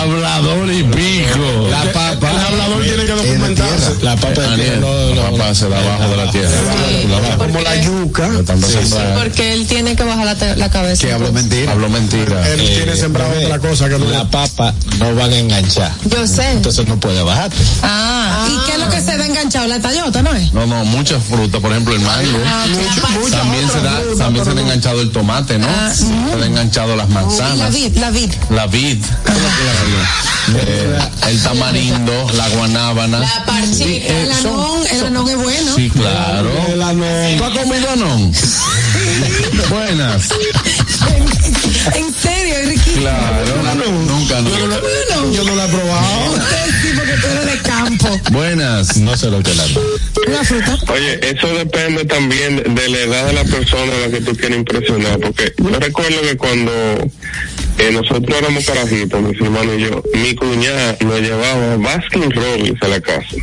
Hablador 0.00 0.72
y 0.72 0.82
pico. 0.84 1.68
La 1.70 1.92
papa. 1.92 2.30
El 2.30 2.38
hablador 2.38 2.82
tiene 2.82 3.04
que 3.04 3.12
documentarse. 3.12 3.94
La 4.02 4.14
La 4.14 4.16
papa 4.16 4.40
de 4.40 4.56
tierra, 4.56 4.80
no, 4.80 5.14
la 5.14 5.30
papa 5.30 5.54
se 5.54 5.68
da 5.68 5.78
abajo 5.78 6.08
de 6.08 6.16
la 6.16 6.30
tierra. 6.30 6.50
La 7.10 7.20
baja. 7.20 7.36
Como 7.36 7.60
la 7.60 7.76
yuca. 7.76 8.30
Porque 9.18 9.52
él 9.52 9.66
tiene 9.66 9.96
que 9.96 10.02
bajar 10.04 10.24
la, 10.24 10.56
la 10.56 10.70
cabeza. 10.70 11.06
Que 11.06 11.12
hablo 11.12 11.32
mentira. 11.32 11.72
Habló 11.72 11.90
mentira. 11.90 12.48
Él 12.48 12.60
tiene 12.60 12.96
sembrado 12.96 13.30
otra 13.44 13.58
cosa 13.58 13.88
que 13.88 13.98
no 13.98 14.06
La 14.06 14.28
papa 14.30 14.74
no 14.98 15.14
van 15.14 15.32
a 15.32 15.38
enganchar. 15.38 15.92
Yo 16.06 16.26
sé. 16.26 16.50
Entonces 16.52 16.86
no 16.88 16.98
puede 16.98 17.22
bajarte. 17.22 17.56
Ah, 17.82 18.48
¿y 18.48 18.66
qué 18.66 18.72
es 18.72 18.78
lo 18.78 18.88
que 18.88 19.00
se 19.00 19.16
ve 19.18 19.26
enganchado? 19.26 19.66
La 19.66 19.80
tallota, 19.80 20.22
¿no 20.22 20.34
es? 20.34 20.52
No, 20.52 20.66
no, 20.66 20.84
muchas 20.86 21.22
frutas, 21.22 21.60
por 21.60 21.70
ejemplo 21.72 21.94
el 21.94 22.00
mango. 22.00 22.38
también 23.30 23.68
se 23.68 23.80
da, 23.82 24.00
también 24.16 24.44
se 24.44 24.54
le 24.54 24.60
ha 24.60 24.64
enganchado 24.64 25.00
el 25.02 25.10
tomate, 25.10 25.58
¿no? 25.58 25.68
se 25.94 26.06
ha 26.42 26.46
enganchado 26.50 26.96
las 26.96 27.08
la 27.08 27.14
manzanas. 27.22 27.72
vid, 27.74 27.96
la 27.96 28.10
vid. 28.10 28.30
La 28.50 28.66
vid, 28.66 28.98
eh, 30.56 30.98
el 31.28 31.42
tamarindo, 31.42 32.26
la 32.34 32.48
guanábana. 32.48 33.18
La 33.20 33.44
parchita. 33.46 33.84
Eh, 33.84 34.22
El 34.22 34.34
son- 34.34 34.52
anón, 34.54 34.86
el 34.90 35.06
anón 35.06 35.28
es 35.28 35.36
bueno. 35.36 35.74
Sí, 35.76 35.90
claro. 35.90 36.50
El 36.68 36.82
anón. 36.82 37.36
¿Tú 37.38 37.44
has 37.44 37.58
comido 37.58 37.90
anón? 37.90 38.32
Buenas. 39.70 40.28
En 41.94 42.14
serio, 42.14 42.54
es 42.58 42.68
riquísimo. 42.68 43.00
Claro. 43.02 43.84
Nunca, 44.06 44.40
no. 44.40 44.50
Yo 44.50 45.44
no 45.44 45.54
la 45.54 45.64
he 45.64 45.68
probado. 45.68 46.34
Tú 47.16 47.26
eres 47.26 47.46
de 47.46 47.68
campo. 47.68 48.20
Buenas. 48.30 48.96
No 48.96 49.16
sé 49.16 49.30
lo 49.30 49.42
que 49.42 49.54
la 49.54 49.64
Una 50.26 50.44
fruta. 50.44 50.78
Oye, 50.92 51.20
eso 51.30 51.46
depende 51.54 52.04
también 52.04 52.74
de 52.74 52.88
la 52.88 52.98
edad 52.98 53.26
de 53.26 53.32
la 53.32 53.44
persona 53.44 53.92
a 53.94 54.08
la 54.08 54.10
que 54.10 54.20
tú 54.20 54.36
quieres 54.36 54.58
impresionar, 54.58 55.18
porque 55.18 55.52
yo 55.56 55.78
recuerdo 55.78 56.20
que 56.22 56.36
cuando 56.36 56.72
eh, 57.78 57.90
nosotros 57.92 58.38
éramos 58.38 58.64
carajitos, 58.64 59.22
mis 59.22 59.40
hermanos 59.40 59.74
y 59.78 59.82
yo, 59.82 60.02
mi 60.14 60.34
cuñada 60.34 60.96
nos 61.00 61.20
llevaba 61.20 61.76
Baskin 61.76 62.30
Robbins 62.30 62.82
a 62.82 62.88
la 62.88 63.00
casa 63.00 63.36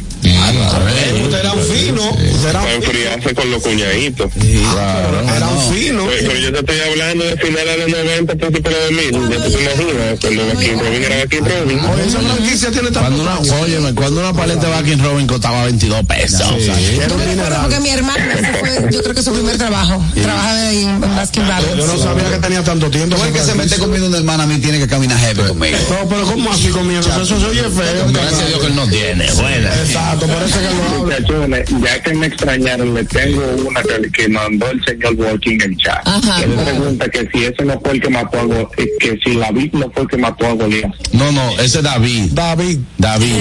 Usted 1.24 1.40
era 1.40 1.54
un 1.54 1.64
fino. 1.64 2.18
Para 2.52 2.74
enfriarse 2.74 3.34
con 3.34 3.52
los 3.52 3.62
cuñaditos. 3.64 4.32
Era 4.36 5.48
un 5.48 5.74
fino. 5.74 6.06
Pero, 6.08 6.28
pero 6.28 6.40
yo 6.40 6.52
te 6.54 6.60
estoy 6.60 6.80
hablando 6.80 7.26
de 7.26 7.38
finales 7.38 7.78
de 7.78 7.90
los 7.90 8.04
90, 8.06 8.36
principios 8.36 8.74
de 8.74 8.82
2000, 8.82 9.30
ya 9.30 9.44
te 9.44 9.50
imaginas, 9.50 10.20
cuando 10.20 10.48
Baskin 10.48 10.80
Robbins 10.80 11.06
era 11.06 11.18
Baskin 11.18 11.46
Robbins. 11.46 11.82
Oye, 11.84 12.08
esa 12.08 12.20
franquicia 12.20 12.72
tiene 12.72 12.92
tanto 12.92 13.24
óyeme, 13.62 13.94
cuando 13.94 14.20
una 14.22 14.34
paleta 14.34 14.68
de 14.68 14.72
Baking 14.72 15.04
Robin 15.04 15.28
costaba 15.28 15.64
22 15.66 16.06
pesos. 16.06 16.42
Era 16.42 16.52
un 16.54 16.60
Yo 16.60 16.74
recuerdo 17.02 17.26
mineral. 17.28 17.62
porque 17.62 17.80
mi 17.80 17.90
hermano, 17.90 18.24
ese 18.32 18.54
fue, 18.60 18.88
yo 18.92 19.04
creo 19.04 19.16
que 19.16 19.24
su 19.24 19.34
primer 19.34 19.58
trabajo. 19.58 20.04
Trabajaba 20.14 20.62
ahí 20.70 20.84
en 20.84 21.02
Baskin 21.02 21.44
Yo 21.46 21.52
Robbins. 21.52 21.86
no 21.88 21.98
sabía 22.04 22.30
que 22.30 22.38
tenía 22.38 22.64
tanto 22.64 22.90
tiempo. 22.90 23.18
El 23.24 23.34
que 23.34 23.40
se 23.42 23.56
mete 23.56 23.78
comiendo 23.78 24.08
una 24.08 24.18
hermana 24.18 24.44
a 24.44 24.48
mí 24.48 24.58
tiene 24.60 24.80
que 24.80 24.88
caminar 24.88 25.18
heavy 25.20 25.42
conmigo. 25.48 25.78
No, 25.90 26.08
pero 26.10 26.24
¿cómo 26.26 26.52
así 26.52 26.68
conmigo? 26.70 27.00
Eso 27.00 27.26
se 27.26 27.46
oye 27.46 27.64
feo. 27.64 28.08
Gracias 28.12 28.42
a 28.42 28.46
Dios 28.48 28.60
que 28.60 28.68
él 28.68 28.76
no 28.76 28.88
tiene. 28.88 29.32
Buena. 29.34 29.74
Exacto, 29.76 30.28
por 30.28 30.44
eso 30.44 30.58
que 30.60 30.66
lo 30.66 31.02
habla. 31.02 31.64
Ya 31.84 32.02
que 32.02 32.14
me 32.14 32.28
extrañaron, 32.28 32.94
le 32.94 33.04
tengo 33.06 33.42
una 33.68 33.82
que, 34.14 34.28
mandó 34.30 34.70
el 34.70 34.84
señor 34.86 35.16
Walking 35.16 35.54
en 35.56 35.62
el 35.62 35.78
chat. 35.78 36.00
Ajá. 36.08 36.44
Él 36.44 36.52
pregunta 36.52 37.10
que 37.10 37.28
si 37.34 37.46
ese 37.46 37.64
no 37.66 37.80
fue 37.82 37.94
el 37.94 38.02
que 38.02 38.10
mató 38.10 38.40
a 38.40 38.44
Go- 38.44 38.72
eh, 38.78 38.88
que 39.00 39.18
si 39.24 39.34
la 39.34 39.52
vid 39.52 39.72
no 39.74 39.90
fue 39.92 40.04
el 40.04 40.10
que 40.10 40.18
mató 40.18 40.46
a 40.48 40.54
Goliat. 40.54 40.92
No, 41.14 41.32
no, 41.32 41.52
ese 41.60 41.78
es 41.80 41.84
David. 41.84 42.32
David. 42.34 42.80
David. 42.98 43.36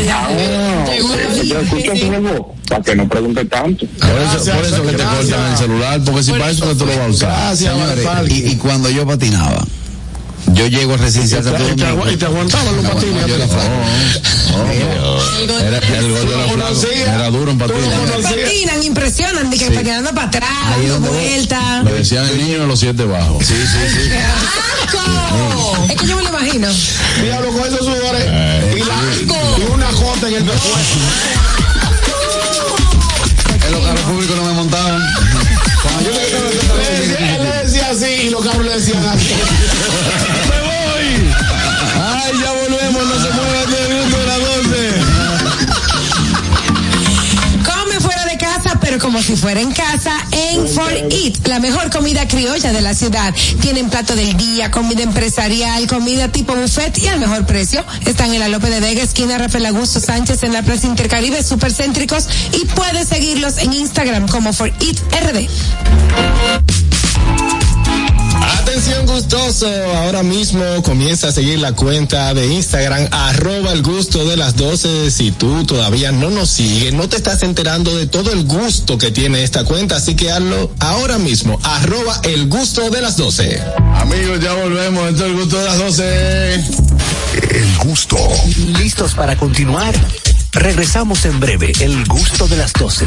Para 2.69 2.83
que 2.83 2.97
no 2.97 3.09
pregunte 3.09 3.45
tanto. 3.45 3.87
Por 3.87 4.09
eso, 4.11 4.53
por 4.53 4.65
eso 4.65 4.83
que 4.83 4.93
te 4.93 5.05
cortan 5.05 5.53
el 5.53 5.57
celular, 5.59 6.01
porque 6.05 6.23
si 6.23 6.31
para 6.33 6.51
eso 6.51 6.69
que 6.69 6.75
tú 6.75 6.87
lo 6.87 6.97
vas 6.97 7.07
a 7.07 7.09
usar. 7.09 7.29
Gracias, 7.31 7.73
Señores, 7.73 8.31
y, 8.31 8.53
y 8.53 8.57
cuando 8.57 8.91
yo 8.91 9.07
patinaba, 9.07 9.65
yo 10.53 10.67
llego 10.67 10.95
a 10.95 10.97
residencia 10.97 11.39
Y 11.39 11.43
te- 11.43 11.49
Santo 11.51 11.63
y 11.73 11.77
te 11.77 11.85
Domingo. 11.87 12.11
y 12.11 12.17
te 12.17 12.25
aguantaban 12.27 12.77
los 12.77 12.85
No, 12.85 12.91
patines. 12.91 13.25
era 17.07 17.31
duro 17.31 17.51
en 17.51 17.59
patines. 17.59 17.89
Patinan, 18.23 18.83
impresionan, 18.83 19.51
que 19.51 19.71
patinando 19.71 20.11
para 20.15 20.29
atrás, 20.29 20.51
dando 20.89 21.11
vueltas. 21.11 21.85
Me 21.85 21.93
decían 21.93 22.27
el 22.29 22.39
niño 22.39 22.61
de 22.61 22.67
los 22.67 22.79
siete 22.81 23.05
bajos. 23.05 23.45
Sí, 23.45 23.55
sí, 23.55 23.79
sí. 23.95 24.11
¡Asco! 24.85 25.87
Es 25.91 25.97
que 25.97 26.07
yo 26.07 26.17
me 26.17 26.23
lo 26.23 26.29
imagino. 26.31 26.69
Diablo 27.23 27.51
con 27.53 27.67
esos 27.67 27.81
sudores. 27.87 28.25
Y 28.77 29.73
una 29.73 29.87
jota 29.93 30.29
en 30.29 30.35
el 30.35 30.45
pescuezo. 30.45 30.99
En 33.67 33.73
los 33.73 33.81
carros 33.85 34.01
públicos 34.03 34.37
no 34.37 34.45
me 34.45 34.53
montaban. 34.53 35.03
Así 37.97 38.27
y 38.27 38.31
los 38.31 38.45
cabros 38.45 38.67
le 38.67 38.75
decían 38.75 39.05
así. 39.07 39.31
¡Me 40.51 40.61
voy! 40.61 41.31
¡Ay, 42.03 42.33
ya 42.43 42.53
volvemos! 42.53 43.07
¡No 43.07 43.15
se 43.23 43.31
muevan 43.31 43.71
del 43.71 44.03
gusto 44.03 44.19
de 44.19 44.27
las 44.27 44.39
12! 44.39 44.93
Come 47.65 48.01
fuera 48.01 48.25
de 48.27 48.37
casa, 48.37 48.79
pero 48.81 48.99
como 48.99 49.23
si 49.23 49.37
fuera 49.37 49.61
en 49.61 49.73
casa, 49.73 50.13
en 50.31 50.69
For 50.69 50.93
Eat, 50.93 51.47
la 51.47 51.59
mejor 51.59 51.91
comida 51.91 52.29
criolla 52.29 52.73
de 52.73 52.83
la 52.83 52.95
ciudad. 52.95 53.35
Tienen 53.63 53.89
plato 53.89 54.15
del 54.15 54.37
día, 54.37 54.71
comida 54.71 55.03
empresarial, 55.03 55.87
comida 55.87 56.29
tipo 56.29 56.55
buffet 56.55 56.99
y 56.99 57.09
al 57.09 57.19
mejor 57.19 57.47
precio. 57.47 57.83
Están 58.05 58.35
en 58.35 58.41
la 58.41 58.49
Lope 58.49 58.69
de 58.69 58.81
Vega, 58.81 59.03
esquina 59.03 59.39
Rafael 59.39 59.65
Augusto 59.67 60.01
Sánchez, 60.01 60.43
en 60.43 60.53
la 60.53 60.63
Plaza 60.63 60.87
Intercaribe, 60.87 61.43
supercéntricos 61.43 62.27
y 62.53 62.67
puedes 62.67 63.09
seguirlos 63.09 63.57
en 63.59 63.73
Instagram 63.73 64.29
como 64.29 64.53
For 64.53 64.69
Eat 64.69 64.99
RD. 65.13 66.86
Atención 68.77 69.07
gustoso, 69.07 69.67
ahora 69.97 70.23
mismo 70.23 70.63
comienza 70.83 71.29
a 71.29 71.33
seguir 71.33 71.59
la 71.61 71.73
cuenta 71.73 72.35
de 72.35 72.47
Instagram 72.53 73.09
arroba 73.11 73.73
el 73.73 73.83
gusto 73.83 74.29
de 74.29 74.37
las 74.37 74.55
12. 74.55 75.11
Si 75.11 75.31
tú 75.31 75.65
todavía 75.65 76.13
no 76.13 76.29
nos 76.29 76.51
sigues, 76.51 76.93
no 76.93 77.09
te 77.09 77.17
estás 77.17 77.43
enterando 77.43 77.97
de 77.97 78.07
todo 78.07 78.35
el 78.35 78.45
gusto 78.45 78.99
que 78.99 79.11
tiene 79.11 79.43
esta 79.45 79.65
cuenta, 79.65 79.97
así 79.97 80.15
que 80.15 80.31
hazlo 80.31 80.71
ahora 80.79 81.17
mismo, 81.17 81.59
arroba 81.63 82.21
el 82.25 82.51
gusto 82.51 82.91
de 82.91 83.01
las 83.01 83.17
12. 83.17 83.63
Amigos, 83.95 84.41
ya 84.41 84.53
volvemos. 84.53 85.09
Esto 85.09 85.25
es 85.25 85.31
el 85.31 85.37
gusto 85.39 85.59
de 85.59 85.65
las 85.65 85.79
12. 85.79 86.55
El 87.53 87.79
gusto. 87.83 88.19
¿Listos 88.79 89.15
para 89.15 89.39
continuar? 89.39 89.95
Regresamos 90.53 91.25
en 91.25 91.41
breve. 91.41 91.73
El 91.81 92.05
gusto 92.05 92.47
de 92.47 92.59
las 92.59 92.75
12. 92.75 93.07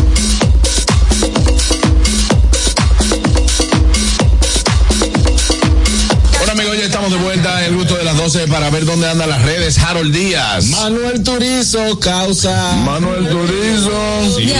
Estamos 7.01 7.19
de 7.19 7.25
vuelta 7.25 7.65
en 7.65 7.71
el 7.71 7.77
gusto 7.77 7.95
de 7.95 8.03
las 8.03 8.15
12 8.15 8.47
para 8.47 8.69
ver 8.69 8.85
dónde 8.85 9.09
andan 9.09 9.27
las 9.27 9.41
redes. 9.41 9.79
Harold 9.79 10.13
Díaz. 10.13 10.65
Manuel 10.65 11.23
Turizo 11.23 11.99
causa. 11.99 12.75
Manuel 12.75 13.27
Turizo. 13.27 14.37
Sí, 14.37 14.53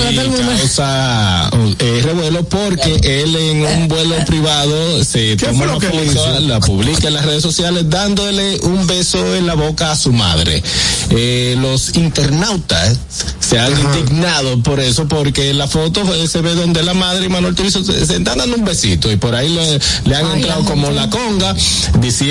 causa 0.58 1.52
eh, 1.78 2.02
revuelo 2.04 2.44
porque 2.44 2.96
él 3.04 3.36
en 3.36 3.66
un 3.66 3.88
vuelo 3.88 4.16
privado 4.26 5.04
se 5.04 5.38
toma 5.38 5.66
una 5.66 5.74
lo 5.74 5.80
que 5.80 5.90
le 5.90 6.08
foto, 6.08 6.30
hizo? 6.32 6.40
la 6.42 6.60
publica 6.60 7.10
en 7.10 7.14
las 7.14 7.26
redes 7.26 7.44
sociales 7.44 7.88
dándole 7.88 8.60
un 8.62 8.88
beso 8.88 9.36
en 9.36 9.46
la 9.46 9.54
boca 9.54 9.92
a 9.92 9.96
su 9.96 10.12
madre. 10.12 10.64
Eh, 11.12 11.56
los 11.60 11.96
internautas 11.96 12.98
se 13.40 13.60
han 13.60 13.72
indignado 13.80 14.64
por 14.64 14.80
eso 14.80 15.08
porque 15.08 15.52
en 15.52 15.60
la 15.60 15.68
foto 15.68 16.04
se 16.28 16.42
ve 16.42 16.56
donde 16.56 16.82
la 16.82 16.96
madre 16.96 17.26
y 17.26 17.30
Manuel 17.30 17.54
Turizo 17.54 17.84
se, 17.84 18.04
se 18.06 18.16
están 18.16 18.40
dando 18.40 18.56
un 18.56 18.66
besito 18.66 19.12
y 19.12 19.18
por 19.18 19.36
ahí 19.36 19.50
le, 19.50 19.80
le 20.06 20.16
han 20.16 20.32
entrado 20.32 20.66
como 20.66 20.90
la 20.90 21.08
conga 21.10 21.56
diciendo 22.00 22.31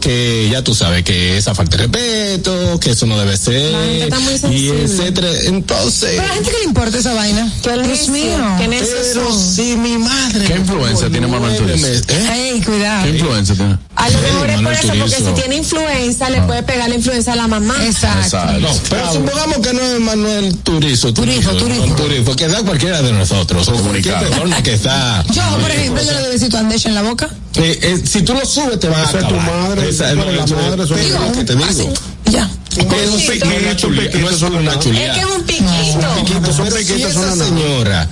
que 0.00 0.48
ya 0.50 0.64
tú 0.64 0.74
sabes 0.74 1.02
que 1.04 1.36
esa 1.36 1.54
falta 1.54 1.76
de 1.76 1.82
respeto, 1.86 2.80
que 2.80 2.92
eso 2.92 3.04
no 3.04 3.18
debe 3.18 3.36
ser 3.36 3.74
está 4.02 4.18
muy 4.18 4.34
y 4.50 4.68
etcétera. 4.70 5.28
Entonces, 5.44 6.12
Pero 6.12 6.22
a 6.22 6.28
la 6.28 6.34
gente 6.34 6.50
que 6.50 6.58
le 6.58 6.64
importa 6.64 6.98
esa 6.98 7.12
vaina. 7.12 7.52
Dios 7.62 8.08
mío. 8.08 8.38
pero 8.58 9.38
si 9.38 9.76
mi 9.76 9.98
madre. 9.98 10.46
¿Qué 10.46 10.56
influencia 10.56 11.10
tiene 11.10 11.26
Manuel 11.26 11.56
Turizo? 11.56 11.86
Ey, 12.32 12.62
cuidado. 12.62 13.04
¿Qué 13.04 13.10
influencia 13.10 13.54
tiene? 13.54 13.78
A 14.04 14.10
lo 14.10 14.20
mejor 14.20 14.50
es 14.50 14.60
por 14.60 14.72
eso, 14.74 14.88
porque 14.98 15.16
si 15.16 15.40
tiene 15.40 15.56
influenza, 15.56 16.28
le 16.28 16.42
puede 16.42 16.62
pegar 16.62 16.88
la 16.90 16.94
influenza 16.94 17.32
a 17.32 17.36
la 17.36 17.48
mamá. 17.48 17.74
Exacto. 17.86 18.36
No, 18.60 18.68
pero 18.90 19.12
supongamos 19.12 19.58
que 19.58 19.72
no 19.72 19.80
es 19.80 20.00
Manuel 20.00 20.58
Turizo. 20.58 21.14
Turizo, 21.14 21.52
Turizo. 21.56 21.84
Turizo, 21.96 22.36
que 22.36 22.48
da 22.48 22.62
cualquiera 22.62 23.00
de 23.00 23.12
nosotros. 23.12 23.66
O 23.68 23.72
cualquier 23.72 24.18
persona 24.18 24.62
que 24.62 24.74
está. 24.74 25.24
Yo, 25.32 25.42
por 25.58 25.70
ejemplo, 25.70 26.02
yo 26.02 26.12
le 26.12 26.20
doy 26.20 26.32
besito 26.32 26.56
a 26.58 26.60
Andesha 26.60 26.88
en 26.90 26.94
la 26.96 27.02
boca. 27.02 27.30
Eh, 27.54 27.78
eh, 27.82 28.02
si 28.06 28.20
tú 28.22 28.34
lo 28.34 28.44
subes, 28.44 28.78
te 28.78 28.88
van 28.88 29.00
a 29.00 29.04
es 29.04 29.08
acabar. 29.14 29.28
tu 29.30 29.36
madre, 29.40 29.88
Esa 29.88 30.10
es 30.10 30.16
la 30.16 30.22
eso 30.24 30.44
es- 30.44 30.50
madre, 30.52 30.84
eso 30.84 30.94
es 30.96 31.10
lo 31.10 31.32
que 31.32 31.44
te 31.44 31.54
digo. 31.56 31.92
Ya. 32.30 32.50
Pero 32.76 32.88
Pequeñito, 32.88 33.46
no 33.46 33.70
es 33.70 33.84
una 33.84 34.02
no 34.18 34.30
es 34.30 34.42
una 34.42 34.72
Es 34.72 34.78
chuleada. 34.80 35.14
que 35.14 35.20
es 35.20 35.26
un 35.26 35.42
piquito. 35.44 36.14
Piquito, 36.16 36.52
son 36.52 36.68
piquitos, 36.68 37.12
son 37.14 37.22
nada. 37.38 37.44
señora 37.46 38.08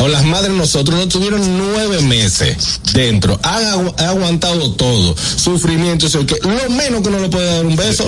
o 0.00 0.08
las 0.08 0.24
madres 0.24 0.52
nosotros 0.52 0.98
no 0.98 1.08
tuvieron 1.08 1.40
nueve 1.58 2.00
meses 2.02 2.56
dentro, 2.92 3.38
han 3.42 3.64
agu- 3.64 3.94
ha 3.98 4.08
aguantado 4.08 4.72
todo, 4.72 5.14
sufrimiento, 5.36 6.06
eso, 6.06 6.24
que 6.26 6.36
lo 6.42 6.70
menos 6.70 7.02
que 7.02 7.08
uno 7.08 7.18
le 7.18 7.28
puede 7.28 7.46
dar 7.56 7.66
un 7.66 7.76
beso, 7.76 8.06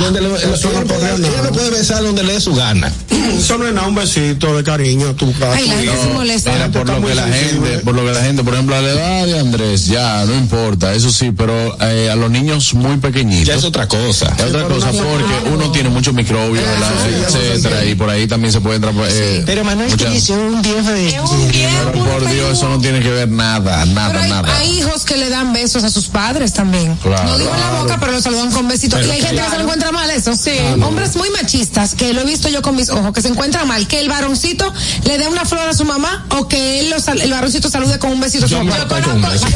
donde 0.00 0.20
le, 0.20 0.28
Eso 0.34 0.70
no 0.72 0.84
puede, 0.84 1.02
nada. 1.02 1.16
ella 1.16 1.42
le 1.42 1.48
puede 1.50 1.70
besar 1.70 2.02
donde 2.02 2.22
le 2.22 2.34
dé 2.34 2.40
su 2.40 2.54
gana. 2.54 2.92
Eso 3.38 3.58
no 3.58 3.66
es 3.66 3.74
nada, 3.74 3.86
un 3.88 3.94
besito 3.94 4.56
de 4.56 4.62
cariño 4.64 5.08
a 5.10 5.14
tu 5.14 5.32
casa. 5.32 5.54
Ay, 5.56 5.66
la 5.68 5.74
gente 5.74 6.02
se 6.02 6.08
molesta. 6.14 6.54
Era 6.54 6.70
por 6.70 6.88
lo 6.88 7.06
que 7.06 7.14
la 7.14 7.26
gente, 7.28 7.78
por 7.80 7.94
lo 7.94 8.04
que 8.04 8.12
la 8.12 8.22
gente, 8.22 8.44
por 8.44 8.54
ejemplo, 8.54 8.76
a 8.76 8.80
la 8.82 8.88
edad 8.90 9.26
de 9.26 9.38
Andrés, 9.38 9.86
ya, 9.86 10.24
no 10.24 10.34
importa, 10.34 10.94
eso 10.94 11.10
sí, 11.10 11.32
pero 11.36 11.76
eh, 11.82 12.08
a 12.10 12.16
los 12.16 12.30
niños 12.30 12.74
muy 12.74 12.96
pequeñitos. 12.98 13.46
Ya 13.46 13.54
es 13.54 13.64
otra 13.64 13.88
cosa. 13.88 14.34
Es 14.38 14.44
otra 14.44 14.64
cosa 14.64 14.90
porque 14.92 15.50
uno 15.52 15.70
tiene 15.72 15.88
muchos 15.90 16.14
microbios, 16.14 16.64
¿verdad? 16.64 16.92
etcétera, 17.26 17.84
y 17.84 17.94
por 17.94 18.08
ahí 18.10 18.26
también 18.26 18.52
se 18.52 18.60
puede 18.60 18.76
entrar. 18.76 18.94
Eh, 19.08 19.42
Pero 19.46 19.64
Manuel 19.64 19.90
muchas- 19.90 20.08
Turizo 20.08 20.34
es 20.34 20.54
un 20.54 20.62
viejo 20.62 20.90
de... 20.92 21.15
Un 21.24 21.48
viejo. 21.48 21.90
Pero 21.92 22.04
por 22.04 22.28
Dios, 22.30 22.52
eso 22.58 22.68
no 22.68 22.78
tiene 22.78 23.00
que 23.00 23.10
ver 23.10 23.28
nada, 23.28 23.82
Pero 23.82 23.94
nada, 23.94 24.20
hay, 24.22 24.30
nada. 24.30 24.56
hay 24.58 24.78
hijos 24.78 25.04
que 25.04 25.16
le 25.16 25.28
dan 25.28 25.52
besos 25.52 25.84
a 25.84 25.90
sus 25.90 26.08
padres 26.08 26.52
también. 26.52 26.94
Claro. 26.96 27.24
no 27.24 27.38
digo 27.38 27.50
en 27.54 27.60
la 27.60 27.70
boca, 27.82 27.96
pero 28.00 28.12
lo 28.12 28.20
saludan 28.20 28.50
con 28.52 28.68
besitos. 28.68 28.98
Pero 29.00 29.12
y 29.12 29.16
hay 29.16 29.22
gente 29.22 29.42
que 29.42 29.50
se 29.50 29.56
lo 29.56 29.62
encuentra 29.62 29.92
mal 29.92 30.10
eso. 30.10 30.34
Sí. 30.36 30.52
Hombres 30.82 31.16
muy 31.16 31.30
machistas, 31.30 31.94
que 31.94 32.12
lo 32.12 32.20
he 32.22 32.24
visto 32.24 32.48
yo 32.48 32.62
con 32.62 32.76
mis 32.76 32.90
ojos, 32.90 33.12
que 33.12 33.22
se 33.22 33.28
encuentran 33.28 33.66
mal, 33.68 33.86
que 33.88 34.00
el 34.00 34.08
varoncito 34.08 34.72
le 35.04 35.18
dé 35.18 35.28
una 35.28 35.44
flor 35.44 35.68
a 35.68 35.74
su 35.74 35.84
mamá 35.84 36.26
o 36.30 36.48
que 36.48 36.80
él 36.80 36.90
lo 36.90 36.98
sal- 37.00 37.20
el 37.20 37.30
varoncito 37.30 37.68
salude 37.70 37.98
con 37.98 38.10
un 38.12 38.20
besito 38.20 38.46
a 38.46 38.48
su 38.48 38.54
Yo 38.54 38.64
mamá. 38.64 38.76
me 38.76 38.82
acuerdo 38.82 39.10
con 39.10 39.16
un 39.24 39.30
beso. 39.30 39.46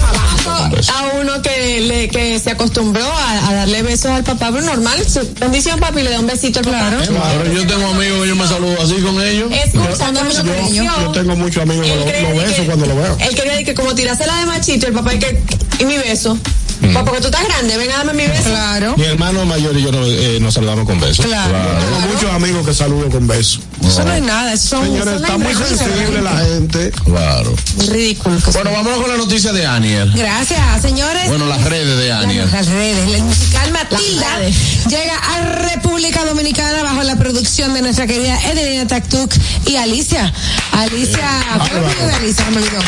Con 0.45 0.71
beso. 0.71 0.93
A 0.93 1.21
uno 1.21 1.43
que, 1.43 1.81
le, 1.81 2.09
que 2.09 2.39
se 2.39 2.51
acostumbró 2.51 3.05
a, 3.07 3.49
a 3.49 3.55
darle 3.55 3.83
besos 3.83 4.11
al 4.11 4.25
papá, 4.25 4.51
pero 4.53 4.63
normal. 4.65 4.99
su- 5.09 5.29
Bendición, 5.41 5.79
papi, 5.81 6.03
le 6.03 6.11
da 6.11 6.21
un 6.21 6.27
besito 6.27 6.59
al 6.61 6.65
papá. 6.67 6.91
Pero 6.91 7.53
yo 7.53 7.67
tengo 7.67 7.87
amigos 7.89 8.29
yo 8.29 8.37
me 8.37 8.47
saludo 8.47 8.77
así 8.83 8.95
con 9.01 9.21
ellos. 9.23 9.51
Es 9.53 9.75
mucho 9.75 9.97
cariño. 10.45 10.85
Yo 11.03 11.11
tengo 11.13 11.37
amigos 11.59 11.87
que 11.87 11.93
Él 11.93 12.23
lo, 12.23 12.31
lo 12.31 12.37
beso 12.41 12.57
que- 12.57 12.67
cuando 12.67 12.87
lo 12.87 12.97
veo. 12.97 13.17
Él 13.21 13.35
quería 13.35 13.65
que 13.65 13.75
como 13.75 13.95
tirásela 13.95 14.37
de 14.41 14.47
machito, 14.47 14.87
el 14.87 14.93
papá 14.93 15.15
y 15.15 15.19
que 15.19 15.39
y 15.79 15.85
mi 15.85 15.97
beso. 15.99 16.39
Papá, 16.81 17.05
porque 17.05 17.21
tú 17.21 17.27
estás 17.27 17.45
grande, 17.45 17.77
ven 17.77 17.91
a 17.91 17.99
darme 17.99 18.13
mi 18.15 18.27
beso. 18.27 18.49
Claro. 18.51 18.97
Mi 18.97 19.05
hermano 19.05 19.45
mayor 19.45 19.77
y 19.77 19.83
yo 19.83 19.93
no, 19.93 20.05
eh, 20.05 20.39
nos 20.41 20.55
saludamos 20.55 20.87
con 20.87 20.99
besos. 21.01 21.27
Claro. 21.27 21.53
Tengo 21.53 22.13
muchos 22.13 22.31
amigos 22.31 22.67
que 22.67 22.75
saludo 22.75 23.09
con 23.11 23.27
besos. 23.27 23.61
Eso 23.87 24.05
no 24.05 24.13
es 24.13 24.23
nada, 24.23 24.53
eso 24.53 24.69
son 24.69 24.85
Señores, 24.85 25.15
son 25.15 25.25
está 25.25 25.39
muy 25.39 25.55
sensible 25.55 26.23
la 26.23 26.37
gente. 26.39 26.91
Claro. 27.05 27.55
Ridículo. 27.89 28.37
Bueno, 28.53 28.71
vámonos 28.73 29.01
con 29.01 29.11
la 29.11 29.17
noticia 29.17 29.53
de 29.53 29.67
Aniel. 29.67 30.13
Gracias, 30.15 30.83
señores. 30.83 31.29
Bueno, 31.29 31.47
las 31.47 31.63
redes 31.65 31.99
de 31.99 32.13
Aniel. 32.13 32.49
Las 32.53 32.67
redes. 32.67 33.15
El 33.15 33.23
musical 33.23 33.73
Matilda 33.73 34.41
llega 34.89 35.17
a 35.17 35.43
República 35.75 36.25
Dominicana 36.25 36.83
bajo 36.83 37.03
la 37.03 37.17
producción 37.17 37.75
de 37.75 37.83
nuestra 37.83 38.07
querida 38.07 38.39
Edelina 38.51 38.87
Taktuk 38.87 39.33
y 39.67 39.77
Alicia. 39.77 40.33
Alicia, 40.73 41.43
¿cuál 41.57 41.67
es 41.67 41.73
el 41.73 41.85
apellido 41.85 42.07
de 42.07 42.15
Alicia? 42.15 42.51
Me 42.51 42.57
olvidó. 42.59 42.81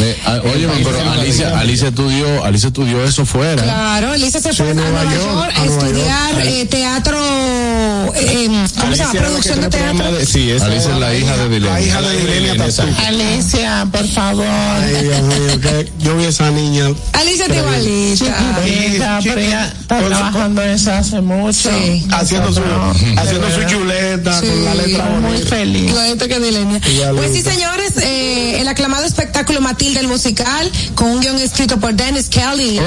Eh, 0.00 0.16
ah, 0.26 0.40
oye, 0.44 0.68
pero 0.84 1.10
Alicia, 1.12 1.58
Alicia 1.58 1.88
estudió, 1.88 2.44
Alicia 2.44 2.68
estudió 2.68 3.04
eso 3.04 3.24
fuera. 3.26 3.62
Claro, 3.62 4.12
Alicia 4.12 4.40
se 4.40 4.52
fue 4.52 4.70
a 4.70 4.74
Nueva 4.74 5.04
York 5.04 5.52
a 5.56 5.64
estudiar 5.64 6.40
eh, 6.46 6.66
teatro, 6.66 7.18
eh, 8.14 8.48
¿cómo 8.78 8.92
se 8.92 8.96
llama? 8.98 9.12
Producción 9.12 9.56
de 9.60 9.62
¿qué 9.66 9.70
programa 9.70 9.98
teatro. 10.00 10.18
de- 10.18 10.26
sí, 10.26 10.50
esa 10.50 10.66
Alicia 10.66 10.92
es 10.92 10.98
la 10.98 11.14
hija 11.14 11.36
de 11.36 11.48
Dilema. 11.48 11.74
La 11.74 11.80
hija 11.82 12.00
de 12.02 12.16
Dilenia. 12.16 12.64
Alicia, 13.06 13.86
por 13.90 14.06
favor. 14.06 14.46
Ay, 14.46 15.02
Dios 15.04 15.22
mío, 15.22 15.60
que 15.60 15.92
yo 15.98 16.16
vi 16.16 16.24
esa 16.24 16.50
niña. 16.50 16.86
Alicia 17.12 17.46
pero 17.48 19.40
ella 19.40 19.66
está 19.80 19.98
trabajando 19.98 20.62
eso 20.62 20.92
hace 20.92 21.20
mucho. 21.20 21.70
Sí. 21.70 22.06
Haciendo 22.10 22.52
su, 22.52 22.60
haciendo 23.16 23.50
su 23.50 23.62
chuleta 23.68 24.40
Sí. 24.40 24.46
con 24.46 24.64
la 24.64 24.74
letra 24.74 25.04
muy 25.04 25.22
bonita. 25.32 25.46
feliz. 25.48 25.88
Igualito 25.90 26.28
que 26.28 26.40
Dilenia. 26.40 26.80
Pues 27.16 27.32
sí, 27.32 27.42
señores, 27.42 27.92
eh, 28.02 28.60
el 28.60 28.68
aclamado 28.68 29.04
espectáculo 29.04 29.60
Matilda 29.68 30.00
el 30.00 30.08
musical 30.08 30.72
con 30.94 31.08
un 31.10 31.20
guion 31.20 31.36
escrito 31.36 31.78
por 31.78 31.92
Dennis 31.92 32.30
Kelly. 32.30 32.80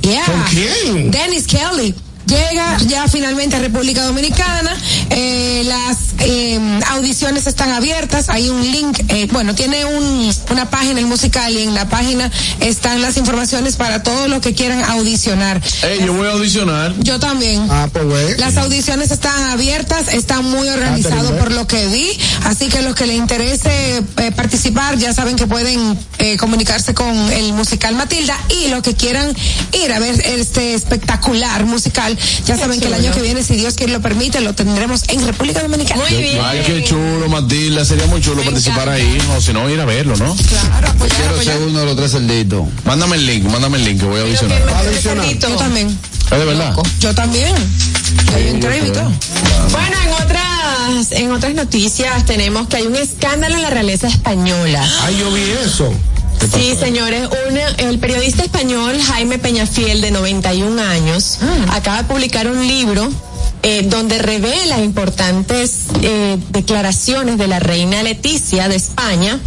Yeah. 0.00 0.24
¿Con 0.24 0.42
quién? 0.50 1.10
Dennis 1.12 1.46
Kelly. 1.46 1.94
Llega 2.26 2.78
ya 2.86 3.08
finalmente 3.08 3.56
a 3.56 3.60
República 3.60 4.04
Dominicana. 4.04 4.76
Eh, 5.10 5.62
las 5.66 5.98
eh, 6.18 6.58
audiciones 6.88 7.46
están 7.46 7.70
abiertas. 7.70 8.28
Hay 8.28 8.48
un 8.48 8.62
link, 8.70 9.00
eh, 9.08 9.28
bueno, 9.32 9.54
tiene 9.54 9.84
un, 9.84 10.32
una 10.50 10.70
página 10.70 11.00
el 11.00 11.06
musical 11.06 11.52
y 11.52 11.62
en 11.62 11.74
la 11.74 11.88
página 11.88 12.30
están 12.60 13.02
las 13.02 13.16
informaciones 13.16 13.76
para 13.76 14.02
todos 14.02 14.28
los 14.28 14.40
que 14.40 14.54
quieran 14.54 14.82
audicionar. 14.84 15.60
Yo 16.04 16.12
voy 16.14 16.26
a 16.26 16.32
audicionar. 16.32 16.94
Yo 16.98 17.18
también. 17.18 17.66
Ah, 17.70 17.88
pues 17.92 18.04
güey. 18.04 18.38
Las 18.38 18.56
audiciones 18.56 19.10
están 19.10 19.50
abiertas, 19.50 20.08
están 20.12 20.44
muy 20.44 20.68
organizados 20.68 21.16
Catherine, 21.16 21.38
por 21.38 21.52
lo 21.52 21.66
que 21.66 21.86
vi, 21.88 22.08
así 22.44 22.68
que 22.68 22.82
los 22.82 22.94
que 22.94 23.06
les 23.06 23.16
interese 23.16 24.02
eh, 24.16 24.32
participar 24.32 24.96
ya 24.98 25.12
saben 25.12 25.36
que 25.36 25.46
pueden 25.46 25.98
eh, 26.18 26.36
comunicarse 26.36 26.94
con 26.94 27.14
el 27.32 27.52
musical 27.52 27.94
Matilda 27.94 28.36
y 28.48 28.68
los 28.68 28.82
que 28.82 28.94
quieran 28.94 29.34
ir 29.72 29.92
a 29.92 29.98
ver 29.98 30.20
este 30.20 30.74
espectacular 30.74 31.64
musical, 31.66 32.15
ya 32.44 32.56
saben 32.56 32.80
que 32.80 32.86
el 32.86 32.94
año 32.94 33.12
que 33.12 33.22
viene, 33.22 33.42
si 33.42 33.56
Dios 33.56 33.74
quiere 33.74 33.92
lo 33.92 34.00
permite, 34.00 34.40
lo 34.40 34.54
tendremos 34.54 35.02
en 35.08 35.26
República 35.26 35.62
Dominicana. 35.62 36.02
Ay, 36.08 36.62
qué 36.66 36.84
chulo, 36.84 37.28
Matilda. 37.28 37.84
Sería 37.84 38.06
muy 38.06 38.20
chulo 38.20 38.42
participar 38.42 38.88
ahí. 38.88 39.18
O 39.36 39.40
si 39.40 39.52
no, 39.52 39.68
ir 39.68 39.80
a 39.80 39.84
verlo, 39.84 40.16
¿no? 40.16 40.34
Claro, 40.34 40.88
apoyar, 40.88 41.16
Quiero 41.16 41.34
apoyar. 41.34 41.56
ser 41.56 41.66
uno 41.66 41.78
de 41.80 41.84
los 41.86 41.96
tres 41.96 42.12
cerditos. 42.12 42.66
Mándame 42.84 43.16
el 43.16 43.26
link, 43.26 43.44
mándame 43.44 43.78
el 43.78 43.84
link 43.84 44.00
que 44.00 44.06
voy 44.06 44.18
a 44.18 44.22
audicionar. 44.22 44.62
Yo 45.02 45.56
también. 45.56 45.98
¿Es 46.30 46.38
de 46.38 46.44
verdad? 46.44 46.76
Yo 47.00 47.14
también. 47.14 47.54
Hay 48.34 48.48
un 48.50 48.60
crédito 48.60 48.86
y 48.86 48.90
todo. 48.92 49.12
Bueno, 49.70 49.96
en 50.04 50.12
otras, 50.12 51.12
en 51.12 51.30
otras 51.32 51.54
noticias 51.54 52.24
tenemos 52.26 52.68
que 52.68 52.76
hay 52.76 52.86
un 52.86 52.96
escándalo 52.96 53.54
en 53.56 53.62
la 53.62 53.70
realeza 53.70 54.08
española. 54.08 54.84
Ay, 55.02 55.18
yo 55.18 55.30
vi 55.32 55.42
eso. 55.64 55.92
Sí, 56.52 56.74
señores, 56.78 57.28
un- 57.28 57.84
el 57.86 57.98
periodista 57.98 58.42
español 58.44 59.00
Jaime 59.00 59.38
Peñafiel, 59.38 60.00
de 60.00 60.10
91 60.10 60.78
años, 60.80 61.38
acaba 61.70 61.98
de 61.98 62.04
publicar 62.04 62.46
un 62.48 62.66
libro 62.66 63.08
eh, 63.62 63.82
donde 63.88 64.18
revela 64.18 64.80
importantes 64.82 65.72
eh, 66.02 66.38
declaraciones 66.50 67.36
de 67.38 67.48
la 67.48 67.58
reina 67.58 68.02
Leticia 68.02 68.68
de 68.68 68.76
España, 68.76 69.40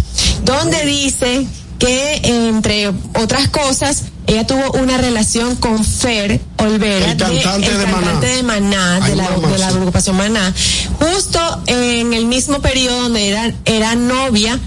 donde 0.44 0.84
dice 0.86 1.48
que, 1.78 2.20
entre 2.24 2.92
otras 3.16 3.48
cosas, 3.48 4.04
ella 4.28 4.46
tuvo 4.46 4.72
una 4.74 4.98
relación 4.98 5.56
con 5.56 5.84
Fer 5.86 6.42
Olvera, 6.58 7.12
El 7.12 7.18
cantante 7.18 7.68
el 7.72 7.78
de 7.80 7.86
Maná. 7.88 8.20
de 8.20 8.44
Maná, 8.44 9.00
de 9.00 9.12
Ay, 9.12 9.16
la, 9.16 9.30
de 9.48 9.58
la 9.58 9.68
agrupación 9.70 10.18
Maná, 10.18 10.54
justo 11.00 11.40
en 11.68 12.14
el 12.14 12.26
mismo 12.26 12.60
periodo 12.60 13.04
donde 13.04 13.30
era, 13.30 13.54
era 13.66 13.96
novia 13.96 14.60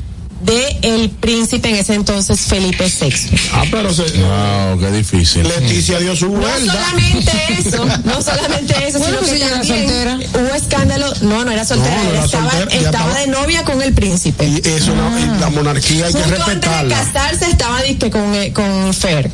de 0.45 0.79
el 0.83 1.11
príncipe 1.11 1.69
en 1.71 1.77
ese 1.77 1.95
entonces 1.95 2.41
Felipe 2.41 2.85
VI. 3.01 3.13
Ah, 3.53 3.65
pero 3.71 3.93
se, 3.93 4.03
Wow, 4.03 4.79
qué 4.81 4.91
difícil. 4.91 5.47
Leticia 5.47 5.99
dio 5.99 6.15
su 6.17 6.27
No 6.29 6.39
vuelta. 6.41 6.73
solamente 6.73 7.33
eso, 7.59 7.85
no 8.05 8.23
solamente 8.23 8.75
eso, 8.89 8.99
Bueno, 8.99 9.19
sino 9.19 9.19
pues 9.21 9.31
que 9.31 9.37
era 9.47 9.57
también 9.61 9.89
soltera. 9.89 10.19
hubo 10.47 10.55
escándalo, 10.55 11.13
no, 11.23 11.45
no 11.45 11.51
era 11.51 11.65
soltera, 11.65 11.97
No, 11.97 12.03
no 12.05 12.11
era 12.11 12.25
estaba, 12.25 12.51
soltera, 12.51 12.71
ella 12.77 12.87
estaba 12.91 13.09
estaba- 13.11 13.21
de 13.21 13.27
novia 13.29 13.65
con 13.65 13.83
el 13.83 13.93
príncipe. 13.95 14.45
Y 14.47 14.57
eso, 14.69 14.95
no, 14.95 15.19
y 15.19 15.41
la 15.41 15.51
monarquía 15.51 16.07
hay 16.07 16.13
que 16.13 16.19
Justo 16.23 16.35
antes 16.35 16.47
de 16.47 16.55
respetarla. 16.55 16.97
casarse 17.13 17.45
estaba 17.51 17.83
disque 17.83 18.11
con, 18.11 18.35
eh, 18.35 18.53
con 18.53 18.93
Fer. 18.95 19.31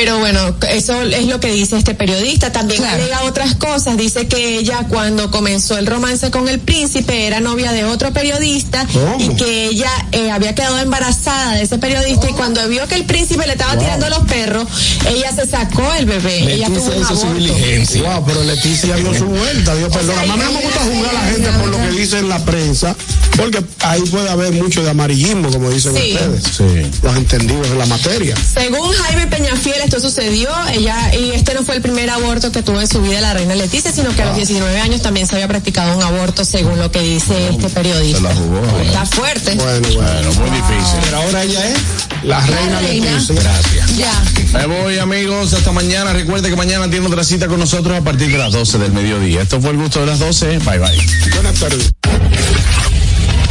Pero 0.00 0.18
bueno, 0.18 0.56
eso 0.70 1.02
es 1.02 1.26
lo 1.26 1.40
que 1.40 1.52
dice 1.52 1.76
este 1.76 1.94
periodista. 1.94 2.50
También 2.50 2.80
Claro. 2.80 3.02
alega 3.02 3.22
otras 3.24 3.54
cosas. 3.56 3.98
Dice 3.98 4.26
que 4.28 4.56
ella 4.56 4.86
cuando 4.88 5.30
comenzó 5.30 5.76
el 5.76 5.86
romance 5.86 6.30
con 6.30 6.48
el 6.48 6.58
príncipe 6.58 7.26
era 7.26 7.40
novia 7.40 7.70
de 7.72 7.84
otro 7.84 8.10
periodista 8.10 8.86
¿Cómo? 8.90 9.16
y 9.20 9.36
que 9.36 9.66
ella 9.66 9.90
eh, 10.12 10.30
había 10.30 10.54
quedado 10.54 10.78
embarazada 10.78 11.52
de 11.56 11.64
ese 11.64 11.76
periodista 11.76 12.30
y 12.30 12.32
cuando 12.32 12.66
vio 12.68 12.88
que 12.88 12.94
el 12.94 13.04
príncipe 13.04 13.46
le 13.46 13.52
estaba 13.52 13.76
tirando 13.78 14.08
los 14.08 14.20
perros, 14.20 14.66
ella 15.06 15.32
se 15.34 15.46
sacó 15.46 15.92
el 15.92 16.06
bebé. 16.06 16.54
ella 16.54 16.68
tuvo 16.68 16.76
Leticia 16.78 16.96
un 16.96 17.02
hizo 17.02 17.14
su 17.16 17.26
aborto. 17.26 17.34
diligencia. 17.38 18.02
Wow, 18.14 18.24
pero 18.26 18.44
Leticia 18.44 18.96
dio 18.96 19.12
su 19.12 19.26
vuelta, 19.26 19.74
dio 19.74 19.90
perdón. 19.90 20.14
sea, 20.14 20.22
A 20.22 20.36
mí 20.36 20.42
no 20.42 20.50
me 20.52 20.60
gusta 20.62 20.80
juzgar 20.80 21.10
a 21.10 21.12
la 21.12 21.30
gente 21.30 21.50
por 21.50 21.68
lo 21.68 21.76
que 21.76 21.90
dice 21.90 22.18
en 22.20 22.28
la 22.30 22.38
prensa, 22.42 22.96
porque 23.36 23.62
ahí 23.80 24.00
puede 24.10 24.30
haber 24.30 24.52
mucho 24.52 24.82
de 24.82 24.88
amarillismo, 24.88 25.50
como 25.50 25.68
dicen 25.70 25.94
Sí. 25.94 26.14
ustedes. 26.14 26.42
Sí. 26.56 26.90
Los 27.02 27.16
entendidos 27.16 27.66
en 27.66 27.78
la 27.78 27.84
materia. 27.86 28.34
Según 28.54 28.90
Jaime 28.92 29.26
Peñafiel, 29.26 29.82
esto 29.90 30.08
sucedió, 30.08 30.48
ella, 30.72 31.12
y 31.18 31.32
este 31.32 31.52
no 31.52 31.64
fue 31.64 31.74
el 31.74 31.82
primer 31.82 32.08
aborto 32.10 32.52
que 32.52 32.62
tuvo 32.62 32.80
en 32.80 32.86
su 32.86 33.02
vida 33.02 33.20
la 33.20 33.34
reina 33.34 33.56
Leticia, 33.56 33.90
sino 33.90 34.14
que 34.14 34.22
a 34.22 34.26
los 34.26 34.36
19 34.36 34.78
años 34.78 35.02
también 35.02 35.26
se 35.26 35.34
había 35.34 35.48
practicado 35.48 35.96
un 35.96 36.02
aborto, 36.04 36.44
según 36.44 36.78
lo 36.78 36.92
que 36.92 37.00
dice 37.00 37.48
este 37.48 37.68
periodista. 37.70 38.18
Se 38.18 38.22
la 38.22 38.34
jugó. 38.36 38.62
Está 38.84 39.04
fuerte. 39.04 39.56
Bueno, 39.56 39.88
bueno. 39.92 40.32
Muy 40.34 40.50
difícil. 40.50 40.98
Pero 41.02 41.16
ahora 41.16 41.42
ella 41.42 41.68
es 41.70 41.78
la 42.22 42.40
reina 42.40 42.80
reina. 42.80 43.10
Leticia. 43.10 43.34
Gracias. 43.34 43.96
Ya. 43.96 44.22
Me 44.52 44.66
voy, 44.66 44.98
amigos. 44.98 45.52
Hasta 45.54 45.72
mañana. 45.72 46.12
Recuerde 46.12 46.50
que 46.50 46.56
mañana 46.56 46.88
tiene 46.88 47.04
otra 47.08 47.24
cita 47.24 47.48
con 47.48 47.58
nosotros 47.58 47.98
a 47.98 48.02
partir 48.02 48.30
de 48.30 48.38
las 48.38 48.52
12 48.52 48.78
del 48.78 48.92
mediodía. 48.92 49.42
Esto 49.42 49.60
fue 49.60 49.70
el 49.70 49.78
gusto 49.78 49.98
de 49.98 50.06
las 50.06 50.20
12. 50.20 50.58
Bye, 50.58 50.78
bye. 50.78 51.06
Buenas 51.34 51.58
tardes. 51.58 51.90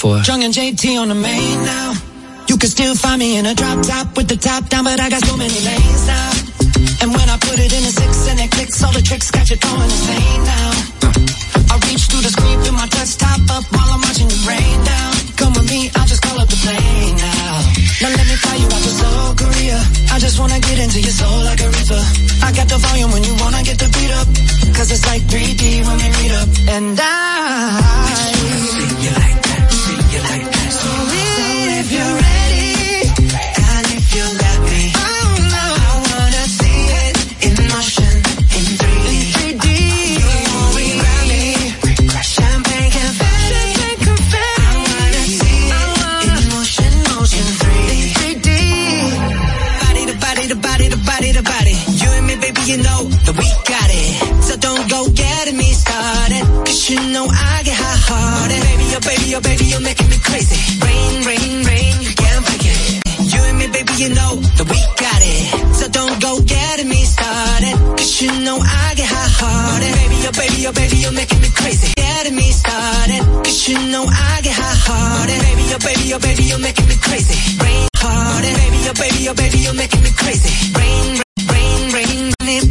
for. 0.00 0.16
And 0.16 0.54
JT 0.54 0.98
on 0.98 1.08
the 1.08 1.14
main 1.14 1.62
now. 1.64 1.92
You 2.48 2.56
can 2.56 2.68
still 2.68 2.94
find 2.94 3.20
me 3.20 3.36
in 3.36 3.46
a 3.46 3.54
drop 3.54 3.84
top 3.84 4.16
with 4.16 4.28
the 4.28 4.36
top 4.36 4.68
down, 4.68 4.84
but 4.84 4.99